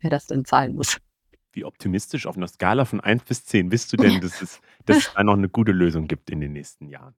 wer 0.00 0.10
das 0.10 0.26
denn 0.26 0.44
zahlen 0.44 0.74
muss. 0.74 0.98
Wie 1.52 1.64
optimistisch 1.64 2.26
auf 2.26 2.36
einer 2.36 2.48
Skala 2.48 2.84
von 2.84 3.00
1 3.00 3.24
bis 3.24 3.44
10 3.44 3.68
bist 3.68 3.92
du 3.92 3.96
denn, 3.96 4.20
dass 4.20 4.42
es, 4.42 4.60
dass 4.86 4.98
es 4.98 5.12
da 5.14 5.24
noch 5.24 5.34
eine 5.34 5.48
gute 5.48 5.72
Lösung 5.72 6.06
gibt 6.06 6.30
in 6.30 6.40
den 6.40 6.52
nächsten 6.52 6.88
Jahren? 6.88 7.14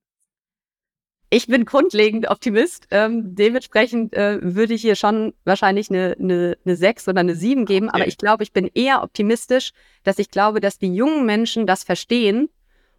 Ich 1.37 1.49
bin 1.49 1.66
grundlegend 1.66 2.30
Optimist. 2.30 2.87
Ähm, 2.91 3.34
dementsprechend 3.34 4.14
äh, 4.14 4.39
würde 4.41 4.72
ich 4.72 4.80
hier 4.80 4.97
schon 4.97 5.34
wahrscheinlich 5.45 5.91
eine, 5.91 6.16
eine, 6.18 6.57
eine 6.64 6.76
6 6.76 7.09
oder 7.09 7.20
eine 7.20 7.34
7 7.34 7.66
geben. 7.66 7.89
Okay. 7.89 8.01
Aber 8.01 8.09
ich 8.09 8.16
glaube, 8.16 8.43
ich 8.43 8.55
bin 8.55 8.70
eher 8.72 9.03
optimistisch, 9.03 9.72
dass 10.03 10.18
ich 10.18 10.30
glaube, 10.30 10.61
dass 10.61 10.78
die 10.78 10.95
jungen 10.95 11.26
Menschen 11.26 11.66
das 11.66 11.84
verstehen 11.84 12.49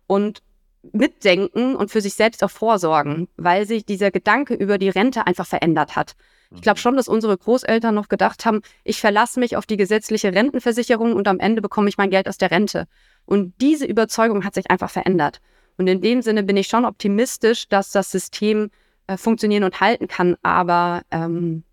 und 0.06 0.44
mitdenken 0.92 1.76
und 1.76 1.90
für 1.90 2.00
sich 2.00 2.14
selbst 2.14 2.44
auch 2.44 2.52
vorsorgen, 2.52 3.28
weil 3.38 3.66
sich 3.66 3.86
dieser 3.86 4.12
Gedanke 4.12 4.54
über 4.54 4.78
die 4.78 4.90
Rente 4.90 5.26
einfach 5.26 5.48
verändert 5.48 5.96
hat. 5.96 6.14
Ich 6.54 6.62
glaube 6.62 6.78
mhm. 6.78 6.82
schon, 6.82 6.96
dass 6.96 7.08
unsere 7.08 7.36
Großeltern 7.36 7.96
noch 7.96 8.08
gedacht 8.08 8.46
haben, 8.46 8.62
ich 8.84 9.02
verlasse 9.02 9.40
mich 9.40 9.58
auf 9.58 9.66
die 9.66 9.78
gesetzliche 9.78 10.36
Rentenversicherung 10.36 11.14
und 11.14 11.28
am 11.28 11.40
Ende 11.40 11.64
bekomme 11.64 11.90
ich 11.90 11.98
mein 11.98 12.12
Geld 12.12 12.30
aus 12.30 12.38
der 12.38 12.52
Rente. 12.52 12.88
Und 13.26 13.56
diese 13.62 13.88
Überzeugung 13.88 14.46
hat 14.46 14.54
sich 14.54 14.70
einfach 14.70 14.92
verändert. 14.92 15.42
Und 15.78 15.88
in 15.88 16.02
dem 16.02 16.22
Sinne 16.22 16.44
bin 16.44 16.58
ich 16.58 16.68
schon 16.68 16.86
optimistisch, 16.86 17.68
dass 17.68 17.92
das 17.92 18.12
System 18.12 18.70
äh, 19.08 19.18
funktionieren 19.18 19.64
und 19.64 19.80
halten 19.80 20.08
kann. 20.08 20.36
Aber 20.44 21.04
ähm, 21.12 21.64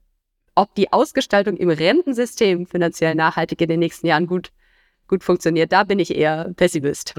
ob 0.54 0.74
die 0.74 0.92
Ausgestaltung 0.92 1.56
im 1.56 1.70
Rentensystem 1.70 2.66
finanziell 2.66 3.14
nachhaltig 3.14 3.60
in 3.60 3.68
den 3.68 3.80
nächsten 3.80 4.06
Jahren 4.06 4.26
gut, 4.26 4.52
gut 5.08 5.24
funktioniert, 5.24 5.72
da 5.72 5.84
bin 5.84 5.98
ich 5.98 6.14
eher 6.14 6.52
Pessimist. 6.56 7.14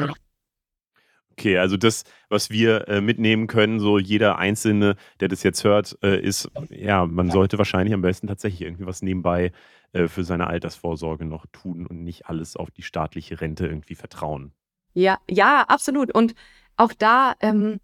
Okay, 1.38 1.58
also 1.58 1.76
das, 1.76 2.06
was 2.30 2.50
wir 2.50 2.88
äh, 2.88 3.02
mitnehmen 3.02 3.48
können, 3.48 3.82
so 3.82 4.00
jeder 4.00 4.38
Einzelne, 4.38 4.96
der 5.20 5.28
das 5.28 5.44
jetzt 5.44 5.66
hört, 5.66 5.98
äh, 6.02 6.18
ist, 6.18 6.50
ja, 6.70 7.06
man 7.06 7.30
sollte 7.30 7.58
wahrscheinlich 7.58 7.94
am 7.94 8.02
besten 8.02 8.28
tatsächlich 8.28 8.62
irgendwie 8.62 8.86
was 8.86 9.02
nebenbei 9.02 9.52
äh, 9.92 10.08
für 10.08 10.24
seine 10.24 10.48
Altersvorsorge 10.48 11.26
noch 11.26 11.46
tun 11.52 11.88
und 11.88 12.06
nicht 12.06 12.28
alles 12.28 12.56
auf 12.56 12.72
die 12.72 12.84
staatliche 12.84 13.42
Rente 13.42 13.68
irgendwie 13.68 13.96
vertrauen. 13.96 14.54
Ja, 14.94 15.20
ja, 15.30 15.66
absolut. 15.68 16.16
Und 16.16 16.36
auch 16.78 16.94
da 16.94 17.36
ähm, 17.40 17.80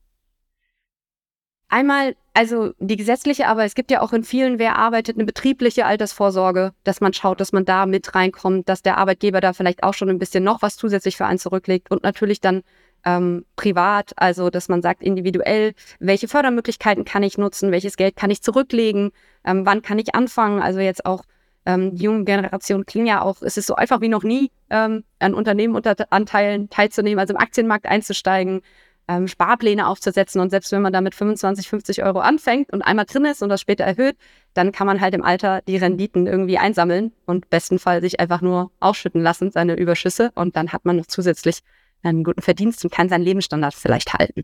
einmal, 1.69 2.15
also 2.33 2.73
die 2.79 2.97
gesetzliche, 2.97 3.47
aber 3.47 3.63
es 3.63 3.75
gibt 3.75 3.91
ja 3.91 4.01
auch 4.01 4.13
in 4.13 4.23
vielen, 4.23 4.59
wer 4.59 4.77
arbeitet, 4.77 5.17
eine 5.17 5.25
betriebliche 5.25 5.85
Altersvorsorge, 5.85 6.73
dass 6.83 7.01
man 7.01 7.13
schaut, 7.13 7.39
dass 7.39 7.53
man 7.53 7.65
da 7.65 7.85
mit 7.85 8.13
reinkommt, 8.13 8.69
dass 8.69 8.81
der 8.81 8.97
Arbeitgeber 8.97 9.41
da 9.41 9.53
vielleicht 9.53 9.83
auch 9.83 9.93
schon 9.93 10.09
ein 10.09 10.19
bisschen 10.19 10.43
noch 10.43 10.61
was 10.61 10.77
zusätzlich 10.77 11.17
für 11.17 11.25
einen 11.25 11.39
zurücklegt 11.39 11.89
und 11.91 12.03
natürlich 12.03 12.41
dann 12.41 12.61
ähm, 13.03 13.45
privat, 13.55 14.11
also 14.17 14.49
dass 14.49 14.69
man 14.69 14.81
sagt 14.81 15.01
individuell, 15.01 15.73
welche 15.99 16.27
Fördermöglichkeiten 16.27 17.05
kann 17.05 17.23
ich 17.23 17.37
nutzen, 17.37 17.71
welches 17.71 17.97
Geld 17.97 18.15
kann 18.15 18.29
ich 18.29 18.43
zurücklegen, 18.43 19.11
ähm, 19.43 19.65
wann 19.65 19.81
kann 19.81 19.97
ich 19.97 20.13
anfangen, 20.13 20.61
also 20.61 20.79
jetzt 20.79 21.05
auch 21.05 21.23
ähm, 21.65 21.95
die 21.95 22.03
junge 22.03 22.23
Generation 22.23 22.85
klingen 22.85 23.07
ja 23.07 23.21
auch, 23.21 23.41
es 23.41 23.57
ist 23.57 23.67
so 23.67 23.75
einfach 23.75 24.01
wie 24.01 24.09
noch 24.09 24.23
nie, 24.23 24.51
ähm, 24.69 25.03
an 25.19 25.33
Unternehmenanteilen 25.33 26.69
teilzunehmen, 26.69 27.19
also 27.19 27.33
im 27.33 27.39
Aktienmarkt 27.39 27.85
einzusteigen, 27.85 28.61
ähm, 29.07 29.27
Sparpläne 29.27 29.87
aufzusetzen 29.87 30.41
und 30.41 30.49
selbst 30.49 30.71
wenn 30.71 30.81
man 30.81 30.93
da 30.93 31.01
mit 31.01 31.15
25, 31.15 31.67
50 31.67 32.03
Euro 32.03 32.19
anfängt 32.19 32.71
und 32.71 32.81
einmal 32.81 33.05
drin 33.05 33.25
ist 33.25 33.41
und 33.41 33.49
das 33.49 33.61
später 33.61 33.83
erhöht, 33.83 34.15
dann 34.53 34.71
kann 34.71 34.87
man 34.87 35.01
halt 35.01 35.13
im 35.13 35.23
Alter 35.23 35.61
die 35.67 35.77
Renditen 35.77 36.27
irgendwie 36.27 36.57
einsammeln 36.57 37.11
und 37.25 37.49
bestenfalls 37.49 38.03
sich 38.03 38.19
einfach 38.19 38.41
nur 38.41 38.71
ausschütten 38.79 39.21
lassen, 39.21 39.51
seine 39.51 39.75
Überschüsse 39.75 40.31
und 40.35 40.55
dann 40.55 40.71
hat 40.71 40.85
man 40.85 40.97
noch 40.97 41.07
zusätzlich 41.07 41.59
einen 42.03 42.23
guten 42.23 42.41
Verdienst 42.41 42.83
und 42.83 42.91
kann 42.91 43.09
seinen 43.09 43.23
Lebensstandard 43.23 43.73
vielleicht 43.73 44.13
halten. 44.13 44.43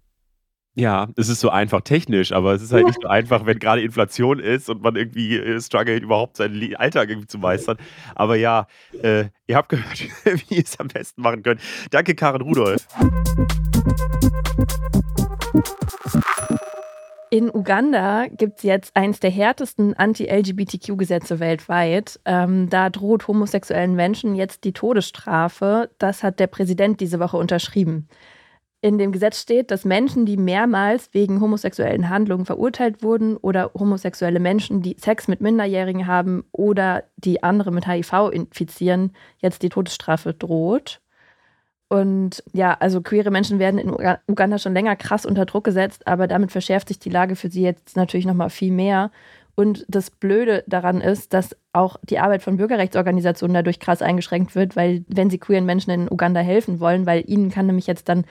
Ja, 0.79 1.07
es 1.15 1.27
ist 1.27 1.39
so 1.39 1.49
einfach 1.49 1.81
technisch, 1.81 2.31
aber 2.31 2.53
es 2.53 2.61
ist 2.61 2.71
halt 2.71 2.85
nicht 2.85 3.01
so 3.01 3.07
einfach, 3.07 3.47
wenn 3.47 3.57
gerade 3.57 3.81
Inflation 3.81 4.37
ist 4.37 4.69
und 4.69 4.83
man 4.83 4.95
irgendwie 4.95 5.35
äh, 5.35 5.59
struggelt, 5.59 6.03
überhaupt 6.03 6.37
seinen 6.37 6.75
Alltag 6.75 7.09
irgendwie 7.09 7.25
zu 7.25 7.39
meistern. 7.39 7.77
Aber 8.13 8.35
ja, 8.35 8.67
äh, 9.01 9.25
ihr 9.47 9.55
habt 9.55 9.69
gehört, 9.69 9.99
wie 10.23 10.55
ihr 10.57 10.63
es 10.63 10.79
am 10.79 10.87
besten 10.87 11.23
machen 11.23 11.41
könnt. 11.41 11.61
Danke, 11.89 12.13
Karin 12.13 12.41
Rudolph. 12.41 12.85
In 17.31 17.49
Uganda 17.49 18.27
gibt 18.27 18.59
es 18.59 18.63
jetzt 18.63 18.95
eines 18.95 19.19
der 19.19 19.31
härtesten 19.31 19.95
Anti-LGBTQ-Gesetze 19.95 21.39
weltweit. 21.39 22.19
Ähm, 22.25 22.69
da 22.69 22.91
droht 22.91 23.27
homosexuellen 23.27 23.95
Menschen 23.95 24.35
jetzt 24.35 24.63
die 24.63 24.73
Todesstrafe. 24.73 25.89
Das 25.97 26.21
hat 26.21 26.39
der 26.39 26.47
Präsident 26.47 27.01
diese 27.01 27.19
Woche 27.19 27.37
unterschrieben 27.37 28.07
in 28.81 28.97
dem 28.97 29.11
Gesetz 29.11 29.41
steht, 29.41 29.71
dass 29.71 29.85
Menschen, 29.85 30.25
die 30.25 30.37
mehrmals 30.37 31.09
wegen 31.13 31.41
homosexuellen 31.41 32.09
Handlungen 32.09 32.45
verurteilt 32.45 33.01
wurden 33.01 33.35
oder 33.37 33.71
homosexuelle 33.73 34.39
Menschen, 34.39 34.81
die 34.81 34.95
Sex 34.99 35.27
mit 35.27 35.41
Minderjährigen 35.41 36.05
haben 36.05 36.45
oder 36.51 37.03
die 37.17 37.41
andere 37.41 37.71
mit 37.71 37.87
HIV 37.87 38.29
infizieren, 38.31 39.13
jetzt 39.39 39.63
die 39.63 39.69
Todesstrafe 39.69 40.33
droht. 40.33 41.01
Und 41.89 42.43
ja, 42.53 42.75
also 42.79 43.01
queere 43.01 43.31
Menschen 43.31 43.59
werden 43.59 43.79
in 43.79 43.95
Uganda 44.27 44.59
schon 44.59 44.73
länger 44.73 44.95
krass 44.95 45.25
unter 45.25 45.45
Druck 45.45 45.63
gesetzt, 45.63 46.05
aber 46.05 46.27
damit 46.27 46.51
verschärft 46.51 46.89
sich 46.89 46.99
die 46.99 47.09
Lage 47.09 47.35
für 47.35 47.49
sie 47.49 47.63
jetzt 47.63 47.95
natürlich 47.95 48.25
nochmal 48.25 48.49
viel 48.49 48.73
mehr. 48.73 49.09
Und 49.55 49.85
das 49.87 50.11
Blöde 50.11 50.63
daran 50.67 51.01
ist, 51.01 51.33
dass 51.33 51.55
auch 51.73 51.97
die 52.03 52.19
Arbeit 52.19 52.43
von 52.43 52.57
Bürgerrechtsorganisationen 52.57 53.55
dadurch 53.55 53.79
krass 53.79 54.03
eingeschränkt 54.03 54.53
wird, 54.53 54.75
weil 54.75 55.03
wenn 55.07 55.31
sie 55.31 55.39
queeren 55.39 55.65
Menschen 55.65 55.89
in 55.91 56.11
Uganda 56.11 56.41
helfen 56.41 56.79
wollen, 56.79 57.07
weil 57.07 57.23
ihnen 57.25 57.49
kann 57.49 57.65
nämlich 57.65 57.87
jetzt 57.87 58.07
dann 58.07 58.25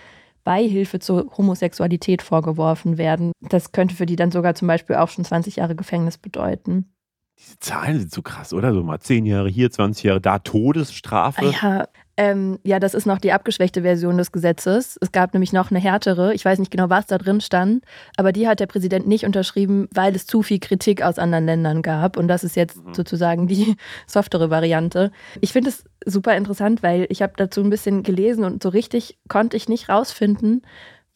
Beihilfe 0.47 1.01
zur 1.01 1.37
Homosexualität 1.37 2.23
vorgeworfen 2.23 2.99
werden. 2.99 3.33
Das 3.41 3.73
könnte 3.73 3.97
für 3.97 4.07
die 4.07 4.15
dann 4.15 4.31
sogar 4.31 4.55
zum 4.55 4.69
Beispiel 4.69 4.95
auch 4.95 5.09
schon 5.09 5.25
20 5.25 5.57
Jahre 5.57 5.75
Gefängnis 5.75 6.19
bedeuten. 6.19 6.96
Diese 7.39 7.59
Zahlen 7.59 7.99
sind 7.99 8.13
so 8.13 8.23
krass, 8.23 8.53
oder? 8.53 8.73
So 8.73 8.83
mal 8.83 8.99
10 8.99 9.27
Jahre 9.27 9.49
hier, 9.49 9.71
20 9.71 10.05
Jahre 10.05 10.21
da, 10.21 10.39
Todesstrafe. 10.39 11.45
Ja, 11.47 11.87
ähm, 12.19 12.59
ja, 12.63 12.81
das 12.81 12.95
ist 12.95 13.07
noch 13.07 13.19
die 13.19 13.33
abgeschwächte 13.33 13.83
Version 13.83 14.17
des 14.17 14.33
Gesetzes. 14.33 14.97
Es 15.03 15.13
gab 15.13 15.35
nämlich 15.35 15.53
noch 15.53 15.71
eine 15.71 15.81
härtere. 15.81 16.33
Ich 16.33 16.45
weiß 16.45 16.59
nicht 16.59 16.71
genau, 16.71 16.89
was 16.89 17.07
da 17.07 17.19
drin 17.19 17.43
stand, 17.43 17.85
aber 18.17 18.33
die 18.33 18.49
hat 18.49 18.59
der 18.59 18.67
Präsident 18.67 19.07
nicht 19.07 19.27
unterschrieben, 19.27 19.87
weil 19.93 20.17
es 20.17 20.27
zu 20.27 20.43
viel 20.43 20.59
Kritik 20.59 21.03
aus 21.03 21.19
anderen 21.19 21.45
Ländern 21.45 21.83
gab. 21.83 22.17
Und 22.17 22.29
das 22.29 22.43
ist 22.43 22.57
jetzt 22.57 22.83
mhm. 22.83 22.95
sozusagen 22.95 23.47
die 23.49 23.77
softere 24.07 24.49
Variante. 24.49 25.13
Ich 25.43 25.53
finde 25.53 25.69
es 25.69 25.85
super 26.07 26.35
interessant, 26.37 26.83
weil 26.83 27.07
ich 27.11 27.21
habe 27.21 27.35
dazu 27.37 27.63
ein 27.63 27.71
bisschen 27.71 28.03
gelesen 28.03 28.45
und 28.45 28.63
so 28.63 28.71
richtig 28.71 29.19
konnte 29.29 29.59
ich 29.59 29.69
nicht 29.69 29.91
rausfinden, 29.91 30.63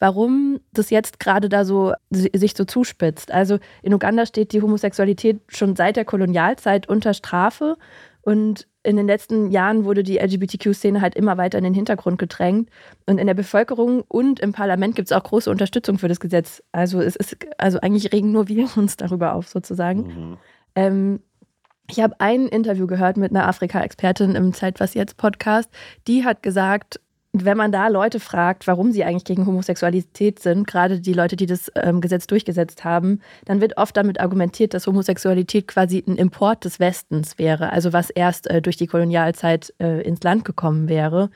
warum 0.01 0.59
das 0.73 0.91
jetzt 0.91 1.21
gerade 1.21 1.49
da 1.49 1.65
so 1.65 1.93
sich 2.11 2.55
so 2.57 2.65
zuspitzt. 2.65 3.31
Also 3.31 3.59
in 3.83 3.95
Uganda 3.95 4.27
steht 4.27 4.53
die 4.53 4.63
Homosexualität 4.63 5.41
schon 5.47 5.77
seit 5.77 5.97
der 5.97 6.05
Kolonialzeit 6.05 6.89
unter 6.89 7.15
Strafe 7.15 7.77
und 8.23 8.67
in 8.83 8.97
den 8.97 9.07
letzten 9.07 9.51
Jahren 9.51 9.85
wurde 9.85 10.03
die 10.03 10.19
LGBTQ-Szene 10.19 11.03
halt 11.03 11.15
immer 11.15 11.37
weiter 11.37 11.59
in 11.59 11.65
den 11.65 11.75
Hintergrund 11.75 12.19
gedrängt. 12.19 12.71
Und 13.07 13.19
in 13.19 13.27
der 13.27 13.35
Bevölkerung 13.35 14.03
und 14.09 14.41
im 14.41 14.53
Parlament 14.53 14.97
gibt 14.97 15.11
es 15.11 15.13
auch 15.17 15.23
große 15.23 15.51
Unterstützung 15.51 15.99
für 15.99 16.09
das 16.09 16.21
Gesetz. 16.21 16.63
Also 16.73 17.01
es 17.01 17.15
ist, 17.17 17.37
also 17.59 17.81
eigentlich 17.81 18.13
regen 18.13 18.33
nur 18.33 18.49
wir 18.49 18.69
uns 18.77 18.97
darüber 18.97 19.35
auf, 19.35 19.49
sozusagen. 19.49 20.07
Mhm. 20.07 20.37
Ähm, 20.77 21.21
ich 21.91 22.01
habe 22.01 22.15
ein 22.21 22.47
Interview 22.47 22.87
gehört 22.87 23.17
mit 23.17 23.33
einer 23.33 23.49
Afrika-Expertin 23.49 24.35
im 24.35 24.55
Zeit 24.55 24.81
was 24.81 24.95
jetzt 24.95 25.17
Podcast. 25.17 25.71
Die 26.07 26.25
hat 26.25 26.43
gesagt, 26.43 27.01
wenn 27.33 27.57
man 27.57 27.71
da 27.71 27.89
Leute 27.89 28.19
fragt, 28.19 28.67
warum 28.67 28.91
sie 28.91 29.05
eigentlich 29.05 29.25
gegen 29.25 29.47
Homosexualität 29.47 30.41
sind, 30.41 30.67
gerade 30.67 31.01
die 31.01 31.13
Leute, 31.13 31.37
die 31.37 31.47
das 31.47 31.71
ähm, 31.77 32.01
Gesetz 32.01 32.27
durchgesetzt 32.27 32.85
haben, 32.85 33.21
dann 33.45 33.61
wird 33.61 33.77
oft 33.77 33.97
damit 33.97 34.19
argumentiert, 34.19 34.75
dass 34.75 34.87
Homosexualität 34.87 35.69
quasi 35.69 36.03
ein 36.07 36.17
Import 36.17 36.65
des 36.65 36.81
Westens 36.81 37.39
wäre, 37.39 37.71
also 37.73 37.93
was 37.93 38.11
erst 38.11 38.51
äh, 38.51 38.61
durch 38.61 38.77
die 38.77 38.89
Kolonialzeit 38.89 39.73
äh, 39.79 40.03
ins 40.03 40.23
Land 40.23 40.45
gekommen 40.45 40.89
wäre. 40.89 41.31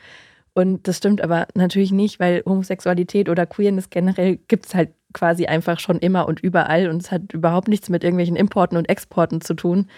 Und 0.52 0.86
das 0.88 0.98
stimmt 0.98 1.20
aber 1.20 1.46
natürlich 1.54 1.92
nicht, 1.92 2.18
weil 2.18 2.42
Homosexualität 2.44 3.28
oder 3.28 3.46
Queerness 3.46 3.90
generell 3.90 4.36
gibt 4.48 4.66
es 4.66 4.74
halt 4.74 4.90
quasi 5.12 5.46
einfach 5.46 5.78
schon 5.78 5.98
immer 5.98 6.26
und 6.26 6.40
überall 6.40 6.88
und 6.88 7.02
es 7.02 7.10
hat 7.12 7.32
überhaupt 7.32 7.68
nichts 7.68 7.88
mit 7.88 8.04
irgendwelchen 8.04 8.36
Importen 8.36 8.76
und 8.76 8.88
Exporten 8.88 9.40
zu 9.40 9.54
tun. 9.54 9.88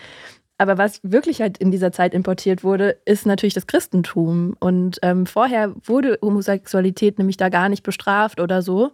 Aber 0.59 0.79
was 0.79 1.01
wirklich 1.03 1.41
halt 1.41 1.59
in 1.59 1.71
dieser 1.71 1.93
Zeit 1.93 2.15
importiert 2.15 2.65
wurde, 2.65 2.97
ist 3.05 3.27
natürlich 3.27 3.55
das 3.55 3.67
Christentum. 3.67 4.57
Und 4.59 4.99
ähm, 5.03 5.27
vorher 5.27 5.75
wurde 5.85 6.19
Homosexualität 6.23 7.19
nämlich 7.19 7.37
da 7.37 7.51
gar 7.51 7.69
nicht 7.69 7.83
bestraft 7.83 8.41
oder 8.41 8.63
so. 8.63 8.93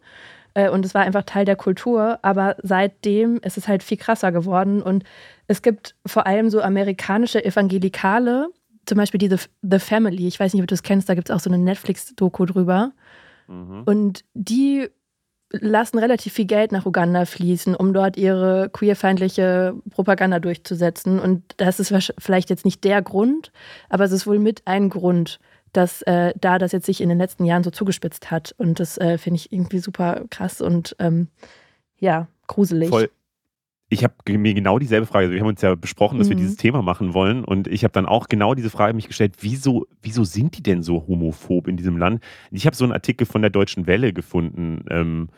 Äh, 0.55 0.71
und 0.71 0.85
es 0.85 0.95
war 0.95 1.03
einfach 1.03 1.23
Teil 1.23 1.45
der 1.45 1.57
Kultur. 1.57 2.19
Aber 2.23 2.57
seitdem 2.63 3.37
ist 3.39 3.59
es 3.59 3.69
halt 3.69 3.85
viel 3.85 3.97
krasser 3.97 4.33
geworden. 4.33 4.83
Und 4.83 5.05
es 5.47 5.63
gibt 5.63 5.95
vor 6.05 6.27
allem 6.27 6.51
so 6.51 6.61
amerikanische 6.61 7.45
Evangelikale, 7.45 8.49
zum 8.85 8.99
Beispiel 8.99 9.19
diese 9.19 9.37
The 9.63 9.79
Family. 9.79 10.27
Ich 10.27 10.41
weiß 10.41 10.53
nicht, 10.55 10.63
ob 10.63 10.69
du 10.69 10.73
das 10.73 10.83
kennst, 10.83 11.09
da 11.09 11.15
gibt 11.15 11.31
es 11.31 11.35
auch 11.35 11.41
so 11.41 11.49
eine 11.49 11.63
Netflix-Doku 11.63 12.45
drüber. 12.45 12.93
Mhm. 13.47 13.83
Und 13.85 14.25
die 14.35 14.89
lassen 15.53 15.99
relativ 15.99 16.33
viel 16.33 16.47
Geld 16.47 16.73
nach 16.73 16.87
Uganda 16.87 17.25
fließen, 17.25 17.75
um 17.75 17.93
dort 17.93 18.17
ihre 18.17 18.71
queerfeindliche 18.71 19.75
Propaganda 19.91 20.41
durchzusetzen. 20.41 21.19
Und 21.19 21.43
das 21.59 21.81
ist 21.81 21.95
vielleicht 22.19 22.51
jetzt 22.51 22.65
nicht 22.65 22.85
der 22.85 23.03
Grund, 23.03 23.53
aber 23.89 24.05
es 24.05 24.13
ist 24.13 24.27
wohl 24.27 24.39
mit 24.39 24.63
ein 24.65 24.89
Grund, 24.89 25.39
dass 25.73 26.03
äh, 26.03 26.33
da 26.41 26.59
das 26.59 26.73
jetzt 26.73 26.87
sich 26.87 27.01
in 27.01 27.09
den 27.09 27.19
letzten 27.19 27.45
Jahren 27.45 27.65
so 27.65 27.71
zugespitzt 27.71 28.31
hat. 28.31 28.55
Und 28.59 28.81
das 28.81 28.99
äh, 28.99 29.19
finde 29.19 29.37
ich 29.37 29.53
irgendwie 29.53 29.79
super 29.79 30.25
krass 30.31 30.61
und 30.61 30.97
ähm, 30.99 31.29
ja, 31.99 32.29
gruselig. 32.47 32.91
Voll. 32.91 33.11
Ich 33.93 34.05
habe 34.05 34.15
mir 34.39 34.55
genau 34.55 34.79
dieselbe 34.79 35.05
Frage, 35.05 35.25
also 35.27 35.35
wir 35.35 35.41
haben 35.43 35.49
uns 35.49 35.61
ja 35.61 35.75
besprochen, 35.75 36.17
dass 36.17 36.29
mhm. 36.29 36.31
wir 36.31 36.37
dieses 36.39 36.57
Thema 36.57 36.81
machen 36.81 37.13
wollen 37.13 37.45
und 37.45 37.69
ich 37.69 37.85
habe 37.85 37.93
dann 37.93 38.07
auch 38.07 38.27
genau 38.29 38.55
diese 38.55 38.71
Frage 38.71 38.95
mich 38.95 39.07
gestellt, 39.07 39.35
wieso, 39.41 39.87
wieso 40.01 40.25
sind 40.25 40.57
die 40.57 40.63
denn 40.63 40.83
so 40.83 41.07
homophob 41.07 41.69
in 41.69 41.77
diesem 41.77 41.99
Land? 41.99 42.25
Ich 42.51 42.65
habe 42.65 42.75
so 42.75 42.85
einen 42.85 42.95
Artikel 42.95 43.27
von 43.27 43.43
der 43.43 43.51
Deutschen 43.51 43.87
Welle 43.87 44.15
gefunden, 44.15 44.87
ähm, 44.89 45.29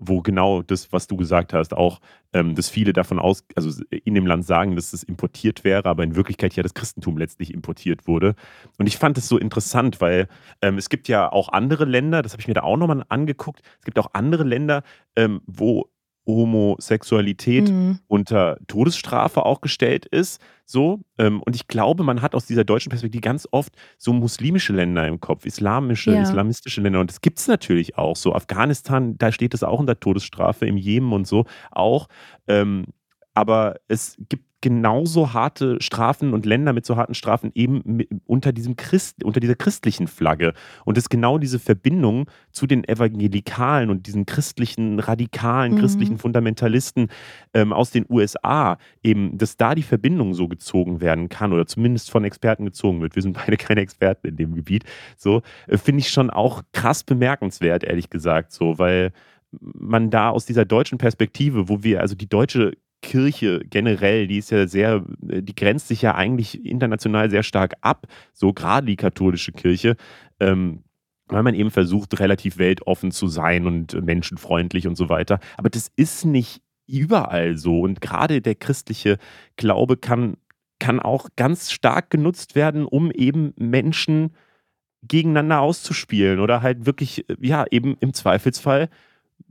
wo 0.00 0.22
genau 0.22 0.62
das, 0.62 0.92
was 0.92 1.06
du 1.06 1.16
gesagt 1.16 1.52
hast, 1.52 1.72
auch, 1.72 2.00
ähm, 2.32 2.56
dass 2.56 2.68
viele 2.68 2.92
davon 2.92 3.20
aus, 3.20 3.44
also 3.54 3.80
in 3.90 4.16
dem 4.16 4.26
Land 4.26 4.44
sagen, 4.44 4.74
dass 4.74 4.92
es 4.92 5.04
importiert 5.04 5.62
wäre, 5.62 5.84
aber 5.88 6.02
in 6.02 6.16
Wirklichkeit 6.16 6.56
ja 6.56 6.64
das 6.64 6.74
Christentum 6.74 7.16
letztlich 7.16 7.54
importiert 7.54 8.08
wurde. 8.08 8.34
Und 8.76 8.88
ich 8.88 8.96
fand 8.96 9.18
es 9.18 9.28
so 9.28 9.38
interessant, 9.38 10.00
weil 10.00 10.26
ähm, 10.62 10.78
es 10.78 10.88
gibt 10.88 11.06
ja 11.06 11.30
auch 11.30 11.50
andere 11.50 11.84
Länder, 11.84 12.22
das 12.22 12.32
habe 12.32 12.40
ich 12.40 12.48
mir 12.48 12.54
da 12.54 12.64
auch 12.64 12.76
nochmal 12.76 13.04
angeguckt, 13.08 13.60
es 13.78 13.84
gibt 13.84 14.00
auch 14.00 14.10
andere 14.14 14.42
Länder, 14.42 14.82
ähm, 15.14 15.42
wo 15.46 15.88
Homosexualität 16.26 17.70
mhm. 17.70 17.98
unter 18.06 18.58
Todesstrafe 18.66 19.44
auch 19.44 19.60
gestellt 19.60 20.06
ist. 20.06 20.40
So. 20.64 21.00
Ähm, 21.18 21.42
und 21.42 21.56
ich 21.56 21.66
glaube, 21.66 22.04
man 22.04 22.22
hat 22.22 22.34
aus 22.34 22.46
dieser 22.46 22.64
deutschen 22.64 22.90
Perspektive 22.90 23.20
ganz 23.20 23.48
oft 23.50 23.74
so 23.98 24.12
muslimische 24.12 24.72
Länder 24.72 25.06
im 25.08 25.20
Kopf, 25.20 25.46
islamische, 25.46 26.12
ja. 26.12 26.22
islamistische 26.22 26.80
Länder. 26.80 27.00
Und 27.00 27.10
das 27.10 27.20
gibt 27.20 27.38
es 27.38 27.48
natürlich 27.48 27.98
auch. 27.98 28.16
So 28.16 28.34
Afghanistan, 28.34 29.16
da 29.18 29.32
steht 29.32 29.54
es 29.54 29.62
auch 29.62 29.80
unter 29.80 29.98
Todesstrafe, 29.98 30.66
im 30.66 30.76
Jemen 30.76 31.12
und 31.12 31.26
so 31.26 31.44
auch. 31.70 32.08
Ähm, 32.46 32.86
aber 33.34 33.76
es 33.88 34.16
gibt 34.28 34.44
genauso 34.60 35.32
harte 35.32 35.80
Strafen 35.80 36.34
und 36.34 36.44
Länder 36.44 36.72
mit 36.72 36.84
so 36.84 36.96
harten 36.96 37.14
Strafen 37.14 37.50
eben 37.54 38.02
unter 38.26 38.52
diesem 38.52 38.76
Christ, 38.76 39.24
unter 39.24 39.40
dieser 39.40 39.54
christlichen 39.54 40.06
Flagge. 40.06 40.52
Und 40.84 40.98
es 40.98 41.08
genau 41.08 41.38
diese 41.38 41.58
Verbindung 41.58 42.28
zu 42.52 42.66
den 42.66 42.84
Evangelikalen 42.84 43.90
und 43.90 44.06
diesen 44.06 44.26
christlichen, 44.26 45.00
radikalen, 45.00 45.74
mhm. 45.74 45.78
christlichen 45.78 46.18
Fundamentalisten 46.18 47.08
ähm, 47.54 47.72
aus 47.72 47.90
den 47.90 48.04
USA, 48.08 48.78
eben, 49.02 49.38
dass 49.38 49.56
da 49.56 49.74
die 49.74 49.82
Verbindung 49.82 50.34
so 50.34 50.48
gezogen 50.48 51.00
werden 51.00 51.28
kann 51.28 51.52
oder 51.52 51.66
zumindest 51.66 52.10
von 52.10 52.24
Experten 52.24 52.64
gezogen 52.64 53.00
wird. 53.00 53.14
Wir 53.16 53.22
sind 53.22 53.32
beide 53.32 53.56
keine 53.56 53.80
Experten 53.80 54.28
in 54.28 54.36
dem 54.36 54.54
Gebiet. 54.54 54.84
So, 55.16 55.42
äh, 55.68 55.78
finde 55.78 56.00
ich 56.00 56.10
schon 56.10 56.28
auch 56.30 56.62
krass 56.72 57.02
bemerkenswert, 57.02 57.84
ehrlich 57.84 58.10
gesagt, 58.10 58.52
so, 58.52 58.78
weil 58.78 59.12
man 59.60 60.10
da 60.10 60.30
aus 60.30 60.46
dieser 60.46 60.64
deutschen 60.64 60.98
Perspektive, 60.98 61.68
wo 61.68 61.82
wir, 61.82 62.00
also 62.00 62.14
die 62.14 62.28
deutsche 62.28 62.72
Kirche 63.02 63.60
generell, 63.68 64.26
die 64.26 64.38
ist 64.38 64.50
ja 64.50 64.66
sehr, 64.66 65.04
die 65.20 65.54
grenzt 65.54 65.88
sich 65.88 66.02
ja 66.02 66.14
eigentlich 66.14 66.64
international 66.64 67.30
sehr 67.30 67.42
stark 67.42 67.74
ab, 67.80 68.06
so 68.32 68.52
gerade 68.52 68.86
die 68.86 68.96
katholische 68.96 69.52
Kirche. 69.52 69.96
Ähm, 70.38 70.84
weil 71.32 71.42
man 71.42 71.54
eben 71.54 71.70
versucht, 71.70 72.18
relativ 72.18 72.58
weltoffen 72.58 73.12
zu 73.12 73.28
sein 73.28 73.66
und 73.66 74.04
menschenfreundlich 74.04 74.86
und 74.88 74.96
so 74.96 75.08
weiter. 75.08 75.38
Aber 75.56 75.70
das 75.70 75.90
ist 75.94 76.24
nicht 76.24 76.60
überall 76.86 77.56
so. 77.56 77.80
Und 77.80 78.00
gerade 78.00 78.40
der 78.40 78.56
christliche 78.56 79.18
Glaube 79.56 79.96
kann, 79.96 80.36
kann 80.78 81.00
auch 81.00 81.28
ganz 81.36 81.70
stark 81.70 82.10
genutzt 82.10 82.54
werden, 82.54 82.84
um 82.84 83.10
eben 83.12 83.54
Menschen 83.56 84.34
gegeneinander 85.02 85.60
auszuspielen 85.60 86.40
oder 86.40 86.62
halt 86.62 86.84
wirklich, 86.84 87.24
ja, 87.40 87.64
eben 87.70 87.96
im 88.00 88.12
Zweifelsfall 88.12 88.88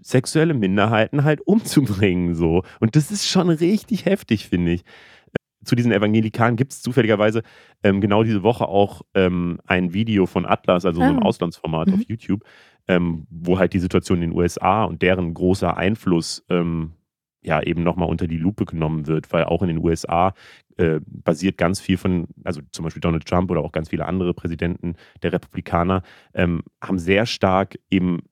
sexuelle 0.01 0.53
Minderheiten 0.53 1.23
halt 1.23 1.41
umzubringen. 1.41 2.35
So. 2.35 2.63
Und 2.79 2.95
das 2.95 3.11
ist 3.11 3.27
schon 3.27 3.49
richtig 3.49 4.05
heftig, 4.05 4.47
finde 4.47 4.73
ich. 4.73 4.81
Äh, 4.81 5.65
zu 5.65 5.75
diesen 5.75 5.91
Evangelikalen 5.91 6.55
gibt 6.55 6.71
es 6.71 6.81
zufälligerweise 6.81 7.43
ähm, 7.83 8.01
genau 8.01 8.23
diese 8.23 8.43
Woche 8.43 8.67
auch 8.67 9.01
ähm, 9.13 9.59
ein 9.65 9.93
Video 9.93 10.25
von 10.25 10.45
Atlas, 10.45 10.85
also 10.85 11.01
ah. 11.01 11.05
so 11.05 11.09
einem 11.09 11.23
Auslandsformat 11.23 11.87
mhm. 11.87 11.93
auf 11.95 11.99
YouTube, 12.07 12.43
ähm, 12.87 13.27
wo 13.29 13.59
halt 13.59 13.73
die 13.73 13.79
Situation 13.79 14.21
in 14.21 14.31
den 14.31 14.37
USA 14.37 14.83
und 14.85 15.01
deren 15.01 15.33
großer 15.33 15.77
Einfluss 15.77 16.45
ähm, 16.49 16.93
ja 17.41 17.61
eben 17.61 17.83
nochmal 17.83 18.09
unter 18.09 18.27
die 18.27 18.37
Lupe 18.37 18.65
genommen 18.65 19.07
wird, 19.07 19.31
weil 19.31 19.45
auch 19.45 19.61
in 19.61 19.69
den 19.69 19.77
USA 19.77 20.33
äh, 20.77 20.99
basiert 21.05 21.57
ganz 21.57 21.79
viel 21.79 21.97
von, 21.97 22.27
also 22.43 22.61
zum 22.71 22.83
Beispiel 22.83 23.01
Donald 23.01 23.25
Trump 23.25 23.49
oder 23.51 23.61
auch 23.61 23.71
ganz 23.71 23.89
viele 23.89 24.05
andere 24.05 24.33
Präsidenten 24.33 24.95
der 25.23 25.33
Republikaner, 25.33 26.03
ähm, 26.33 26.63
haben 26.81 26.99
sehr 26.99 27.25
stark 27.25 27.79
eben 27.89 28.23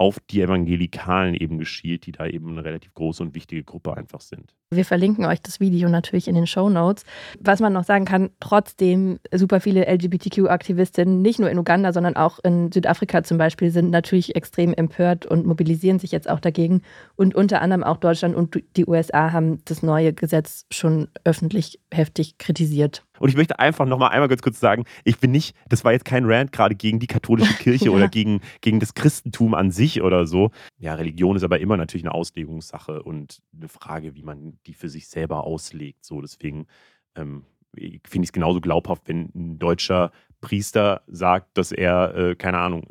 auf 0.00 0.18
die 0.30 0.40
Evangelikalen 0.42 1.34
eben 1.34 1.58
geschielt, 1.58 2.06
die 2.06 2.12
da 2.12 2.26
eben 2.26 2.50
eine 2.50 2.64
relativ 2.64 2.94
große 2.94 3.22
und 3.22 3.34
wichtige 3.34 3.64
Gruppe 3.64 3.96
einfach 3.96 4.22
sind. 4.22 4.54
Wir 4.72 4.84
verlinken 4.84 5.24
euch 5.24 5.42
das 5.42 5.58
Video 5.58 5.88
natürlich 5.88 6.28
in 6.28 6.36
den 6.36 6.46
Show 6.46 6.68
Notes. 6.68 7.02
Was 7.40 7.58
man 7.58 7.72
noch 7.72 7.82
sagen 7.82 8.04
kann, 8.04 8.30
trotzdem 8.38 9.18
super 9.34 9.60
viele 9.60 9.84
LGBTQ-Aktivistinnen, 9.92 11.20
nicht 11.20 11.40
nur 11.40 11.50
in 11.50 11.58
Uganda, 11.58 11.92
sondern 11.92 12.14
auch 12.14 12.38
in 12.44 12.70
Südafrika 12.70 13.24
zum 13.24 13.36
Beispiel, 13.36 13.72
sind 13.72 13.90
natürlich 13.90 14.36
extrem 14.36 14.72
empört 14.72 15.26
und 15.26 15.44
mobilisieren 15.44 15.98
sich 15.98 16.12
jetzt 16.12 16.30
auch 16.30 16.38
dagegen. 16.38 16.82
Und 17.16 17.34
unter 17.34 17.62
anderem 17.62 17.82
auch 17.82 17.96
Deutschland 17.96 18.36
und 18.36 18.62
die 18.76 18.86
USA 18.86 19.32
haben 19.32 19.58
das 19.64 19.82
neue 19.82 20.12
Gesetz 20.12 20.66
schon 20.70 21.08
öffentlich 21.24 21.80
heftig 21.92 22.38
kritisiert. 22.38 23.02
Und 23.20 23.28
ich 23.28 23.36
möchte 23.36 23.58
einfach 23.58 23.86
nochmal 23.86 24.10
einmal 24.12 24.28
ganz 24.28 24.40
kurz 24.40 24.60
sagen, 24.60 24.84
ich 25.04 25.18
bin 25.18 25.30
nicht, 25.30 25.54
das 25.68 25.84
war 25.84 25.92
jetzt 25.92 26.06
kein 26.06 26.24
Rant 26.24 26.52
gerade 26.52 26.74
gegen 26.74 27.00
die 27.00 27.06
katholische 27.06 27.54
Kirche 27.58 27.86
ja. 27.86 27.90
oder 27.90 28.08
gegen, 28.08 28.40
gegen 28.62 28.80
das 28.80 28.94
Christentum 28.94 29.54
an 29.54 29.70
sich 29.70 30.00
oder 30.00 30.26
so. 30.26 30.50
Ja, 30.78 30.94
Religion 30.94 31.36
ist 31.36 31.42
aber 31.42 31.60
immer 31.60 31.76
natürlich 31.76 32.04
eine 32.04 32.14
Auslegungssache 32.14 33.02
und 33.02 33.40
eine 33.54 33.68
Frage, 33.68 34.14
wie 34.14 34.22
man 34.22 34.59
die 34.66 34.74
für 34.74 34.88
sich 34.88 35.08
selber 35.08 35.44
auslegt. 35.44 36.04
So, 36.04 36.20
deswegen 36.20 36.66
ähm, 37.14 37.44
finde 37.74 38.24
ich 38.24 38.28
es 38.28 38.32
genauso 38.32 38.60
glaubhaft, 38.60 39.08
wenn 39.08 39.30
ein 39.34 39.58
deutscher 39.58 40.12
Priester 40.40 41.02
sagt, 41.06 41.56
dass 41.56 41.72
er, 41.72 42.14
äh, 42.14 42.34
keine 42.34 42.58
Ahnung, 42.58 42.86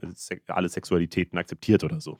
alle 0.47 0.69
Sexualitäten 0.69 1.37
akzeptiert 1.37 1.83
oder 1.83 1.99
so. 1.99 2.19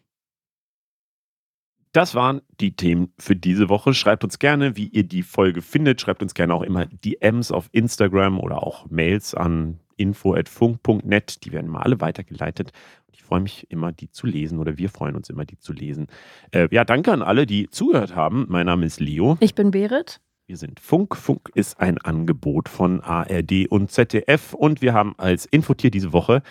Das 1.92 2.14
waren 2.14 2.42
die 2.60 2.76
Themen 2.76 3.14
für 3.18 3.36
diese 3.36 3.68
Woche. 3.68 3.96
Schreibt 3.96 4.24
uns 4.24 4.38
gerne, 4.38 4.78
wie 4.78 4.88
ihr 4.88 5.04
die 5.04 5.24
Folge 5.24 5.64
findet. 5.64 6.00
Schreibt 6.00 6.22
uns 6.22 6.36
gerne 6.36 6.54
auch 6.54 6.62
immer 6.62 6.86
DMs 6.86 7.52
auf 7.52 7.68
Instagram 7.72 8.40
oder 8.40 8.62
auch 8.62 8.88
Mails 8.90 9.34
an 9.34 9.80
info.funk.net. 9.98 11.44
Die 11.44 11.52
werden 11.52 11.70
mal 11.70 11.82
alle 11.82 12.00
weitergeleitet. 12.00 12.74
Ich 13.30 13.32
freue 13.32 13.42
mich 13.42 13.68
immer, 13.70 13.92
die 13.92 14.10
zu 14.10 14.26
lesen 14.26 14.58
oder 14.58 14.80
wir 14.80 14.90
freuen 14.90 15.16
uns 15.16 15.30
immer, 15.30 15.46
die 15.46 15.60
zu 15.60 15.72
lesen. 15.72 16.08
Äh, 16.50 16.68
ja, 16.72 16.84
danke 16.84 17.12
an 17.12 17.22
alle, 17.22 17.46
die 17.46 17.70
zugehört 17.70 18.16
haben. 18.16 18.48
Mein 18.50 18.66
Name 18.66 18.88
ist 18.88 19.00
Leo. 19.00 19.38
Ich 19.40 19.54
bin 19.54 19.70
Berit. 19.70 20.20
Wir 20.48 20.58
sind 20.58 20.80
Funk. 20.80 21.16
Funk 21.16 21.52
ist 21.54 21.80
ein 21.80 22.00
Angebot 22.00 22.70
von 22.70 23.02
ARD 23.02 23.68
und 23.70 23.92
ZDF 23.92 24.56
und 24.56 24.82
wir 24.82 24.96
haben 24.96 25.14
als 25.18 25.46
Infotier 25.46 25.92
diese 25.92 26.12
Woche 26.12 26.42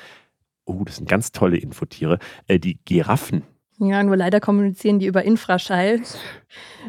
Oh, 0.68 0.84
das 0.84 0.96
sind 0.96 1.08
ganz 1.08 1.32
tolle 1.32 1.56
Infotiere. 1.56 2.18
Äh, 2.46 2.60
die 2.60 2.78
Giraffen. 2.84 3.42
Ja, 3.78 4.02
nur 4.02 4.16
leider 4.16 4.40
kommunizieren 4.40 4.98
die 4.98 5.06
über 5.06 5.24
Infraschall. 5.24 6.00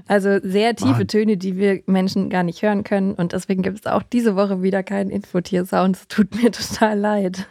Also 0.07 0.39
sehr 0.41 0.75
tiefe 0.75 0.91
Mann. 0.91 1.07
Töne, 1.07 1.37
die 1.37 1.57
wir 1.57 1.81
Menschen 1.85 2.29
gar 2.29 2.43
nicht 2.43 2.61
hören 2.61 2.83
können. 2.83 3.13
Und 3.13 3.31
deswegen 3.33 3.61
gibt 3.61 3.79
es 3.79 3.85
auch 3.85 4.03
diese 4.03 4.35
Woche 4.35 4.63
wieder 4.63 4.83
keinen 4.83 5.11
Infotier-Sound. 5.11 5.95
Es 5.95 6.07
tut 6.07 6.35
mir 6.41 6.51
total 6.51 6.99
leid. 6.99 7.47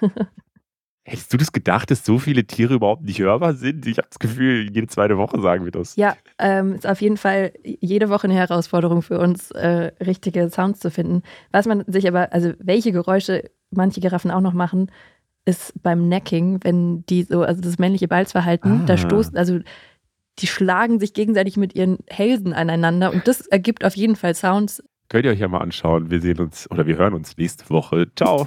Hättest 1.08 1.32
du 1.32 1.38
das 1.38 1.52
gedacht, 1.52 1.90
dass 1.90 2.04
so 2.04 2.18
viele 2.18 2.44
Tiere 2.44 2.74
überhaupt 2.74 3.02
nicht 3.02 3.18
hörbar 3.18 3.54
sind? 3.54 3.86
Ich 3.86 3.96
habe 3.96 4.08
das 4.08 4.18
Gefühl, 4.18 4.68
jede 4.70 4.88
zweite 4.88 5.16
Woche 5.16 5.40
sagen 5.40 5.64
wir 5.64 5.72
das. 5.72 5.96
Ja, 5.96 6.14
ähm, 6.38 6.74
ist 6.74 6.86
auf 6.86 7.00
jeden 7.00 7.16
Fall 7.16 7.52
jede 7.64 8.10
Woche 8.10 8.24
eine 8.26 8.34
Herausforderung 8.34 9.00
für 9.00 9.18
uns, 9.18 9.50
äh, 9.52 9.90
richtige 10.04 10.50
Sounds 10.50 10.80
zu 10.80 10.90
finden. 10.90 11.22
Was 11.50 11.64
man 11.66 11.82
sich 11.86 12.06
aber, 12.06 12.32
also 12.34 12.52
welche 12.58 12.92
Geräusche 12.92 13.50
manche 13.70 14.00
Giraffen 14.00 14.30
auch 14.30 14.42
noch 14.42 14.52
machen, 14.52 14.90
ist 15.46 15.82
beim 15.82 16.08
Necking, 16.08 16.60
wenn 16.62 17.06
die 17.06 17.22
so, 17.22 17.42
also 17.42 17.62
das 17.62 17.78
männliche 17.78 18.06
Balzverhalten, 18.06 18.82
Ah. 18.82 18.84
da 18.86 18.96
stoßen, 18.98 19.34
also 19.38 19.60
die 20.40 20.46
schlagen 20.46 21.00
sich 21.00 21.14
gegenseitig 21.14 21.56
mit 21.56 21.74
ihren 21.74 21.98
Hälsen 22.06 22.52
aneinander 22.52 23.12
und 23.14 23.26
das 23.26 23.46
ergibt 23.46 23.82
auf 23.82 23.96
jeden 23.96 24.14
Fall 24.14 24.34
Sounds. 24.34 24.82
Könnt 25.08 25.24
ihr 25.24 25.30
euch 25.30 25.40
ja 25.40 25.48
mal 25.48 25.60
anschauen. 25.62 26.10
Wir 26.10 26.20
sehen 26.20 26.38
uns 26.38 26.70
oder 26.70 26.86
wir 26.86 26.98
hören 26.98 27.14
uns 27.14 27.34
nächste 27.38 27.70
Woche. 27.70 28.08
Ciao. 28.14 28.46